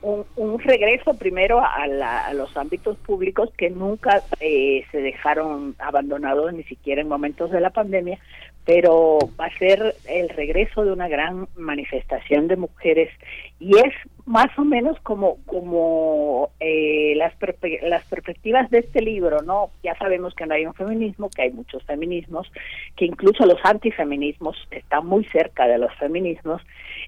un, 0.00 0.60
regreso 0.60 1.14
primero 1.14 1.60
a, 1.60 1.88
los 2.32 2.56
ámbitos 2.56 2.96
públicos 2.98 3.50
que 3.58 3.68
nunca 3.68 4.22
eh, 4.38 4.84
se 4.92 4.98
dejaron 4.98 5.74
abandonados 5.80 6.52
ni 6.52 6.62
siquiera 6.62 7.02
en 7.02 7.08
momentos 7.08 7.50
de 7.50 7.60
la 7.60 7.70
pandemia, 7.70 8.20
pero 8.64 9.18
va 9.40 9.46
a 9.46 9.58
ser 9.58 9.96
el 10.08 10.28
regreso 10.28 10.84
de 10.84 10.92
una 10.92 11.08
gran 11.08 11.48
manifestación 11.56 12.46
de 12.46 12.58
mujeres 12.58 13.10
y 13.58 13.76
es 13.76 13.92
más 14.30 14.56
o 14.56 14.64
menos 14.64 14.96
como 15.00 15.38
como 15.44 16.50
eh, 16.60 17.14
las 17.16 17.34
las 17.82 18.04
perspectivas 18.04 18.70
de 18.70 18.78
este 18.78 19.02
libro 19.02 19.42
no 19.42 19.70
ya 19.82 19.96
sabemos 19.96 20.34
que 20.36 20.46
no 20.46 20.54
hay 20.54 20.66
un 20.66 20.74
feminismo 20.74 21.28
que 21.30 21.42
hay 21.42 21.50
muchos 21.50 21.82
feminismos 21.82 22.46
que 22.94 23.06
incluso 23.06 23.44
los 23.44 23.58
antifeminismos 23.64 24.56
están 24.70 25.04
muy 25.04 25.24
cerca 25.24 25.66
de 25.66 25.78
los 25.78 25.92
feminismos 25.96 26.62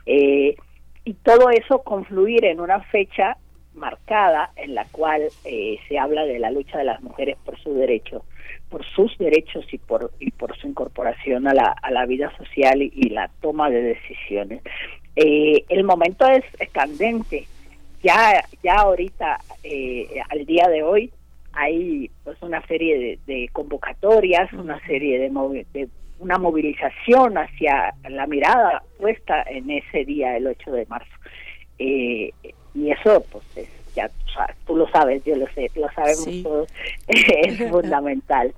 eh, 0.04 0.56
y 1.04 1.14
todo 1.14 1.50
eso 1.50 1.84
confluir 1.84 2.44
en 2.44 2.58
una 2.58 2.80
fecha 2.80 3.36
marcada 3.74 4.50
en 4.56 4.74
la 4.74 4.84
cual 4.86 5.22
eh, 5.44 5.78
se 5.88 5.98
habla 6.00 6.24
de 6.24 6.40
la 6.40 6.50
lucha 6.50 6.78
de 6.78 6.84
las 6.84 7.00
mujeres 7.02 7.38
por 7.44 7.56
su 7.60 7.72
derecho 7.72 8.24
por 8.68 8.84
sus 8.96 9.16
derechos 9.18 9.64
y 9.72 9.78
por 9.78 10.10
y 10.18 10.32
por 10.32 10.56
su 10.56 10.66
incorporación 10.66 11.46
a 11.46 11.54
la, 11.54 11.76
a 11.82 11.90
la 11.92 12.04
vida 12.04 12.36
social 12.36 12.82
y, 12.82 13.10
la 13.10 13.30
toma 13.40 13.70
de 13.70 13.82
decisiones. 13.82 14.62
Eh, 15.16 15.64
el 15.68 15.84
momento 15.84 16.26
es, 16.26 16.44
candente. 16.70 17.46
Ya 18.02 18.44
ya 18.62 18.74
ahorita 18.80 19.38
eh, 19.62 20.08
al 20.28 20.44
día 20.44 20.68
de 20.68 20.82
hoy 20.82 21.10
hay 21.52 22.10
pues 22.24 22.36
una 22.42 22.64
serie 22.66 23.18
de, 23.26 23.48
convocatorias, 23.52 24.52
una 24.52 24.84
serie 24.86 25.18
de, 25.18 25.66
de 25.72 25.88
una 26.18 26.38
movilización 26.38 27.36
hacia 27.36 27.94
la 28.08 28.26
mirada 28.26 28.82
puesta 28.98 29.42
en 29.42 29.70
ese 29.70 30.04
día, 30.04 30.36
el 30.36 30.46
8 30.46 30.72
de 30.72 30.86
marzo. 30.86 31.12
Eh, 31.78 32.32
y 32.74 32.90
eso 32.90 33.24
pues 33.30 33.44
es 33.56 33.82
ya 33.94 34.10
tú 34.66 34.76
lo 34.76 34.88
sabes, 34.90 35.22
yo 35.24 35.36
lo 35.36 35.46
sé, 35.48 35.70
lo 35.74 35.88
sabemos 35.92 36.42
todos, 36.42 36.68
es 37.08 37.58
fundamental. 37.70 38.54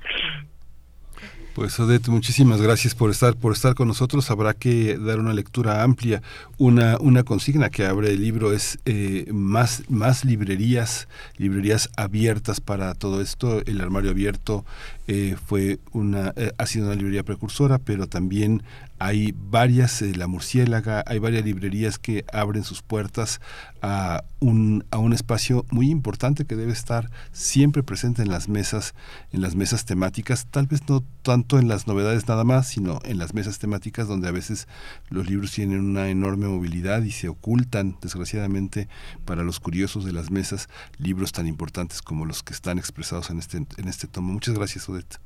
Pues 1.55 1.79
Odette, 1.79 2.09
muchísimas 2.09 2.61
gracias 2.61 2.97
por 2.97 3.13
estar 3.13 3.37
por 3.37 3.53
estar 3.53 3.77
con 3.77 3.87
nosotros. 3.87 4.29
Habrá 4.33 4.55
que 4.55 4.99
dar 4.99 5.21
una 5.21 5.33
lectura 5.33 5.85
amplia. 5.85 6.21
Una, 6.59 6.99
una 6.99 7.23
consigna 7.23 7.71
que 7.71 7.87
abre 7.87 8.11
el 8.11 8.21
libro 8.21 8.53
es 8.53 8.81
eh, 8.87 9.27
más, 9.33 9.85
más 9.89 10.25
librerías, 10.25 11.07
librerías 11.37 11.91
abiertas 11.97 12.61
para 12.61 12.93
todo 12.95 13.21
esto. 13.21 13.63
El 13.67 13.81
armario 13.81 14.11
abierto 14.11 14.65
eh, 15.07 15.37
fue 15.47 15.79
una, 15.93 16.33
eh, 16.35 16.51
ha 16.59 16.67
sido 16.67 16.87
una 16.87 16.97
librería 16.97 17.23
precursora, 17.23 17.79
pero 17.79 18.09
también 18.09 18.65
hay 19.05 19.35
varias, 19.37 20.01
eh, 20.01 20.15
La 20.17 20.27
Murciélaga, 20.27 21.05
hay 21.07 21.19
varias 21.19 21.45
librerías 21.45 21.99
que 21.99 22.25
abren 22.33 22.65
sus 22.65 22.81
puertas 22.81 23.39
a 23.83 24.25
un, 24.41 24.87
a 24.91 24.97
un 24.97 25.13
espacio 25.13 25.67
muy 25.71 25.91
importante 25.91 26.47
que 26.47 26.57
debe 26.57 26.73
estar 26.73 27.11
siempre 27.31 27.83
presente 27.83 28.23
en 28.23 28.31
las 28.31 28.49
mesas, 28.49 28.95
en 29.31 29.43
las 29.43 29.57
mesas 29.57 29.85
temáticas, 29.85 30.47
tal 30.51 30.69
vez 30.69 30.89
no 30.89 31.05
tanto 31.21 31.59
en 31.59 31.69
las 31.69 31.87
novedades 31.87 32.29
nada 32.29 32.45
más, 32.45 32.69
sino 32.69 32.99
en 33.05 33.19
las 33.19 33.35
mesas 33.35 33.59
temáticas 33.59 34.09
donde 34.09 34.27
a 34.27 34.33
veces 34.33 34.69
los 35.11 35.29
libros 35.29 35.53
tienen 35.53 35.81
una 35.81 36.09
enorme 36.09 36.47
movilidad 36.47 37.03
y 37.03 37.11
se 37.11 37.29
ocultan, 37.29 37.99
desgraciadamente, 38.01 38.89
para 39.27 39.43
los 39.43 39.61
curiosos 39.61 40.07
de 40.07 40.15
las 40.15 40.31
mesas, 40.31 40.71
libros 40.97 41.33
tan 41.33 41.47
importantes 41.47 42.01
como 42.01 42.25
los 42.25 42.43
que 42.43 42.55
están 42.55 42.79
expresados 42.79 43.29
en 43.29 43.39
este, 43.39 43.59
en 43.59 43.87
este 43.87 44.09
tomo. 44.09 44.33
Muchas 44.33 44.55
gracias, 44.55 44.89
Odette. 44.89 45.21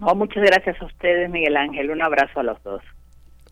No, 0.00 0.12
muchas 0.16 0.42
gracias 0.42 0.82
a 0.82 0.86
ustedes, 0.86 1.30
Miguel 1.30 1.56
Ángel. 1.56 1.92
Un 1.92 2.02
abrazo 2.02 2.40
a 2.40 2.42
los 2.42 2.60
dos. 2.64 2.82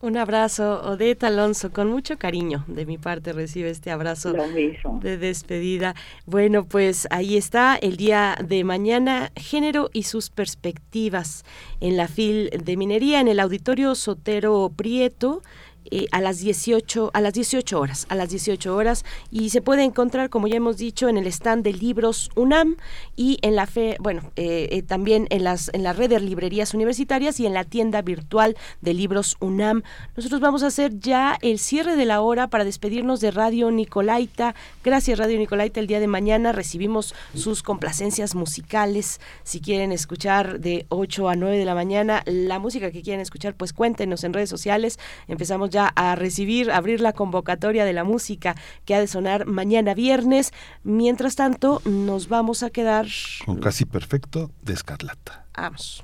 Un 0.02 0.16
abrazo, 0.16 0.80
Odette 0.82 1.24
Alonso, 1.24 1.72
con 1.72 1.90
mucho 1.90 2.16
cariño 2.16 2.64
de 2.68 2.86
mi 2.86 2.96
parte 2.96 3.34
recibe 3.34 3.68
este 3.68 3.90
abrazo 3.90 4.32
de 4.32 5.18
despedida. 5.18 5.94
Bueno, 6.24 6.64
pues 6.64 7.06
ahí 7.10 7.36
está 7.36 7.76
el 7.76 7.98
día 7.98 8.38
de 8.42 8.64
mañana, 8.64 9.30
género 9.36 9.90
y 9.92 10.04
sus 10.04 10.30
perspectivas 10.30 11.44
en 11.80 11.98
la 11.98 12.08
FIL 12.08 12.48
de 12.48 12.78
Minería, 12.78 13.20
en 13.20 13.28
el 13.28 13.40
Auditorio 13.40 13.94
Sotero 13.94 14.72
Prieto. 14.74 15.42
Eh, 15.92 16.06
a 16.12 16.20
las 16.20 16.38
18 16.38 17.10
a 17.12 17.20
las 17.20 17.32
18 17.34 17.80
horas 17.80 18.06
a 18.08 18.14
las 18.14 18.30
18 18.30 18.76
horas. 18.76 19.04
Y 19.30 19.50
se 19.50 19.60
puede 19.60 19.82
encontrar 19.82 20.30
como 20.30 20.46
ya 20.46 20.56
hemos 20.56 20.76
dicho 20.76 21.08
en 21.08 21.16
el 21.16 21.26
stand 21.26 21.64
de 21.64 21.72
libros 21.72 22.30
UNAM 22.36 22.76
y 23.16 23.38
en 23.42 23.56
la 23.56 23.66
fe 23.66 23.96
bueno 23.98 24.22
eh, 24.36 24.68
eh, 24.70 24.82
también 24.82 25.26
en 25.30 25.42
las 25.42 25.70
en 25.72 25.82
la 25.82 25.92
red 25.92 26.12
librerías 26.20 26.74
universitarias 26.74 27.40
y 27.40 27.46
en 27.46 27.54
la 27.54 27.64
tienda 27.64 28.02
virtual 28.02 28.56
de 28.80 28.94
libros 28.94 29.36
UNAM. 29.40 29.82
Nosotros 30.16 30.40
vamos 30.40 30.62
a 30.62 30.68
hacer 30.68 30.98
ya 31.00 31.36
el 31.42 31.58
cierre 31.58 31.96
de 31.96 32.04
la 32.04 32.20
hora 32.20 32.48
para 32.48 32.64
despedirnos 32.64 33.20
de 33.20 33.32
Radio 33.32 33.70
Nicolaita. 33.70 34.54
Gracias 34.84 35.18
Radio 35.18 35.38
Nicolaita. 35.38 35.80
El 35.80 35.86
día 35.88 35.98
de 35.98 36.06
mañana 36.06 36.52
recibimos 36.52 37.14
sus 37.34 37.62
complacencias 37.62 38.34
musicales. 38.34 39.20
Si 39.42 39.60
quieren 39.60 39.90
escuchar 39.92 40.60
de 40.60 40.86
8 40.88 41.28
a 41.28 41.36
9 41.36 41.58
de 41.58 41.64
la 41.64 41.74
mañana 41.74 42.22
la 42.26 42.58
música 42.58 42.90
que 42.92 43.02
quieran 43.02 43.20
escuchar 43.20 43.54
pues 43.54 43.72
cuéntenos 43.72 44.22
en 44.22 44.32
redes 44.32 44.50
sociales. 44.50 44.98
Empezamos 45.26 45.70
ya 45.70 45.79
a 45.88 46.14
recibir, 46.14 46.70
abrir 46.70 47.00
la 47.00 47.12
convocatoria 47.12 47.84
de 47.84 47.92
la 47.92 48.04
música 48.04 48.56
que 48.84 48.94
ha 48.94 49.00
de 49.00 49.06
sonar 49.06 49.46
mañana 49.46 49.94
viernes. 49.94 50.52
Mientras 50.82 51.36
tanto, 51.36 51.82
nos 51.84 52.28
vamos 52.28 52.62
a 52.62 52.70
quedar... 52.70 53.06
Con 53.44 53.60
casi 53.60 53.84
perfecto 53.84 54.50
de 54.62 54.74
Escarlata. 54.74 55.46
Vamos. 55.56 56.02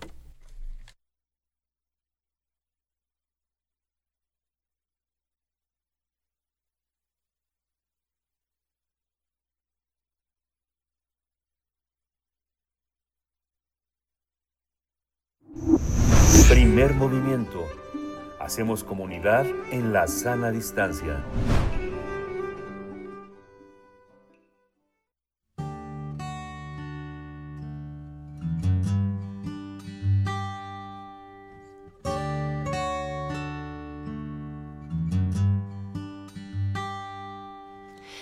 Primer 16.49 16.95
movimiento. 16.95 17.67
Hacemos 18.47 18.85
comunidad 18.85 19.45
en 19.73 19.93
la 19.93 20.07
sana 20.07 20.53
distancia. 20.53 21.21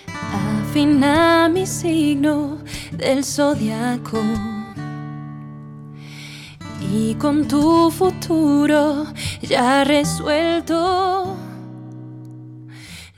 Afina 0.08 1.50
mi 1.50 1.66
signo 1.66 2.64
del 2.96 3.22
zodiaco 3.24 4.53
y 6.92 7.14
con 7.14 7.46
tu 7.48 7.90
futuro 7.90 9.06
ya 9.42 9.84
resuelto. 9.84 11.36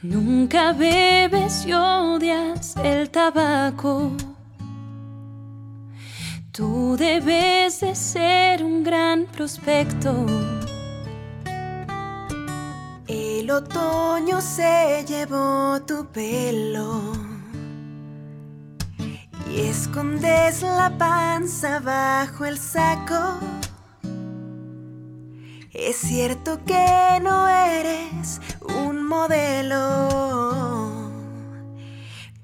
Nunca 0.03 0.73
bebes 0.73 1.67
y 1.67 1.73
odias 1.73 2.77
el 2.77 3.11
tabaco. 3.11 4.13
Tú 6.53 6.97
debes 6.97 7.81
de 7.81 7.95
ser 7.95 8.63
un 8.63 8.83
gran 8.83 9.27
prospecto. 9.27 10.27
El 13.07 13.51
otoño 13.51 14.41
se 14.41 15.05
llevó 15.07 15.81
tu 15.87 16.07
pelo 16.07 17.36
escondes 19.57 20.63
la 20.63 20.93
panza 20.99 21.81
bajo 21.81 22.45
el 22.45 22.59
saco. 22.59 23.41
Es 25.73 25.97
cierto 25.97 26.61
que 26.65 27.19
no 27.23 27.49
eres 27.49 28.41
un 28.63 29.07
modelo, 29.07 30.09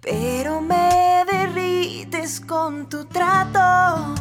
pero 0.01 0.61
me 0.61 1.25
derrites 1.31 2.41
con 2.41 2.89
tu 2.89 3.05
trato. 3.05 4.15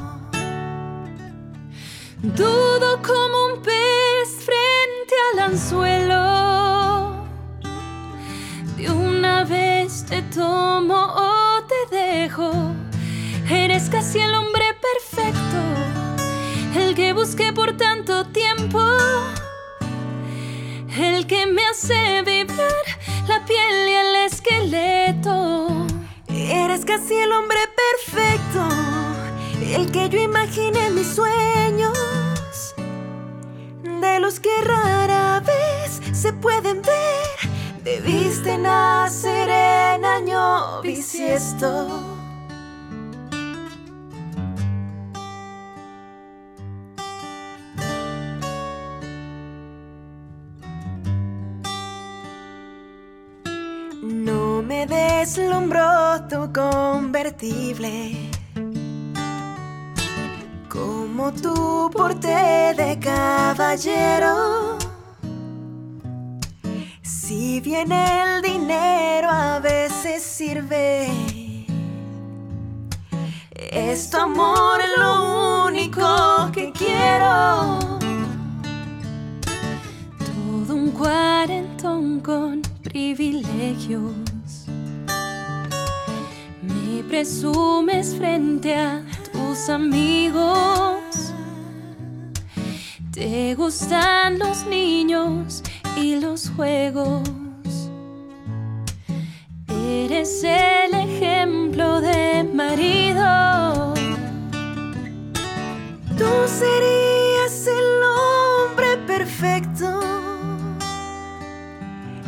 Dudo 2.21 3.01
como 3.01 3.53
un 3.53 3.61
pez 3.61 4.45
frente 4.45 5.15
al 5.33 5.39
anzuelo. 5.51 7.25
De 8.77 8.91
una 8.91 9.43
vez 9.43 10.05
te 10.05 10.21
tomo 10.23 10.95
o 10.95 11.63
te 11.67 11.95
dejo. 11.95 12.70
Eres 13.53 13.89
casi 13.89 14.17
el 14.17 14.33
hombre 14.33 14.63
perfecto, 14.79 15.59
el 16.73 16.95
que 16.95 17.11
busqué 17.11 17.51
por 17.51 17.75
tanto 17.75 18.25
tiempo, 18.27 18.79
el 20.97 21.27
que 21.27 21.47
me 21.47 21.61
hace 21.65 22.21
vibrar 22.21 22.85
la 23.27 23.43
piel 23.45 23.89
y 23.89 23.91
el 23.91 24.15
esqueleto. 24.25 25.85
Eres 26.29 26.85
casi 26.85 27.15
el 27.15 27.33
hombre 27.33 27.59
perfecto, 27.83 28.69
el 29.75 29.91
que 29.91 30.07
yo 30.07 30.21
imaginé 30.21 30.89
mis 30.91 31.07
sueños, 31.07 32.73
de 33.83 34.19
los 34.21 34.39
que 34.39 34.61
rara 34.63 35.41
vez 35.41 36.01
se 36.17 36.31
pueden 36.31 36.81
ver. 36.81 37.83
Debiste 37.83 38.57
nacer 38.57 39.49
en 39.49 40.05
año 40.05 40.81
bisiesto. 40.81 42.20
Deslumbró 55.21 56.19
tu 56.27 56.51
convertible. 56.51 58.31
Como 60.67 61.31
tu 61.31 61.91
porte 61.91 62.73
de 62.75 62.97
caballero. 62.99 64.79
Si 67.03 67.61
bien 67.61 67.91
el 67.91 68.41
dinero 68.41 69.29
a 69.29 69.59
veces 69.59 70.23
sirve, 70.23 71.07
es 73.53 74.09
tu 74.09 74.17
amor 74.17 74.79
lo 74.97 75.65
único 75.67 76.03
que 76.51 76.71
quiero. 76.71 77.77
Todo 80.25 80.73
un 80.73 80.89
cuarentón 80.91 82.21
con 82.21 82.63
privilegios. 82.81 84.30
Me 87.11 87.17
presumes 87.17 88.15
frente 88.15 88.73
a 88.73 89.03
tus 89.33 89.67
amigos. 89.67 91.33
Te 93.11 93.53
gustan 93.53 94.39
los 94.39 94.65
niños 94.65 95.61
y 95.97 96.15
los 96.15 96.49
juegos. 96.51 97.29
Eres 99.67 100.41
el 100.45 100.93
ejemplo 100.93 101.99
de 101.99 102.45
marido. 102.45 103.93
Tú 106.17 106.31
serías 106.47 107.67
el 107.67 108.03
hombre 108.07 108.97
perfecto. 109.05 109.99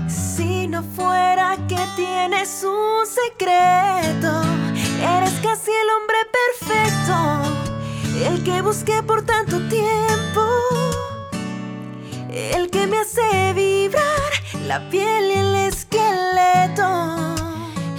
Si 0.10 0.68
no 0.68 0.84
fuera 0.84 1.56
que 1.70 1.80
tienes 1.96 2.66
un 2.66 3.06
secreto, 3.08 4.63
casi 5.44 5.72
el 5.72 5.90
hombre 5.90 6.18
perfecto, 6.40 7.16
el 8.26 8.44
que 8.46 8.62
busqué 8.62 9.04
por 9.04 9.26
tanto 9.26 9.60
tiempo, 9.68 10.48
el 12.32 12.70
que 12.70 12.88
me 12.88 13.00
hace 13.00 13.52
vibrar 13.54 14.32
la 14.66 14.90
piel 14.90 15.32
y 15.32 15.34
el 15.34 15.56
esqueleto. 15.68 17.36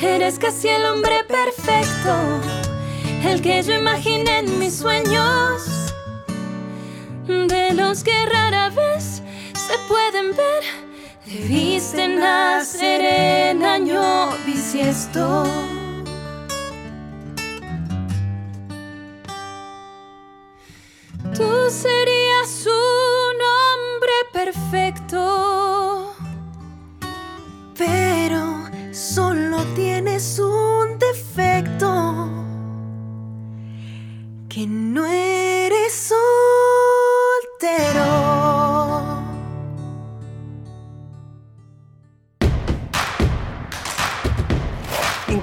Eres 0.00 0.38
casi 0.38 0.68
el 0.68 0.86
hombre 0.86 1.22
perfecto, 1.24 2.14
el 3.28 3.42
que 3.42 3.62
yo 3.62 3.74
imaginé 3.74 4.38
en 4.38 4.58
mis 4.58 4.76
sueños, 4.78 5.92
de 7.26 7.74
los 7.74 8.02
que 8.02 8.24
rara 8.24 8.70
vez 8.70 9.22
se 9.54 9.78
pueden 9.86 10.34
ver. 10.34 10.64
Debiste 11.26 12.08
nacer 12.08 13.04
en 13.04 13.64
año 13.64 14.30
bisiesto. 14.46 15.44
Tú 21.34 21.68
serías 21.68 22.64
un 22.66 23.36
hombre 23.54 24.12
perfecto. 24.32 26.14
Pero 27.76 28.70
solo 28.92 29.64
tienes 29.74 30.38
un 30.38 30.96
defecto. 30.98 32.28
Que 34.48 34.66
no 34.68 35.04
eres 35.06 36.12
soltero. 37.58 39.13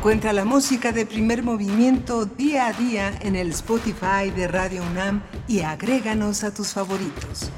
Encuentra 0.01 0.33
la 0.33 0.45
música 0.45 0.91
de 0.91 1.05
primer 1.05 1.43
movimiento 1.43 2.25
día 2.25 2.65
a 2.65 2.73
día 2.73 3.19
en 3.21 3.35
el 3.35 3.51
Spotify 3.51 4.31
de 4.35 4.47
Radio 4.47 4.81
UNAM 4.81 5.21
y 5.47 5.59
agréganos 5.59 6.43
a 6.43 6.51
tus 6.51 6.69
favoritos. 6.69 7.51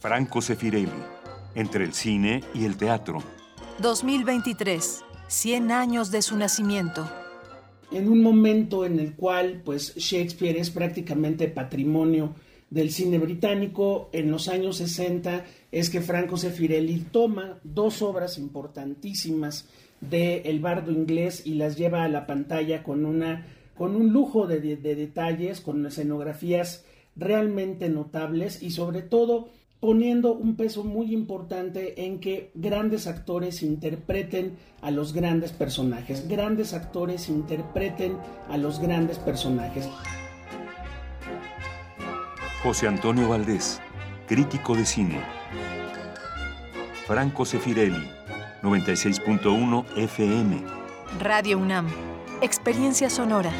Franco 0.00 0.40
Sefirelli, 0.40 0.88
entre 1.54 1.84
el 1.84 1.92
cine 1.92 2.42
y 2.54 2.64
el 2.64 2.78
teatro. 2.78 3.22
2023, 3.80 5.04
100 5.26 5.72
años 5.72 6.10
de 6.10 6.22
su 6.22 6.38
nacimiento. 6.38 7.06
En 7.92 8.08
un 8.08 8.22
momento 8.22 8.86
en 8.86 8.98
el 8.98 9.14
cual 9.14 9.60
pues 9.62 9.94
Shakespeare 9.94 10.58
es 10.58 10.70
prácticamente 10.70 11.48
patrimonio 11.48 12.34
del 12.70 12.90
cine 12.90 13.18
británico, 13.18 14.10
en 14.12 14.30
los 14.30 14.48
años 14.48 14.76
60 14.76 15.44
es 15.72 15.88
que 15.90 16.00
Franco 16.02 16.36
Sefirelli 16.36 16.98
toma 17.10 17.58
dos 17.64 18.02
obras 18.02 18.36
importantísimas 18.38 19.66
de 20.00 20.42
El 20.42 20.60
bardo 20.60 20.92
inglés 20.92 21.42
y 21.46 21.54
las 21.54 21.76
lleva 21.76 22.04
a 22.04 22.08
la 22.08 22.26
pantalla 22.26 22.82
con 22.82 23.04
una 23.04 23.46
con 23.74 23.94
un 23.94 24.12
lujo 24.12 24.46
de, 24.48 24.60
de- 24.60 24.76
de 24.76 24.96
detalles, 24.96 25.60
con 25.60 25.86
escenografías 25.86 26.84
realmente 27.14 27.88
notables 27.88 28.60
y 28.62 28.70
sobre 28.72 29.02
todo 29.02 29.50
poniendo 29.80 30.34
un 30.34 30.56
peso 30.56 30.82
muy 30.82 31.12
importante 31.14 32.04
en 32.04 32.18
que 32.18 32.50
grandes 32.54 33.06
actores 33.06 33.62
interpreten 33.62 34.56
a 34.82 34.90
los 34.90 35.12
grandes 35.12 35.52
personajes, 35.52 36.28
grandes 36.28 36.74
actores 36.74 37.28
interpreten 37.28 38.16
a 38.48 38.56
los 38.56 38.80
grandes 38.80 39.18
personajes. 39.18 39.88
José 42.68 42.86
Antonio 42.86 43.30
Valdés, 43.30 43.80
crítico 44.26 44.76
de 44.76 44.84
cine. 44.84 45.22
Franco 47.06 47.46
Sefirelli, 47.46 48.10
96.1 48.62 49.86
FM. 49.96 50.66
Radio 51.18 51.56
UNAM, 51.56 51.88
experiencia 52.42 53.08
sonora. 53.08 53.50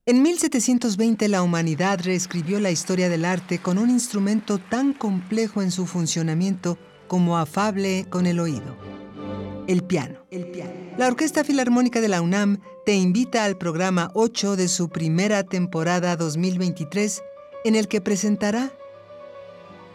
En 0.07 0.23
1720 0.23 1.27
la 1.27 1.43
humanidad 1.43 1.99
reescribió 2.03 2.59
la 2.59 2.71
historia 2.71 3.07
del 3.07 3.23
arte 3.23 3.59
con 3.59 3.77
un 3.77 3.91
instrumento 3.91 4.57
tan 4.57 4.93
complejo 4.93 5.61
en 5.61 5.69
su 5.69 5.85
funcionamiento 5.85 6.79
como 7.07 7.37
afable 7.37 8.07
con 8.09 8.25
el 8.25 8.39
oído. 8.39 8.75
El 9.67 9.83
piano. 9.83 10.25
El 10.31 10.47
piano. 10.47 10.71
La 10.97 11.05
Orquesta 11.05 11.43
Filarmónica 11.43 12.01
de 12.01 12.07
la 12.07 12.23
UNAM 12.23 12.61
te 12.83 12.95
invita 12.95 13.45
al 13.45 13.59
programa 13.59 14.09
8 14.15 14.55
de 14.55 14.69
su 14.69 14.89
primera 14.89 15.43
temporada 15.43 16.15
2023 16.15 17.21
en 17.63 17.75
el 17.75 17.87
que 17.87 18.01
presentará 18.01 18.71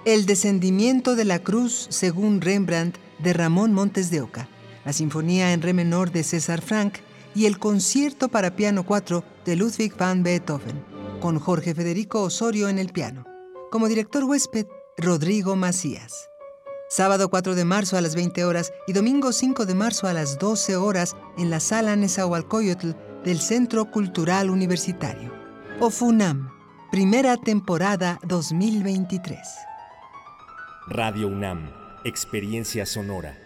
El 0.04 0.24
descendimiento 0.24 1.16
de 1.16 1.24
la 1.24 1.40
cruz 1.40 1.88
según 1.90 2.40
Rembrandt 2.40 2.96
de 3.18 3.32
Ramón 3.32 3.72
Montes 3.72 4.12
de 4.12 4.20
Oca, 4.20 4.48
la 4.84 4.92
Sinfonía 4.92 5.52
en 5.52 5.62
Re 5.62 5.72
menor 5.72 6.12
de 6.12 6.22
César 6.22 6.60
Frank 6.60 6.98
y 7.36 7.44
el 7.44 7.58
Concierto 7.58 8.28
para 8.28 8.56
Piano 8.56 8.86
4 8.86 9.22
de 9.44 9.56
Ludwig 9.56 9.94
van 9.94 10.22
Beethoven, 10.22 10.82
con 11.20 11.38
Jorge 11.38 11.74
Federico 11.74 12.22
Osorio 12.22 12.70
en 12.70 12.78
el 12.78 12.88
piano. 12.88 13.26
Como 13.70 13.88
director 13.88 14.24
huésped, 14.24 14.66
Rodrigo 14.96 15.54
Macías. 15.54 16.30
Sábado 16.88 17.28
4 17.28 17.54
de 17.54 17.66
marzo 17.66 17.98
a 17.98 18.00
las 18.00 18.14
20 18.14 18.42
horas 18.46 18.72
y 18.86 18.94
domingo 18.94 19.32
5 19.32 19.66
de 19.66 19.74
marzo 19.74 20.06
a 20.06 20.14
las 20.14 20.38
12 20.38 20.76
horas 20.76 21.14
en 21.36 21.50
la 21.50 21.60
sala 21.60 21.94
Nezahualcóyotl 21.94 22.92
del 23.22 23.38
Centro 23.38 23.90
Cultural 23.90 24.48
Universitario. 24.48 25.30
OFUNAM, 25.78 26.48
primera 26.90 27.36
temporada 27.36 28.18
2023. 28.26 29.38
Radio 30.88 31.28
UNAM, 31.28 31.70
experiencia 32.04 32.86
sonora. 32.86 33.45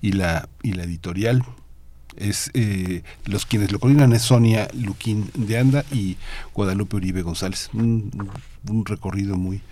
y 0.00 0.12
la 0.12 0.48
y 0.62 0.72
la 0.72 0.84
editorial 0.84 1.44
es 2.16 2.50
eh, 2.54 3.02
los 3.24 3.46
quienes 3.46 3.72
lo 3.72 3.78
coordinan 3.78 4.12
es 4.12 4.22
Sonia 4.22 4.68
Luquín 4.74 5.30
de 5.34 5.58
Anda 5.58 5.84
y 5.90 6.16
Guadalupe 6.54 6.96
Uribe 6.96 7.22
González. 7.22 7.70
Un, 7.72 8.10
un 8.68 8.84
recorrido 8.84 9.36
muy 9.36 9.62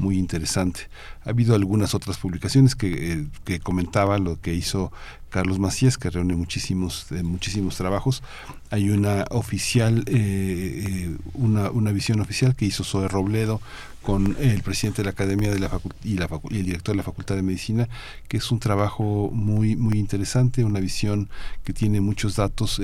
muy 0.00 0.18
interesante. 0.18 0.88
Ha 1.24 1.30
habido 1.30 1.54
algunas 1.54 1.94
otras 1.94 2.16
publicaciones 2.16 2.74
que, 2.74 3.12
eh, 3.12 3.26
que 3.44 3.60
comentaba 3.60 4.18
lo 4.18 4.40
que 4.40 4.54
hizo 4.54 4.90
Carlos 5.28 5.58
Macías, 5.58 5.98
que 5.98 6.10
reúne 6.10 6.34
muchísimos, 6.34 7.06
eh, 7.12 7.22
muchísimos 7.22 7.76
trabajos. 7.76 8.22
Hay 8.70 8.88
una 8.90 9.26
oficial, 9.30 10.04
eh, 10.06 11.16
una, 11.34 11.70
una 11.70 11.92
visión 11.92 12.20
oficial 12.20 12.56
que 12.56 12.64
hizo 12.64 12.82
Zoe 12.82 13.08
Robledo 13.08 13.60
con 14.02 14.34
el 14.40 14.62
presidente 14.62 15.02
de 15.02 15.04
la 15.04 15.10
Academia 15.10 15.50
de 15.50 15.58
la 15.58 15.78
y, 16.02 16.16
la 16.16 16.26
y 16.48 16.56
el 16.56 16.64
director 16.64 16.94
de 16.94 16.96
la 16.96 17.02
Facultad 17.02 17.36
de 17.36 17.42
Medicina, 17.42 17.86
que 18.26 18.38
es 18.38 18.50
un 18.50 18.58
trabajo 18.58 19.30
muy, 19.30 19.76
muy 19.76 19.98
interesante, 19.98 20.64
una 20.64 20.80
visión 20.80 21.28
que 21.62 21.74
tiene 21.74 22.00
muchos 22.00 22.36
datos 22.36 22.80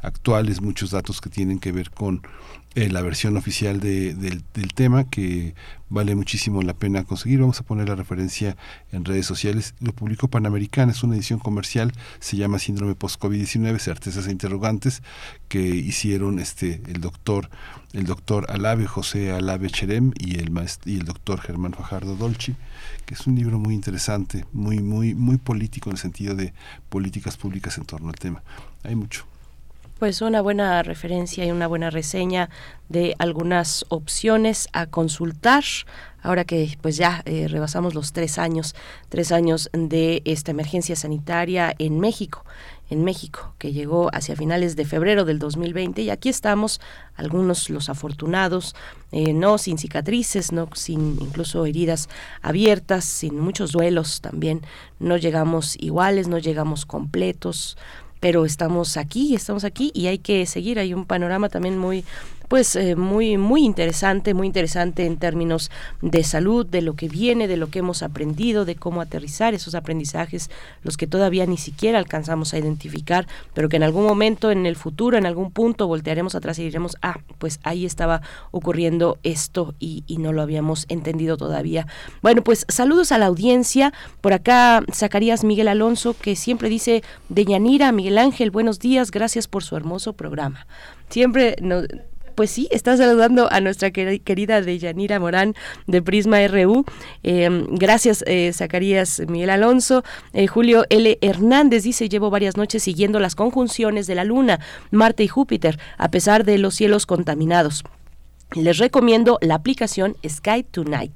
actuales, 0.00 0.60
muchos 0.60 0.92
datos 0.92 1.20
que 1.20 1.28
tienen 1.28 1.58
que 1.58 1.72
ver 1.72 1.90
con 1.90 2.22
eh, 2.76 2.90
la 2.90 3.02
versión 3.02 3.36
oficial 3.36 3.78
de, 3.78 4.14
del, 4.14 4.42
tema 4.74 5.04
que 5.04 5.54
vale 5.88 6.16
muchísimo 6.16 6.60
la 6.62 6.74
pena 6.74 7.04
conseguir. 7.04 7.40
Vamos 7.40 7.60
a 7.60 7.62
poner 7.62 7.88
la 7.88 7.94
referencia 7.94 8.56
en 8.90 9.04
redes 9.04 9.26
sociales. 9.26 9.74
Lo 9.78 9.92
publicó 9.92 10.26
Panamericana, 10.26 10.90
es 10.90 11.04
una 11.04 11.14
edición 11.14 11.38
comercial, 11.38 11.92
se 12.18 12.36
llama 12.36 12.58
Síndrome 12.58 12.96
Post-COVID-19, 12.96 13.78
certezas 13.78 14.26
e 14.26 14.32
interrogantes, 14.32 15.02
que 15.48 15.60
hicieron 15.60 16.40
este 16.40 16.82
el 16.86 17.00
doctor 17.00 17.48
el 17.92 18.06
doctor 18.06 18.46
Alave, 18.50 18.86
José 18.86 19.30
Alave 19.30 19.70
Cherem 19.70 20.12
y 20.18 20.38
el 20.40 20.50
y 20.84 20.96
el 20.98 21.04
doctor 21.04 21.40
Germán 21.40 21.74
Fajardo 21.74 22.16
Dolci, 22.16 22.56
que 23.06 23.14
es 23.14 23.24
un 23.28 23.36
libro 23.36 23.60
muy 23.60 23.74
interesante, 23.74 24.46
muy, 24.52 24.80
muy, 24.80 25.14
muy 25.14 25.38
político 25.38 25.90
en 25.90 25.94
el 25.94 26.00
sentido 26.00 26.34
de 26.34 26.52
políticas 26.88 27.36
públicas 27.36 27.78
en 27.78 27.84
torno 27.84 28.08
al 28.08 28.16
tema. 28.16 28.42
Hay 28.82 28.96
mucho. 28.96 29.26
Pues 29.98 30.20
una 30.22 30.40
buena 30.40 30.82
referencia 30.82 31.44
y 31.44 31.52
una 31.52 31.68
buena 31.68 31.88
reseña 31.88 32.50
de 32.88 33.14
algunas 33.18 33.84
opciones 33.88 34.68
a 34.72 34.86
consultar 34.86 35.62
ahora 36.20 36.44
que 36.44 36.76
pues 36.80 36.96
ya 36.96 37.22
eh, 37.26 37.46
rebasamos 37.48 37.94
los 37.94 38.12
tres 38.12 38.38
años, 38.38 38.74
tres 39.08 39.30
años 39.30 39.70
de 39.72 40.22
esta 40.24 40.50
emergencia 40.50 40.96
sanitaria 40.96 41.74
en 41.78 42.00
México 42.00 42.44
en 42.90 43.02
México, 43.02 43.54
que 43.58 43.72
llegó 43.72 44.10
hacia 44.12 44.36
finales 44.36 44.76
de 44.76 44.84
febrero 44.84 45.24
del 45.24 45.38
2020 45.38 46.02
y 46.02 46.10
aquí 46.10 46.28
estamos, 46.28 46.80
algunos 47.16 47.70
los 47.70 47.88
afortunados, 47.88 48.74
eh, 49.10 49.32
no 49.32 49.56
sin 49.58 49.78
cicatrices, 49.78 50.52
no 50.52 50.68
sin 50.74 51.20
incluso 51.20 51.64
heridas 51.64 52.08
abiertas, 52.42 53.04
sin 53.04 53.38
muchos 53.38 53.72
duelos 53.72 54.20
también, 54.20 54.60
no 54.98 55.16
llegamos 55.16 55.76
iguales, 55.80 56.28
no 56.28 56.38
llegamos 56.38 56.84
completos, 56.84 57.78
pero 58.24 58.46
estamos 58.46 58.96
aquí, 58.96 59.34
estamos 59.34 59.64
aquí 59.64 59.92
y 59.92 60.06
hay 60.06 60.16
que 60.16 60.46
seguir. 60.46 60.78
Hay 60.78 60.94
un 60.94 61.04
panorama 61.04 61.50
también 61.50 61.76
muy 61.76 62.06
pues 62.48 62.76
eh, 62.76 62.96
muy 62.96 63.36
muy 63.36 63.64
interesante, 63.64 64.34
muy 64.34 64.46
interesante 64.46 65.06
en 65.06 65.16
términos 65.16 65.70
de 66.02 66.22
salud, 66.24 66.66
de 66.66 66.82
lo 66.82 66.94
que 66.94 67.08
viene, 67.08 67.48
de 67.48 67.56
lo 67.56 67.68
que 67.68 67.80
hemos 67.80 68.02
aprendido, 68.02 68.64
de 68.64 68.76
cómo 68.76 69.00
aterrizar 69.00 69.54
esos 69.54 69.74
aprendizajes, 69.74 70.50
los 70.82 70.96
que 70.96 71.06
todavía 71.06 71.46
ni 71.46 71.56
siquiera 71.56 71.98
alcanzamos 71.98 72.54
a 72.54 72.58
identificar, 72.58 73.26
pero 73.54 73.68
que 73.68 73.76
en 73.76 73.82
algún 73.82 74.04
momento 74.04 74.50
en 74.50 74.66
el 74.66 74.76
futuro, 74.76 75.16
en 75.16 75.26
algún 75.26 75.50
punto 75.50 75.86
voltearemos 75.86 76.34
atrás 76.34 76.58
y 76.58 76.64
diremos, 76.64 76.96
ah, 77.02 77.18
pues 77.38 77.60
ahí 77.62 77.86
estaba 77.86 78.22
ocurriendo 78.50 79.18
esto 79.22 79.74
y, 79.78 80.04
y 80.06 80.18
no 80.18 80.32
lo 80.32 80.42
habíamos 80.42 80.86
entendido 80.88 81.36
todavía. 81.36 81.86
Bueno, 82.22 82.42
pues 82.42 82.66
saludos 82.68 83.12
a 83.12 83.18
la 83.18 83.26
audiencia. 83.26 83.92
Por 84.20 84.32
acá 84.32 84.82
Zacarías 84.92 85.44
Miguel 85.44 85.68
Alonso, 85.68 86.14
que 86.20 86.36
siempre 86.36 86.68
dice 86.68 87.02
de 87.28 87.44
Yanira, 87.44 87.92
Miguel 87.92 88.18
Ángel, 88.18 88.50
buenos 88.50 88.78
días, 88.78 89.10
gracias 89.10 89.48
por 89.48 89.62
su 89.62 89.76
hermoso 89.76 90.12
programa. 90.12 90.66
Siempre 91.08 91.56
nos, 91.60 91.86
pues 92.34 92.50
sí, 92.50 92.68
está 92.70 92.96
saludando 92.96 93.50
a 93.50 93.60
nuestra 93.60 93.90
querida 93.90 94.60
Deyanira 94.60 95.18
Morán 95.20 95.54
de 95.86 96.02
Prisma 96.02 96.46
RU. 96.48 96.84
Em, 97.22 97.66
gracias, 97.70 98.24
eh, 98.26 98.52
Zacarías 98.52 99.22
Miguel 99.28 99.50
Alonso. 99.50 100.04
Eh, 100.32 100.46
Julio 100.46 100.84
L. 100.90 101.18
Hernández 101.20 101.84
dice, 101.84 102.08
llevo 102.08 102.30
varias 102.30 102.56
noches 102.56 102.82
siguiendo 102.82 103.20
las 103.20 103.34
conjunciones 103.34 104.06
de 104.06 104.14
la 104.14 104.24
Luna, 104.24 104.60
Marte 104.90 105.24
y 105.24 105.28
Júpiter, 105.28 105.78
a 105.98 106.10
pesar 106.10 106.44
de 106.44 106.58
los 106.58 106.74
cielos 106.74 107.06
contaminados. 107.06 107.84
Les 108.54 108.78
recomiendo 108.78 109.38
la 109.40 109.56
aplicación 109.56 110.16
Sky 110.26 110.62
Tonight. 110.62 111.12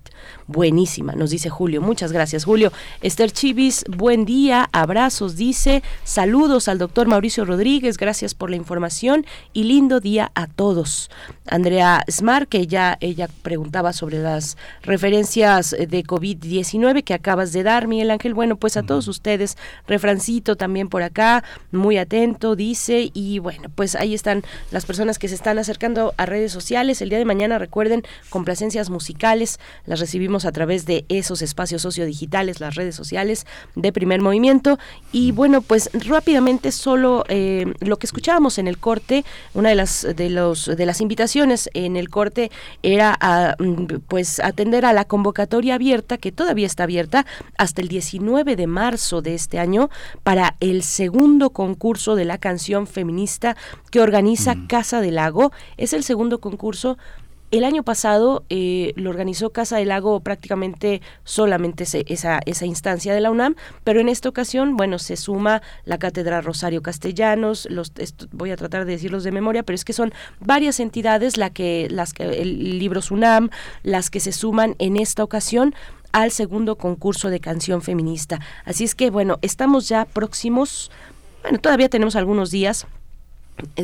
Buenísima, 0.49 1.13
nos 1.13 1.29
dice 1.29 1.51
Julio. 1.51 1.83
Muchas 1.83 2.11
gracias, 2.11 2.47
Julio. 2.47 2.73
Esther 3.03 3.31
Chivis, 3.31 3.85
buen 3.87 4.25
día, 4.25 4.67
abrazos, 4.73 5.37
dice. 5.37 5.83
Saludos 6.05 6.69
al 6.69 6.79
doctor 6.79 7.07
Mauricio 7.07 7.45
Rodríguez, 7.45 7.99
gracias 7.99 8.33
por 8.33 8.49
la 8.49 8.57
información 8.57 9.27
y 9.53 9.65
lindo 9.65 10.01
día 10.01 10.33
a 10.35 10.47
todos. 10.47 11.11
Andrea 11.47 12.03
Smart, 12.11 12.49
que 12.49 12.67
ya 12.67 12.97
ella 13.01 13.29
preguntaba 13.43 13.93
sobre 13.93 14.23
las 14.23 14.57
referencias 14.81 15.73
de 15.73 16.03
COVID-19 16.03 17.05
que 17.05 17.13
acabas 17.13 17.53
de 17.53 17.63
dar, 17.63 17.87
Miguel 17.87 18.11
Ángel. 18.11 18.33
Bueno, 18.33 18.57
pues 18.57 18.79
a 18.79 18.83
todos 18.83 19.07
ustedes, 19.07 19.59
refrancito 19.87 20.57
también 20.57 20.89
por 20.89 21.03
acá, 21.03 21.45
muy 21.73 21.99
atento, 21.99 22.57
dice. 22.57 23.11
Y 23.13 23.39
bueno, 23.39 23.69
pues 23.75 23.95
ahí 23.97 24.15
están 24.15 24.43
las 24.71 24.87
personas 24.87 25.19
que 25.19 25.29
se 25.29 25.35
están 25.35 25.59
acercando 25.59 26.15
a 26.17 26.25
redes 26.25 26.53
sociales. 26.53 27.03
El 27.03 27.11
día 27.11 27.19
de 27.19 27.27
mañana, 27.27 27.59
recuerden, 27.59 28.03
complacencias 28.31 28.89
musicales, 28.89 29.61
las 29.85 30.01
recibimos 30.01 30.38
a 30.45 30.53
través 30.53 30.87
de 30.87 31.05
esos 31.09 31.43
espacios 31.43 31.83
sociodigitales, 31.83 32.61
las 32.61 32.75
redes 32.75 32.95
sociales 32.95 33.47
de 33.75 33.93
primer 33.93 34.21
movimiento. 34.21 34.79
Y 35.13 35.33
bueno, 35.33 35.63
pues 35.63 35.91
rápidamente 35.93 36.73
solo 36.73 37.25
eh, 37.29 37.73
lo 37.81 37.99
que 37.99 38.07
escuchábamos 38.07 38.59
en 38.59 38.69
el 38.69 38.79
corte, 38.79 39.25
una 39.55 39.71
de 39.71 39.75
las, 39.75 40.07
de 40.17 40.31
los, 40.31 40.67
de 40.67 40.87
las 40.87 41.01
invitaciones 41.01 41.71
en 41.75 41.97
el 41.97 42.09
corte 42.09 42.51
era 42.83 43.17
a, 43.21 43.57
mm, 43.59 44.01
pues 44.09 44.41
atender 44.41 44.85
a 44.85 44.93
la 44.93 45.05
convocatoria 45.05 45.75
abierta, 45.75 46.19
que 46.19 46.33
todavía 46.33 46.67
está 46.67 46.85
abierta 46.85 47.27
hasta 47.57 47.81
el 47.81 47.89
19 47.89 48.57
de 48.57 48.67
marzo 48.67 49.23
de 49.23 49.35
este 49.35 49.59
año, 49.59 49.91
para 50.23 50.57
el 50.61 50.83
segundo 50.83 51.51
concurso 51.51 52.15
de 52.15 52.25
la 52.25 52.39
canción 52.39 52.87
feminista 52.87 53.57
que 53.91 54.01
organiza 54.01 54.57
Casa 54.69 55.01
del 55.01 55.17
Lago. 55.17 55.53
Es 55.77 55.93
el 55.93 56.05
segundo 56.05 56.41
concurso 56.41 56.99
el 57.51 57.65
año 57.65 57.83
pasado 57.83 58.45
eh, 58.51 58.93
lo 58.97 59.11
organizó 59.11 59.51
Casa 59.51 59.79
del 59.79 59.89
Lago 59.89 60.21
prácticamente 60.21 61.01
solamente 61.25 61.85
esa, 61.85 62.41
esa 62.45 62.67
instancia 62.67 63.15
de 63.15 63.21
la 63.21 63.31
UNAM, 63.31 63.55
pero 63.85 64.01
en 64.01 64.09
esta 64.09 64.29
ocasión, 64.29 64.77
bueno, 64.77 64.99
se 64.99 65.17
suma 65.17 65.63
la 65.85 65.99
Cátedra 65.99 66.41
Rosario 66.41 66.83
Castellanos, 66.83 67.67
los, 67.71 67.93
voy 68.33 68.51
a 68.51 68.57
tratar 68.57 68.85
de 68.85 68.93
decirlos 68.93 69.25
de 69.25 69.33
memoria, 69.33 69.63
pero 69.63 69.75
es 69.75 69.85
que 69.85 69.93
son 69.93 70.13
varias 70.41 70.79
entidades 70.79 71.37
la 71.37 71.51
que, 71.51 71.89
las 71.91 72.13
que, 72.13 72.25
el 72.43 72.79
libro 72.79 73.01
UNAM, 73.11 73.51
las 73.83 74.11
que 74.11 74.21
se 74.21 74.33
suman 74.33 74.75
en 74.79 74.97
esta 74.97 75.25
ocasión 75.25 75.75
al 76.13 76.31
segundo 76.33 76.77
concurso 76.77 77.31
de 77.31 77.41
canción 77.41 77.83
feminista. 77.83 78.41
Así 78.65 78.85
es 78.85 78.95
que, 78.95 79.11
bueno, 79.11 79.39
estamos 79.43 79.89
ya 79.89 80.05
próximos, 80.05 80.91
bueno, 81.43 81.59
todavía 81.59 81.89
tenemos 81.89 82.17
algunos 82.17 82.51
días 82.51 82.87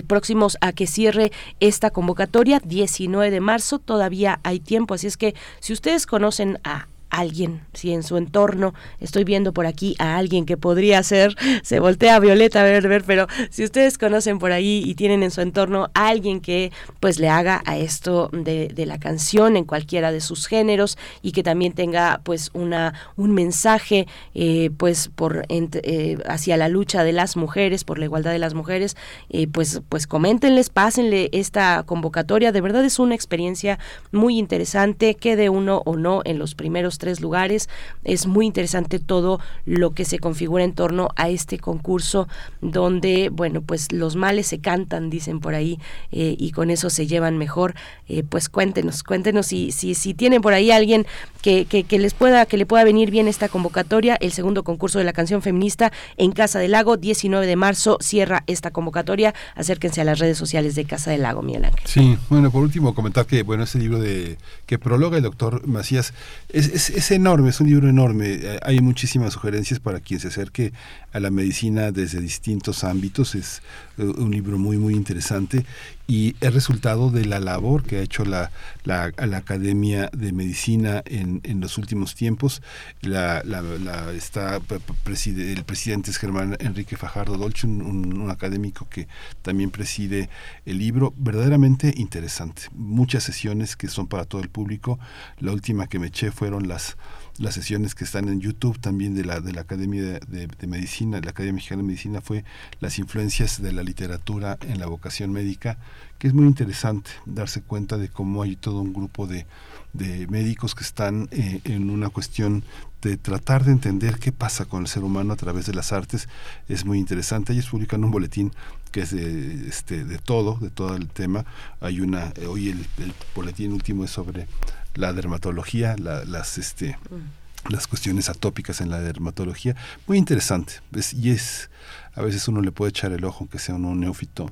próximos 0.07 0.57
a 0.61 0.73
que 0.73 0.87
cierre 0.87 1.33
esta 1.61 1.91
convocatoria, 1.91 2.61
19 2.65 3.31
de 3.31 3.41
marzo, 3.41 3.79
todavía 3.79 4.41
hay 4.43 4.61
tiempo, 4.61 4.95
así 4.95 5.07
es 5.07 5.17
que 5.17 5.35
si 5.61 5.73
ustedes 5.73 6.07
conocen 6.07 6.59
a 6.65 6.89
alguien, 7.21 7.63
si 7.73 7.93
en 7.93 8.03
su 8.03 8.17
entorno 8.17 8.75
estoy 9.01 9.25
viendo 9.25 9.53
por 9.53 9.67
aquí 9.67 9.95
a 9.99 10.17
alguien 10.17 10.47
que 10.47 10.57
podría 10.57 11.03
ser, 11.03 11.37
se 11.63 11.81
voltea 11.81 12.19
Violeta 12.19 12.61
a 12.61 12.65
ver, 12.65 12.89
ver, 12.89 13.05
pero 13.05 13.27
si 13.51 13.65
ustedes 13.65 13.99
conocen 13.99 14.39
por 14.39 14.53
ahí 14.53 14.83
y 14.85 14.95
tienen 14.95 15.23
en 15.23 15.31
su 15.31 15.41
entorno 15.41 15.91
a 15.95 16.09
alguien 16.09 16.41
que 16.41 16.73
pues 17.01 17.19
le 17.19 17.29
haga 17.29 17.63
a 17.67 17.77
esto 17.77 18.31
de, 18.33 18.69
de 18.69 18.87
la 18.87 18.99
canción 18.99 19.57
en 19.57 19.65
cualquiera 19.65 20.13
de 20.13 20.21
sus 20.21 20.47
géneros 20.47 20.99
y 21.23 21.33
que 21.33 21.43
también 21.43 21.73
tenga 21.73 22.21
pues 22.25 22.51
una 22.55 22.95
un 23.17 23.33
mensaje 23.33 24.07
eh, 24.35 24.71
pues 24.77 25.09
por 25.09 25.45
eh, 25.49 26.19
hacia 26.27 26.57
la 26.57 26.69
lucha 26.69 27.05
de 27.05 27.13
las 27.13 27.37
mujeres, 27.37 27.85
por 27.85 27.99
la 27.99 28.07
igualdad 28.07 28.33
de 28.33 28.39
las 28.39 28.55
mujeres, 28.55 28.97
eh, 29.31 29.47
pues 29.47 29.83
pues 29.89 30.07
coméntenles, 30.07 30.71
pásenle 30.71 31.29
esta 31.33 31.83
convocatoria, 31.85 32.53
de 32.53 32.61
verdad 32.61 32.85
es 32.85 32.99
una 32.99 33.15
experiencia 33.15 33.79
muy 34.13 34.39
interesante, 34.39 35.15
quede 35.15 35.49
uno 35.49 35.83
o 35.85 35.97
no 35.97 36.23
en 36.25 36.39
los 36.39 36.55
primeros 36.55 36.99
tres 37.05 37.21
lugares. 37.21 37.69
Es 38.03 38.27
muy 38.27 38.47
interesante 38.47 38.99
todo 38.99 39.41
lo 39.67 39.91
que 39.91 40.07
se 40.07 40.19
configura 40.19 40.65
en 40.65 40.73
torno 40.73 41.11
a 41.17 41.29
este 41.29 41.59
concurso 41.59 42.29
donde, 42.63 43.29
bueno, 43.31 43.61
pues 43.61 43.93
los 43.93 44.17
males 44.17 44.47
se 44.47 44.61
cantan, 44.61 45.11
dicen 45.11 45.39
por 45.39 45.55
ahí, 45.55 45.79
eh, 46.13 46.35
y 46.39 46.53
con 46.53 46.71
eso 46.71 46.89
se 46.89 47.07
llevan 47.07 47.37
mejor. 47.37 47.75
Eh, 48.09 48.23
pues 48.27 48.49
cuéntenos, 48.49 49.03
cuéntenos 49.03 49.49
si, 49.49 49.71
si, 49.71 49.95
si 49.95 50.15
tienen 50.15 50.41
por 50.41 50.55
ahí 50.55 50.71
alguien 50.71 51.07
que, 51.43 51.67
que, 51.67 51.99
les 51.99 52.15
pueda, 52.15 52.47
que 52.47 52.57
le 52.57 52.65
pueda 52.65 52.85
venir 52.85 53.11
bien 53.11 53.29
esta 53.29 53.51
convocatoria, 53.51 54.17
el 54.17 54.33
segundo 54.33 54.65
concurso 54.65 54.99
de 54.99 55.05
la 55.05 55.13
canción 55.13 55.43
feminista 55.43 55.93
en 56.17 56.33
Casa 56.33 56.59
del 56.59 56.71
Lago, 56.71 56.97
19 56.97 57.47
de 57.47 57.57
marzo, 57.57 57.99
cierra 58.01 58.45
esta 58.47 58.71
convocatoria. 58.71 59.35
Acérquense 59.57 60.01
a 60.01 60.05
las 60.05 60.21
redes 60.21 60.39
sociales 60.39 60.75
de 60.75 60.87
Casa 60.87 61.11
del 61.11 61.21
Lago, 61.21 61.43
Miguel. 61.43 61.67
Sí, 61.85 62.17
bueno, 62.31 62.51
por 62.51 62.63
último 62.63 62.95
comentar 62.95 63.27
que, 63.27 63.43
bueno, 63.43 63.65
ese 63.65 63.79
libro 63.79 63.99
de 63.99 64.39
que 64.65 64.79
prologa 64.79 65.19
el 65.19 65.23
doctor 65.23 65.67
Macías 65.67 66.15
es, 66.49 66.91
enorme, 67.11 67.51
es 67.51 67.61
un 67.61 67.69
libro 67.69 67.89
enorme. 67.89 68.33
Eh, 68.33 68.59
hay 68.63 68.81
muchísimas 68.81 69.33
sugerencias 69.33 69.81
para 69.81 70.01
quien 70.01 70.21
se 70.21 70.29
acerque 70.29 70.73
a 71.13 71.21
la 71.21 71.31
medicina 71.31 71.91
desde 71.91 72.21
distintos 72.21 72.85
ámbitos. 72.85 73.35
Es 73.35 73.63
eh, 73.99 74.05
un 74.05 74.31
libro 74.31 74.59
muy, 74.59 74.79
muy 74.79 74.95
interesante 74.95 75.65
y 76.07 76.37
es 76.41 76.53
resultado 76.53 77.11
de 77.11 77.25
la 77.25 77.41
labor 77.41 77.83
que 77.83 77.97
ha 77.97 78.03
hecho 78.03 78.25
la, 78.25 78.51
la, 78.85 79.13
Academia 79.37 80.11
de 80.13 80.33
Medicina 80.33 81.03
en, 81.07 81.41
en 81.45 81.61
los 81.61 81.79
últimos 81.79 82.15
tiempos. 82.15 82.63
La, 83.01 83.43
la, 83.45 84.13
está, 84.13 84.57
el 84.57 85.65
presidente 85.65 86.11
es 86.11 86.19
Germán 86.19 86.57
Enrique 86.61 86.97
Fajardo 86.97 87.39
Dolce, 87.39 87.67
un, 87.67 87.83
un, 88.21 88.31
académico 88.31 88.87
que 88.89 89.09
también 89.43 89.71
preside 89.71 90.29
el 90.67 90.79
libro. 90.79 91.15
Verdaderamente 91.17 91.95
interesante. 91.97 92.63
Muchas 92.75 93.25
sesiones 93.25 93.77
que 93.77 93.89
son 93.89 94.07
para 94.07 94.25
todo 94.25 94.43
el 94.43 94.51
público. 94.51 94.99
La 95.39 95.53
última 95.53 95.87
que 95.87 95.99
me 95.99 96.09
eché 96.09 96.31
fueron 96.31 96.69
las 96.69 96.97
las 97.39 97.55
sesiones 97.55 97.95
que 97.95 98.05
están 98.05 98.29
en 98.29 98.41
YouTube 98.41 98.79
también 98.79 99.15
de 99.15 99.25
la, 99.25 99.41
de 99.41 99.53
la 99.53 99.63
Academia 99.63 100.21
de, 100.21 100.67
Medicina, 100.67 101.21
la 101.21 101.31
Academia 101.31 101.55
Mexicana 101.55 101.83
de 101.83 101.89
Medicina, 101.89 102.21
fue 102.21 102.45
las 102.81 102.99
influencias 102.99 103.61
de 103.61 103.73
la 103.73 103.83
literatura 103.83 104.57
en 104.63 104.79
la 104.79 104.87
vocación 104.87 105.33
médica, 105.33 105.79
que 106.19 106.29
es 106.29 106.35
muy 106.35 106.47
interesante 106.47 107.11
darse 107.27 107.63
cuenta 107.63 107.99
de 107.99 108.09
cómo 108.09 108.43
hay 108.43 108.57
todo 108.57 108.81
un 108.81 108.93
grupo 108.93 109.27
de, 109.27 109.47
de 109.93 110.27
médicos 110.29 110.75
que 110.75 110.85
están 110.85 111.29
eh, 111.33 111.61
en 111.65 111.91
una 111.91 112.09
cuestión 112.09 112.63
de 113.03 113.17
tratar 113.17 113.65
de 113.65 113.73
entender 113.73 114.19
qué 114.19 114.33
pasa 114.33 114.65
con 114.65 114.83
el 114.83 114.89
ser 114.89 115.05
humano 115.05 115.33
a 115.33 115.37
través 115.37 115.67
de 115.67 115.75
las 115.75 115.93
artes. 115.93 116.29
Es 116.69 116.85
muy 116.87 116.99
interesante. 116.99 117.53
Ellos 117.53 117.69
publican 117.69 118.03
un 118.03 118.11
boletín 118.11 118.53
que 118.93 119.03
es 119.03 119.11
de, 119.11 119.69
este, 119.69 120.05
de 120.05 120.19
todo, 120.19 120.57
de 120.61 120.71
todo 120.71 120.95
el 120.97 121.09
tema. 121.09 121.45
Hay 121.81 122.01
una, 122.01 122.33
eh, 122.37 122.47
hoy 122.47 122.71
el, 122.71 122.87
el 122.99 123.13
boletín 123.35 123.73
último 123.73 124.05
es 124.05 124.11
sobre 124.11 124.47
la 124.95 125.13
dermatología, 125.13 125.97
las 125.97 126.59
este 126.59 126.99
mm. 127.11 127.73
las 127.73 127.87
cuestiones 127.87 128.29
atópicas 128.29 128.81
en 128.81 128.91
la 128.91 129.01
dermatología, 129.01 129.77
muy 130.07 130.19
interesante. 130.19 130.75
y 131.13 131.31
es 131.31 131.71
a 132.15 132.23
veces 132.23 132.47
uno 132.49 132.61
le 132.61 132.73
puede 132.73 132.91
echar 132.91 133.13
el 133.13 133.25
ojo 133.25 133.39
aunque 133.41 133.59
sea 133.59 133.75
un 133.75 134.01
neófito 134.01 134.51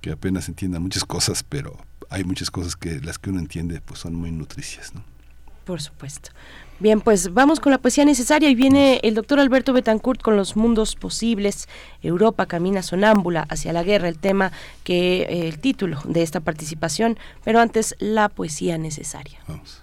que 0.00 0.12
apenas 0.12 0.48
entienda 0.48 0.78
muchas 0.78 1.04
cosas, 1.04 1.42
pero 1.42 1.76
hay 2.10 2.24
muchas 2.24 2.50
cosas 2.50 2.76
que 2.76 3.00
las 3.00 3.18
que 3.18 3.30
uno 3.30 3.40
entiende 3.40 3.80
pues 3.80 4.00
son 4.00 4.14
muy 4.14 4.30
nutricias, 4.30 4.94
¿no? 4.94 5.02
Por 5.64 5.82
supuesto. 5.82 6.30
Bien, 6.80 7.00
pues 7.00 7.34
vamos 7.34 7.58
con 7.58 7.72
la 7.72 7.78
poesía 7.78 8.04
necesaria 8.04 8.48
y 8.48 8.54
viene 8.54 9.00
el 9.02 9.16
doctor 9.16 9.40
Alberto 9.40 9.72
Betancourt 9.72 10.22
con 10.22 10.36
los 10.36 10.54
mundos 10.54 10.94
posibles. 10.94 11.68
Europa 12.02 12.46
camina 12.46 12.84
sonámbula 12.84 13.46
hacia 13.48 13.72
la 13.72 13.82
guerra, 13.82 14.08
el 14.08 14.18
tema 14.18 14.52
que 14.84 15.22
eh, 15.22 15.48
el 15.48 15.58
título 15.58 16.00
de 16.04 16.22
esta 16.22 16.38
participación, 16.38 17.18
pero 17.42 17.58
antes 17.58 17.96
la 17.98 18.28
poesía 18.28 18.78
necesaria. 18.78 19.40
Vamos. 19.48 19.82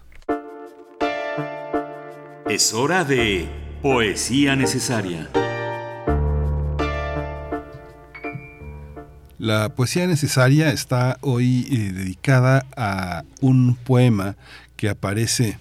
Es 2.49 2.73
hora 2.73 3.03
de 3.03 3.49
poesía 3.81 4.55
necesaria. 4.55 5.29
La 9.37 9.67
poesía 9.75 10.07
necesaria 10.07 10.71
está 10.71 11.17
hoy 11.19 11.67
eh, 11.69 11.91
dedicada 11.91 12.65
a 12.77 13.23
un 13.41 13.75
poema 13.75 14.37
que 14.77 14.87
aparece 14.87 15.57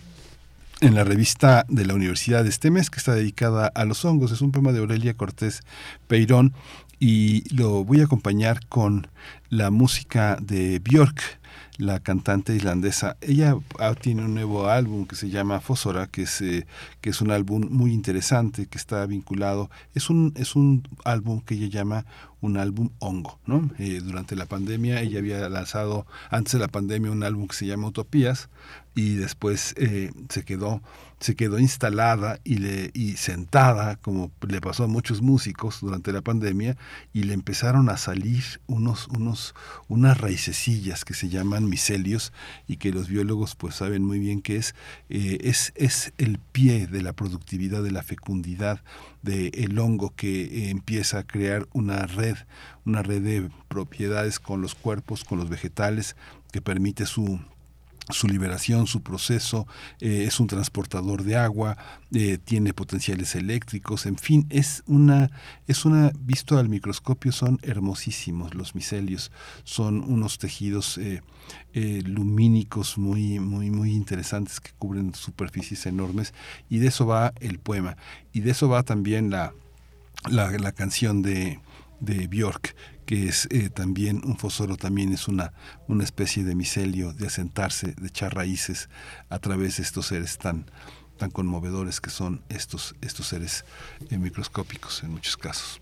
en 0.80 0.94
la 0.94 1.04
revista 1.04 1.64
de 1.68 1.86
la 1.86 1.94
Universidad 1.94 2.42
de 2.42 2.50
este 2.50 2.70
mes, 2.70 2.90
que 2.90 2.98
está 2.98 3.14
dedicada 3.14 3.66
a 3.74 3.84
los 3.84 4.04
hongos. 4.04 4.32
Es 4.32 4.40
un 4.40 4.52
poema 4.52 4.72
de 4.72 4.80
Aurelia 4.80 5.14
Cortés 5.14 5.62
Peirón 6.06 6.52
y 6.98 7.42
lo 7.54 7.84
voy 7.84 8.00
a 8.00 8.04
acompañar 8.04 8.66
con 8.68 9.08
la 9.50 9.70
música 9.70 10.36
de 10.40 10.80
Björk 10.80 11.40
la 11.76 12.00
cantante 12.00 12.54
islandesa. 12.54 13.16
Ella 13.20 13.56
ah, 13.78 13.94
tiene 13.94 14.24
un 14.24 14.34
nuevo 14.34 14.68
álbum 14.68 15.06
que 15.06 15.16
se 15.16 15.30
llama 15.30 15.60
Fósora, 15.60 16.06
que 16.06 16.22
es, 16.22 16.40
eh, 16.40 16.66
que 17.00 17.10
es 17.10 17.20
un 17.20 17.30
álbum 17.30 17.66
muy 17.70 17.92
interesante, 17.92 18.66
que 18.66 18.78
está 18.78 19.04
vinculado, 19.06 19.70
es 19.94 20.10
un, 20.10 20.32
es 20.36 20.54
un 20.54 20.86
álbum 21.04 21.40
que 21.40 21.54
ella 21.54 21.66
llama 21.66 22.06
un 22.40 22.58
álbum 22.58 22.90
hongo. 22.98 23.38
¿no? 23.46 23.70
Eh, 23.78 24.00
durante 24.04 24.36
la 24.36 24.46
pandemia 24.46 25.00
ella 25.00 25.18
había 25.18 25.48
lanzado, 25.48 26.06
antes 26.30 26.52
de 26.52 26.58
la 26.60 26.68
pandemia, 26.68 27.10
un 27.10 27.22
álbum 27.22 27.48
que 27.48 27.56
se 27.56 27.66
llama 27.66 27.88
Utopías 27.88 28.48
y 28.94 29.14
después 29.14 29.74
eh, 29.76 30.12
se 30.28 30.44
quedó 30.44 30.80
se 31.24 31.36
quedó 31.36 31.58
instalada 31.58 32.38
y, 32.44 32.56
le, 32.56 32.90
y 32.92 33.16
sentada, 33.16 33.96
como 33.96 34.30
le 34.46 34.60
pasó 34.60 34.84
a 34.84 34.88
muchos 34.88 35.22
músicos 35.22 35.78
durante 35.80 36.12
la 36.12 36.20
pandemia, 36.20 36.76
y 37.14 37.22
le 37.22 37.32
empezaron 37.32 37.88
a 37.88 37.96
salir 37.96 38.44
unos, 38.66 39.08
unos, 39.08 39.54
unas 39.88 40.20
raicecillas 40.20 41.06
que 41.06 41.14
se 41.14 41.30
llaman 41.30 41.66
micelios 41.66 42.34
y 42.66 42.76
que 42.76 42.92
los 42.92 43.08
biólogos 43.08 43.54
pues 43.54 43.76
saben 43.76 44.04
muy 44.04 44.18
bien 44.18 44.42
que 44.42 44.56
es, 44.56 44.74
eh, 45.08 45.38
es, 45.40 45.72
es 45.76 46.12
el 46.18 46.38
pie 46.38 46.86
de 46.86 47.00
la 47.00 47.14
productividad, 47.14 47.82
de 47.82 47.92
la 47.92 48.02
fecundidad 48.02 48.82
del 49.22 49.50
el 49.54 49.78
hongo 49.78 50.12
que 50.14 50.42
eh, 50.42 50.68
empieza 50.68 51.20
a 51.20 51.26
crear 51.26 51.66
una 51.72 52.04
red, 52.04 52.36
una 52.84 53.02
red 53.02 53.22
de 53.22 53.50
propiedades 53.68 54.38
con 54.38 54.60
los 54.60 54.74
cuerpos, 54.74 55.24
con 55.24 55.38
los 55.38 55.48
vegetales, 55.48 56.16
que 56.52 56.60
permite 56.60 57.06
su 57.06 57.40
su 58.10 58.28
liberación, 58.28 58.86
su 58.86 59.02
proceso, 59.02 59.66
eh, 60.00 60.24
es 60.26 60.40
un 60.40 60.46
transportador 60.46 61.22
de 61.22 61.36
agua, 61.36 61.76
eh, 62.12 62.38
tiene 62.38 62.74
potenciales 62.74 63.34
eléctricos, 63.34 64.06
en 64.06 64.16
fin, 64.16 64.46
es 64.50 64.82
una, 64.86 65.30
es 65.66 65.84
una, 65.84 66.12
visto 66.18 66.58
al 66.58 66.68
microscopio 66.68 67.32
son 67.32 67.58
hermosísimos 67.62 68.54
los 68.54 68.74
micelios, 68.74 69.32
son 69.64 70.04
unos 70.04 70.38
tejidos 70.38 70.98
eh, 70.98 71.22
lumínicos 72.04 72.98
muy, 72.98 73.38
muy, 73.38 73.70
muy 73.70 73.92
interesantes 73.92 74.60
que 74.60 74.70
cubren 74.78 75.14
superficies 75.14 75.86
enormes 75.86 76.34
y 76.68 76.78
de 76.78 76.88
eso 76.88 77.06
va 77.06 77.32
el 77.40 77.58
poema 77.58 77.96
y 78.32 78.40
de 78.40 78.50
eso 78.50 78.68
va 78.68 78.82
también 78.82 79.30
la, 79.30 79.52
la, 80.30 80.50
la 80.50 80.72
canción 80.72 81.22
de, 81.22 81.60
de 82.00 82.26
Björk, 82.28 82.74
que 83.06 83.28
es 83.28 83.46
eh, 83.50 83.68
también 83.70 84.22
un 84.24 84.36
fósforo, 84.36 84.76
también 84.76 85.12
es 85.12 85.28
una, 85.28 85.52
una 85.88 86.04
especie 86.04 86.44
de 86.44 86.54
micelio, 86.54 87.12
de 87.12 87.26
asentarse, 87.26 87.94
de 88.00 88.08
echar 88.08 88.34
raíces 88.34 88.88
a 89.28 89.38
través 89.38 89.76
de 89.76 89.82
estos 89.82 90.06
seres 90.06 90.38
tan, 90.38 90.66
tan 91.18 91.30
conmovedores 91.30 92.00
que 92.00 92.10
son 92.10 92.42
estos, 92.48 92.94
estos 93.00 93.28
seres 93.28 93.64
eh, 94.10 94.18
microscópicos 94.18 95.02
en 95.02 95.10
muchos 95.10 95.36
casos. 95.36 95.80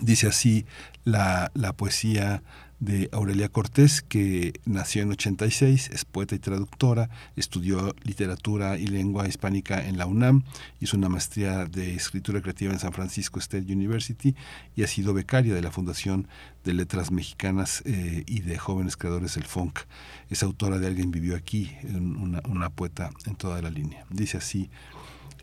Dice 0.00 0.26
así 0.26 0.66
la, 1.04 1.50
la 1.54 1.72
poesía 1.72 2.42
de 2.78 3.08
Aurelia 3.12 3.48
Cortés, 3.48 4.02
que 4.02 4.60
nació 4.64 5.02
en 5.02 5.10
86, 5.10 5.90
es 5.92 6.04
poeta 6.04 6.34
y 6.34 6.38
traductora, 6.38 7.08
estudió 7.34 7.94
literatura 8.02 8.76
y 8.76 8.86
lengua 8.86 9.26
hispánica 9.26 9.86
en 9.86 9.96
la 9.96 10.06
UNAM, 10.06 10.44
hizo 10.80 10.96
una 10.96 11.08
maestría 11.08 11.64
de 11.64 11.94
escritura 11.94 12.42
creativa 12.42 12.72
en 12.72 12.78
San 12.78 12.92
Francisco 12.92 13.38
State 13.38 13.72
University 13.72 14.34
y 14.74 14.82
ha 14.82 14.86
sido 14.86 15.14
becaria 15.14 15.54
de 15.54 15.62
la 15.62 15.70
Fundación 15.70 16.28
de 16.64 16.74
Letras 16.74 17.10
Mexicanas 17.10 17.82
eh, 17.86 18.24
y 18.26 18.40
de 18.40 18.58
Jóvenes 18.58 18.96
Creadores 18.96 19.34
del 19.36 19.44
Funk. 19.44 19.80
Es 20.28 20.42
autora 20.42 20.78
de 20.78 20.86
Alguien 20.86 21.10
Vivió 21.10 21.36
Aquí, 21.36 21.72
una, 21.94 22.70
poeta 22.70 23.10
en 23.24 23.36
toda 23.36 23.62
la 23.62 23.70
línea. 23.70 24.04
Dice 24.10 24.36
así, 24.38 24.68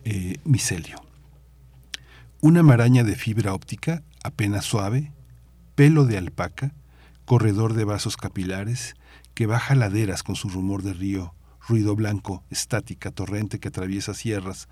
eh, 0.04 0.38
micelio. 0.44 1.02
Una 2.42 2.62
maraña 2.62 3.04
de 3.04 3.16
fibra 3.16 3.54
óptica, 3.54 4.04
apenas 4.24 4.66
suave, 4.66 5.14
pelo 5.76 6.06
de 6.06 6.18
alpaca, 6.18 6.74
corredor 7.26 7.74
de 7.74 7.86
vasos 7.86 8.18
capilares 8.18 8.96
que 9.34 9.46
baja 9.46 9.76
laderas 9.76 10.24
con 10.24 10.36
su 10.36 10.50
rumor 10.50 10.84
de 10.84 10.94
río, 10.94 11.34
ruido 11.68 11.96
blanco, 11.96 12.44
estática, 12.50 13.12
torrente 13.12 13.60
que 13.60 13.70
atraviesa 13.70 14.14
sierras 14.14 14.68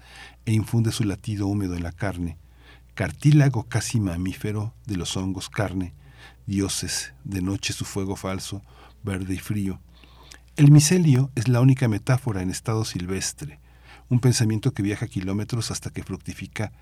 e 0.45 0.53
infunde 0.53 0.91
su 0.91 1.03
latido 1.03 1.47
húmedo 1.47 1.75
en 1.75 1.83
la 1.83 1.91
carne, 1.91 2.37
cartílago 2.93 3.63
casi 3.63 3.99
mamífero 3.99 4.73
de 4.85 4.97
los 4.97 5.15
hongos 5.15 5.49
carne, 5.49 5.93
dioses, 6.45 7.13
de 7.23 7.41
noche 7.41 7.73
su 7.73 7.85
fuego 7.85 8.15
falso, 8.15 8.61
verde 9.03 9.35
y 9.35 9.39
frío. 9.39 9.79
El 10.57 10.69
micelio 10.71 11.31
es 11.35 11.47
la 11.47 11.61
única 11.61 11.87
metáfora 11.87 12.41
en 12.41 12.49
estado 12.49 12.83
silvestre, 12.83 13.59
un 14.09 14.19
pensamiento 14.19 14.73
que 14.73 14.83
viaja 14.83 15.07
kilómetros 15.07 15.71
hasta 15.71 15.89
que 15.89 16.03
fructifica 16.03 16.73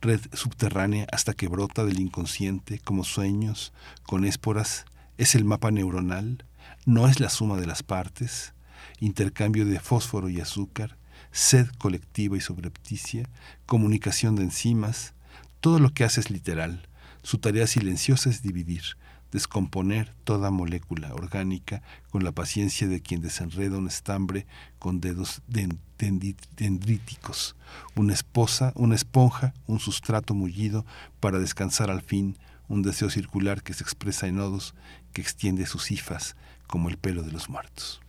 red 0.00 0.20
subterránea 0.32 1.06
hasta 1.10 1.32
que 1.32 1.48
brota 1.48 1.84
del 1.84 2.00
inconsciente 2.00 2.78
como 2.78 3.02
sueños, 3.02 3.72
con 4.04 4.24
ésporas, 4.24 4.84
es 5.18 5.34
el 5.34 5.44
mapa 5.44 5.70
neuronal, 5.70 6.44
no 6.84 7.08
es 7.08 7.20
la 7.20 7.30
suma 7.30 7.56
de 7.56 7.66
las 7.66 7.82
partes, 7.82 8.54
intercambio 9.00 9.64
de 9.64 9.80
fósforo 9.80 10.28
y 10.28 10.40
azúcar, 10.40 10.98
sed 11.32 11.66
colectiva 11.78 12.36
y 12.36 12.40
sobrepticia, 12.40 13.28
comunicación 13.66 14.36
de 14.36 14.44
enzimas, 14.44 15.14
todo 15.60 15.78
lo 15.78 15.90
que 15.90 16.04
hace 16.04 16.20
es 16.20 16.30
literal. 16.30 16.88
Su 17.22 17.38
tarea 17.38 17.66
silenciosa 17.66 18.30
es 18.30 18.42
dividir, 18.42 18.82
descomponer 19.32 20.14
toda 20.24 20.50
molécula 20.50 21.12
orgánica 21.12 21.82
con 22.10 22.24
la 22.24 22.32
paciencia 22.32 22.86
de 22.86 23.00
quien 23.00 23.20
desenreda 23.20 23.76
un 23.78 23.88
estambre 23.88 24.46
con 24.78 25.00
dedos 25.00 25.42
dendríticos, 26.56 27.56
una 27.96 28.14
esposa, 28.14 28.72
una 28.76 28.94
esponja, 28.94 29.54
un 29.66 29.80
sustrato 29.80 30.34
mullido 30.34 30.86
para 31.20 31.38
descansar 31.38 31.90
al 31.90 32.02
fin, 32.02 32.38
un 32.68 32.82
deseo 32.82 33.10
circular 33.10 33.62
que 33.62 33.74
se 33.74 33.82
expresa 33.82 34.26
en 34.26 34.36
nodos, 34.36 34.74
que 35.16 35.22
extiende 35.22 35.64
sus 35.64 35.90
hifas 35.90 36.36
como 36.66 36.90
el 36.90 36.98
pelo 36.98 37.22
de 37.22 37.32
los 37.32 37.48
muertos. 37.48 38.02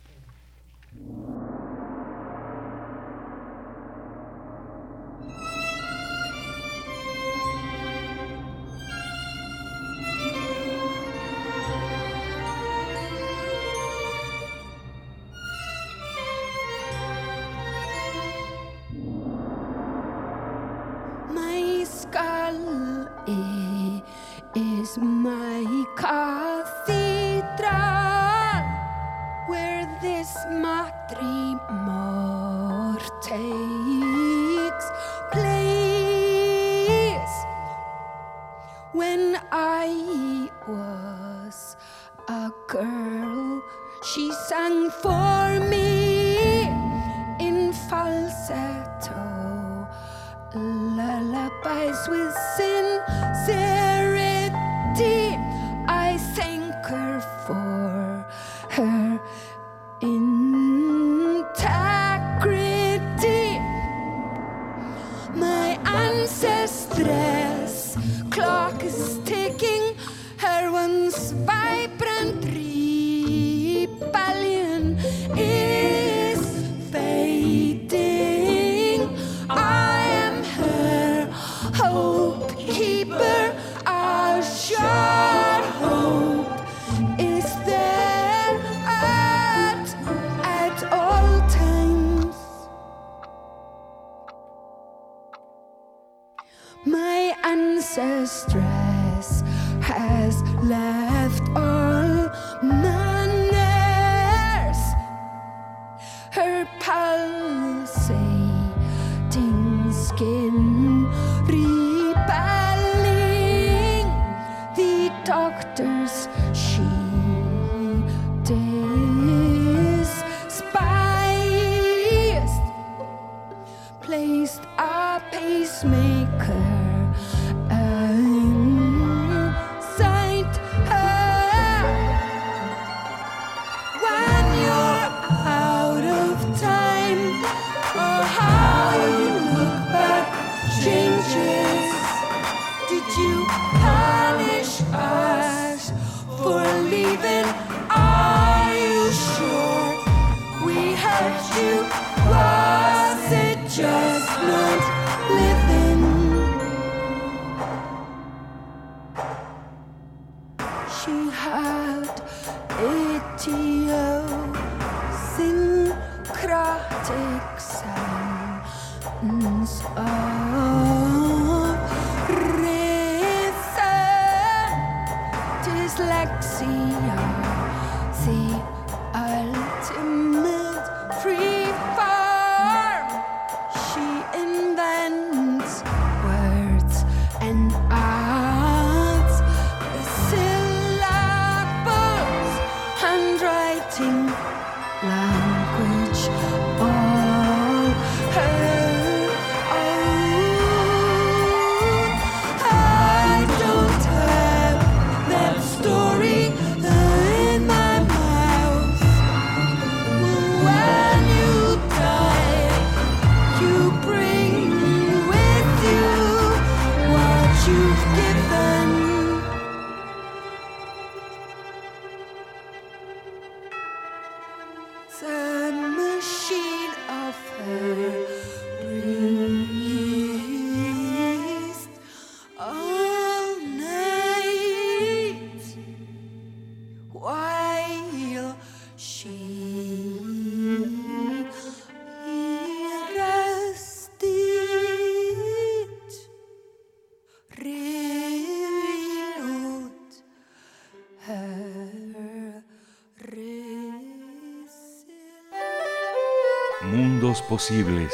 Posibles. 257.48 258.12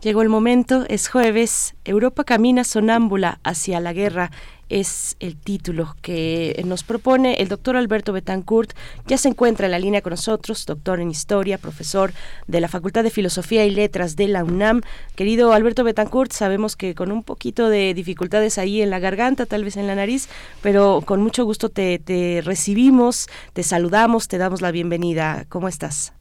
Llegó 0.00 0.22
el 0.22 0.28
momento, 0.28 0.84
es 0.88 1.08
jueves, 1.08 1.74
Europa 1.84 2.22
camina 2.22 2.62
sonámbula 2.62 3.40
hacia 3.42 3.80
la 3.80 3.92
guerra, 3.92 4.30
es 4.68 5.16
el 5.18 5.36
título 5.36 5.96
que 6.02 6.62
nos 6.64 6.84
propone 6.84 7.42
el 7.42 7.48
doctor 7.48 7.76
Alberto 7.76 8.12
Betancourt. 8.12 8.74
Ya 9.08 9.18
se 9.18 9.28
encuentra 9.28 9.66
en 9.66 9.72
la 9.72 9.78
línea 9.80 10.00
con 10.00 10.10
nosotros, 10.10 10.66
doctor 10.66 11.00
en 11.00 11.10
historia, 11.10 11.58
profesor 11.58 12.12
de 12.46 12.60
la 12.60 12.68
Facultad 12.68 13.02
de 13.02 13.10
Filosofía 13.10 13.64
y 13.64 13.70
Letras 13.70 14.14
de 14.14 14.28
la 14.28 14.44
UNAM. 14.44 14.82
Querido 15.16 15.52
Alberto 15.52 15.82
Betancourt, 15.82 16.30
sabemos 16.30 16.76
que 16.76 16.94
con 16.94 17.10
un 17.10 17.24
poquito 17.24 17.68
de 17.68 17.92
dificultades 17.92 18.58
ahí 18.58 18.82
en 18.82 18.90
la 18.90 19.00
garganta, 19.00 19.46
tal 19.46 19.64
vez 19.64 19.76
en 19.76 19.86
la 19.86 19.96
nariz, 19.96 20.28
pero 20.62 21.02
con 21.04 21.22
mucho 21.22 21.44
gusto 21.44 21.70
te, 21.70 21.98
te 21.98 22.40
recibimos, 22.44 23.26
te 23.52 23.64
saludamos, 23.64 24.28
te 24.28 24.38
damos 24.38 24.60
la 24.60 24.70
bienvenida. 24.70 25.46
¿Cómo 25.48 25.66
estás? 25.66 26.17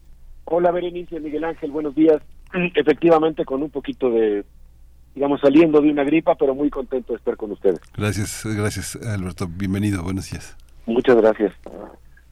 Hola 0.49 0.71
Berenice, 0.71 1.19
Miguel 1.19 1.43
Ángel, 1.43 1.71
buenos 1.71 1.93
días. 1.93 2.21
Efectivamente, 2.75 3.43
con 3.43 3.61
un 3.61 3.69
poquito 3.69 4.09
de, 4.09 4.45
digamos, 5.13 5.41
saliendo 5.41 5.81
de 5.81 5.91
una 5.91 6.05
gripa, 6.05 6.35
pero 6.35 6.55
muy 6.55 6.69
contento 6.69 7.11
de 7.11 7.17
estar 7.17 7.35
con 7.35 7.51
ustedes. 7.51 7.81
Gracias, 7.97 8.45
gracias 8.45 8.95
Alberto. 8.95 9.45
Bienvenido, 9.49 10.03
buenos 10.03 10.31
días. 10.31 10.55
Muchas 10.85 11.17
gracias. 11.17 11.53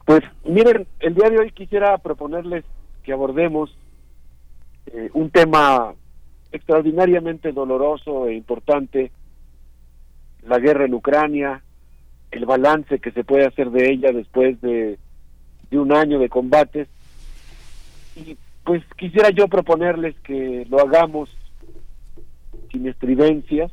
Pues 0.06 0.22
miren, 0.46 0.88
el 1.02 1.14
día 1.14 1.30
de 1.30 1.40
hoy 1.40 1.52
quisiera 1.52 1.98
proponerles 1.98 2.64
que 3.04 3.12
abordemos 3.12 3.78
eh, 4.86 5.10
un 5.14 5.30
tema 5.30 5.94
extraordinariamente 6.54 7.52
doloroso 7.52 8.28
e 8.28 8.36
importante, 8.36 9.12
la 10.48 10.60
guerra 10.60 10.86
en 10.86 10.94
Ucrania, 10.94 11.64
el 12.32 12.46
balance 12.46 13.00
que 13.00 13.12
se 13.12 13.26
puede 13.26 13.46
hacer 13.46 13.72
de 13.72 13.92
ella 13.92 14.14
después 14.14 14.62
de, 14.62 15.00
de 15.70 15.78
un 15.78 15.92
año 15.92 16.18
de 16.18 16.30
combates. 16.30 16.88
Y 18.16 18.38
pues 18.64 18.84
quisiera 18.98 19.30
yo 19.30 19.48
proponerles 19.48 20.16
que 20.22 20.66
lo 20.70 20.80
hagamos 20.80 21.30
sin 22.72 22.88
estridencias, 22.88 23.72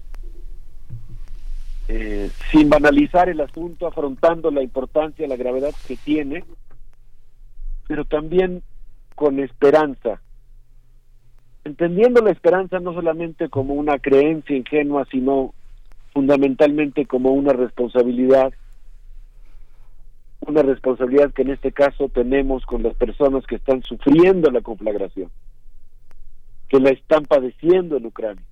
eh, 1.88 2.30
sin 2.50 2.68
banalizar 2.68 3.28
el 3.28 3.40
asunto, 3.40 3.86
afrontando 3.86 4.50
la 4.50 4.62
importancia, 4.62 5.26
la 5.26 5.36
gravedad 5.36 5.74
que 5.86 5.96
tiene, 5.96 6.44
pero 7.88 8.04
también 8.04 8.62
con 9.14 9.40
esperanza, 9.40 10.20
entendiendo 11.64 12.22
la 12.22 12.30
esperanza 12.30 12.80
no 12.80 12.92
solamente 12.92 13.48
como 13.48 13.74
una 13.74 13.98
creencia 13.98 14.56
ingenua, 14.56 15.06
sino 15.10 15.54
fundamentalmente 16.12 17.06
como 17.06 17.32
una 17.32 17.52
responsabilidad 17.52 18.52
una 20.46 20.62
responsabilidad 20.62 21.32
que 21.32 21.42
en 21.42 21.50
este 21.50 21.72
caso 21.72 22.08
tenemos 22.08 22.64
con 22.66 22.82
las 22.82 22.94
personas 22.94 23.46
que 23.46 23.56
están 23.56 23.82
sufriendo 23.82 24.50
la 24.50 24.60
conflagración, 24.60 25.30
que 26.68 26.80
la 26.80 26.90
están 26.90 27.24
padeciendo 27.24 27.96
en 27.96 28.06
Ucrania, 28.06 28.44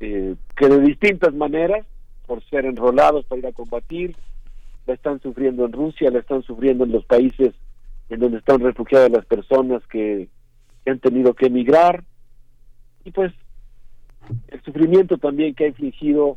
eh, 0.00 0.34
que 0.56 0.68
de 0.68 0.80
distintas 0.80 1.34
maneras, 1.34 1.86
por 2.26 2.42
ser 2.44 2.66
enrolados 2.66 3.24
para 3.24 3.38
ir 3.40 3.46
a 3.46 3.52
combatir, 3.52 4.16
la 4.86 4.94
están 4.94 5.20
sufriendo 5.20 5.64
en 5.64 5.72
Rusia, 5.72 6.10
la 6.10 6.20
están 6.20 6.42
sufriendo 6.42 6.84
en 6.84 6.92
los 6.92 7.04
países 7.04 7.54
en 8.10 8.20
donde 8.20 8.38
están 8.38 8.60
refugiadas 8.60 9.10
las 9.10 9.26
personas 9.26 9.82
que, 9.86 10.28
que 10.84 10.90
han 10.90 10.98
tenido 10.98 11.34
que 11.34 11.46
emigrar, 11.46 12.04
y 13.04 13.10
pues 13.10 13.32
el 14.48 14.62
sufrimiento 14.62 15.18
también 15.18 15.54
que 15.54 15.64
ha 15.64 15.68
infligido 15.68 16.34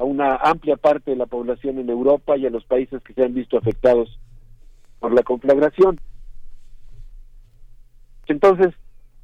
a 0.00 0.04
una 0.04 0.36
amplia 0.36 0.76
parte 0.76 1.10
de 1.10 1.16
la 1.18 1.26
población 1.26 1.78
en 1.78 1.90
Europa 1.90 2.34
y 2.34 2.46
a 2.46 2.50
los 2.50 2.64
países 2.64 3.02
que 3.02 3.12
se 3.12 3.22
han 3.22 3.34
visto 3.34 3.58
afectados 3.58 4.18
por 4.98 5.12
la 5.12 5.22
conflagración. 5.22 6.00
Entonces, 8.26 8.68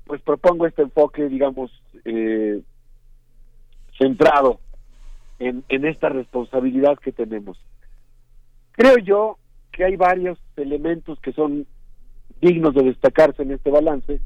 pues 0.04 0.20
propongo 0.20 0.66
este 0.66 0.82
enfoque, 0.82 1.30
digamos, 1.30 1.70
eh, 2.04 2.60
centrado 3.98 4.60
en, 5.38 5.64
en 5.70 5.86
esta 5.86 6.10
responsabilidad 6.10 6.98
que 6.98 7.10
tenemos. 7.10 7.58
Creo 8.72 8.98
yo 8.98 9.38
que 9.72 9.84
hay 9.84 9.96
varios 9.96 10.38
elementos 10.56 11.18
que 11.20 11.32
son 11.32 11.66
dignos 12.42 12.74
de 12.74 12.82
destacarse 12.82 13.42
en 13.42 13.52
este 13.52 13.70
balance 13.70 14.20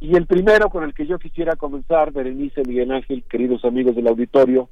y 0.00 0.16
el 0.16 0.26
primero 0.26 0.70
con 0.70 0.82
el 0.82 0.94
que 0.94 1.06
yo 1.06 1.18
quisiera 1.18 1.56
comenzar, 1.56 2.10
Berenice, 2.10 2.62
Miguel 2.66 2.90
Ángel, 2.90 3.22
queridos 3.24 3.64
amigos 3.66 3.94
del 3.94 4.08
auditorio, 4.08 4.70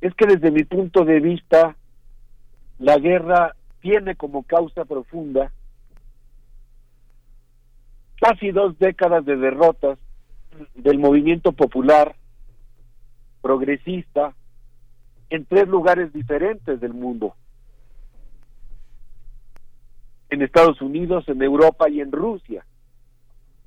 es 0.00 0.12
que 0.14 0.26
desde 0.26 0.50
mi 0.50 0.64
punto 0.64 1.04
de 1.04 1.20
vista, 1.20 1.76
la 2.80 2.98
guerra 2.98 3.54
tiene 3.80 4.16
como 4.16 4.42
causa 4.42 4.84
profunda 4.84 5.52
casi 8.20 8.50
dos 8.50 8.76
décadas 8.78 9.24
de 9.24 9.36
derrotas 9.36 9.98
del 10.74 10.98
movimiento 10.98 11.52
popular 11.52 12.16
progresista 13.42 14.34
en 15.30 15.44
tres 15.44 15.68
lugares 15.68 16.12
diferentes 16.12 16.80
del 16.80 16.94
mundo. 16.94 17.36
En 20.30 20.42
Estados 20.42 20.80
Unidos, 20.80 21.28
en 21.28 21.40
Europa 21.42 21.88
y 21.88 22.00
en 22.00 22.10
Rusia. 22.10 22.64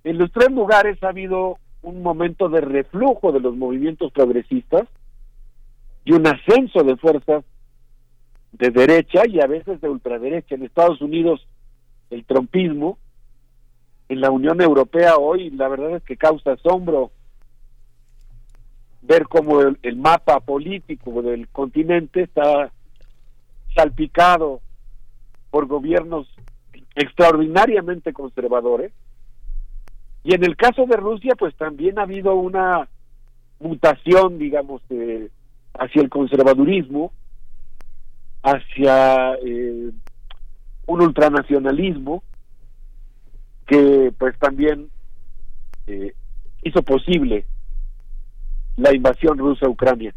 En 0.09 0.17
los 0.17 0.31
tres 0.31 0.49
lugares 0.49 0.97
ha 1.03 1.09
habido 1.09 1.59
un 1.83 2.01
momento 2.01 2.49
de 2.49 2.61
reflujo 2.61 3.31
de 3.31 3.41
los 3.41 3.55
movimientos 3.55 4.11
progresistas 4.11 4.87
y 6.03 6.13
un 6.13 6.25
ascenso 6.25 6.83
de 6.83 6.97
fuerzas 6.97 7.45
de 8.51 8.71
derecha 8.71 9.21
y 9.27 9.39
a 9.39 9.45
veces 9.45 9.79
de 9.79 9.87
ultraderecha. 9.87 10.55
En 10.55 10.63
Estados 10.63 10.99
Unidos 11.01 11.45
el 12.09 12.25
trompismo, 12.25 12.97
en 14.07 14.21
la 14.21 14.31
Unión 14.31 14.59
Europea 14.61 15.17
hoy 15.17 15.51
la 15.51 15.67
verdad 15.67 15.97
es 15.97 16.03
que 16.03 16.17
causa 16.17 16.53
asombro 16.53 17.11
ver 19.03 19.27
cómo 19.27 19.61
el, 19.61 19.77
el 19.83 19.95
mapa 19.95 20.39
político 20.39 21.21
del 21.21 21.47
continente 21.49 22.23
está 22.23 22.71
salpicado 23.75 24.61
por 25.51 25.67
gobiernos 25.67 26.27
extraordinariamente 26.95 28.11
conservadores 28.11 28.91
y 30.23 30.33
en 30.33 30.43
el 30.43 30.55
caso 30.57 30.85
de 30.85 30.97
Rusia, 30.97 31.35
pues 31.37 31.55
también 31.55 31.97
ha 31.99 32.03
habido 32.03 32.35
una 32.35 32.87
mutación, 33.59 34.37
digamos, 34.37 34.81
hacia 35.73 36.01
el 36.01 36.09
conservadurismo, 36.09 37.11
hacia 38.43 39.35
eh, 39.35 39.91
un 40.87 41.01
ultranacionalismo 41.01 42.23
que 43.67 44.11
pues 44.17 44.37
también 44.39 44.89
eh, 45.87 46.13
hizo 46.63 46.81
posible 46.81 47.45
la 48.77 48.93
invasión 48.93 49.37
rusa 49.37 49.67
a 49.67 49.69
Ucrania. 49.69 50.13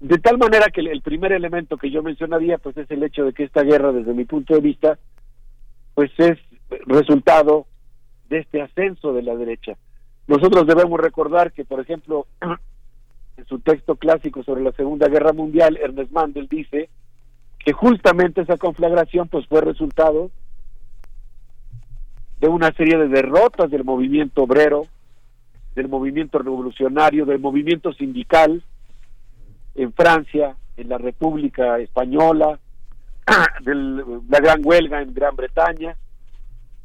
De 0.00 0.18
tal 0.18 0.38
manera 0.38 0.66
que 0.66 0.80
el 0.80 1.02
primer 1.02 1.32
elemento 1.32 1.76
que 1.76 1.90
yo 1.90 2.02
mencionaría 2.02 2.58
pues 2.58 2.76
es 2.76 2.90
el 2.90 3.02
hecho 3.02 3.24
de 3.24 3.32
que 3.32 3.44
esta 3.44 3.62
guerra 3.62 3.92
desde 3.92 4.14
mi 4.14 4.24
punto 4.24 4.54
de 4.54 4.60
vista 4.60 4.98
pues 5.94 6.10
es 6.18 6.38
resultado 6.86 7.66
de 8.28 8.38
este 8.38 8.62
ascenso 8.62 9.12
de 9.12 9.22
la 9.22 9.34
derecha. 9.34 9.76
Nosotros 10.26 10.66
debemos 10.66 11.00
recordar 11.00 11.52
que, 11.52 11.64
por 11.64 11.80
ejemplo, 11.80 12.26
en 13.36 13.46
su 13.46 13.58
texto 13.58 13.96
clásico 13.96 14.42
sobre 14.42 14.62
la 14.62 14.72
Segunda 14.72 15.08
Guerra 15.08 15.32
Mundial, 15.32 15.76
Ernest 15.76 16.12
Mandel 16.12 16.48
dice 16.48 16.88
que 17.58 17.72
justamente 17.72 18.42
esa 18.42 18.56
conflagración 18.56 19.28
pues 19.28 19.46
fue 19.46 19.60
resultado 19.60 20.30
de 22.40 22.48
una 22.48 22.72
serie 22.72 22.98
de 22.98 23.08
derrotas 23.08 23.70
del 23.70 23.84
movimiento 23.84 24.42
obrero, 24.42 24.86
del 25.74 25.88
movimiento 25.88 26.38
revolucionario, 26.38 27.24
del 27.24 27.38
movimiento 27.38 27.92
sindical 27.94 28.62
en 29.74 29.92
Francia, 29.92 30.56
en 30.76 30.88
la 30.88 30.98
República 30.98 31.78
Española, 31.78 32.58
de 33.64 33.74
la 33.74 34.40
gran 34.40 34.60
huelga 34.62 35.00
en 35.00 35.14
Gran 35.14 35.34
Bretaña, 35.34 35.96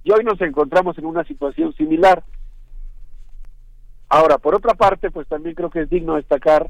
y 0.03 0.11
hoy 0.11 0.23
nos 0.23 0.39
encontramos 0.41 0.97
en 0.97 1.05
una 1.05 1.23
situación 1.23 1.73
similar. 1.73 2.23
Ahora, 4.07 4.37
por 4.37 4.55
otra 4.55 4.73
parte, 4.73 5.11
pues 5.11 5.27
también 5.27 5.55
creo 5.55 5.69
que 5.69 5.81
es 5.81 5.89
digno 5.89 6.15
destacar 6.15 6.69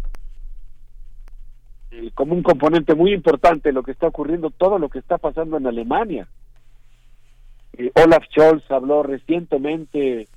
eh, 1.91 2.11
como 2.13 2.33
un 2.33 2.43
componente 2.43 2.95
muy 2.95 3.13
importante 3.13 3.71
lo 3.71 3.83
que 3.83 3.91
está 3.91 4.07
ocurriendo, 4.07 4.49
todo 4.49 4.77
lo 4.77 4.89
que 4.89 4.99
está 4.99 5.17
pasando 5.17 5.57
en 5.57 5.65
Alemania. 5.67 6.27
Eh, 7.77 7.91
Olaf 7.95 8.23
Scholz 8.25 8.69
habló 8.69 9.03
recientemente 9.03 10.27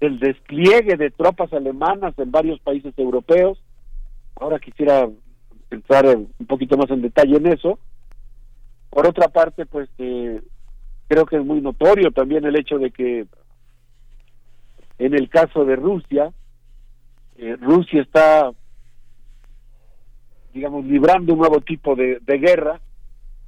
del 0.00 0.18
despliegue 0.18 0.96
de 0.96 1.10
tropas 1.10 1.52
alemanas 1.52 2.18
en 2.18 2.30
varios 2.30 2.58
países 2.60 2.92
europeos. 2.98 3.62
Ahora 4.36 4.58
quisiera 4.58 5.08
entrar 5.70 6.06
un 6.06 6.46
poquito 6.46 6.76
más 6.76 6.90
en 6.90 7.02
detalle 7.02 7.36
en 7.36 7.46
eso. 7.46 7.78
Por 8.88 9.06
otra 9.06 9.28
parte, 9.28 9.66
pues 9.66 9.88
eh, 9.98 10.40
creo 11.10 11.26
que 11.26 11.36
es 11.38 11.44
muy 11.44 11.60
notorio 11.60 12.12
también 12.12 12.44
el 12.44 12.56
hecho 12.56 12.78
de 12.78 12.92
que 12.92 13.26
en 15.00 15.12
el 15.12 15.28
caso 15.28 15.64
de 15.64 15.74
Rusia, 15.74 16.32
eh, 17.36 17.56
Rusia 17.60 18.02
está, 18.02 18.52
digamos, 20.54 20.84
librando 20.84 21.32
un 21.32 21.40
nuevo 21.40 21.60
tipo 21.62 21.96
de, 21.96 22.20
guerra 22.24 22.80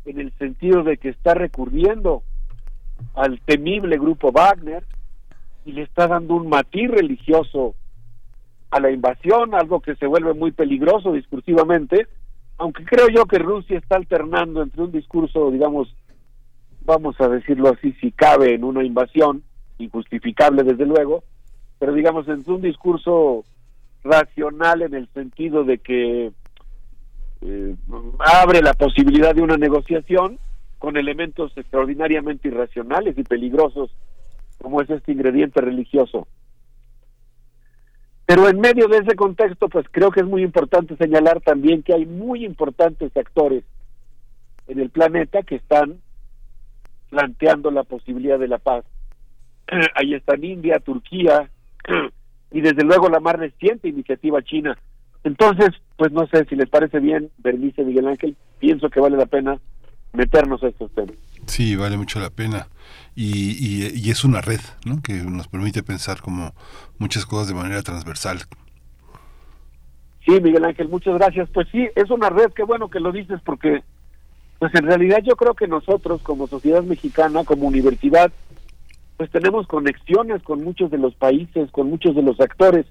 en 0.05 0.18
el 0.18 0.32
sentido 0.39 0.82
de 0.82 0.97
que 0.97 1.10
está 1.10 1.34
recurriendo 1.34 2.24
al 3.15 3.41
temible 3.42 3.97
grupo 3.97 4.32
Wagner 4.32 4.82
y 5.65 5.70
le 5.70 5.82
está 5.82 6.08
dando 6.08 6.34
un 6.34 6.49
matiz 6.49 6.91
religioso 6.91 7.76
a 8.73 8.81
la 8.81 8.91
invasión, 8.91 9.55
algo 9.55 9.78
que 9.78 9.94
se 9.94 10.07
vuelve 10.07 10.34
muy 10.34 10.50
peligroso 10.50 11.12
discursivamente, 11.12 12.08
aunque 12.58 12.84
creo 12.84 13.07
yo 13.08 13.26
que 13.26 13.39
Rusia 13.39 13.78
está 13.78 13.97
alternando 13.97 14.62
entre 14.62 14.82
un 14.82 14.91
discurso, 14.91 15.52
digamos, 15.52 15.94
vamos 16.85 17.20
a 17.20 17.28
decirlo 17.28 17.70
así, 17.70 17.93
si 18.01 18.12
cabe 18.12 18.55
en 18.55 18.65
una 18.65 18.85
invasión, 18.85 19.43
injustificable 19.78 20.62
desde 20.62 20.86
luego, 20.86 21.25
pero 21.78 21.93
digamos 21.93 22.28
entre 22.28 22.52
un 22.52 22.62
discurso 22.62 23.44
racional 24.05 24.83
en 24.83 24.94
el 24.94 25.09
sentido 25.09 25.65
de 25.65 25.78
que 25.78 26.33
eh, 27.41 27.77
abre 28.19 28.62
la 28.62 28.75
posibilidad 28.75 29.35
de 29.35 29.43
una 29.43 29.57
negociación 29.57 30.39
con 30.78 30.97
elementos 30.97 31.52
extraordinariamente 31.57 32.49
irracionales 32.49 33.17
y 33.19 33.23
peligrosos 33.23 33.91
como 34.61 34.81
es 34.81 34.91
este 34.91 35.12
ingrediente 35.12 35.61
religioso. 35.61 36.27
Pero 38.27 38.49
en 38.49 38.61
medio 38.61 38.86
de 38.86 38.99
ese 38.99 39.17
contexto, 39.17 39.69
pues 39.69 39.86
creo 39.91 40.11
que 40.11 40.20
es 40.20 40.27
muy 40.27 40.43
importante 40.43 40.97
señalar 40.97 41.41
también 41.41 41.83
que 41.83 41.93
hay 41.93 42.07
muy 42.07 42.44
importantes 42.44 43.15
actores 43.17 43.65
en 44.69 44.78
el 44.78 44.91
planeta 44.91 45.43
que 45.43 45.57
están 45.57 46.01
planteando 47.12 47.70
la 47.70 47.84
posibilidad 47.84 48.39
de 48.39 48.49
la 48.49 48.57
paz. 48.57 48.86
Ahí 49.94 50.15
están 50.15 50.42
India, 50.42 50.81
Turquía 50.81 51.50
y 52.50 52.62
desde 52.62 52.84
luego 52.84 53.10
la 53.10 53.20
más 53.20 53.34
reciente 53.34 53.86
iniciativa 53.86 54.42
china. 54.42 54.78
Entonces, 55.23 55.68
pues 55.99 56.10
no 56.10 56.26
sé 56.28 56.47
si 56.47 56.57
les 56.57 56.70
parece 56.70 57.00
bien, 57.00 57.31
Bernice 57.36 57.84
Miguel 57.84 58.08
Ángel, 58.08 58.34
pienso 58.58 58.89
que 58.89 58.99
vale 58.99 59.18
la 59.18 59.26
pena 59.26 59.58
meternos 60.15 60.62
a 60.62 60.68
estos 60.68 60.91
temas. 60.92 61.15
Sí, 61.44 61.76
vale 61.76 61.99
mucho 61.99 62.18
la 62.18 62.31
pena. 62.31 62.68
Y, 63.15 63.92
y, 63.94 64.10
es 64.10 64.24
una 64.24 64.41
red 64.41 64.60
¿no? 64.86 65.02
que 65.02 65.12
nos 65.12 65.49
permite 65.49 65.82
pensar 65.82 66.23
como 66.23 66.55
muchas 66.99 67.26
cosas 67.26 67.49
de 67.49 67.55
manera 67.55 67.82
transversal. 67.82 68.39
Sí, 70.24 70.41
Miguel 70.41 70.65
Ángel, 70.65 70.89
muchas 70.89 71.15
gracias. 71.15 71.50
Pues 71.52 71.68
sí, 71.70 71.89
es 71.94 72.10
una 72.10 72.31
red, 72.31 72.52
qué 72.57 72.62
bueno 72.62 72.89
que 72.89 73.00
lo 73.00 73.12
dices 73.12 73.39
porque 73.44 73.82
pues 74.62 74.76
en 74.76 74.86
realidad 74.86 75.18
yo 75.24 75.34
creo 75.34 75.55
que 75.55 75.66
nosotros 75.66 76.23
como 76.23 76.47
sociedad 76.47 76.84
mexicana, 76.84 77.42
como 77.42 77.66
universidad, 77.66 78.31
pues 79.16 79.28
tenemos 79.32 79.66
conexiones 79.66 80.41
con 80.44 80.62
muchos 80.62 80.89
de 80.92 80.99
los 80.99 81.16
países, 81.16 81.68
con 81.73 81.91
muchos 81.91 82.15
de 82.15 82.23
los 82.23 82.39
actores 82.39 82.86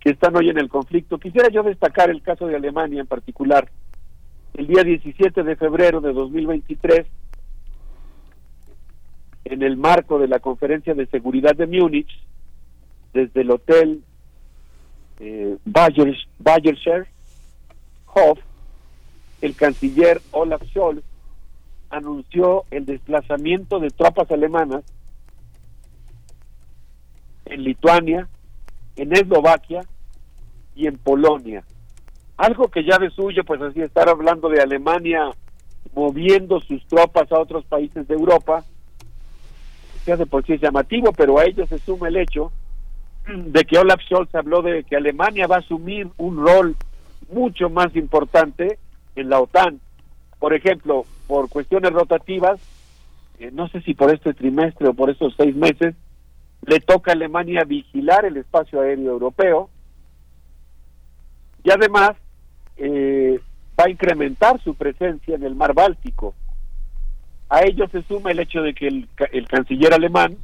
que 0.00 0.10
están 0.10 0.36
hoy 0.36 0.50
en 0.50 0.58
el 0.58 0.68
conflicto. 0.68 1.16
Quisiera 1.16 1.48
yo 1.48 1.62
destacar 1.62 2.10
el 2.10 2.20
caso 2.20 2.46
de 2.46 2.56
Alemania 2.56 3.00
en 3.00 3.06
particular. 3.06 3.70
El 4.52 4.66
día 4.66 4.84
17 4.84 5.42
de 5.42 5.56
febrero 5.56 6.02
de 6.02 6.12
2023, 6.12 7.06
en 9.46 9.62
el 9.62 9.78
marco 9.78 10.18
de 10.18 10.28
la 10.28 10.40
conferencia 10.40 10.92
de 10.92 11.06
seguridad 11.06 11.56
de 11.56 11.68
Múnich, 11.68 12.22
desde 13.14 13.40
el 13.40 13.50
hotel 13.50 14.02
eh, 15.20 15.56
Bayerscher 15.64 17.06
Hof, 18.12 18.38
el 19.42 19.56
canciller 19.56 20.22
Olaf 20.30 20.62
Scholz 20.68 21.02
anunció 21.90 22.64
el 22.70 22.86
desplazamiento 22.86 23.80
de 23.80 23.90
tropas 23.90 24.30
alemanas 24.30 24.82
en 27.44 27.64
Lituania, 27.64 28.28
en 28.96 29.12
Eslovaquia 29.12 29.82
y 30.74 30.86
en 30.86 30.96
Polonia. 30.96 31.64
Algo 32.36 32.68
que 32.68 32.84
ya 32.84 32.96
de 32.98 33.10
suyo, 33.10 33.44
pues 33.44 33.60
así 33.60 33.82
estar 33.82 34.08
hablando 34.08 34.48
de 34.48 34.62
Alemania 34.62 35.30
moviendo 35.92 36.60
sus 36.60 36.86
tropas 36.86 37.30
a 37.32 37.40
otros 37.40 37.64
países 37.66 38.06
de 38.08 38.14
Europa, 38.14 38.64
se 40.04 40.12
hace 40.12 40.24
por 40.24 40.46
sí 40.46 40.56
llamativo, 40.56 41.12
pero 41.12 41.38
a 41.38 41.44
ello 41.44 41.66
se 41.66 41.78
suma 41.78 42.08
el 42.08 42.16
hecho 42.16 42.52
de 43.26 43.64
que 43.64 43.78
Olaf 43.78 44.00
Scholz 44.02 44.34
habló 44.34 44.62
de 44.62 44.84
que 44.84 44.96
Alemania 44.96 45.48
va 45.48 45.56
a 45.56 45.60
asumir 45.60 46.08
un 46.16 46.36
rol 46.36 46.76
mucho 47.30 47.68
más 47.68 47.94
importante 47.96 48.78
en 49.16 49.28
la 49.28 49.40
OTAN. 49.40 49.80
Por 50.38 50.54
ejemplo, 50.54 51.04
por 51.26 51.48
cuestiones 51.48 51.92
rotativas, 51.92 52.60
eh, 53.38 53.50
no 53.52 53.68
sé 53.68 53.80
si 53.82 53.94
por 53.94 54.12
este 54.12 54.34
trimestre 54.34 54.88
o 54.88 54.94
por 54.94 55.10
estos 55.10 55.34
seis 55.36 55.54
meses, 55.54 55.94
le 56.66 56.80
toca 56.80 57.10
a 57.10 57.14
Alemania 57.14 57.64
vigilar 57.64 58.24
el 58.24 58.36
espacio 58.36 58.80
aéreo 58.80 59.12
europeo 59.12 59.68
y 61.64 61.70
además 61.70 62.12
eh, 62.76 63.40
va 63.78 63.84
a 63.84 63.90
incrementar 63.90 64.62
su 64.62 64.74
presencia 64.74 65.34
en 65.34 65.42
el 65.42 65.54
mar 65.54 65.74
Báltico. 65.74 66.34
A 67.48 67.62
ello 67.62 67.86
se 67.88 68.02
suma 68.04 68.30
el 68.30 68.40
hecho 68.40 68.62
de 68.62 68.74
que 68.74 68.86
el, 68.88 69.08
el 69.32 69.46
canciller 69.46 69.92
alemán 69.92 70.36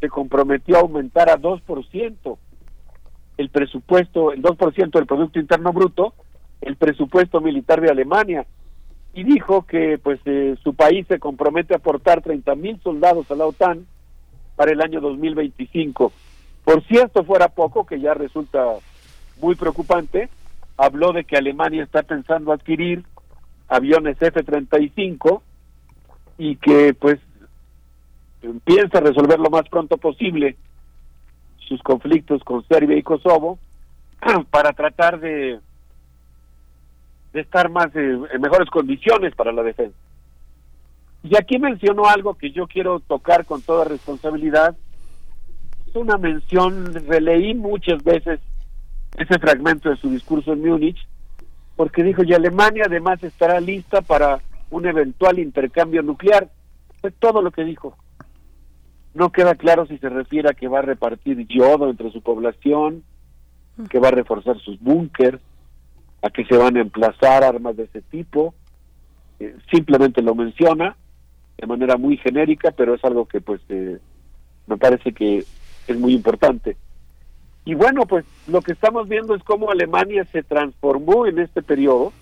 se 0.00 0.08
comprometió 0.08 0.76
a 0.76 0.80
aumentar 0.80 1.30
a 1.30 1.38
2% 1.38 2.38
el 3.36 3.48
presupuesto, 3.48 4.32
el 4.32 4.42
2% 4.42 4.90
del 4.90 5.06
Producto 5.06 5.38
Interno 5.38 5.72
Bruto, 5.72 6.14
el 6.60 6.76
presupuesto 6.76 7.40
militar 7.40 7.80
de 7.80 7.90
Alemania 7.90 8.46
y 9.12 9.24
dijo 9.24 9.62
que 9.62 9.98
pues 9.98 10.20
eh, 10.24 10.56
su 10.62 10.74
país 10.74 11.06
se 11.08 11.18
compromete 11.18 11.74
a 11.74 11.78
aportar 11.78 12.22
30 12.22 12.54
mil 12.54 12.80
soldados 12.82 13.30
a 13.30 13.34
la 13.34 13.46
OTAN 13.46 13.86
para 14.56 14.72
el 14.72 14.80
año 14.80 15.00
2025. 15.00 16.12
Por 16.64 16.84
si 16.86 16.96
esto 16.96 17.24
fuera 17.24 17.48
poco, 17.48 17.86
que 17.86 17.98
ya 17.98 18.14
resulta 18.14 18.64
muy 19.40 19.54
preocupante, 19.54 20.28
habló 20.76 21.12
de 21.12 21.24
que 21.24 21.36
Alemania 21.36 21.82
está 21.82 22.02
pensando 22.02 22.52
adquirir 22.52 23.04
aviones 23.68 24.20
F-35 24.20 25.40
y 26.38 26.56
que 26.56 26.94
pues 26.94 27.18
piensa 28.64 29.00
resolver 29.00 29.38
lo 29.38 29.50
más 29.50 29.68
pronto 29.68 29.96
posible 29.96 30.56
sus 31.68 31.82
conflictos 31.82 32.42
con 32.44 32.66
Serbia 32.66 32.96
y 32.96 33.02
Kosovo 33.02 33.58
para 34.50 34.72
tratar 34.72 35.20
de 35.20 35.60
de 37.32 37.40
estar 37.40 37.70
más 37.70 37.94
en 37.94 38.40
mejores 38.40 38.68
condiciones 38.70 39.34
para 39.34 39.52
la 39.52 39.62
defensa. 39.62 39.96
Y 41.22 41.36
aquí 41.36 41.58
mencionó 41.58 42.06
algo 42.06 42.34
que 42.34 42.50
yo 42.50 42.66
quiero 42.66 43.00
tocar 43.00 43.44
con 43.44 43.62
toda 43.62 43.84
responsabilidad. 43.84 44.74
Es 45.86 45.94
una 45.94 46.16
mención, 46.16 46.94
releí 47.06 47.54
muchas 47.54 48.02
veces 48.02 48.40
ese 49.16 49.38
fragmento 49.38 49.90
de 49.90 49.96
su 49.96 50.10
discurso 50.10 50.52
en 50.52 50.62
Múnich, 50.62 50.98
porque 51.76 52.02
dijo, 52.02 52.22
y 52.22 52.32
Alemania 52.32 52.84
además 52.86 53.22
estará 53.22 53.60
lista 53.60 54.00
para 54.00 54.40
un 54.70 54.86
eventual 54.86 55.38
intercambio 55.38 56.02
nuclear. 56.02 56.48
Fue 57.00 57.10
todo 57.10 57.42
lo 57.42 57.50
que 57.50 57.64
dijo. 57.64 57.96
No 59.14 59.30
queda 59.30 59.54
claro 59.56 59.86
si 59.86 59.98
se 59.98 60.08
refiere 60.08 60.48
a 60.50 60.54
que 60.54 60.68
va 60.68 60.78
a 60.78 60.82
repartir 60.82 61.46
yodo 61.48 61.90
entre 61.90 62.12
su 62.12 62.22
población, 62.22 63.02
que 63.88 63.98
va 63.98 64.08
a 64.08 64.12
reforzar 64.12 64.58
sus 64.60 64.78
búnkers, 64.80 65.40
a 66.22 66.30
que 66.30 66.44
se 66.44 66.56
van 66.56 66.76
a 66.76 66.80
emplazar 66.80 67.44
armas 67.44 67.76
de 67.76 67.84
ese 67.84 68.02
tipo. 68.02 68.54
Eh, 69.38 69.54
simplemente 69.70 70.22
lo 70.22 70.34
menciona 70.34 70.96
de 71.56 71.66
manera 71.66 71.96
muy 71.96 72.16
genérica, 72.18 72.70
pero 72.72 72.94
es 72.94 73.04
algo 73.04 73.26
que 73.26 73.40
pues 73.40 73.60
eh, 73.68 73.98
me 74.66 74.76
parece 74.76 75.12
que 75.12 75.44
es 75.86 75.98
muy 75.98 76.14
importante. 76.14 76.76
Y 77.64 77.74
bueno, 77.74 78.06
pues 78.06 78.24
lo 78.46 78.62
que 78.62 78.72
estamos 78.72 79.08
viendo 79.08 79.34
es 79.34 79.42
cómo 79.44 79.70
Alemania 79.70 80.24
se 80.32 80.42
transformó 80.42 81.26
en 81.26 81.38
este 81.38 81.62
periodo. 81.62 82.12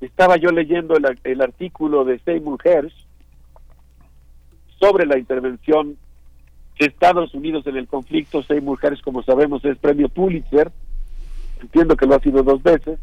Estaba 0.00 0.36
yo 0.36 0.50
leyendo 0.50 0.96
el, 0.96 1.18
el 1.24 1.40
artículo 1.40 2.04
de 2.04 2.18
Seymour 2.20 2.60
Hersh 2.64 3.06
sobre 4.78 5.06
la 5.06 5.18
intervención 5.18 5.96
de 6.78 6.86
Estados 6.86 7.34
Unidos 7.34 7.66
en 7.66 7.76
el 7.76 7.88
conflicto. 7.88 8.42
Seymour 8.42 8.78
Hersh, 8.80 9.02
como 9.02 9.22
sabemos, 9.22 9.64
es 9.64 9.76
premio 9.78 10.08
Pulitzer 10.08 10.70
entiendo 11.60 11.96
que 11.96 12.06
lo 12.06 12.16
ha 12.16 12.20
sido 12.20 12.42
dos 12.42 12.62
veces. 12.62 12.98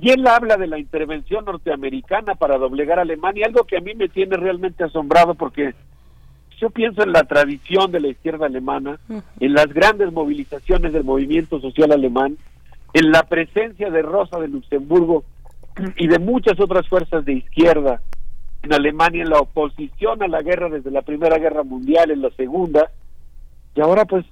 Y 0.00 0.10
él 0.10 0.26
habla 0.26 0.56
de 0.56 0.68
la 0.68 0.78
intervención 0.78 1.44
norteamericana 1.44 2.36
para 2.36 2.56
doblegar 2.56 2.98
a 2.98 3.02
Alemania, 3.02 3.46
algo 3.46 3.64
que 3.64 3.76
a 3.76 3.80
mí 3.80 3.94
me 3.94 4.08
tiene 4.08 4.36
realmente 4.36 4.84
asombrado 4.84 5.34
porque 5.34 5.74
yo 6.60 6.70
pienso 6.70 7.02
en 7.02 7.12
la 7.12 7.24
tradición 7.24 7.90
de 7.90 8.00
la 8.00 8.08
izquierda 8.08 8.46
alemana, 8.46 8.98
en 9.40 9.54
las 9.54 9.66
grandes 9.72 10.12
movilizaciones 10.12 10.92
del 10.92 11.04
movimiento 11.04 11.60
social 11.60 11.92
alemán, 11.92 12.36
en 12.94 13.10
la 13.10 13.24
presencia 13.24 13.90
de 13.90 14.02
Rosa 14.02 14.38
de 14.38 14.48
Luxemburgo 14.48 15.24
y 15.96 16.08
de 16.08 16.18
muchas 16.18 16.58
otras 16.60 16.88
fuerzas 16.88 17.24
de 17.24 17.34
izquierda 17.34 18.00
en 18.62 18.72
Alemania, 18.72 19.22
en 19.22 19.30
la 19.30 19.40
oposición 19.40 20.22
a 20.22 20.28
la 20.28 20.42
guerra 20.42 20.68
desde 20.68 20.90
la 20.90 21.02
Primera 21.02 21.38
Guerra 21.38 21.62
Mundial, 21.62 22.10
en 22.10 22.22
la 22.22 22.30
Segunda, 22.30 22.90
y 23.74 23.80
ahora 23.80 24.04
pues 24.04 24.24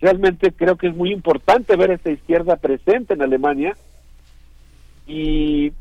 realmente 0.00 0.52
creo 0.52 0.76
que 0.76 0.88
es 0.88 0.96
muy 0.96 1.12
importante 1.12 1.76
ver 1.76 1.90
esta 1.90 2.10
izquierda 2.10 2.56
presente 2.56 3.14
en 3.14 3.22
Alemania 3.22 3.76
y 5.06 5.72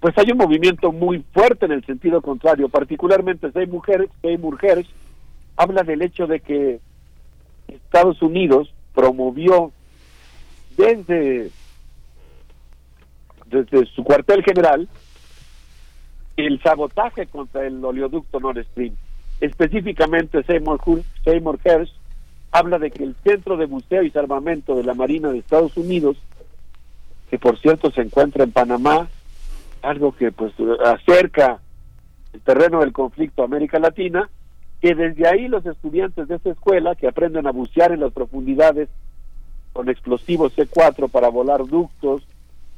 pues 0.00 0.16
hay 0.18 0.32
un 0.32 0.38
movimiento 0.38 0.92
muy 0.92 1.24
fuerte 1.32 1.66
en 1.66 1.72
el 1.72 1.84
sentido 1.84 2.20
contrario, 2.20 2.68
particularmente 2.68 3.50
Seymour 3.52 4.10
mujeres 4.38 4.86
habla 5.56 5.82
del 5.82 6.02
hecho 6.02 6.26
de 6.26 6.40
que 6.40 6.80
Estados 7.68 8.20
Unidos 8.20 8.72
promovió 8.94 9.72
desde 10.76 11.50
desde 13.46 13.86
su 13.86 14.02
cuartel 14.02 14.42
general 14.42 14.88
el 16.36 16.60
sabotaje 16.62 17.26
contra 17.26 17.66
el 17.66 17.84
oleoducto 17.84 18.40
Nord 18.40 18.64
Stream. 18.72 18.94
Específicamente 19.40 20.42
Seymour, 20.44 20.80
Seymour 21.24 21.58
Hersh 21.62 21.92
habla 22.52 22.78
de 22.78 22.90
que 22.90 23.02
el 23.02 23.16
Centro 23.24 23.56
de 23.56 23.66
Buceo 23.66 24.02
y 24.02 24.12
Armamento 24.14 24.76
de 24.76 24.84
la 24.84 24.94
Marina 24.94 25.30
de 25.30 25.38
Estados 25.38 25.76
Unidos, 25.76 26.18
que 27.30 27.38
por 27.38 27.58
cierto 27.58 27.90
se 27.90 28.02
encuentra 28.02 28.44
en 28.44 28.52
Panamá, 28.52 29.08
algo 29.80 30.14
que 30.14 30.30
pues 30.30 30.52
acerca 30.84 31.60
el 32.34 32.40
terreno 32.42 32.80
del 32.80 32.92
conflicto 32.92 33.42
a 33.42 33.46
América 33.46 33.78
Latina, 33.78 34.28
que 34.82 34.94
desde 34.94 35.26
ahí 35.26 35.48
los 35.48 35.64
estudiantes 35.64 36.28
de 36.28 36.36
esta 36.36 36.50
escuela 36.50 36.94
que 36.94 37.08
aprenden 37.08 37.46
a 37.46 37.52
bucear 37.52 37.92
en 37.92 38.00
las 38.00 38.12
profundidades 38.12 38.88
con 39.72 39.88
explosivos 39.88 40.54
C4 40.54 41.08
para 41.10 41.28
volar 41.28 41.64
ductos, 41.66 42.22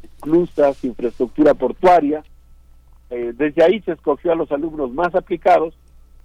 esclusas, 0.02 0.84
infraestructura 0.84 1.54
portuaria, 1.54 2.22
eh, 3.10 3.32
desde 3.36 3.64
ahí 3.64 3.80
se 3.80 3.92
escogió 3.92 4.32
a 4.32 4.36
los 4.36 4.52
alumnos 4.52 4.92
más 4.92 5.14
aplicados, 5.14 5.74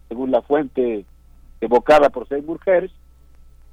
según 0.07 0.31
la 0.31 0.41
fuente 0.41 1.05
evocada 1.61 2.09
por 2.09 2.27
Seymour 2.27 2.59
Hersh, 2.65 2.91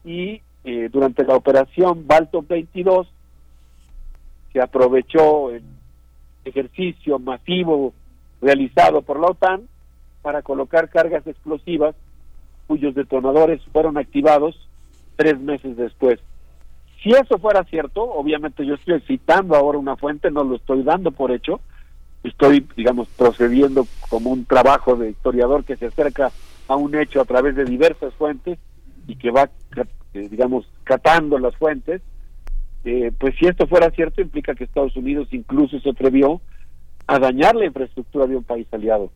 y 0.06 0.40
eh, 0.64 0.88
durante 0.90 1.24
la 1.24 1.36
operación 1.36 2.06
Balto 2.06 2.42
22 2.48 3.08
se 4.52 4.60
aprovechó 4.60 5.50
el 5.50 5.64
ejercicio 6.44 7.18
masivo 7.18 7.92
realizado 8.40 9.02
por 9.02 9.20
la 9.20 9.26
OTAN 9.26 9.68
para 10.22 10.42
colocar 10.42 10.88
cargas 10.88 11.26
explosivas 11.26 11.94
cuyos 12.68 12.94
detonadores 12.94 13.60
fueron 13.72 13.98
activados 13.98 14.68
tres 15.16 15.38
meses 15.40 15.76
después. 15.76 16.20
Si 17.02 17.10
eso 17.10 17.38
fuera 17.38 17.64
cierto, 17.64 18.02
obviamente 18.02 18.64
yo 18.64 18.74
estoy 18.74 19.00
citando 19.00 19.56
ahora 19.56 19.78
una 19.78 19.96
fuente, 19.96 20.30
no 20.30 20.44
lo 20.44 20.56
estoy 20.56 20.82
dando 20.82 21.10
por 21.10 21.30
hecho, 21.30 21.60
estoy, 22.22 22.66
digamos, 22.76 23.08
procediendo 23.08 23.86
como 24.08 24.30
un 24.30 24.44
trabajo 24.44 24.96
de 24.96 25.10
historiador 25.10 25.64
que 25.64 25.76
se 25.76 25.86
acerca 25.86 26.32
a 26.68 26.76
un 26.76 26.94
hecho 26.94 27.20
a 27.20 27.24
través 27.24 27.54
de 27.54 27.64
diversas 27.64 28.12
fuentes 28.14 28.58
y 29.06 29.16
que 29.16 29.30
va, 29.30 29.50
eh, 30.14 30.28
digamos, 30.28 30.68
catando 30.84 31.38
las 31.38 31.56
fuentes, 31.56 32.02
eh, 32.84 33.12
pues 33.18 33.34
si 33.38 33.46
esto 33.46 33.66
fuera 33.66 33.90
cierto 33.90 34.20
implica 34.20 34.54
que 34.54 34.64
Estados 34.64 34.96
Unidos 34.96 35.28
incluso 35.32 35.78
se 35.80 35.90
atrevió 35.90 36.40
a 37.06 37.18
dañar 37.18 37.54
la 37.54 37.66
infraestructura 37.66 38.26
de 38.26 38.36
un 38.36 38.44
país 38.44 38.66
aliado. 38.72 39.10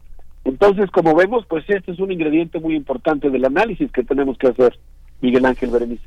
Entonces, 0.45 0.91
como 0.91 1.15
vemos, 1.15 1.45
pues 1.47 1.65
este 1.69 1.93
es 1.93 1.99
un 1.99 2.13
ingrediente 2.13 2.59
muy 2.61 2.75
importante 2.75 3.31
del 3.31 3.45
análisis 3.45 3.93
que 3.93 4.05
tenemos 4.05 4.39
que 4.39 4.49
hacer, 4.49 4.79
Miguel 5.21 5.45
Ángel 5.45 5.71
Berenice. 5.71 6.05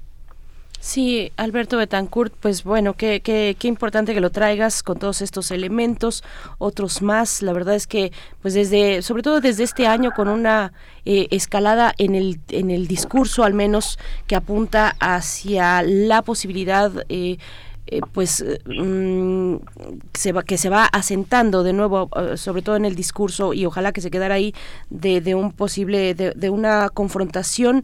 Sí, 0.84 1.32
Alberto 1.38 1.78
Betancourt, 1.78 2.34
pues 2.42 2.66
bueno, 2.66 2.94
qué, 2.94 3.22
qué, 3.22 3.56
qué, 3.58 3.70
importante 3.70 4.14
que 4.14 4.20
lo 4.20 4.32
traigas 4.32 4.84
con 4.84 5.00
todos 5.00 5.22
estos 5.22 5.50
elementos, 5.52 6.26
otros 6.58 7.02
más. 7.02 7.42
La 7.42 7.54
verdad 7.54 7.76
es 7.76 7.88
que, 7.88 8.12
pues 8.42 8.54
desde, 8.54 9.02
sobre 9.02 9.24
todo 9.24 9.40
desde 9.40 9.64
este 9.64 9.88
año, 9.88 10.12
con 10.12 10.28
una 10.28 10.74
eh, 11.06 11.28
escalada 11.32 11.94
en 11.98 12.16
el, 12.16 12.42
en 12.50 12.70
el 12.70 12.88
discurso, 12.88 13.46
al 13.46 13.54
menos, 13.54 13.98
que 14.28 14.36
apunta 14.36 14.98
hacia 15.00 15.84
la 15.84 16.22
posibilidad 16.22 16.92
eh, 17.08 17.38
eh, 17.86 18.00
pues 18.14 18.44
mm, 18.66 19.56
se 20.14 20.32
va, 20.32 20.44
que 20.44 20.58
se 20.58 20.70
va 20.70 20.86
asentando 20.86 21.64
de 21.64 21.74
nuevo, 21.74 22.10
eh, 22.16 22.38
sobre 22.38 22.62
todo 22.62 22.78
en 22.78 22.86
el 22.86 22.96
discurso, 22.96 23.54
y 23.54 23.66
ojalá 23.66 23.92
que 23.92 24.00
se 24.00 24.10
quedara 24.10 24.36
ahí 24.36 24.56
de, 24.90 25.20
de 25.20 25.36
un 25.36 25.52
posible, 25.52 26.16
de, 26.16 26.32
de 26.32 26.50
una 26.50 26.90
confrontación 26.90 27.84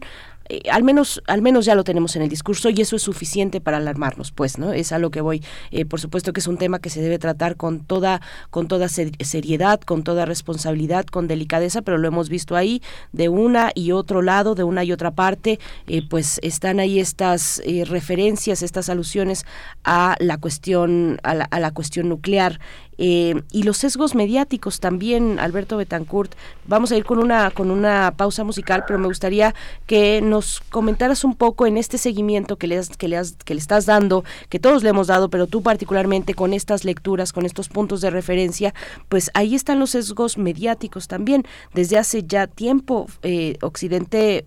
eh, 0.50 0.62
al 0.68 0.82
menos 0.82 1.22
al 1.28 1.42
menos 1.42 1.64
ya 1.64 1.76
lo 1.76 1.84
tenemos 1.84 2.16
en 2.16 2.22
el 2.22 2.28
discurso 2.28 2.70
y 2.70 2.80
eso 2.80 2.96
es 2.96 3.02
suficiente 3.02 3.60
para 3.60 3.76
alarmarnos 3.76 4.32
pues 4.32 4.58
no 4.58 4.72
es 4.72 4.90
a 4.90 4.98
lo 4.98 5.12
que 5.12 5.20
voy. 5.20 5.44
Eh, 5.70 5.84
por 5.84 6.00
supuesto 6.00 6.32
que 6.32 6.40
es 6.40 6.48
un 6.48 6.58
tema 6.58 6.80
que 6.80 6.90
se 6.90 7.00
debe 7.00 7.20
tratar 7.20 7.54
con 7.54 7.80
toda 7.80 8.20
con 8.50 8.66
toda 8.66 8.88
seriedad 8.88 9.80
con 9.80 10.02
toda 10.02 10.24
responsabilidad 10.24 11.04
con 11.06 11.28
delicadeza 11.28 11.82
pero 11.82 11.98
lo 11.98 12.08
hemos 12.08 12.28
visto 12.28 12.56
ahí 12.56 12.82
de 13.12 13.28
una 13.28 13.70
y 13.76 13.92
otro 13.92 14.22
lado 14.22 14.56
de 14.56 14.64
una 14.64 14.82
y 14.82 14.90
otra 14.90 15.12
parte 15.12 15.60
eh, 15.86 16.02
pues 16.08 16.40
están 16.42 16.80
ahí 16.80 16.98
estas 16.98 17.62
referencias 17.86 18.62
estas 18.62 18.88
alusiones 18.88 19.46
a 19.84 20.16
la 20.18 20.36
cuestión 20.38 21.18
a 21.22 21.34
la, 21.34 21.44
a 21.44 21.60
la 21.60 21.70
cuestión 21.70 22.08
nuclear 22.08 22.58
eh, 23.02 23.40
y 23.50 23.62
los 23.62 23.78
sesgos 23.78 24.14
mediáticos 24.14 24.78
también, 24.78 25.38
Alberto 25.40 25.78
Betancourt. 25.78 26.34
Vamos 26.66 26.92
a 26.92 26.96
ir 26.98 27.04
con 27.06 27.18
una, 27.18 27.50
con 27.50 27.70
una 27.70 28.12
pausa 28.14 28.44
musical, 28.44 28.84
pero 28.86 28.98
me 28.98 29.06
gustaría 29.06 29.54
que 29.86 30.20
nos 30.20 30.60
comentaras 30.68 31.24
un 31.24 31.34
poco 31.34 31.66
en 31.66 31.78
este 31.78 31.96
seguimiento 31.96 32.56
que 32.56 32.66
le, 32.66 32.78
que 32.98 33.08
le, 33.08 33.18
que 33.46 33.54
le 33.54 33.60
estás 33.60 33.86
dando, 33.86 34.22
que 34.50 34.58
todos 34.58 34.82
le 34.82 34.90
hemos 34.90 35.06
dado, 35.06 35.30
pero 35.30 35.46
tú 35.46 35.62
particularmente 35.62 36.34
con 36.34 36.52
estas 36.52 36.84
lecturas, 36.84 37.32
con 37.32 37.46
estos 37.46 37.70
puntos 37.70 38.02
de 38.02 38.10
referencia, 38.10 38.74
pues 39.08 39.30
ahí 39.32 39.54
están 39.54 39.80
los 39.80 39.90
sesgos 39.90 40.36
mediáticos 40.36 41.08
también. 41.08 41.46
Desde 41.72 41.96
hace 41.96 42.24
ya 42.24 42.48
tiempo, 42.48 43.06
eh, 43.22 43.56
Occidente 43.62 44.44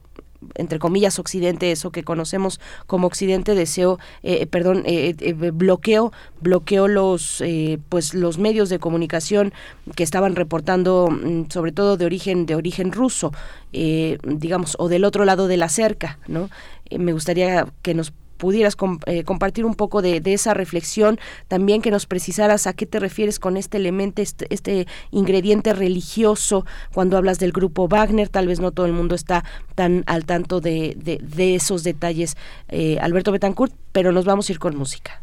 entre 0.55 0.79
comillas 0.79 1.19
occidente 1.19 1.71
eso 1.71 1.91
que 1.91 2.03
conocemos 2.03 2.59
como 2.87 3.07
occidente 3.07 3.55
deseo 3.55 3.99
eh, 4.23 4.39
eh 4.41 4.47
perdón 4.47 4.83
eh, 4.85 5.15
eh, 5.19 5.33
bloqueo 5.33 6.11
bloqueó 6.41 6.87
los 6.87 7.43
pues 7.89 8.13
los 8.13 8.37
medios 8.37 8.69
de 8.69 8.79
comunicación 8.79 9.53
que 9.95 10.03
estaban 10.03 10.35
reportando 10.35 11.09
mm, 11.09 11.49
sobre 11.49 11.71
todo 11.71 11.97
de 11.97 12.05
origen 12.05 12.45
de 12.45 12.55
origen 12.55 12.91
ruso 12.91 13.31
digamos 13.71 14.75
o 14.79 14.87
del 14.87 15.03
otro 15.03 15.25
lado 15.25 15.47
de 15.47 15.57
la 15.57 15.69
cerca 15.69 16.19
no 16.27 16.49
me 16.91 17.13
gustaría 17.13 17.65
que 17.81 17.93
nos 17.93 18.13
pudieras 18.43 18.75
eh, 19.05 19.23
compartir 19.23 19.63
un 19.63 19.73
poco 19.73 20.01
de, 20.01 20.21
esa 20.25 20.53
reflexión, 20.53 21.17
también 21.47 21.81
que 21.81 21.91
nos 21.91 22.05
precisaras 22.05 22.67
a 22.67 22.73
qué 22.73 22.85
te 22.85 22.99
refieres 22.99 23.39
con 23.39 23.55
este 23.55 23.77
elemento, 23.77 24.21
este, 24.21 24.47
este, 24.49 24.85
ingrediente 25.11 25.71
religioso, 25.71 26.65
cuando 26.93 27.15
hablas 27.15 27.39
del 27.39 27.53
grupo 27.53 27.87
Wagner, 27.87 28.27
tal 28.27 28.47
vez 28.47 28.59
no 28.59 28.71
todo 28.71 28.85
el 28.85 28.91
mundo 28.91 29.15
está 29.15 29.45
tan 29.75 30.03
al 30.07 30.25
tanto 30.25 30.59
de, 30.59 30.97
de, 30.97 31.55
esos 31.55 31.85
detalles, 31.85 32.35
eh, 32.67 32.97
Alberto 32.99 33.31
Betancourt, 33.31 33.71
pero 33.93 34.11
nos 34.11 34.25
vamos 34.25 34.49
a 34.49 34.51
ir 34.51 34.59
con 34.59 34.75
música. 34.75 35.21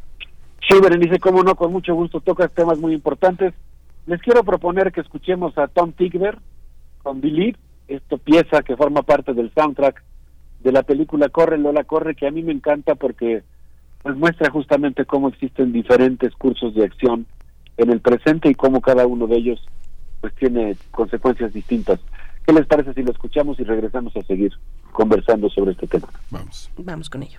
Sí, 0.67 0.81
Berenice, 0.81 1.19
cómo 1.19 1.43
no, 1.43 1.55
con 1.57 1.73
mucho 1.73 1.95
gusto 1.95 2.23
tocas 2.23 2.51
temas 2.55 2.79
muy 2.79 2.95
importantes. 2.95 3.53
Les 4.07 4.23
quiero 4.23 4.45
proponer 4.45 4.93
que 4.93 5.03
escuchemos 5.03 5.59
a 5.59 5.69
Tom 5.69 5.93
Tigver 5.93 6.39
con 7.03 7.21
Believe, 7.21 7.59
esta 7.87 8.17
pieza 8.17 8.63
que 8.63 8.79
forma 8.79 9.03
parte 9.03 9.35
del 9.35 9.53
soundtrack 9.53 10.03
de 10.61 10.73
la 10.73 10.83
película 10.83 11.29
Corre 11.29 11.59
Lola 11.59 11.85
Corre, 11.85 12.15
que 12.15 12.27
a 12.27 12.31
mí 12.31 12.43
me 12.43 12.53
encanta 12.53 12.95
porque 12.95 13.43
pues 14.03 14.17
muestra 14.17 14.51
justamente 14.51 15.05
cómo 15.05 15.29
existen 15.29 15.73
diferentes 15.73 16.35
cursos 16.35 16.75
de 16.75 16.85
acción 16.85 17.27
en 17.77 17.91
el 17.91 18.01
presente 18.01 18.49
y 18.49 18.55
cómo 18.55 18.81
cada 18.81 19.07
uno 19.07 19.27
de 19.27 19.37
ellos 19.37 19.67
pues 20.21 20.35
tiene 20.35 20.77
consecuencias 20.91 21.53
distintas. 21.53 22.01
¿Qué 22.47 22.53
les 22.53 22.67
parece 22.67 22.95
si 22.95 23.03
lo 23.03 23.13
escuchamos 23.13 23.59
y 23.61 23.65
regresamos 23.65 24.17
a 24.17 24.23
seguir 24.23 24.53
conversando 24.93 25.49
sobre 25.51 25.73
este 25.73 25.87
tema? 25.87 26.09
Vamos. 26.31 26.71
Vamos 26.77 27.09
con 27.09 27.23
ello. 27.23 27.39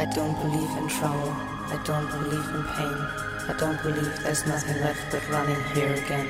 I 0.00 0.06
don't 0.06 0.32
believe 0.40 0.78
in 0.78 0.88
trouble. 0.88 1.28
I 1.68 1.78
don't 1.84 2.08
believe 2.08 2.48
in 2.56 2.64
pain. 2.72 2.98
I 3.50 3.54
don't 3.58 3.82
believe 3.82 4.10
there's 4.22 4.46
nothing 4.46 4.80
left 4.80 5.12
but 5.12 5.20
running 5.28 5.62
here 5.74 5.92
again. 5.92 6.26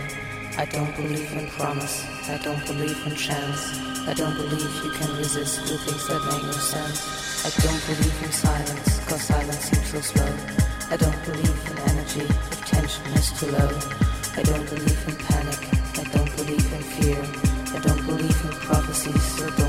I 0.58 0.64
don't 0.64 0.90
believe 0.96 1.30
in 1.30 1.46
promise. 1.50 2.04
I 2.28 2.38
don't 2.42 2.66
believe 2.66 2.98
in 3.06 3.14
chance. 3.14 3.78
I 4.08 4.14
don't 4.14 4.34
believe 4.34 4.74
you 4.82 4.90
can 4.90 5.16
resist 5.18 5.68
the 5.68 5.78
things 5.78 6.04
that 6.08 6.18
make 6.18 6.42
no 6.42 6.50
sense. 6.50 6.98
I 7.46 7.50
don't 7.62 7.82
believe 7.86 8.22
in 8.24 8.32
silence, 8.32 9.04
cause 9.06 9.22
silence 9.22 9.62
seems 9.70 9.86
so 9.86 10.00
slow. 10.00 10.32
I 10.90 10.96
don't 10.96 11.24
believe 11.24 11.70
in 11.70 11.78
energy 11.94 12.26
if 12.26 12.60
tension 12.66 13.06
is 13.14 13.30
too 13.38 13.52
low. 13.54 13.70
I 14.34 14.42
don't 14.42 14.66
believe 14.66 15.00
in 15.06 15.14
panic. 15.14 15.60
I 15.94 16.04
don't 16.10 16.36
believe 16.36 16.72
in 16.74 16.82
fear. 16.98 17.22
I 17.70 17.78
don't 17.78 18.04
believe 18.04 18.38
in 18.46 18.50
prophecies, 18.66 19.59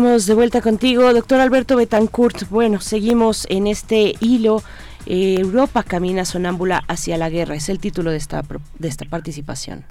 estamos 0.00 0.26
de 0.26 0.34
vuelta 0.34 0.62
contigo, 0.62 1.12
doctor 1.12 1.40
Alberto 1.40 1.76
Betancourt. 1.76 2.48
Bueno, 2.48 2.80
seguimos 2.80 3.46
en 3.50 3.66
este 3.66 4.14
hilo. 4.20 4.62
Eh, 5.04 5.36
Europa 5.38 5.82
camina 5.82 6.24
sonámbula 6.24 6.80
hacia 6.88 7.18
la 7.18 7.28
guerra. 7.28 7.54
Es 7.54 7.68
el 7.68 7.80
título 7.80 8.10
de 8.10 8.16
esta, 8.16 8.40
de 8.78 8.88
esta 8.88 9.04
participación. 9.04 9.84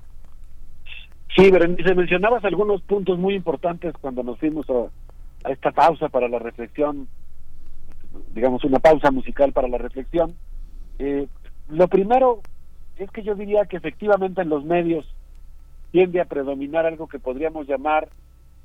Sí, 1.36 1.52
Berenice, 1.52 1.94
mencionabas 1.94 2.44
algunos 2.44 2.82
puntos 2.82 3.20
muy 3.20 3.36
importantes 3.36 3.94
cuando 4.02 4.24
nos 4.24 4.40
fuimos 4.40 4.66
a, 4.72 5.52
esta 5.52 5.70
pausa 5.70 6.10
para 6.10 6.28
la 6.28 6.40
reflexión, 6.40 7.08
digamos 8.34 8.64
una 8.64 8.80
pausa 8.80 9.12
musical 9.12 9.54
para 9.54 9.68
la 9.68 9.78
reflexión. 9.78 10.34
Eh, 10.98 11.28
lo 11.70 11.88
primero 11.88 12.42
es 12.98 13.12
que 13.12 13.22
yo 13.22 13.36
diría 13.36 13.66
que 13.66 13.78
efectivamente 13.78 14.42
en 14.42 14.50
los 14.50 14.66
medios 14.66 15.06
tiende 15.92 16.20
a 16.20 16.26
predominar 16.26 16.88
algo 16.88 17.08
que 17.08 17.20
podríamos 17.20 17.68
llamar 17.68 18.10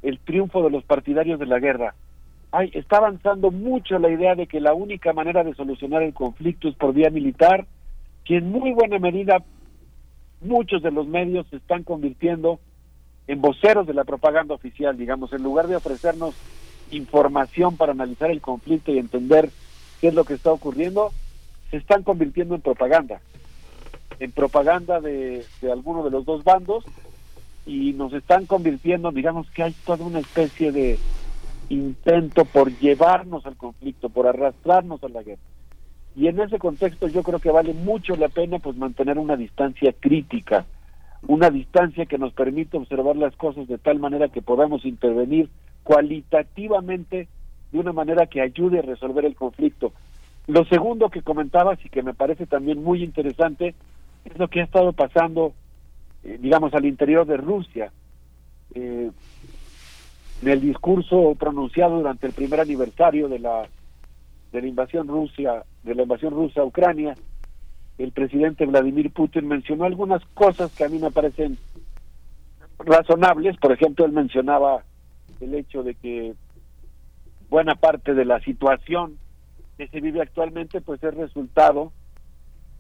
el 0.04 0.18
triunfo 0.20 0.62
de 0.62 0.70
los 0.70 0.84
partidarios 0.84 1.40
de 1.40 1.46
la 1.46 1.58
guerra. 1.58 1.94
Está 2.72 2.98
avanzando 2.98 3.50
mucho 3.50 3.98
la 3.98 4.10
idea 4.10 4.36
de 4.36 4.46
que 4.46 4.60
la 4.60 4.74
única 4.74 5.12
manera 5.12 5.42
de 5.42 5.54
solucionar 5.54 6.02
el 6.02 6.14
conflicto 6.14 6.68
es 6.68 6.76
por 6.76 6.94
vía 6.94 7.10
militar, 7.10 7.66
que 8.24 8.36
en 8.36 8.50
muy 8.50 8.72
buena 8.72 8.98
medida 9.00 9.42
muchos 10.40 10.82
de 10.82 10.92
los 10.92 11.08
medios 11.08 11.46
se 11.48 11.56
están 11.56 11.82
convirtiendo 11.82 12.60
en 13.26 13.40
voceros 13.40 13.86
de 13.86 13.94
la 13.94 14.04
propaganda 14.04 14.54
oficial, 14.54 14.96
digamos, 14.96 15.32
en 15.32 15.42
lugar 15.42 15.66
de 15.66 15.76
ofrecernos 15.76 16.34
información 16.90 17.76
para 17.76 17.92
analizar 17.92 18.30
el 18.30 18.40
conflicto 18.40 18.92
y 18.92 18.98
entender 18.98 19.50
qué 20.00 20.08
es 20.08 20.14
lo 20.14 20.24
que 20.24 20.34
está 20.34 20.52
ocurriendo, 20.52 21.10
se 21.70 21.78
están 21.78 22.02
convirtiendo 22.02 22.54
en 22.54 22.60
propaganda, 22.60 23.20
en 24.20 24.30
propaganda 24.30 25.00
de, 25.00 25.44
de 25.60 25.72
alguno 25.72 26.04
de 26.04 26.10
los 26.10 26.24
dos 26.24 26.44
bandos 26.44 26.84
y 27.66 27.92
nos 27.94 28.12
están 28.12 28.46
convirtiendo, 28.46 29.10
digamos 29.10 29.50
que 29.50 29.62
hay 29.62 29.72
toda 29.84 30.04
una 30.04 30.18
especie 30.18 30.70
de 30.72 30.98
intento 31.68 32.44
por 32.44 32.70
llevarnos 32.78 33.46
al 33.46 33.56
conflicto, 33.56 34.08
por 34.08 34.26
arrastrarnos 34.26 35.02
a 35.02 35.08
la 35.08 35.22
guerra. 35.22 35.40
Y 36.16 36.28
en 36.28 36.38
ese 36.40 36.58
contexto 36.58 37.08
yo 37.08 37.22
creo 37.22 37.38
que 37.38 37.50
vale 37.50 37.72
mucho 37.72 38.16
la 38.16 38.28
pena 38.28 38.58
pues 38.58 38.76
mantener 38.76 39.18
una 39.18 39.36
distancia 39.36 39.92
crítica, 39.98 40.66
una 41.26 41.50
distancia 41.50 42.06
que 42.06 42.18
nos 42.18 42.32
permite 42.32 42.76
observar 42.76 43.16
las 43.16 43.34
cosas 43.36 43.66
de 43.66 43.78
tal 43.78 43.98
manera 43.98 44.28
que 44.28 44.42
podamos 44.42 44.84
intervenir 44.84 45.48
cualitativamente 45.82 47.28
de 47.72 47.78
una 47.78 47.92
manera 47.92 48.26
que 48.26 48.40
ayude 48.40 48.78
a 48.78 48.82
resolver 48.82 49.24
el 49.24 49.34
conflicto. 49.34 49.92
Lo 50.46 50.64
segundo 50.66 51.08
que 51.08 51.22
comentabas 51.22 51.84
y 51.84 51.88
que 51.88 52.02
me 52.02 52.14
parece 52.14 52.46
también 52.46 52.82
muy 52.84 53.02
interesante 53.02 53.74
es 54.24 54.38
lo 54.38 54.48
que 54.48 54.60
ha 54.60 54.64
estado 54.64 54.92
pasando 54.92 55.54
eh, 56.24 56.38
digamos, 56.40 56.74
al 56.74 56.84
interior 56.84 57.26
de 57.26 57.36
Rusia. 57.36 57.92
Eh, 58.74 59.10
en 60.42 60.48
el 60.48 60.60
discurso 60.60 61.34
pronunciado 61.38 61.96
durante 61.96 62.26
el 62.26 62.32
primer 62.32 62.60
aniversario 62.60 63.28
de 63.28 63.38
la 63.38 63.68
de 64.52 64.62
la 64.62 64.68
invasión 64.68 65.08
Rusia, 65.08 65.64
de 65.82 65.94
la 65.96 66.02
invasión 66.02 66.32
rusa 66.32 66.60
a 66.60 66.64
Ucrania, 66.64 67.16
el 67.98 68.12
presidente 68.12 68.66
Vladimir 68.66 69.10
Putin 69.12 69.48
mencionó 69.48 69.84
algunas 69.84 70.24
cosas 70.34 70.72
que 70.72 70.84
a 70.84 70.88
mí 70.88 70.98
me 70.98 71.10
parecen 71.10 71.58
razonables. 72.78 73.56
Por 73.56 73.72
ejemplo, 73.72 74.04
él 74.04 74.12
mencionaba 74.12 74.84
el 75.40 75.54
hecho 75.54 75.82
de 75.82 75.94
que 75.94 76.34
buena 77.50 77.74
parte 77.74 78.14
de 78.14 78.24
la 78.24 78.40
situación 78.40 79.18
que 79.76 79.88
se 79.88 80.00
vive 80.00 80.22
actualmente 80.22 80.80
pues 80.80 81.02
es 81.02 81.14
resultado 81.14 81.92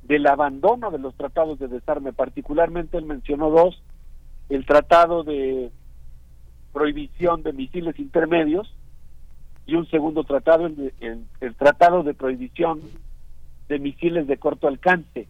del 0.06 0.26
abandono 0.26 0.90
de 0.90 0.98
los 0.98 1.14
tratados 1.14 1.58
de 1.58 1.68
desarme. 1.68 2.12
Particularmente 2.12 2.98
él 2.98 3.04
mencionó 3.04 3.50
dos, 3.50 3.82
el 4.48 4.66
tratado 4.66 5.24
de 5.24 5.70
prohibición 6.72 7.42
de 7.42 7.52
misiles 7.52 7.98
intermedios 7.98 8.72
y 9.66 9.76
un 9.76 9.88
segundo 9.88 10.24
tratado, 10.24 10.66
el, 10.66 10.92
el, 11.40 11.54
tratado 11.54 12.02
de 12.02 12.12
prohibición 12.12 12.80
de 13.68 13.78
misiles 13.78 14.26
de 14.26 14.36
corto 14.36 14.68
alcance. 14.68 15.26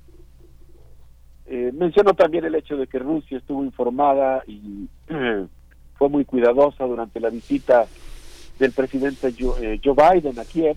Eh, 1.47 1.71
mencionó 1.73 2.15
también 2.15 2.45
el 2.45 2.55
hecho 2.55 2.77
de 2.77 2.87
que 2.87 2.99
Rusia 2.99 3.39
estuvo 3.39 3.63
informada 3.63 4.43
y 4.47 4.89
fue 5.95 6.09
muy 6.09 6.25
cuidadosa 6.25 6.85
durante 6.85 7.21
la 7.21 7.31
visita 7.31 7.87
del 8.59 8.73
presidente 8.73 9.33
Joe, 9.39 9.75
eh, 9.75 9.81
Joe 9.85 9.95
Biden 9.95 10.39
a 10.39 10.45
Kiev 10.45 10.77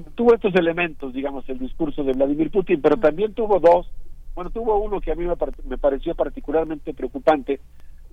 tuvo 0.00 0.34
estos 0.34 0.54
elementos, 0.54 1.12
digamos, 1.12 1.48
el 1.48 1.58
discurso 1.58 2.02
de 2.04 2.12
Vladimir 2.12 2.50
Putin, 2.50 2.80
pero 2.80 2.96
también 2.96 3.34
tuvo 3.34 3.60
dos, 3.60 3.90
bueno, 4.34 4.50
tuvo 4.50 4.76
uno 4.78 5.00
que 5.00 5.12
a 5.12 5.14
mí 5.14 5.26
me, 5.64 5.78
pareció 5.78 6.14
particularmente 6.14 6.94
preocupante. 6.94 7.60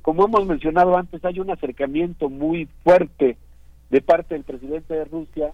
Como 0.01 0.25
hemos 0.25 0.45
mencionado 0.45 0.97
antes, 0.97 1.23
hay 1.23 1.39
un 1.39 1.51
acercamiento 1.51 2.29
muy 2.29 2.67
fuerte 2.83 3.37
de 3.89 4.01
parte 4.01 4.35
del 4.35 4.43
presidente 4.43 4.93
de 4.93 5.05
Rusia 5.05 5.53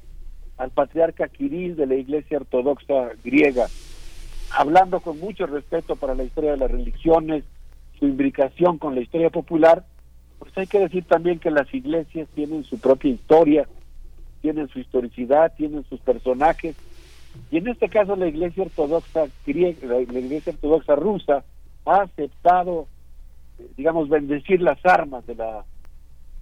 al 0.57 0.71
patriarca 0.71 1.27
Kirill 1.27 1.75
de 1.75 1.87
la 1.87 1.95
Iglesia 1.95 2.37
Ortodoxa 2.37 3.11
griega, 3.23 3.67
hablando 4.51 5.01
con 5.01 5.19
mucho 5.19 5.45
respeto 5.45 5.95
para 5.95 6.15
la 6.15 6.23
historia 6.23 6.51
de 6.51 6.57
las 6.57 6.71
religiones, 6.71 7.43
su 7.99 8.05
imbricación 8.05 8.77
con 8.77 8.95
la 8.95 9.01
historia 9.01 9.29
popular, 9.29 9.85
pues 10.39 10.57
hay 10.57 10.67
que 10.67 10.79
decir 10.79 11.03
también 11.05 11.39
que 11.39 11.51
las 11.51 11.71
iglesias 11.73 12.27
tienen 12.35 12.63
su 12.63 12.79
propia 12.79 13.11
historia, 13.11 13.67
tienen 14.45 14.67
su 14.67 14.77
historicidad, 14.77 15.53
tienen 15.57 15.83
sus 15.89 15.99
personajes. 16.01 16.75
Y 17.49 17.57
en 17.57 17.67
este 17.67 17.89
caso 17.89 18.15
la 18.15 18.27
Iglesia 18.27 18.61
Ortodoxa 18.61 19.25
griega, 19.43 19.87
la 19.87 20.01
Iglesia 20.01 20.53
Ortodoxa 20.53 20.95
rusa 20.95 21.43
ha 21.83 22.01
aceptado, 22.01 22.85
digamos, 23.75 24.07
bendecir 24.07 24.61
las 24.61 24.77
armas 24.85 25.25
de 25.25 25.33
la 25.33 25.65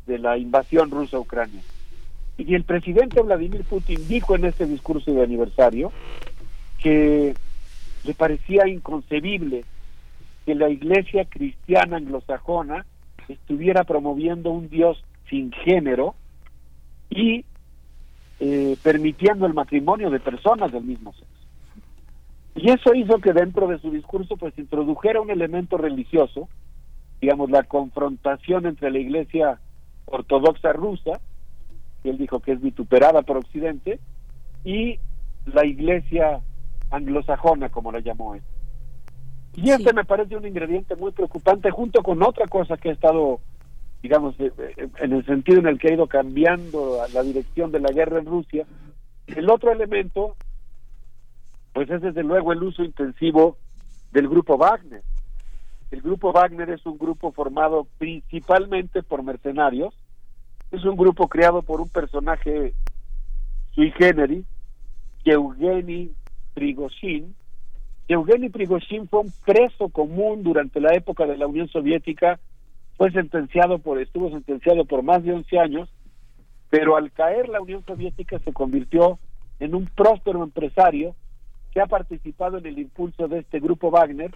de 0.06 0.20
la 0.20 0.38
invasión 0.38 0.92
rusa 0.92 1.16
a 1.16 1.22
Ucrania. 1.22 1.62
Y 2.38 2.56
el 2.56 2.66
presidente 2.66 3.22
Vladimir 3.22 3.64
Putin 3.64 4.06
dijo 4.10 4.36
en 4.36 4.44
este 4.44 4.66
discurso 4.66 5.14
de 5.14 5.24
aniversario 5.24 5.94
que 6.80 7.34
le 8.04 8.14
parecía 8.16 8.68
inconcebible 8.68 9.64
que 10.46 10.56
la 10.56 10.68
iglesia 10.68 11.24
cristiana 11.24 11.96
anglosajona 11.96 12.86
estuviera 13.30 13.86
promoviendo 13.86 14.52
un 14.52 14.68
Dios 14.68 15.02
sin 15.30 15.54
género 15.54 16.16
y 17.10 17.46
eh, 18.46 18.76
permitiendo 18.84 19.46
el 19.46 19.54
matrimonio 19.54 20.10
de 20.10 20.20
personas 20.20 20.70
del 20.70 20.84
mismo 20.84 21.14
sexo. 21.14 21.48
Y 22.56 22.72
eso 22.72 22.94
hizo 22.94 23.20
que 23.20 23.32
dentro 23.32 23.70
de 23.70 23.80
su 23.80 23.90
discurso 23.90 24.36
pues 24.36 24.54
introdujera 24.60 25.22
un 25.22 25.30
elemento 25.30 25.78
religioso, 25.78 26.50
digamos 27.22 27.50
la 27.50 27.64
confrontación 27.64 28.66
entre 28.66 28.92
la 28.92 29.00
iglesia 29.00 29.62
ortodoxa 30.04 30.74
rusa, 30.74 31.22
que 32.02 32.10
él 32.10 32.18
dijo 32.18 32.42
que 32.42 32.52
es 32.52 32.62
vituperada 32.62 33.22
por 33.22 33.38
Occidente, 33.38 34.02
y 34.66 35.00
la 35.46 35.66
iglesia 35.66 36.42
anglosajona, 36.92 37.70
como 37.70 37.94
la 37.94 38.02
llamó 38.02 38.36
él. 38.36 38.42
Y 39.56 39.70
este 39.70 39.94
me 39.94 40.04
parece 40.04 40.36
un 40.36 40.46
ingrediente 40.46 40.98
muy 40.98 41.14
preocupante 41.14 41.72
junto 41.72 42.04
con 42.04 42.22
otra 42.22 42.48
cosa 42.48 42.76
que 42.76 42.90
ha 42.90 42.94
estado 42.94 43.40
digamos, 44.04 44.38
eh, 44.38 44.52
eh, 44.58 44.90
en 45.00 45.14
el 45.14 45.26
sentido 45.26 45.60
en 45.60 45.68
el 45.68 45.80
que 45.80 45.88
ha 45.88 45.94
ido 45.94 46.08
cambiando 46.08 47.00
la 47.14 47.24
dirección 47.24 47.72
de 47.72 47.80
la 47.80 47.90
guerra 47.90 48.20
en 48.20 48.26
Rusia. 48.26 48.68
El 49.28 49.50
otro 49.50 49.72
elemento, 49.72 50.36
pues 51.72 51.90
es 51.90 52.02
desde 52.02 52.22
luego 52.22 52.52
el 52.52 52.62
uso 52.62 52.84
intensivo 52.84 53.58
del 54.12 54.28
grupo 54.28 54.58
Wagner. 54.58 55.02
El 55.90 56.02
grupo 56.02 56.34
Wagner 56.34 56.70
es 56.70 56.86
un 56.86 56.98
grupo 56.98 57.32
formado 57.32 57.88
principalmente 57.98 59.04
por 59.04 59.24
mercenarios, 59.24 59.94
es 60.72 60.84
un 60.84 60.98
grupo 60.98 61.30
creado 61.30 61.62
por 61.62 61.80
un 61.80 61.88
personaje 61.88 62.74
sui 63.74 63.92
generis, 63.92 64.46
Eugeni 65.24 66.12
Prigozhin. 66.54 67.34
Eugeni 68.10 68.50
Prigozhin 68.50 69.08
fue 69.08 69.22
un 69.22 69.34
preso 69.46 69.88
común 69.88 70.44
durante 70.44 70.82
la 70.82 70.94
época 70.94 71.26
de 71.26 71.38
la 71.38 71.48
Unión 71.48 71.70
Soviética 71.70 72.38
fue 72.98 73.12
sentenciado 73.12 73.80
por, 73.80 74.00
estuvo 74.00 74.30
sentenciado 74.30 74.86
por 74.86 75.04
más 75.04 75.24
de 75.24 75.34
11 75.34 75.60
años, 75.60 75.90
pero 76.70 76.96
al 76.96 77.12
caer 77.12 77.50
la 77.50 77.62
Unión 77.62 77.84
Soviética 77.86 78.40
se 78.40 78.54
convirtió 78.54 79.20
en 79.60 79.76
un 79.76 79.86
próspero 79.86 80.44
empresario 80.44 81.16
que 81.72 81.82
ha 81.82 81.88
participado 81.88 82.58
en 82.58 82.66
el 82.66 82.80
impulso 82.80 83.28
de 83.28 83.40
este 83.40 83.60
grupo 83.60 83.90
Wagner, 83.90 84.32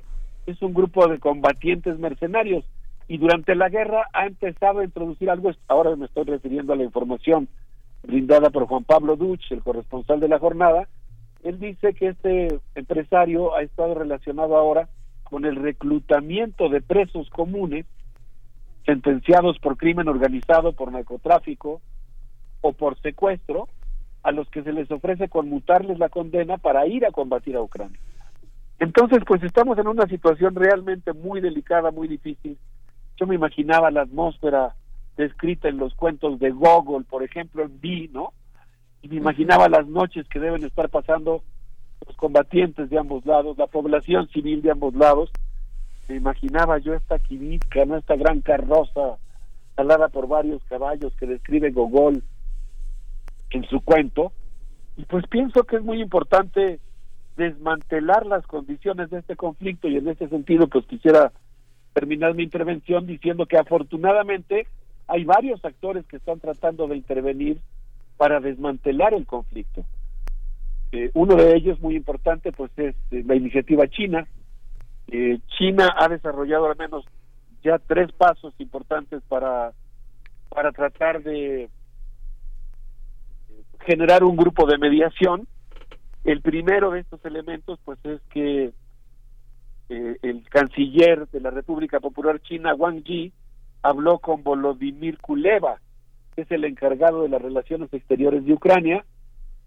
es 0.45 0.61
un 0.61 0.73
grupo 0.73 1.07
de 1.07 1.19
combatientes 1.19 1.99
mercenarios 1.99 2.65
y 3.07 3.17
durante 3.17 3.55
la 3.55 3.69
guerra 3.69 4.07
ha 4.13 4.25
empezado 4.25 4.79
a 4.79 4.83
introducir 4.83 5.29
algo, 5.29 5.51
ahora 5.67 5.95
me 5.95 6.05
estoy 6.05 6.25
refiriendo 6.25 6.73
a 6.73 6.75
la 6.75 6.83
información 6.83 7.47
brindada 8.03 8.49
por 8.49 8.65
Juan 8.65 8.83
Pablo 8.83 9.15
Duch, 9.15 9.51
el 9.51 9.63
corresponsal 9.63 10.19
de 10.19 10.27
la 10.27 10.39
jornada, 10.39 10.87
él 11.43 11.59
dice 11.59 11.93
que 11.93 12.09
este 12.09 12.59
empresario 12.75 13.55
ha 13.55 13.61
estado 13.61 13.93
relacionado 13.93 14.57
ahora 14.57 14.89
con 15.23 15.45
el 15.45 15.55
reclutamiento 15.55 16.69
de 16.69 16.81
presos 16.81 17.29
comunes 17.29 17.85
sentenciados 18.87 19.59
por 19.59 19.77
crimen 19.77 20.07
organizado, 20.07 20.71
por 20.71 20.91
narcotráfico 20.91 21.81
o 22.61 22.73
por 22.73 22.99
secuestro, 23.01 23.67
a 24.23 24.31
los 24.31 24.49
que 24.49 24.63
se 24.63 24.73
les 24.73 24.89
ofrece 24.89 25.29
conmutarles 25.29 25.99
la 25.99 26.09
condena 26.09 26.57
para 26.57 26.87
ir 26.87 27.05
a 27.05 27.11
combatir 27.11 27.55
a 27.57 27.61
Ucrania. 27.61 27.99
Entonces, 28.79 29.19
pues 29.27 29.43
estamos 29.43 29.77
en 29.77 29.87
una 29.87 30.07
situación 30.07 30.55
realmente 30.55 31.13
muy 31.13 31.41
delicada, 31.41 31.91
muy 31.91 32.07
difícil. 32.07 32.57
Yo 33.17 33.27
me 33.27 33.35
imaginaba 33.35 33.91
la 33.91 34.01
atmósfera 34.01 34.73
descrita 35.17 35.67
en 35.67 35.77
los 35.77 35.93
cuentos 35.95 36.39
de 36.39 36.51
Gogol, 36.51 37.03
por 37.03 37.23
ejemplo, 37.23 37.63
en 37.63 37.79
Vi, 37.81 38.07
¿no? 38.13 38.33
Y 39.01 39.09
me 39.09 39.15
imaginaba 39.15 39.67
las 39.67 39.87
noches 39.87 40.27
que 40.29 40.39
deben 40.39 40.63
estar 40.63 40.89
pasando 40.89 41.43
los 42.05 42.15
combatientes 42.15 42.89
de 42.89 42.99
ambos 42.99 43.25
lados, 43.25 43.57
la 43.57 43.67
población 43.67 44.29
civil 44.29 44.61
de 44.61 44.71
ambos 44.71 44.93
lados. 44.93 45.31
Me 46.07 46.15
imaginaba 46.15 46.77
yo 46.77 46.93
esta 46.93 47.19
quivisca, 47.19 47.85
¿no? 47.85 47.97
Esta 47.97 48.15
gran 48.15 48.41
carroza 48.41 49.17
alada 49.75 50.07
por 50.09 50.27
varios 50.27 50.63
caballos 50.65 51.13
que 51.19 51.27
describe 51.27 51.71
Gogol 51.71 52.23
en 53.51 53.63
su 53.65 53.81
cuento. 53.81 54.31
Y 54.95 55.05
pues 55.05 55.25
pienso 55.27 55.63
que 55.63 55.77
es 55.77 55.83
muy 55.83 56.01
importante 56.01 56.79
desmantelar 57.37 58.25
las 58.25 58.45
condiciones 58.47 59.09
de 59.11 59.19
este 59.19 59.35
conflicto 59.35 59.87
y 59.87 59.97
en 59.97 60.09
ese 60.09 60.27
sentido 60.27 60.67
pues 60.67 60.85
quisiera 60.87 61.31
terminar 61.93 62.33
mi 62.33 62.43
intervención 62.43 63.05
diciendo 63.05 63.45
que 63.45 63.57
afortunadamente 63.57 64.67
hay 65.07 65.23
varios 65.23 65.63
actores 65.63 66.05
que 66.07 66.17
están 66.17 66.39
tratando 66.39 66.87
de 66.87 66.97
intervenir 66.97 67.59
para 68.17 68.39
desmantelar 68.39 69.13
el 69.13 69.25
conflicto. 69.25 69.85
Eh, 70.91 71.11
uno 71.13 71.35
de 71.35 71.55
ellos 71.55 71.79
muy 71.79 71.95
importante 71.95 72.51
pues 72.51 72.71
es 72.77 72.95
eh, 73.11 73.23
la 73.25 73.35
iniciativa 73.35 73.87
china. 73.87 74.27
Eh, 75.07 75.39
china 75.57 75.95
ha 75.97 76.07
desarrollado 76.07 76.67
al 76.67 76.77
menos 76.77 77.05
ya 77.63 77.79
tres 77.79 78.11
pasos 78.11 78.53
importantes 78.59 79.21
para 79.27 79.73
para 80.49 80.71
tratar 80.71 81.21
de 81.21 81.69
generar 83.85 84.23
un 84.23 84.35
grupo 84.35 84.65
de 84.65 84.77
mediación. 84.77 85.47
El 86.23 86.41
primero 86.41 86.91
de 86.91 87.01
estos 87.01 87.23
elementos 87.25 87.79
pues 87.85 87.99
es 88.03 88.21
que 88.29 88.73
el 89.89 90.43
canciller 90.49 91.27
de 91.29 91.39
la 91.39 91.49
República 91.49 91.99
Popular 91.99 92.41
China, 92.41 92.75
Wang 92.75 93.03
Yi, 93.03 93.31
habló 93.81 94.19
con 94.19 94.43
Volodymyr 94.43 95.17
Kuleva, 95.19 95.79
que 96.35 96.41
es 96.41 96.51
el 96.51 96.65
encargado 96.65 97.23
de 97.23 97.29
las 97.29 97.41
relaciones 97.41 97.93
exteriores 97.93 98.45
de 98.45 98.53
Ucrania. 98.53 99.05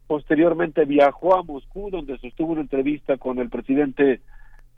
Posteriormente 0.07 0.85
viajó 0.85 1.37
a 1.37 1.43
Moscú, 1.43 1.91
donde 1.91 2.19
sostuvo 2.19 2.53
una 2.53 2.61
entrevista 2.61 3.17
con 3.17 3.39
el 3.39 3.49
presidente 3.49 4.21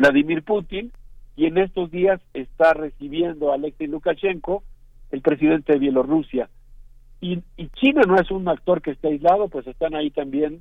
Vladimir 0.02 0.42
Putin, 0.42 0.90
y 1.36 1.46
en 1.46 1.58
estos 1.58 1.92
días 1.92 2.20
está 2.34 2.74
recibiendo 2.74 3.52
a 3.52 3.54
Alexei 3.54 3.86
Lukashenko, 3.86 4.64
el 5.12 5.22
presidente 5.22 5.74
de 5.74 5.78
Bielorrusia. 5.78 6.50
Y, 7.20 7.40
China 7.74 8.02
no 8.08 8.16
es 8.16 8.28
un 8.32 8.48
actor 8.48 8.82
que 8.82 8.90
esté 8.90 9.08
aislado, 9.08 9.46
pues 9.46 9.64
están 9.68 9.94
ahí 9.94 10.10
también 10.10 10.60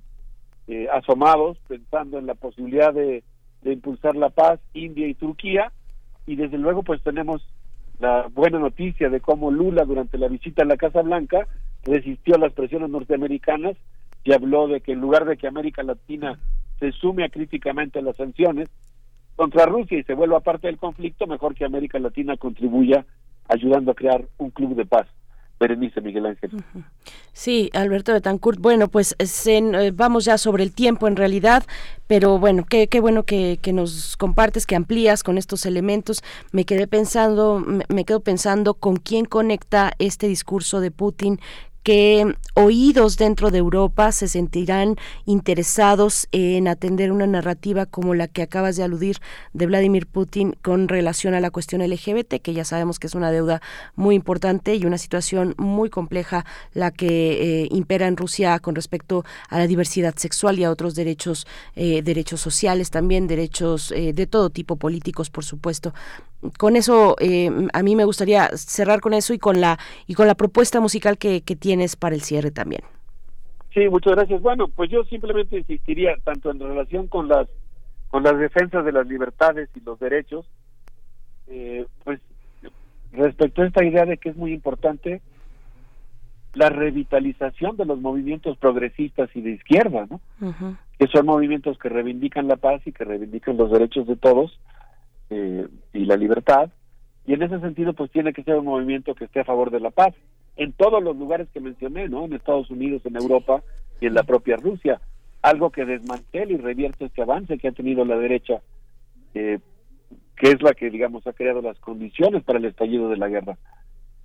eh, 0.67 0.87
asomados, 0.93 1.57
pensando 1.67 2.19
en 2.19 2.27
la 2.27 2.35
posibilidad 2.35 2.93
de, 2.93 3.23
de 3.63 3.73
impulsar 3.73 4.15
la 4.15 4.29
paz, 4.29 4.59
India 4.75 5.07
y 5.07 5.15
Turquía, 5.15 5.71
y 6.27 6.35
desde 6.35 6.59
luego 6.59 6.83
pues 6.83 7.01
tenemos 7.01 7.41
la 7.99 8.27
buena 8.27 8.59
noticia 8.59 9.09
de 9.09 9.21
cómo 9.21 9.49
Lula 9.49 9.85
durante 9.85 10.19
la 10.19 10.27
visita 10.27 10.61
a 10.61 10.65
la 10.65 10.77
Casa 10.77 11.01
Blanca 11.01 11.47
resistió 11.83 12.35
a 12.35 12.39
las 12.39 12.53
presiones 12.53 12.91
norteamericanas 12.91 13.75
y 14.23 14.33
habló 14.33 14.67
de 14.67 14.81
que 14.81 14.91
en 14.91 15.01
lugar 15.01 15.25
de 15.25 15.37
que 15.37 15.47
América 15.47 15.81
Latina 15.81 16.37
se 16.79 16.91
sume 16.91 17.23
a 17.23 17.29
críticamente 17.29 17.97
a 17.97 18.03
las 18.03 18.17
sanciones 18.17 18.69
contra 19.35 19.65
Rusia 19.65 19.99
y 19.99 20.03
se 20.03 20.13
vuelva 20.13 20.39
parte 20.39 20.67
del 20.67 20.77
conflicto, 20.77 21.27
mejor 21.27 21.55
que 21.55 21.65
América 21.65 21.99
Latina 21.99 22.37
contribuya 22.37 23.05
ayudando 23.47 23.91
a 23.91 23.95
crear 23.95 24.25
un 24.37 24.51
club 24.51 24.75
de 24.75 24.85
paz. 24.85 25.07
Berenice 25.61 26.01
Miguel 26.01 26.25
Ángel. 26.25 26.51
Sí, 27.33 27.69
Alberto 27.73 28.13
Betancourt. 28.13 28.59
Bueno, 28.59 28.87
pues 28.87 29.15
eh, 29.19 29.91
vamos 29.93 30.25
ya 30.25 30.39
sobre 30.39 30.63
el 30.63 30.73
tiempo 30.73 31.07
en 31.07 31.15
realidad, 31.15 31.63
pero 32.07 32.39
bueno, 32.39 32.65
qué, 32.67 32.87
bueno 32.99 33.23
que, 33.23 33.59
nos 33.71 34.17
compartes, 34.17 34.65
que 34.65 34.75
amplías 34.75 35.21
con 35.21 35.37
estos 35.37 35.67
elementos. 35.67 36.23
Me 36.51 36.65
quedé 36.65 36.87
pensando, 36.87 37.63
me 37.89 38.05
quedo 38.05 38.21
pensando 38.21 38.73
con 38.73 38.95
quién 38.97 39.25
conecta 39.25 39.93
este 39.99 40.27
discurso 40.27 40.79
de 40.79 40.89
Putin 40.89 41.39
que 41.83 42.35
oídos 42.53 43.17
dentro 43.17 43.49
de 43.49 43.57
Europa 43.57 44.11
se 44.11 44.27
sentirán 44.27 44.95
interesados 45.25 46.27
en 46.31 46.67
atender 46.67 47.11
una 47.11 47.27
narrativa 47.27 47.85
como 47.85 48.13
la 48.13 48.27
que 48.27 48.41
acabas 48.41 48.75
de 48.75 48.83
aludir 48.83 49.17
de 49.53 49.65
Vladimir 49.65 50.05
Putin 50.05 50.55
con 50.61 50.87
relación 50.87 51.33
a 51.33 51.39
la 51.39 51.49
cuestión 51.49 51.81
LGBT, 51.81 52.35
que 52.41 52.53
ya 52.53 52.65
sabemos 52.65 52.99
que 52.99 53.07
es 53.07 53.15
una 53.15 53.31
deuda 53.31 53.61
muy 53.95 54.15
importante 54.15 54.75
y 54.75 54.85
una 54.85 54.97
situación 54.97 55.55
muy 55.57 55.89
compleja 55.89 56.45
la 56.73 56.91
que 56.91 57.63
eh, 57.63 57.67
impera 57.71 58.07
en 58.07 58.17
Rusia 58.17 58.59
con 58.59 58.75
respecto 58.75 59.25
a 59.49 59.57
la 59.57 59.67
diversidad 59.67 60.15
sexual 60.15 60.59
y 60.59 60.63
a 60.63 60.71
otros 60.71 60.93
derechos, 60.93 61.47
eh, 61.75 62.01
derechos 62.01 62.41
sociales 62.41 62.91
también, 62.91 63.27
derechos 63.27 63.91
eh, 63.91 64.13
de 64.13 64.27
todo 64.27 64.49
tipo, 64.49 64.75
políticos, 64.75 65.29
por 65.29 65.45
supuesto. 65.45 65.93
Con 66.57 66.75
eso 66.75 67.15
a 67.71 67.83
mí 67.83 67.95
me 67.95 68.03
gustaría 68.03 68.49
cerrar 68.55 68.99
con 68.99 69.13
eso 69.13 69.31
y 69.31 69.37
con 69.37 69.61
la 69.61 69.77
y 70.07 70.15
con 70.15 70.25
la 70.25 70.33
propuesta 70.33 70.79
musical 70.79 71.19
que, 71.19 71.41
que 71.41 71.55
tienes 71.71 71.95
para 71.95 72.15
el 72.15 72.21
cierre 72.21 72.51
también. 72.51 72.81
Sí, 73.73 73.87
muchas 73.87 74.15
gracias. 74.17 74.41
Bueno, 74.41 74.67
pues 74.67 74.89
yo 74.89 75.05
simplemente 75.05 75.57
insistiría 75.57 76.17
tanto 76.25 76.51
en 76.51 76.59
relación 76.59 77.07
con 77.07 77.29
las 77.29 77.47
con 78.09 78.23
las 78.23 78.37
defensas 78.37 78.83
de 78.83 78.91
las 78.91 79.07
libertades 79.07 79.69
y 79.73 79.79
los 79.79 79.97
derechos, 79.97 80.45
eh, 81.47 81.85
pues 82.03 82.19
respecto 83.13 83.61
a 83.61 83.67
esta 83.67 83.85
idea 83.85 84.03
de 84.03 84.17
que 84.17 84.27
es 84.27 84.35
muy 84.35 84.51
importante 84.51 85.21
la 86.55 86.67
revitalización 86.67 87.77
de 87.77 87.85
los 87.85 88.01
movimientos 88.01 88.57
progresistas 88.57 89.29
y 89.33 89.39
de 89.39 89.51
izquierda, 89.51 90.07
¿no? 90.09 90.19
Que 90.99 91.07
son 91.07 91.25
movimientos 91.25 91.77
que 91.77 91.87
reivindican 91.87 92.49
la 92.49 92.57
paz 92.57 92.81
y 92.85 92.91
que 92.91 93.05
reivindican 93.05 93.55
los 93.55 93.71
derechos 93.71 94.07
de 94.07 94.17
todos 94.17 94.59
eh, 95.29 95.65
y 95.93 96.03
la 96.03 96.17
libertad, 96.17 96.69
y 97.25 97.33
en 97.33 97.43
ese 97.43 97.61
sentido 97.61 97.93
pues 97.93 98.11
tiene 98.11 98.33
que 98.33 98.43
ser 98.43 98.57
un 98.57 98.65
movimiento 98.65 99.15
que 99.15 99.23
esté 99.23 99.39
a 99.39 99.45
favor 99.45 99.71
de 99.71 99.79
la 99.79 99.91
paz, 99.91 100.13
en 100.57 100.73
todos 100.73 101.01
los 101.01 101.15
lugares 101.15 101.47
que 101.53 101.59
mencioné, 101.59 102.07
¿no? 102.09 102.25
En 102.25 102.33
Estados 102.33 102.69
Unidos, 102.69 103.01
en 103.05 103.15
Europa 103.15 103.63
y 103.99 104.07
en 104.07 104.13
la 104.13 104.23
propia 104.23 104.57
Rusia, 104.57 104.99
algo 105.41 105.71
que 105.71 105.85
desmantele 105.85 106.53
y 106.53 106.57
revierte 106.57 107.05
este 107.05 107.21
avance 107.21 107.57
que 107.57 107.69
ha 107.69 107.71
tenido 107.71 108.05
la 108.05 108.17
derecha, 108.17 108.61
eh, 109.33 109.59
que 110.35 110.51
es 110.51 110.61
la 110.61 110.73
que, 110.73 110.89
digamos, 110.89 111.25
ha 111.27 111.33
creado 111.33 111.61
las 111.61 111.79
condiciones 111.79 112.43
para 112.43 112.59
el 112.59 112.65
estallido 112.65 113.09
de 113.09 113.17
la 113.17 113.27
guerra. 113.27 113.57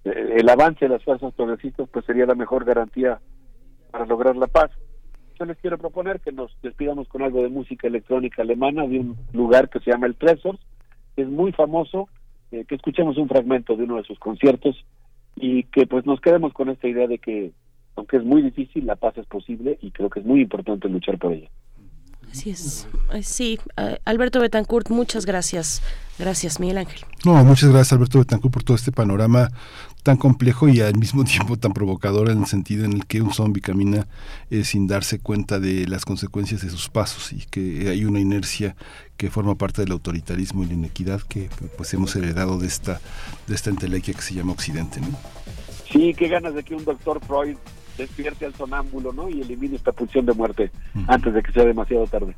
Eh, 0.04 0.36
el 0.36 0.48
avance 0.48 0.84
de 0.84 0.90
las 0.90 1.04
fuerzas 1.04 1.32
progresistas 1.34 1.88
pues 1.90 2.04
sería 2.04 2.26
la 2.26 2.34
mejor 2.34 2.64
garantía 2.64 3.20
para 3.90 4.06
lograr 4.06 4.36
la 4.36 4.46
paz. 4.46 4.70
Yo 5.38 5.44
les 5.44 5.58
quiero 5.58 5.78
proponer 5.78 6.20
que 6.20 6.32
nos 6.32 6.56
despidamos 6.62 7.08
con 7.08 7.22
algo 7.22 7.42
de 7.42 7.48
música 7.48 7.86
electrónica 7.86 8.42
alemana 8.42 8.86
de 8.86 9.00
un 9.00 9.16
lugar 9.32 9.68
que 9.68 9.80
se 9.80 9.90
llama 9.90 10.06
el 10.06 10.16
Tresors, 10.16 10.58
es 11.16 11.28
muy 11.28 11.52
famoso, 11.52 12.08
eh, 12.52 12.64
que 12.66 12.74
escuchemos 12.74 13.16
un 13.18 13.28
fragmento 13.28 13.76
de 13.76 13.84
uno 13.84 13.96
de 13.96 14.04
sus 14.04 14.18
conciertos 14.18 14.84
y 15.36 15.64
que 15.64 15.86
pues 15.86 16.04
nos 16.06 16.20
quedemos 16.20 16.52
con 16.52 16.70
esta 16.70 16.88
idea 16.88 17.06
de 17.06 17.18
que 17.18 17.52
aunque 17.94 18.16
es 18.16 18.24
muy 18.24 18.42
difícil, 18.42 18.84
la 18.86 18.96
paz 18.96 19.16
es 19.16 19.26
posible 19.26 19.78
y 19.80 19.90
creo 19.90 20.10
que 20.10 20.20
es 20.20 20.26
muy 20.26 20.40
importante 20.40 20.88
luchar 20.88 21.18
por 21.18 21.32
ella. 21.32 21.48
Así 22.30 22.50
es. 22.50 22.88
Sí, 23.22 23.58
Alberto 24.04 24.40
Betancourt, 24.40 24.90
muchas 24.90 25.24
gracias. 25.24 25.82
Gracias, 26.18 26.60
Miguel 26.60 26.78
Ángel. 26.78 27.00
No, 27.24 27.42
muchas 27.44 27.70
gracias, 27.70 27.94
Alberto 27.94 28.18
Betancourt, 28.18 28.52
por 28.52 28.62
todo 28.64 28.76
este 28.76 28.92
panorama 28.92 29.48
tan 30.06 30.18
complejo 30.18 30.68
y 30.68 30.80
al 30.80 30.96
mismo 30.96 31.24
tiempo 31.34 31.56
tan 31.56 31.72
provocador 31.72 32.30
en 32.30 32.38
el 32.38 32.46
sentido 32.46 32.84
en 32.84 32.92
el 32.92 33.06
que 33.06 33.22
un 33.22 33.32
zombie 33.32 33.60
camina 33.60 34.06
eh, 34.50 34.62
sin 34.62 34.86
darse 34.86 35.18
cuenta 35.18 35.58
de 35.58 35.88
las 35.88 36.04
consecuencias 36.04 36.62
de 36.62 36.70
sus 36.70 36.88
pasos 36.88 37.32
y 37.32 37.44
que 37.50 37.88
hay 37.88 38.04
una 38.04 38.20
inercia 38.20 38.76
que 39.16 39.30
forma 39.30 39.56
parte 39.56 39.82
del 39.82 39.90
autoritarismo 39.90 40.62
y 40.62 40.66
la 40.66 40.74
inequidad 40.74 41.22
que 41.22 41.50
pues 41.76 41.92
hemos 41.92 42.14
heredado 42.14 42.56
de 42.60 42.68
esta 42.68 43.00
de 43.48 43.54
esta 43.56 43.70
entelequia 43.70 44.14
que 44.14 44.22
se 44.22 44.34
llama 44.34 44.52
Occidente, 44.52 45.00
¿no? 45.00 45.08
Sí, 45.90 46.14
qué 46.16 46.28
ganas 46.28 46.54
de 46.54 46.62
que 46.62 46.76
un 46.76 46.84
doctor 46.84 47.20
Freud 47.26 47.56
despierte 47.98 48.46
al 48.46 48.54
sonámbulo, 48.54 49.12
¿no? 49.12 49.28
Y 49.28 49.40
elimine 49.40 49.74
esta 49.74 49.90
pulsión 49.90 50.24
de 50.24 50.34
muerte 50.34 50.70
antes 51.08 51.34
de 51.34 51.42
que 51.42 51.50
sea 51.50 51.64
demasiado 51.64 52.06
tarde. 52.06 52.36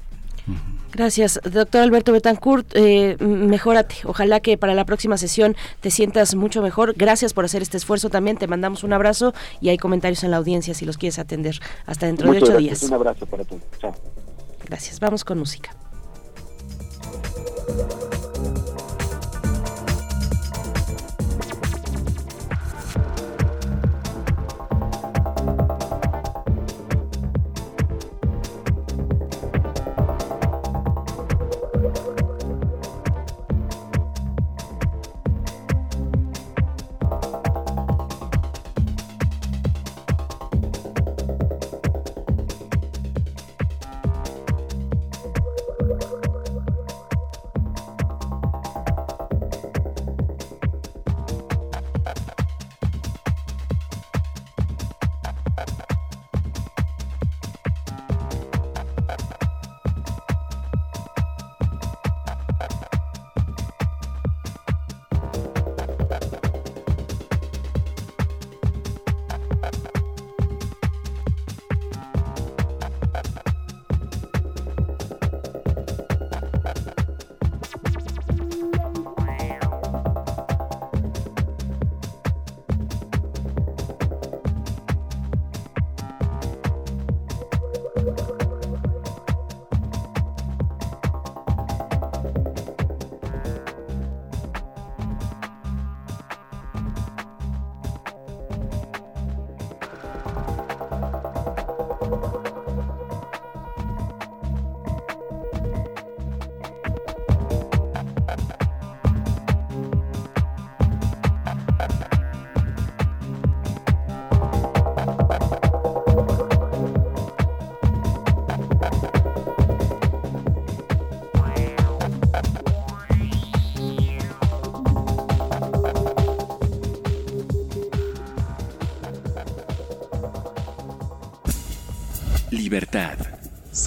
Gracias, 0.93 1.39
doctor 1.45 1.83
Alberto 1.83 2.13
Betancourt. 2.13 2.67
Eh, 2.75 3.17
mejórate. 3.21 3.97
Ojalá 4.05 4.41
que 4.41 4.57
para 4.57 4.75
la 4.75 4.85
próxima 4.85 5.19
sesión 5.19 5.55
te 5.81 5.91
sientas 5.91 6.35
mucho 6.35 6.63
mejor. 6.63 6.95
Gracias 6.97 7.35
por 7.35 7.45
hacer 7.45 7.63
este 7.63 7.77
esfuerzo 7.77 8.09
también. 8.09 8.37
Te 8.37 8.47
mandamos 8.47 8.85
un 8.85 8.93
abrazo 8.93 9.35
y 9.61 9.69
hay 9.69 9.79
comentarios 9.79 10.25
en 10.25 10.31
la 10.31 10.39
audiencia 10.39 10.75
si 10.75 10.87
los 10.87 10.97
quieres 10.97 11.19
atender 11.19 11.61
hasta 11.87 12.07
dentro 12.07 12.33
de 12.33 12.39
ocho 12.39 12.57
días. 12.57 12.83
Un 12.85 12.95
abrazo 12.95 13.27
para 13.27 13.45
todos. 13.45 13.63
Chao. 13.79 13.95
Gracias. 14.65 14.99
Vamos 15.01 15.25
con 15.25 15.39
música. 15.39 15.75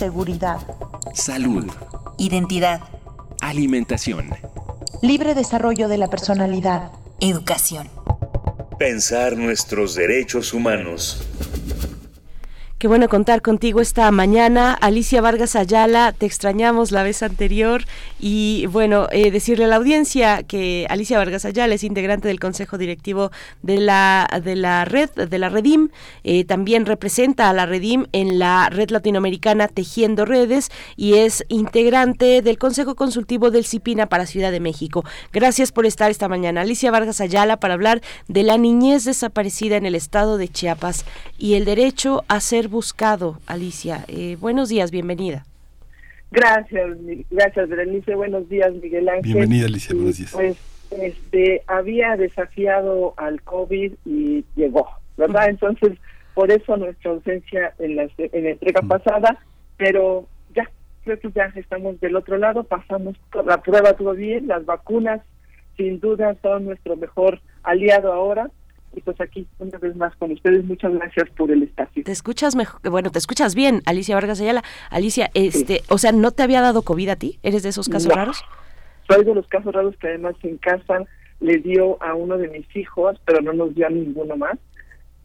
Seguridad, 0.02 0.58
salud, 1.14 1.70
identidad, 2.18 2.82
alimentación, 3.40 4.32
libre 5.04 5.36
desarrollo 5.36 5.88
de 5.88 6.00
la 6.00 6.08
personalidad, 6.08 6.92
educación. 7.20 7.88
Pensar 8.80 9.38
nuestros 9.38 9.94
derechos 9.94 10.56
humanos. 10.56 11.22
Qué 12.80 12.88
bueno 12.88 13.10
contar 13.10 13.44
contigo 13.44 13.80
esta 13.80 14.10
mañana. 14.10 14.74
Alicia 14.74 15.22
Vargas 15.22 15.56
Ayala, 15.56 16.14
te 16.18 16.26
extrañamos 16.26 16.92
la 16.92 17.04
vez 17.04 17.22
anterior 17.22 17.84
y 18.24 18.67
bueno, 18.67 19.08
eh, 19.11 19.32
decirle 19.32 19.66
a 19.66 19.67
la 19.67 19.77
audiencia 19.77 20.43
que 20.43 20.85
Alicia 20.90 21.17
Vargas 21.17 21.43
Ayala 21.43 21.74
es 21.74 21.83
integrante 21.83 22.27
del 22.27 22.40
Consejo 22.40 22.77
Directivo 22.77 23.32
de 23.64 23.80
la, 23.80 24.30
de 24.43 24.56
la 24.56 24.85
red, 24.85 25.09
de 25.09 25.40
la 25.40 25.50
Redim. 25.50 25.90
Eh, 26.24 26.45
también 26.45 26.85
representa 26.85 27.50
a 27.50 27.53
la 27.53 27.66
Redim 27.66 28.06
en 28.11 28.38
la 28.38 28.69
red 28.69 28.91
latinoamericana 28.91 29.67
Tejiendo 29.67 30.25
Redes 30.25 30.69
y 30.95 31.16
es 31.16 31.43
integrante 31.50 32.43
del 32.43 32.59
Consejo 32.59 32.93
Consultivo 32.93 33.50
del 33.50 33.66
CIPINA 33.66 34.06
para 34.06 34.27
Ciudad 34.27 34.51
de 34.51 34.59
México. 34.59 35.03
Gracias 35.33 35.72
por 35.72 35.88
estar 35.88 36.11
esta 36.11 36.27
mañana. 36.27 36.61
Alicia 36.61 36.91
Vargas 36.91 37.22
Ayala 37.22 37.58
para 37.58 37.74
hablar 37.74 38.01
de 38.27 38.43
la 38.43 38.59
niñez 38.59 39.03
desaparecida 39.03 39.77
en 39.77 39.88
el 39.88 39.95
estado 39.95 40.38
de 40.38 40.48
Chiapas 40.48 41.06
y 41.40 41.56
el 41.56 41.66
derecho 41.66 42.24
a 42.27 42.40
ser 42.40 42.67
buscado, 42.67 43.40
Alicia. 43.48 44.06
Eh, 44.08 44.38
buenos 44.40 44.69
días, 44.69 44.91
bienvenida. 44.91 45.48
Gracias, 46.32 46.98
gracias 47.30 47.69
Berenice, 47.69 48.16
buenos 48.16 48.48
días 48.48 48.74
Miguel 48.76 49.10
Ángel. 49.10 49.34
Bienvenida 49.34 49.66
Alicia, 49.66 49.93
buenos 49.93 50.18
días. 50.18 50.32
Pues 50.32 50.58
este, 50.92 51.61
había 51.68 52.16
desafiado 52.16 53.14
al 53.18 53.42
COVID 53.42 53.93
y 54.06 54.45
llegó, 54.56 54.88
¿verdad? 55.18 55.50
Entonces, 55.50 55.98
por 56.34 56.50
eso 56.50 56.77
nuestra 56.77 57.11
ausencia 57.11 57.74
en 57.80 57.98
la, 57.98 58.10
en 58.18 58.43
la 58.45 58.50
entrega 58.51 58.82
pasada, 58.82 59.40
pero 59.76 60.26
ya, 60.56 60.69
creo 61.03 61.19
que 61.19 61.32
ya 61.32 61.51
estamos 61.56 62.00
del 62.00 62.16
otro 62.16 62.38
lado, 62.38 62.64
pasamos 62.64 63.18
la 63.45 63.61
prueba 63.61 63.93
todo 63.93 64.14
bien, 64.14 64.48
las 64.48 64.66
vacunas 64.66 65.22
sin 65.76 66.00
duda 66.00 66.38
son 66.42 66.66
nuestro 66.66 66.95
mejor 66.95 67.42
aliado 67.64 68.14
ahora 68.14 68.50
y 68.95 69.02
pues 69.02 69.20
aquí 69.22 69.48
una 69.60 69.78
vez 69.78 69.95
más 69.95 70.16
con 70.18 70.32
ustedes 70.32 70.64
muchas 70.66 70.94
gracias 70.94 71.30
por 71.38 71.52
el 71.52 71.64
espacio. 71.64 72.03
Te 72.03 72.11
escuchas 72.11 72.56
mejor, 72.56 72.82
bueno, 72.90 73.10
te 73.11 73.20
escuchas 73.20 73.56
bien, 73.56 73.82
Alicia 73.86 74.16
Vargas 74.16 74.42
Ayala. 74.42 74.64
Alicia, 74.90 75.30
este, 75.34 75.82
o 75.90 75.98
sea, 75.98 76.11
¿no 76.11 76.32
te 76.32 76.44
había 76.44 76.61
dado 76.61 76.82
COVID 76.82 77.10
a 77.10 77.16
ti? 77.16 77.40
¿Eres 77.44 77.64
de 77.64 77.70
esos 77.70 77.88
casos 77.90 78.10
No. 78.10 78.16
raros? 78.16 78.44
Soy 79.10 79.24
de 79.26 79.34
los 79.36 79.48
casos 79.48 79.74
raros 79.74 79.95
que 79.98 80.08
además 80.08 80.36
en 80.44 80.58
casa 80.58 81.03
le 81.40 81.58
dio 81.58 82.02
a 82.03 82.14
uno 82.14 82.38
de 82.38 82.48
mis 82.50 82.76
hijos, 82.76 83.20
pero 83.26 83.42
no 83.42 83.52
nos 83.53 83.74
dio 83.74 83.88
a 83.88 83.90
ninguno 83.90 84.38
más. 84.38 84.58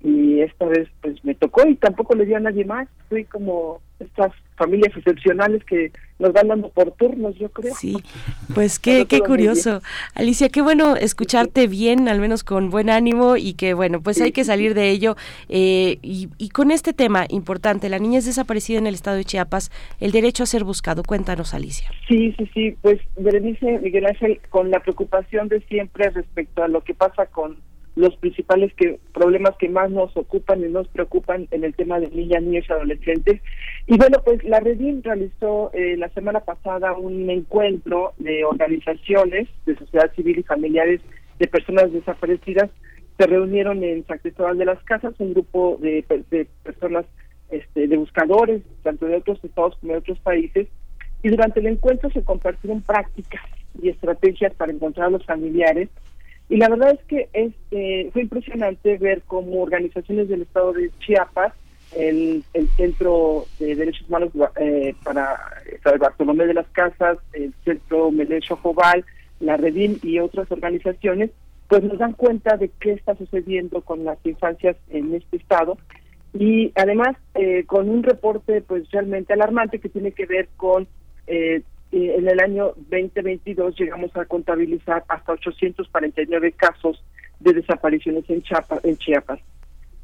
Y 0.03 0.41
esta 0.41 0.67
vez 0.67 0.89
pues 1.01 1.25
me 1.25 1.35
tocó 1.35 1.67
y 1.67 1.75
tampoco 1.77 2.15
le 2.15 2.27
dio 2.27 2.37
a 2.37 2.41
nadie 2.41 2.65
más. 2.65 2.89
Fui 3.09 3.25
como 3.25 3.81
estas 3.99 4.33
familias 4.57 4.95
excepcionales 4.97 5.65
que 5.65 5.91
nos 6.19 6.33
van 6.33 6.49
dando 6.49 6.69
por 6.71 6.93
turnos, 6.93 7.37
yo 7.37 7.51
creo. 7.51 7.75
Sí, 7.75 7.97
Pues 8.55 8.79
qué, 8.79 9.07
qué 9.07 9.21
curioso. 9.21 9.83
Alicia, 10.15 10.49
qué 10.49 10.63
bueno 10.63 10.97
escucharte 10.97 11.67
bien, 11.67 12.09
al 12.09 12.21
menos 12.21 12.45
con 12.45 12.71
buen 12.71 12.91
ánimo 12.91 13.37
y 13.37 13.55
que 13.55 13.75
bueno, 13.75 14.01
pues 14.01 14.21
hay 14.21 14.33
que 14.33 14.45
salir 14.45 14.75
de 14.75 14.91
ello. 14.91 15.17
Eh, 15.49 15.99
y, 16.03 16.29
y 16.39 16.51
con 16.51 16.71
este 16.71 16.93
tema 16.93 17.27
importante, 17.29 17.89
la 17.89 17.99
niña 17.99 18.19
es 18.19 18.27
desaparecida 18.27 18.79
en 18.79 18.87
el 18.87 18.95
estado 18.95 19.17
de 19.17 19.25
Chiapas, 19.25 19.71
el 20.01 20.13
derecho 20.13 20.43
a 20.43 20.47
ser 20.47 20.65
buscado. 20.65 21.03
Cuéntanos, 21.03 21.55
Alicia. 21.55 21.91
Sí, 22.09 22.35
sí, 22.39 22.51
sí, 22.55 22.77
pues 22.83 23.01
Berenice 23.17 23.79
Miguel 23.81 24.07
Ángel, 24.07 24.41
con 24.51 24.71
la 24.71 24.81
preocupación 24.81 25.49
de 25.49 25.61
siempre 25.63 26.11
respecto 26.11 26.63
a 26.63 26.69
lo 26.69 26.83
que 26.83 26.95
pasa 26.95 27.27
con 27.27 27.57
los 27.97 28.15
principales 28.17 28.73
que, 28.75 29.01
problemas 29.13 29.57
que 29.59 29.71
más 29.71 29.91
nos 29.91 30.15
ocupan 30.17 30.63
y 30.63 30.69
nos 30.69 30.87
preocupan 30.89 31.49
en 31.51 31.65
el 31.65 31.75
tema 31.75 31.99
de 31.99 32.11
niñas, 32.11 32.43
niños 32.43 32.67
y 32.69 32.73
adolescentes. 32.73 33.41
Y 33.87 33.97
bueno, 33.97 34.19
pues 34.23 34.45
la 34.45 34.61
Redim 34.61 35.01
realizó 35.03 35.71
eh, 35.73 35.97
la 35.97 36.11
semana 36.11 36.41
pasada 36.41 36.93
un 36.93 37.29
encuentro 37.31 38.13
de 38.19 38.45
organizaciones 38.45 39.49
de 39.65 39.77
sociedad 39.77 40.13
civil 40.15 40.39
y 40.39 40.43
familiares 40.43 41.01
de 41.39 41.49
personas 41.49 41.91
desaparecidas. 41.91 42.71
Se 43.19 43.27
reunieron 43.27 43.83
en 43.83 44.07
San 44.07 44.19
Cristóbal 44.19 44.59
de 44.59 44.67
las 44.67 44.83
Casas 44.85 45.15
un 45.19 45.33
grupo 45.33 45.79
de, 45.81 46.05
de 46.31 46.47
personas, 46.63 47.07
este, 47.51 47.89
de 47.89 47.97
buscadores, 47.97 48.63
tanto 48.83 49.07
de 49.07 49.17
otros 49.17 49.43
estados 49.43 49.75
como 49.81 49.95
de 49.95 49.99
otros 50.01 50.19
países, 50.19 50.69
y 51.23 51.31
durante 51.31 51.61
el 51.61 51.67
encuentro 51.67 52.11
se 52.11 52.23
compartieron 52.23 52.83
prácticas 52.83 53.43
y 53.81 53.89
estrategias 53.89 54.55
para 54.55 54.73
encontrar 54.73 55.07
a 55.07 55.11
los 55.11 55.25
familiares. 55.25 55.89
Y 56.49 56.57
la 56.59 56.69
verdad 56.69 56.93
es 56.93 57.05
que 57.07 57.29
este, 57.33 58.11
fue 58.13 58.23
impresionante 58.23 58.99
ver 58.99 59.23
cómo 59.27 59.63
organizaciones 59.63 60.29
del 60.29 60.43
estado 60.43 60.73
de 60.73 60.91
Chiapas, 61.01 61.53
el, 61.97 62.45
el 62.55 62.69
Centro 62.71 63.47
de 63.59 63.75
Derechos 63.75 64.09
Humanos 64.09 64.31
eh, 64.61 64.95
para 65.03 65.39
San 65.83 65.99
Bartolomé 65.99 66.47
de 66.47 66.55
las 66.55 66.67
Casas, 66.69 67.19
el 67.33 67.53
Centro 67.65 68.11
Medecho 68.11 68.57
Joval, 68.57 69.05
la 69.41 69.57
Redim 69.57 69.99
y 70.03 70.19
otras 70.19 70.51
organizaciones, 70.51 71.31
pues 71.69 71.83
nos 71.83 71.99
dan 71.99 72.13
cuenta 72.13 72.57
de 72.57 72.71
qué 72.81 72.93
está 72.93 73.17
sucediendo 73.17 73.81
con 73.83 74.05
las 74.05 74.19
infancias 74.25 74.77
en 74.91 75.15
este 75.15 75.39
estado. 75.39 75.79
Y 76.33 76.73
además 76.75 77.17
eh, 77.35 77.65
con 77.67 77.89
un 77.89 78.03
reporte 78.03 78.61
pues 78.61 78.89
realmente 78.91 79.33
alarmante 79.33 79.79
que 79.79 79.89
tiene 79.89 80.13
que 80.13 80.27
ver 80.27 80.49
con 80.57 80.87
eh, 81.27 81.63
eh, 81.93 82.15
en 82.19 82.29
el 82.29 82.41
año 82.41 82.73
2022 82.77 83.79
llegamos 83.79 84.15
a 84.17 84.25
contabilizar 84.25 85.05
hasta 85.09 85.33
849 85.33 86.53
casos 86.53 87.05
de 87.41 87.53
desapariciones 87.53 88.29
en 88.29 88.43
Chiapas. 88.43 88.85
En 88.85 88.97
Chiapas. 88.97 89.41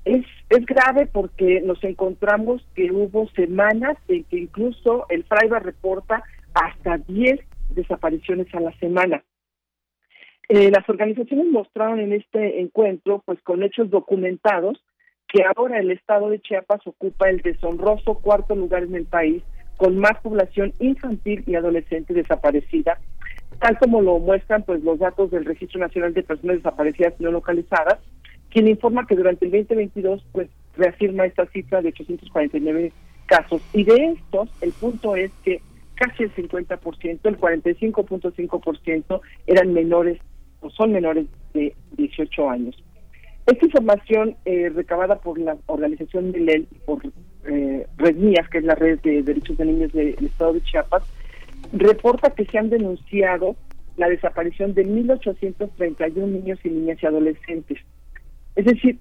Es, 0.05 0.27
es 0.49 0.67
grave 0.67 1.07
porque 1.07 1.61
nos 1.61 1.83
encontramos 1.85 2.67
que 2.75 2.91
hubo 2.91 3.29
semanas 3.31 3.97
en 4.09 4.25
que 4.25 4.39
incluso 4.39 5.07
el 5.09 5.25
FRAIBA 5.25 5.61
reporta 5.61 6.25
hasta 6.55 6.99
10 6.99 7.41
desapariciones 7.71 8.53
a 8.55 8.61
la 8.61 8.73
semana. 8.79 9.23
Eh, 10.49 10.71
las 10.71 10.89
organizaciones 10.89 11.47
mostraron 11.47 12.01
en 12.01 12.13
este 12.13 12.61
encuentro, 12.61 13.23
pues 13.25 13.41
con 13.43 13.63
hechos 13.63 13.91
documentados, 13.91 14.83
que 15.29 15.43
ahora 15.45 15.79
el 15.79 15.91
estado 15.91 16.29
de 16.29 16.41
Chiapas 16.41 16.87
ocupa 16.87 17.31
el 17.31 17.41
deshonroso 17.41 18.15
cuarto 18.15 18.55
lugar 18.55 18.83
en 18.83 18.95
el 18.97 19.07
país 19.07 19.43
con 19.83 19.99
más 19.99 20.17
población 20.21 20.73
infantil 20.79 21.43
y 21.45 21.57
adolescente 21.57 22.15
desaparecida, 22.15 23.01
tal 23.59 23.77
como 23.79 24.01
lo 24.01 24.21
muestran 24.21 24.63
pues 24.63 24.81
los 24.85 25.01
datos 25.01 25.33
del 25.33 25.45
Registro 25.45 25.81
Nacional 25.81 26.15
de 26.15 26.23
Personas 26.23 26.59
Desaparecidas 26.59 27.15
No 27.19 27.33
Localizadas, 27.33 27.99
quien 28.51 28.69
informa 28.69 29.09
que 29.09 29.17
durante 29.17 29.45
el 29.45 29.51
2022 29.51 30.25
pues 30.31 30.49
reafirma 30.77 31.27
esta 31.27 31.47
cifra 31.47 31.83
de 31.83 31.89
849 31.89 32.93
casos 33.27 33.61
y 33.73 33.83
de 33.83 34.13
estos 34.13 34.51
el 34.61 34.71
punto 34.71 35.17
es 35.17 35.33
que 35.43 35.61
casi 35.97 36.23
el 36.23 36.33
50%, 36.33 37.19
el 37.25 37.41
45.5% 37.41 39.21
eran 39.49 39.73
menores 39.73 40.21
o 40.61 40.71
son 40.71 40.93
menores 40.93 41.27
de 41.55 41.75
18 41.97 42.51
años. 42.51 42.81
Esta 43.47 43.67
información 43.67 44.37
eh, 44.45 44.71
recabada 44.73 45.17
por 45.17 45.41
la 45.41 45.57
organización 45.67 46.31
Milel 46.31 46.69
por 46.87 47.03
eh, 47.47 47.87
Red 47.97 48.17
Mías, 48.17 48.49
que 48.49 48.59
es 48.59 48.65
la 48.65 48.75
red 48.75 49.01
de 49.01 49.23
derechos 49.23 49.57
de 49.57 49.65
niños 49.65 49.93
del 49.93 50.17
Estado 50.25 50.55
de 50.55 50.63
Chiapas, 50.63 51.03
reporta 51.73 52.31
que 52.31 52.45
se 52.47 52.59
han 52.59 52.71
denunciado 52.71 53.57
la 53.97 54.09
desaparición 54.09 54.75
de 54.75 54.87
1.831 54.87 56.27
niños 56.27 56.59
y 56.65 56.69
niñas 56.69 56.99
y 57.03 57.07
adolescentes. 57.07 57.79
Es 58.57 58.65
decir, 58.65 58.99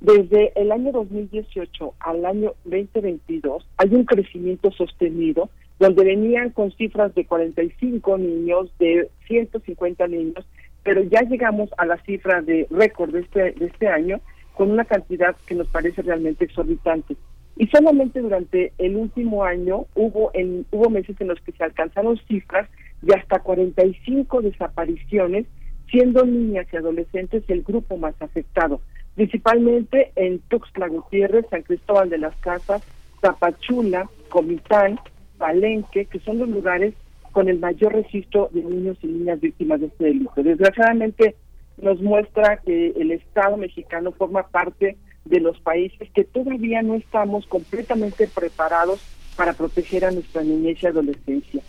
desde 0.00 0.52
el 0.60 0.72
año 0.72 0.90
2018 0.92 1.94
al 2.00 2.26
año 2.26 2.54
2022 2.64 3.68
hay 3.76 3.94
un 3.94 4.04
crecimiento 4.04 4.72
sostenido 4.72 5.48
donde 5.78 6.04
venían 6.04 6.50
con 6.50 6.72
cifras 6.72 7.14
de 7.14 7.24
45 7.24 8.18
niños, 8.18 8.72
de 8.78 9.08
150 9.26 10.06
niños, 10.08 10.44
pero 10.82 11.02
ya 11.02 11.22
llegamos 11.22 11.70
a 11.78 11.86
la 11.86 11.98
cifra 12.02 12.42
de 12.42 12.66
récord 12.70 13.12
de 13.12 13.20
este, 13.20 13.52
de 13.52 13.66
este 13.66 13.88
año 13.88 14.20
con 14.54 14.70
una 14.70 14.84
cantidad 14.84 15.36
que 15.46 15.54
nos 15.54 15.68
parece 15.68 16.02
realmente 16.02 16.44
exorbitante. 16.44 17.16
Y 17.56 17.66
solamente 17.68 18.20
durante 18.20 18.72
el 18.78 18.96
último 18.96 19.44
año 19.44 19.86
hubo 19.94 20.30
en 20.34 20.66
hubo 20.70 20.88
meses 20.90 21.16
en 21.20 21.28
los 21.28 21.40
que 21.40 21.52
se 21.52 21.64
alcanzaron 21.64 22.18
cifras 22.26 22.68
de 23.02 23.14
hasta 23.14 23.40
45 23.40 24.42
desapariciones, 24.42 25.46
siendo 25.90 26.24
niñas 26.24 26.66
y 26.72 26.76
adolescentes 26.76 27.44
el 27.48 27.62
grupo 27.62 27.96
más 27.96 28.14
afectado, 28.20 28.80
principalmente 29.14 30.12
en 30.16 30.38
Tuxtla 30.48 30.88
Gutiérrez, 30.88 31.46
San 31.50 31.62
Cristóbal 31.62 32.08
de 32.08 32.18
las 32.18 32.34
Casas, 32.36 32.82
Zapachula, 33.20 34.08
Comitán, 34.28 34.98
Palenque, 35.36 36.06
que 36.06 36.20
son 36.20 36.38
los 36.38 36.48
lugares 36.48 36.94
con 37.32 37.48
el 37.48 37.58
mayor 37.58 37.94
registro 37.94 38.48
de 38.52 38.62
niños 38.62 38.98
y 39.02 39.06
niñas 39.08 39.40
víctimas 39.40 39.80
de 39.80 39.86
este 39.86 40.04
delito. 40.04 40.42
Desgraciadamente 40.42 41.34
nos 41.78 42.00
muestra 42.00 42.58
que 42.58 42.88
el 42.96 43.10
Estado 43.10 43.56
mexicano 43.56 44.12
forma 44.12 44.46
parte 44.48 44.96
de 45.24 45.40
los 45.40 45.58
países 45.60 46.10
que 46.10 46.24
todavía 46.24 46.82
no 46.82 46.94
estamos 46.94 47.46
completamente 47.46 48.26
preparados 48.26 49.00
para 49.36 49.52
proteger 49.52 50.04
a 50.04 50.10
nuestra 50.10 50.42
niñez 50.42 50.82
y 50.82 50.86
adolescencia. 50.86 51.62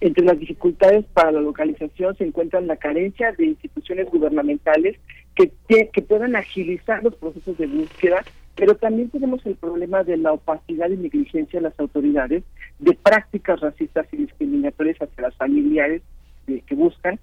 Entre 0.00 0.24
las 0.24 0.38
dificultades 0.38 1.04
para 1.12 1.32
la 1.32 1.40
localización 1.40 2.16
se 2.16 2.24
encuentran 2.24 2.66
la 2.66 2.76
carencia 2.76 3.32
de 3.32 3.46
instituciones 3.46 4.08
gubernamentales 4.10 4.96
que, 5.34 5.52
que, 5.68 5.90
que 5.92 6.02
puedan 6.02 6.36
agilizar 6.36 7.02
los 7.02 7.14
procesos 7.16 7.58
de 7.58 7.66
búsqueda, 7.66 8.24
pero 8.56 8.76
también 8.76 9.10
tenemos 9.10 9.44
el 9.44 9.56
problema 9.56 10.02
de 10.02 10.16
la 10.16 10.32
opacidad 10.32 10.88
y 10.88 10.96
negligencia 10.96 11.60
de 11.60 11.64
las 11.64 11.78
autoridades, 11.78 12.44
de 12.78 12.94
prácticas 12.94 13.60
racistas 13.60 14.06
y 14.12 14.18
discriminatorias 14.18 14.96
hacia 15.02 15.22
las 15.22 15.34
familiares 15.36 16.02
que 16.46 16.74
buscan, 16.74 17.18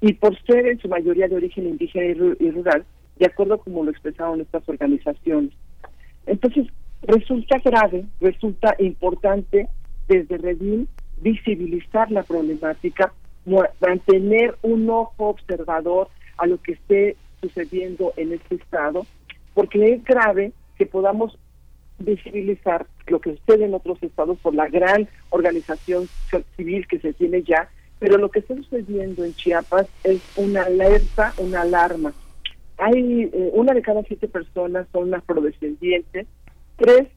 y 0.00 0.12
por 0.12 0.38
ser 0.42 0.66
en 0.66 0.78
su 0.78 0.88
mayoría 0.88 1.28
de 1.28 1.36
origen 1.36 1.66
indígena 1.66 2.06
y 2.38 2.50
rural, 2.50 2.84
de 3.18 3.26
acuerdo 3.26 3.58
como 3.58 3.84
lo 3.84 3.90
expresaron 3.90 4.40
estas 4.40 4.68
organizaciones. 4.68 5.52
Entonces, 6.26 6.66
resulta 7.02 7.58
grave, 7.58 8.04
resulta 8.20 8.74
importante 8.78 9.68
desde 10.08 10.38
Redim 10.38 10.86
visibilizar 11.20 12.10
la 12.10 12.22
problemática, 12.22 13.12
mantener 13.80 14.56
un 14.62 14.88
ojo 14.90 15.28
observador 15.28 16.08
a 16.36 16.46
lo 16.46 16.60
que 16.62 16.72
esté 16.72 17.16
sucediendo 17.40 18.12
en 18.16 18.32
este 18.32 18.56
estado, 18.56 19.06
porque 19.54 19.94
es 19.94 20.04
grave 20.04 20.52
que 20.76 20.86
podamos 20.86 21.38
visibilizar 21.98 22.86
lo 23.08 23.20
que 23.20 23.36
sucede 23.36 23.64
en 23.64 23.74
otros 23.74 24.00
estados 24.02 24.38
por 24.38 24.54
la 24.54 24.68
gran 24.68 25.08
organización 25.30 26.08
civil 26.56 26.86
que 26.86 27.00
se 27.00 27.12
tiene 27.12 27.42
ya, 27.42 27.68
pero 27.98 28.18
lo 28.18 28.30
que 28.30 28.40
está 28.40 28.54
sucediendo 28.54 29.24
en 29.24 29.34
Chiapas 29.34 29.88
es 30.04 30.20
una 30.36 30.62
alerta, 30.62 31.34
una 31.38 31.62
alarma. 31.62 32.12
Hay 32.78 33.30
eh, 33.32 33.50
una 33.52 33.74
de 33.74 33.82
cada 33.82 34.02
siete 34.04 34.28
personas 34.28 34.86
son 34.92 35.14
afrodescendientes, 35.14 36.26
tres 36.76 37.08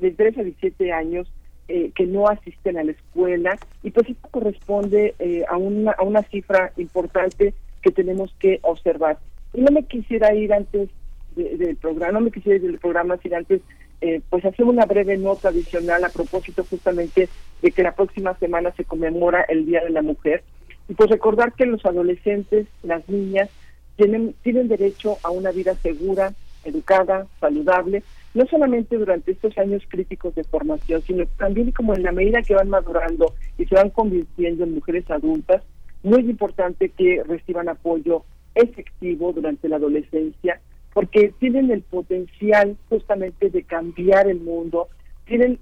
de 0.00 0.10
3 0.10 0.38
a 0.38 0.42
17 0.42 0.92
años 0.92 1.32
eh, 1.68 1.92
que 1.94 2.06
no 2.06 2.28
asisten 2.28 2.76
a 2.76 2.84
la 2.84 2.92
escuela 2.92 3.58
y 3.82 3.90
pues 3.90 4.08
esto 4.08 4.28
corresponde 4.30 5.14
eh, 5.18 5.44
a, 5.48 5.56
una, 5.56 5.92
a 5.92 6.02
una 6.02 6.22
cifra 6.22 6.72
importante 6.76 7.54
que 7.80 7.90
tenemos 7.90 8.34
que 8.38 8.58
observar. 8.62 9.18
Y 9.54 9.62
no 9.62 9.72
me 9.72 9.84
quisiera 9.84 10.34
ir 10.34 10.52
antes 10.52 10.90
del 11.34 11.76
programa, 11.76 12.18
no 12.18 12.24
me 12.26 12.30
quisiera 12.30 12.56
ir 12.56 12.62
del 12.62 12.78
programa 12.78 13.16
sin 13.16 13.34
antes 13.34 13.62
eh, 14.02 14.20
pues 14.28 14.44
hacer 14.44 14.66
una 14.66 14.84
breve 14.84 15.16
nota 15.16 15.48
adicional 15.48 16.04
a 16.04 16.08
propósito 16.08 16.64
justamente 16.68 17.28
de 17.62 17.70
que 17.70 17.82
la 17.82 17.94
próxima 17.94 18.36
semana 18.38 18.72
se 18.72 18.84
conmemora 18.84 19.42
el 19.42 19.64
Día 19.64 19.82
de 19.84 19.90
la 19.90 20.02
Mujer 20.02 20.42
y 20.88 20.94
pues 20.94 21.08
recordar 21.08 21.52
que 21.52 21.64
los 21.64 21.86
adolescentes, 21.86 22.66
las 22.82 23.08
niñas, 23.08 23.48
tienen, 23.96 24.34
tienen 24.42 24.68
derecho 24.68 25.18
a 25.22 25.30
una 25.30 25.50
vida 25.50 25.74
segura, 25.76 26.32
educada, 26.64 27.26
saludable, 27.40 28.02
no 28.34 28.46
solamente 28.46 28.96
durante 28.96 29.32
estos 29.32 29.56
años 29.58 29.82
críticos 29.88 30.34
de 30.34 30.44
formación, 30.44 31.02
sino 31.02 31.24
también 31.38 31.72
como 31.72 31.94
en 31.94 32.02
la 32.02 32.12
medida 32.12 32.42
que 32.42 32.54
van 32.54 32.70
madurando 32.70 33.34
y 33.58 33.66
se 33.66 33.74
van 33.74 33.90
convirtiendo 33.90 34.64
en 34.64 34.74
mujeres 34.74 35.10
adultas, 35.10 35.62
muy 36.02 36.20
importante 36.20 36.88
que 36.88 37.22
reciban 37.26 37.68
apoyo 37.68 38.24
efectivo 38.54 39.32
durante 39.32 39.68
la 39.68 39.76
adolescencia, 39.76 40.60
porque 40.92 41.32
tienen 41.38 41.70
el 41.70 41.82
potencial 41.82 42.76
justamente 42.88 43.50
de 43.50 43.62
cambiar 43.62 44.28
el 44.28 44.40
mundo, 44.40 44.88
tienen 45.26 45.58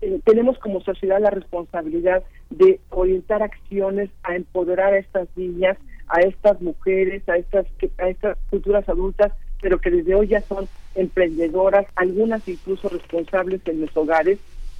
eh, 0.00 0.20
tenemos 0.24 0.58
como 0.58 0.80
sociedad 0.80 1.20
la 1.20 1.30
responsabilidad 1.30 2.22
de 2.48 2.80
orientar 2.88 3.42
acciones 3.42 4.08
a 4.22 4.34
empoderar 4.34 4.94
a 4.94 4.98
estas 4.98 5.28
niñas, 5.36 5.76
a 6.10 6.20
estas 6.20 6.60
mujeres, 6.60 7.28
a 7.28 7.36
estas 7.36 7.66
a 7.98 8.08
estas 8.08 8.38
futuras 8.50 8.88
adultas, 8.88 9.32
pero 9.60 9.80
que 9.80 9.90
desde 9.90 10.14
hoy 10.14 10.28
ya 10.28 10.40
son 10.42 10.68
emprendedoras, 10.94 11.86
algunas 11.96 12.46
incluso 12.48 12.88
responsables 12.88 13.60
en 13.66 13.80
los 13.82 13.96
hogares. 13.96 14.38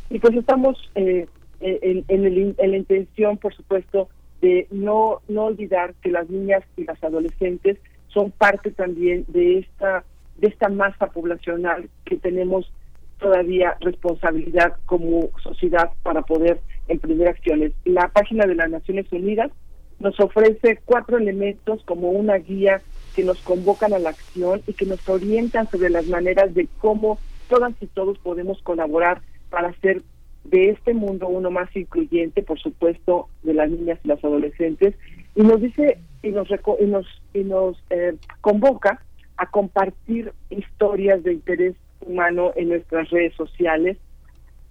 Y 0.08 0.18
pues 0.18 0.34
estamos 0.36 0.90
eh, 0.94 1.26
en, 1.60 2.04
en, 2.08 2.54
en 2.58 2.70
la 2.70 2.76
intención, 2.76 3.36
por 3.38 3.54
supuesto, 3.54 4.08
de 4.40 4.66
no, 4.70 5.20
no 5.28 5.44
olvidar 5.44 5.94
que 6.02 6.10
las 6.10 6.28
niñas 6.30 6.64
y 6.76 6.84
las 6.84 7.02
adolescentes 7.04 7.78
son 8.08 8.30
parte 8.30 8.70
también 8.70 9.24
de 9.28 9.58
esta 9.58 10.04
de 10.38 10.48
esta 10.48 10.70
masa 10.70 11.08
poblacional 11.08 11.90
que 12.06 12.16
tenemos 12.16 12.72
todavía 13.18 13.76
responsabilidad 13.80 14.76
como 14.86 15.28
sociedad 15.42 15.90
para 16.02 16.22
poder 16.22 16.60
emprender 16.88 17.28
acciones. 17.28 17.72
La 17.84 18.08
página 18.08 18.46
de 18.46 18.54
las 18.54 18.70
Naciones 18.70 19.06
Unidas 19.12 19.50
nos 20.00 20.18
ofrece 20.18 20.80
cuatro 20.84 21.18
elementos 21.18 21.82
como 21.84 22.10
una 22.10 22.36
guía 22.36 22.80
que 23.14 23.22
nos 23.22 23.40
convocan 23.42 23.92
a 23.92 23.98
la 23.98 24.10
acción 24.10 24.62
y 24.66 24.72
que 24.72 24.86
nos 24.86 25.06
orientan 25.08 25.68
sobre 25.70 25.90
las 25.90 26.06
maneras 26.06 26.54
de 26.54 26.68
cómo 26.78 27.18
todas 27.48 27.74
y 27.80 27.86
todos 27.86 28.18
podemos 28.18 28.60
colaborar 28.62 29.20
para 29.50 29.68
hacer 29.68 30.02
de 30.44 30.70
este 30.70 30.94
mundo 30.94 31.28
uno 31.28 31.50
más 31.50 31.74
incluyente, 31.76 32.42
por 32.42 32.58
supuesto, 32.58 33.28
de 33.42 33.54
las 33.54 33.70
niñas 33.70 33.98
y 34.02 34.08
las 34.08 34.24
adolescentes, 34.24 34.94
y 35.34 35.42
nos 35.42 35.60
dice 35.60 35.98
y 36.22 36.30
nos 36.30 36.48
y 36.50 36.84
nos 36.86 37.06
y 37.34 37.44
nos 37.44 37.76
eh, 37.90 38.14
convoca 38.40 39.02
a 39.36 39.46
compartir 39.50 40.32
historias 40.48 41.22
de 41.22 41.34
interés 41.34 41.76
humano 42.06 42.52
en 42.56 42.70
nuestras 42.70 43.10
redes 43.10 43.34
sociales, 43.34 43.98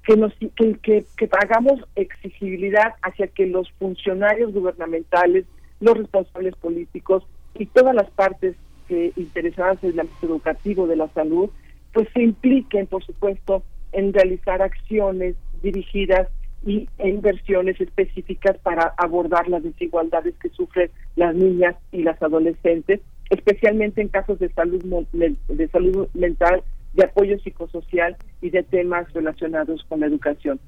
que 0.10 0.18
nos 0.18 0.34
que, 0.82 1.06
hagamos 1.40 1.82
exigibilidad 1.96 2.96
hacia 3.04 3.28
que 3.28 3.46
los 3.46 3.72
funcionarios 3.74 4.52
gubernamentales, 4.54 5.46
los 5.82 5.96
responsables 6.00 6.56
políticos 6.56 7.24
y 7.54 7.68
todas 7.68 7.94
las 7.94 8.10
partes 8.10 8.56
interesadas 8.90 9.84
en 9.84 9.92
el 9.92 10.00
ámbito 10.00 10.26
educativo 10.26 10.88
de 10.88 10.96
la 10.96 11.10
salud, 11.10 11.52
pues 11.94 12.08
se 12.16 12.24
impliquen, 12.24 12.88
por 12.88 13.06
supuesto, 13.06 13.62
en 13.92 14.12
realizar 14.12 14.64
acciones 14.64 15.36
dirigidas 15.62 16.28
y 16.66 16.90
inversiones 16.98 17.80
específicas 17.80 18.58
para 18.64 18.96
abordar 18.98 19.48
las 19.48 19.62
desigualdades 19.62 20.34
que 20.42 20.50
sufren 20.50 20.90
las 21.18 21.36
niñas 21.36 21.76
y 21.92 22.02
las 22.02 22.20
adolescentes, 22.24 23.00
especialmente 23.30 24.02
en 24.02 24.08
casos 24.08 24.40
de 24.40 24.50
salud 24.54 24.84
de 25.14 25.68
salud 25.68 26.08
mental, 26.16 26.64
de 26.94 27.04
apoyo 27.04 27.38
psicosocial 27.40 28.18
y 28.42 28.50
de 28.50 28.64
temas 28.64 29.12
relacionados 29.14 29.84
con 29.88 30.00
la 30.00 30.08
educación. 30.08 30.60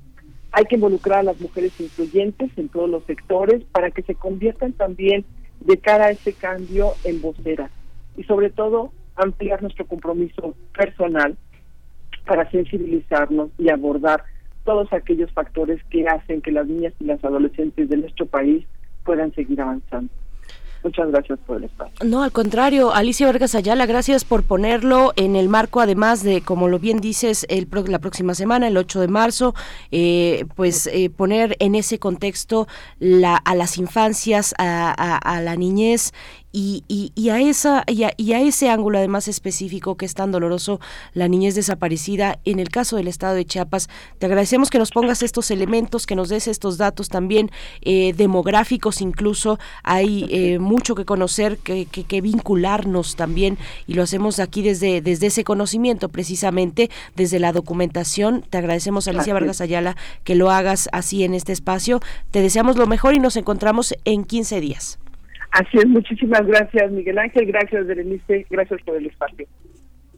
Hay 0.51 0.66
que 0.66 0.75
involucrar 0.75 1.19
a 1.19 1.24
las 1.24 1.40
mujeres 1.40 1.80
influyentes 1.80 2.51
en 2.58 2.69
todos 2.69 2.90
los 2.90 3.03
sectores 3.06 3.64
para 3.72 3.91
que 3.91 4.03
se 4.03 4.16
conviertan 4.16 4.74
también 4.74 5.25
de 5.61 5.77
cara 5.77 6.06
a 6.06 6.11
ese 6.11 6.33
cambio 6.33 6.93
en 7.03 7.22
voceras 7.22 7.72
y 8.17 8.24
sobre 8.24 8.50
todo 8.50 8.91
ampliar 9.16 9.61
nuestro 9.61 9.85
compromiso 9.85 10.56
personal 10.75 11.38
para 12.25 12.50
sensibilizarnos 12.51 13.51
y 13.58 13.69
abordar 13.69 14.24
todos 14.64 14.91
aquellos 14.93 15.32
factores 15.32 15.82
que 15.90 16.08
hacen 16.08 16.41
que 16.41 16.51
las 16.51 16.67
niñas 16.67 16.93
y 17.00 17.06
las 17.06 17.24
adolescentes 17.24 17.90
de 17.90 17.98
nuestro 17.98 18.25
país 18.25 18.66
puedan 19.03 19.33
seguir 19.33 19.59
avanzando. 19.59 20.11
Muchas 20.84 21.11
gracias 21.11 21.40
por 21.45 21.58
el 21.58 21.66
espacio. 21.66 21.93
No, 22.03 22.24
al 22.24 22.32
contrario, 22.32 22.93
Alicia 22.93 23.27
Vargas 23.27 23.56
Ayala, 23.56 23.85
gracias 23.85 24.26
por 24.26 24.43
ponerlo 24.43 25.14
en 25.16 25.35
el 25.35 25.48
marco, 25.48 25.80
además 25.80 26.24
de, 26.24 26.42
como 26.42 26.68
lo 26.68 26.80
bien 26.80 27.00
dices, 27.00 27.45
el, 27.50 27.68
la 27.88 28.00
próxima 28.00 28.34
semana, 28.34 28.68
el 28.68 28.77
8 28.77 29.01
de 29.01 29.08
marzo, 29.08 29.53
eh, 29.92 30.45
pues 30.56 30.88
eh, 30.88 31.10
poner 31.10 31.56
en 31.60 31.76
ese 31.76 32.00
contexto 32.00 32.68
la, 33.00 33.35
a 33.35 33.56
las 33.56 33.77
infancias, 33.77 34.56
a 34.58 35.42
la 35.43 35.56
niñez 35.56 36.14
y, 36.51 36.83
y, 36.88 37.30
a 37.30 37.39
esa 37.39 37.83
y 37.88 38.03
a, 38.03 38.41
ese 38.41 38.69
ángulo 38.69 38.97
además 38.97 39.27
específico 39.27 39.95
que 39.95 40.05
es 40.05 40.13
tan 40.13 40.31
doloroso 40.31 40.80
la 41.13 41.27
niñez 41.27 41.55
desaparecida 41.55 42.39
en 42.45 42.59
el 42.59 42.69
caso 42.69 42.97
del 42.97 43.07
estado 43.07 43.35
de 43.35 43.45
Chiapas 43.45 43.89
te 44.19 44.25
agradecemos 44.25 44.69
que 44.69 44.77
nos 44.77 44.91
pongas 44.91 45.23
estos 45.23 45.51
elementos 45.51 46.05
que 46.05 46.15
nos 46.15 46.30
des 46.30 46.47
estos 46.47 46.77
datos 46.77 47.09
también 47.09 47.51
eh, 47.81 48.13
demográficos 48.13 49.01
incluso. 49.01 49.59
Hay 49.83 50.27
eh, 50.30 50.59
mucho 50.59 50.95
que 50.95 51.05
conocer 51.05 51.57
que, 51.57 51.85
que, 51.85 52.21
vincularnos 52.21 53.15
también 53.15 53.57
y 53.88 53.93
lo 53.93 54.03
hacemos 54.03 54.39
aquí 54.39 54.61
desde 54.61 55.01
desde 55.01 55.27
ese 55.27 55.43
conocimiento 55.43 56.09
precisamente 56.09 56.89
desde 57.15 57.39
la 57.39 57.51
documentación. 57.51 58.43
Te 58.49 58.57
agradecemos 58.57 59.07
Alicia 59.07 59.33
Vargas 59.33 59.61
Ayala 59.61 59.95
que 60.23 60.35
lo 60.35 60.51
hagas 60.51 60.89
así 60.91 61.23
en 61.23 61.33
este 61.33 61.53
espacio. 61.53 62.01
Te 62.31 62.41
deseamos 62.41 62.77
lo 62.77 62.88
mejor 62.88 63.15
y 63.15 63.19
nos 63.19 63.35
encontramos 63.35 63.95
en 64.05 64.23
15 64.23 64.59
días 64.59 64.99
Así 65.51 65.77
es, 65.77 65.88
muchísimas 65.88 66.45
gracias 66.45 66.91
Miguel 66.91 67.17
Ángel, 67.17 67.45
gracias 67.45 67.85
Berenice, 67.85 68.45
gracias 68.49 68.81
por 68.83 68.95
el 68.95 69.05
espacio. 69.05 69.47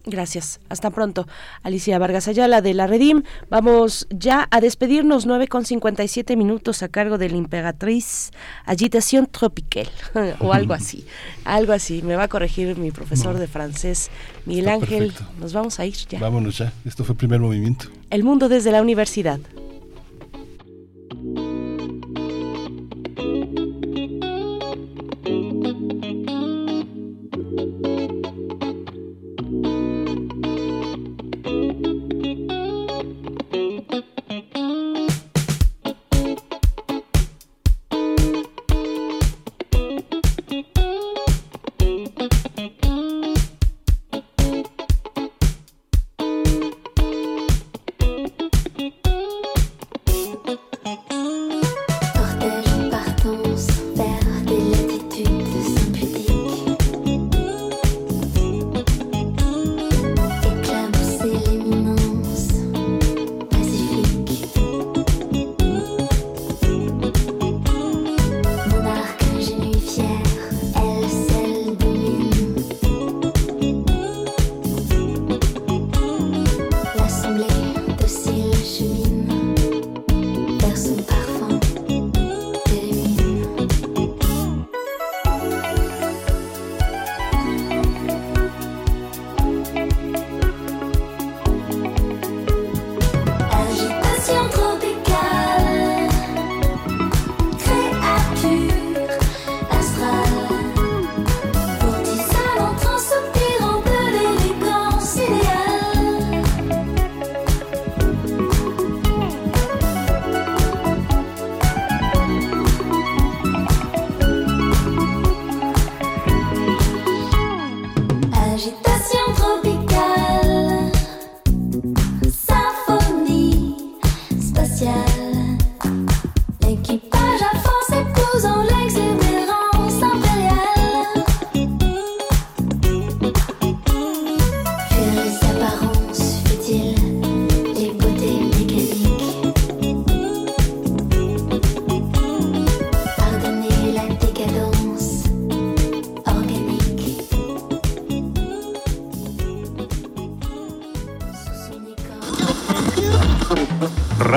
Gracias. 0.06 0.60
Hasta 0.68 0.90
pronto. 0.90 1.26
Alicia 1.62 1.98
Vargas 1.98 2.28
Ayala 2.28 2.60
de 2.60 2.74
la 2.74 2.86
Redim. 2.86 3.22
Vamos 3.48 4.06
ya 4.10 4.46
a 4.50 4.60
despedirnos 4.60 5.24
9 5.24 5.48
con 5.48 5.64
57 5.64 6.36
minutos 6.36 6.82
a 6.82 6.88
cargo 6.88 7.16
de 7.16 7.30
la 7.30 7.36
Imperatriz 7.36 8.30
Agitación 8.66 9.26
Tropical 9.26 9.88
o 10.40 10.52
algo 10.52 10.74
así. 10.74 11.06
Algo 11.44 11.72
así. 11.72 12.02
Me 12.02 12.16
va 12.16 12.24
a 12.24 12.28
corregir 12.28 12.76
mi 12.76 12.90
profesor 12.90 13.38
de 13.38 13.46
francés, 13.46 14.10
Miguel 14.44 14.68
Ángel. 14.68 15.12
Nos 15.40 15.54
vamos 15.54 15.80
a 15.80 15.86
ir 15.86 15.94
ya. 15.94 16.20
Vámonos 16.20 16.58
ya. 16.58 16.72
Esto 16.84 17.04
fue 17.04 17.14
el 17.14 17.18
primer 17.18 17.40
movimiento. 17.40 17.86
El 18.10 18.24
mundo 18.24 18.50
desde 18.50 18.72
la 18.72 18.82
universidad. 18.82 19.40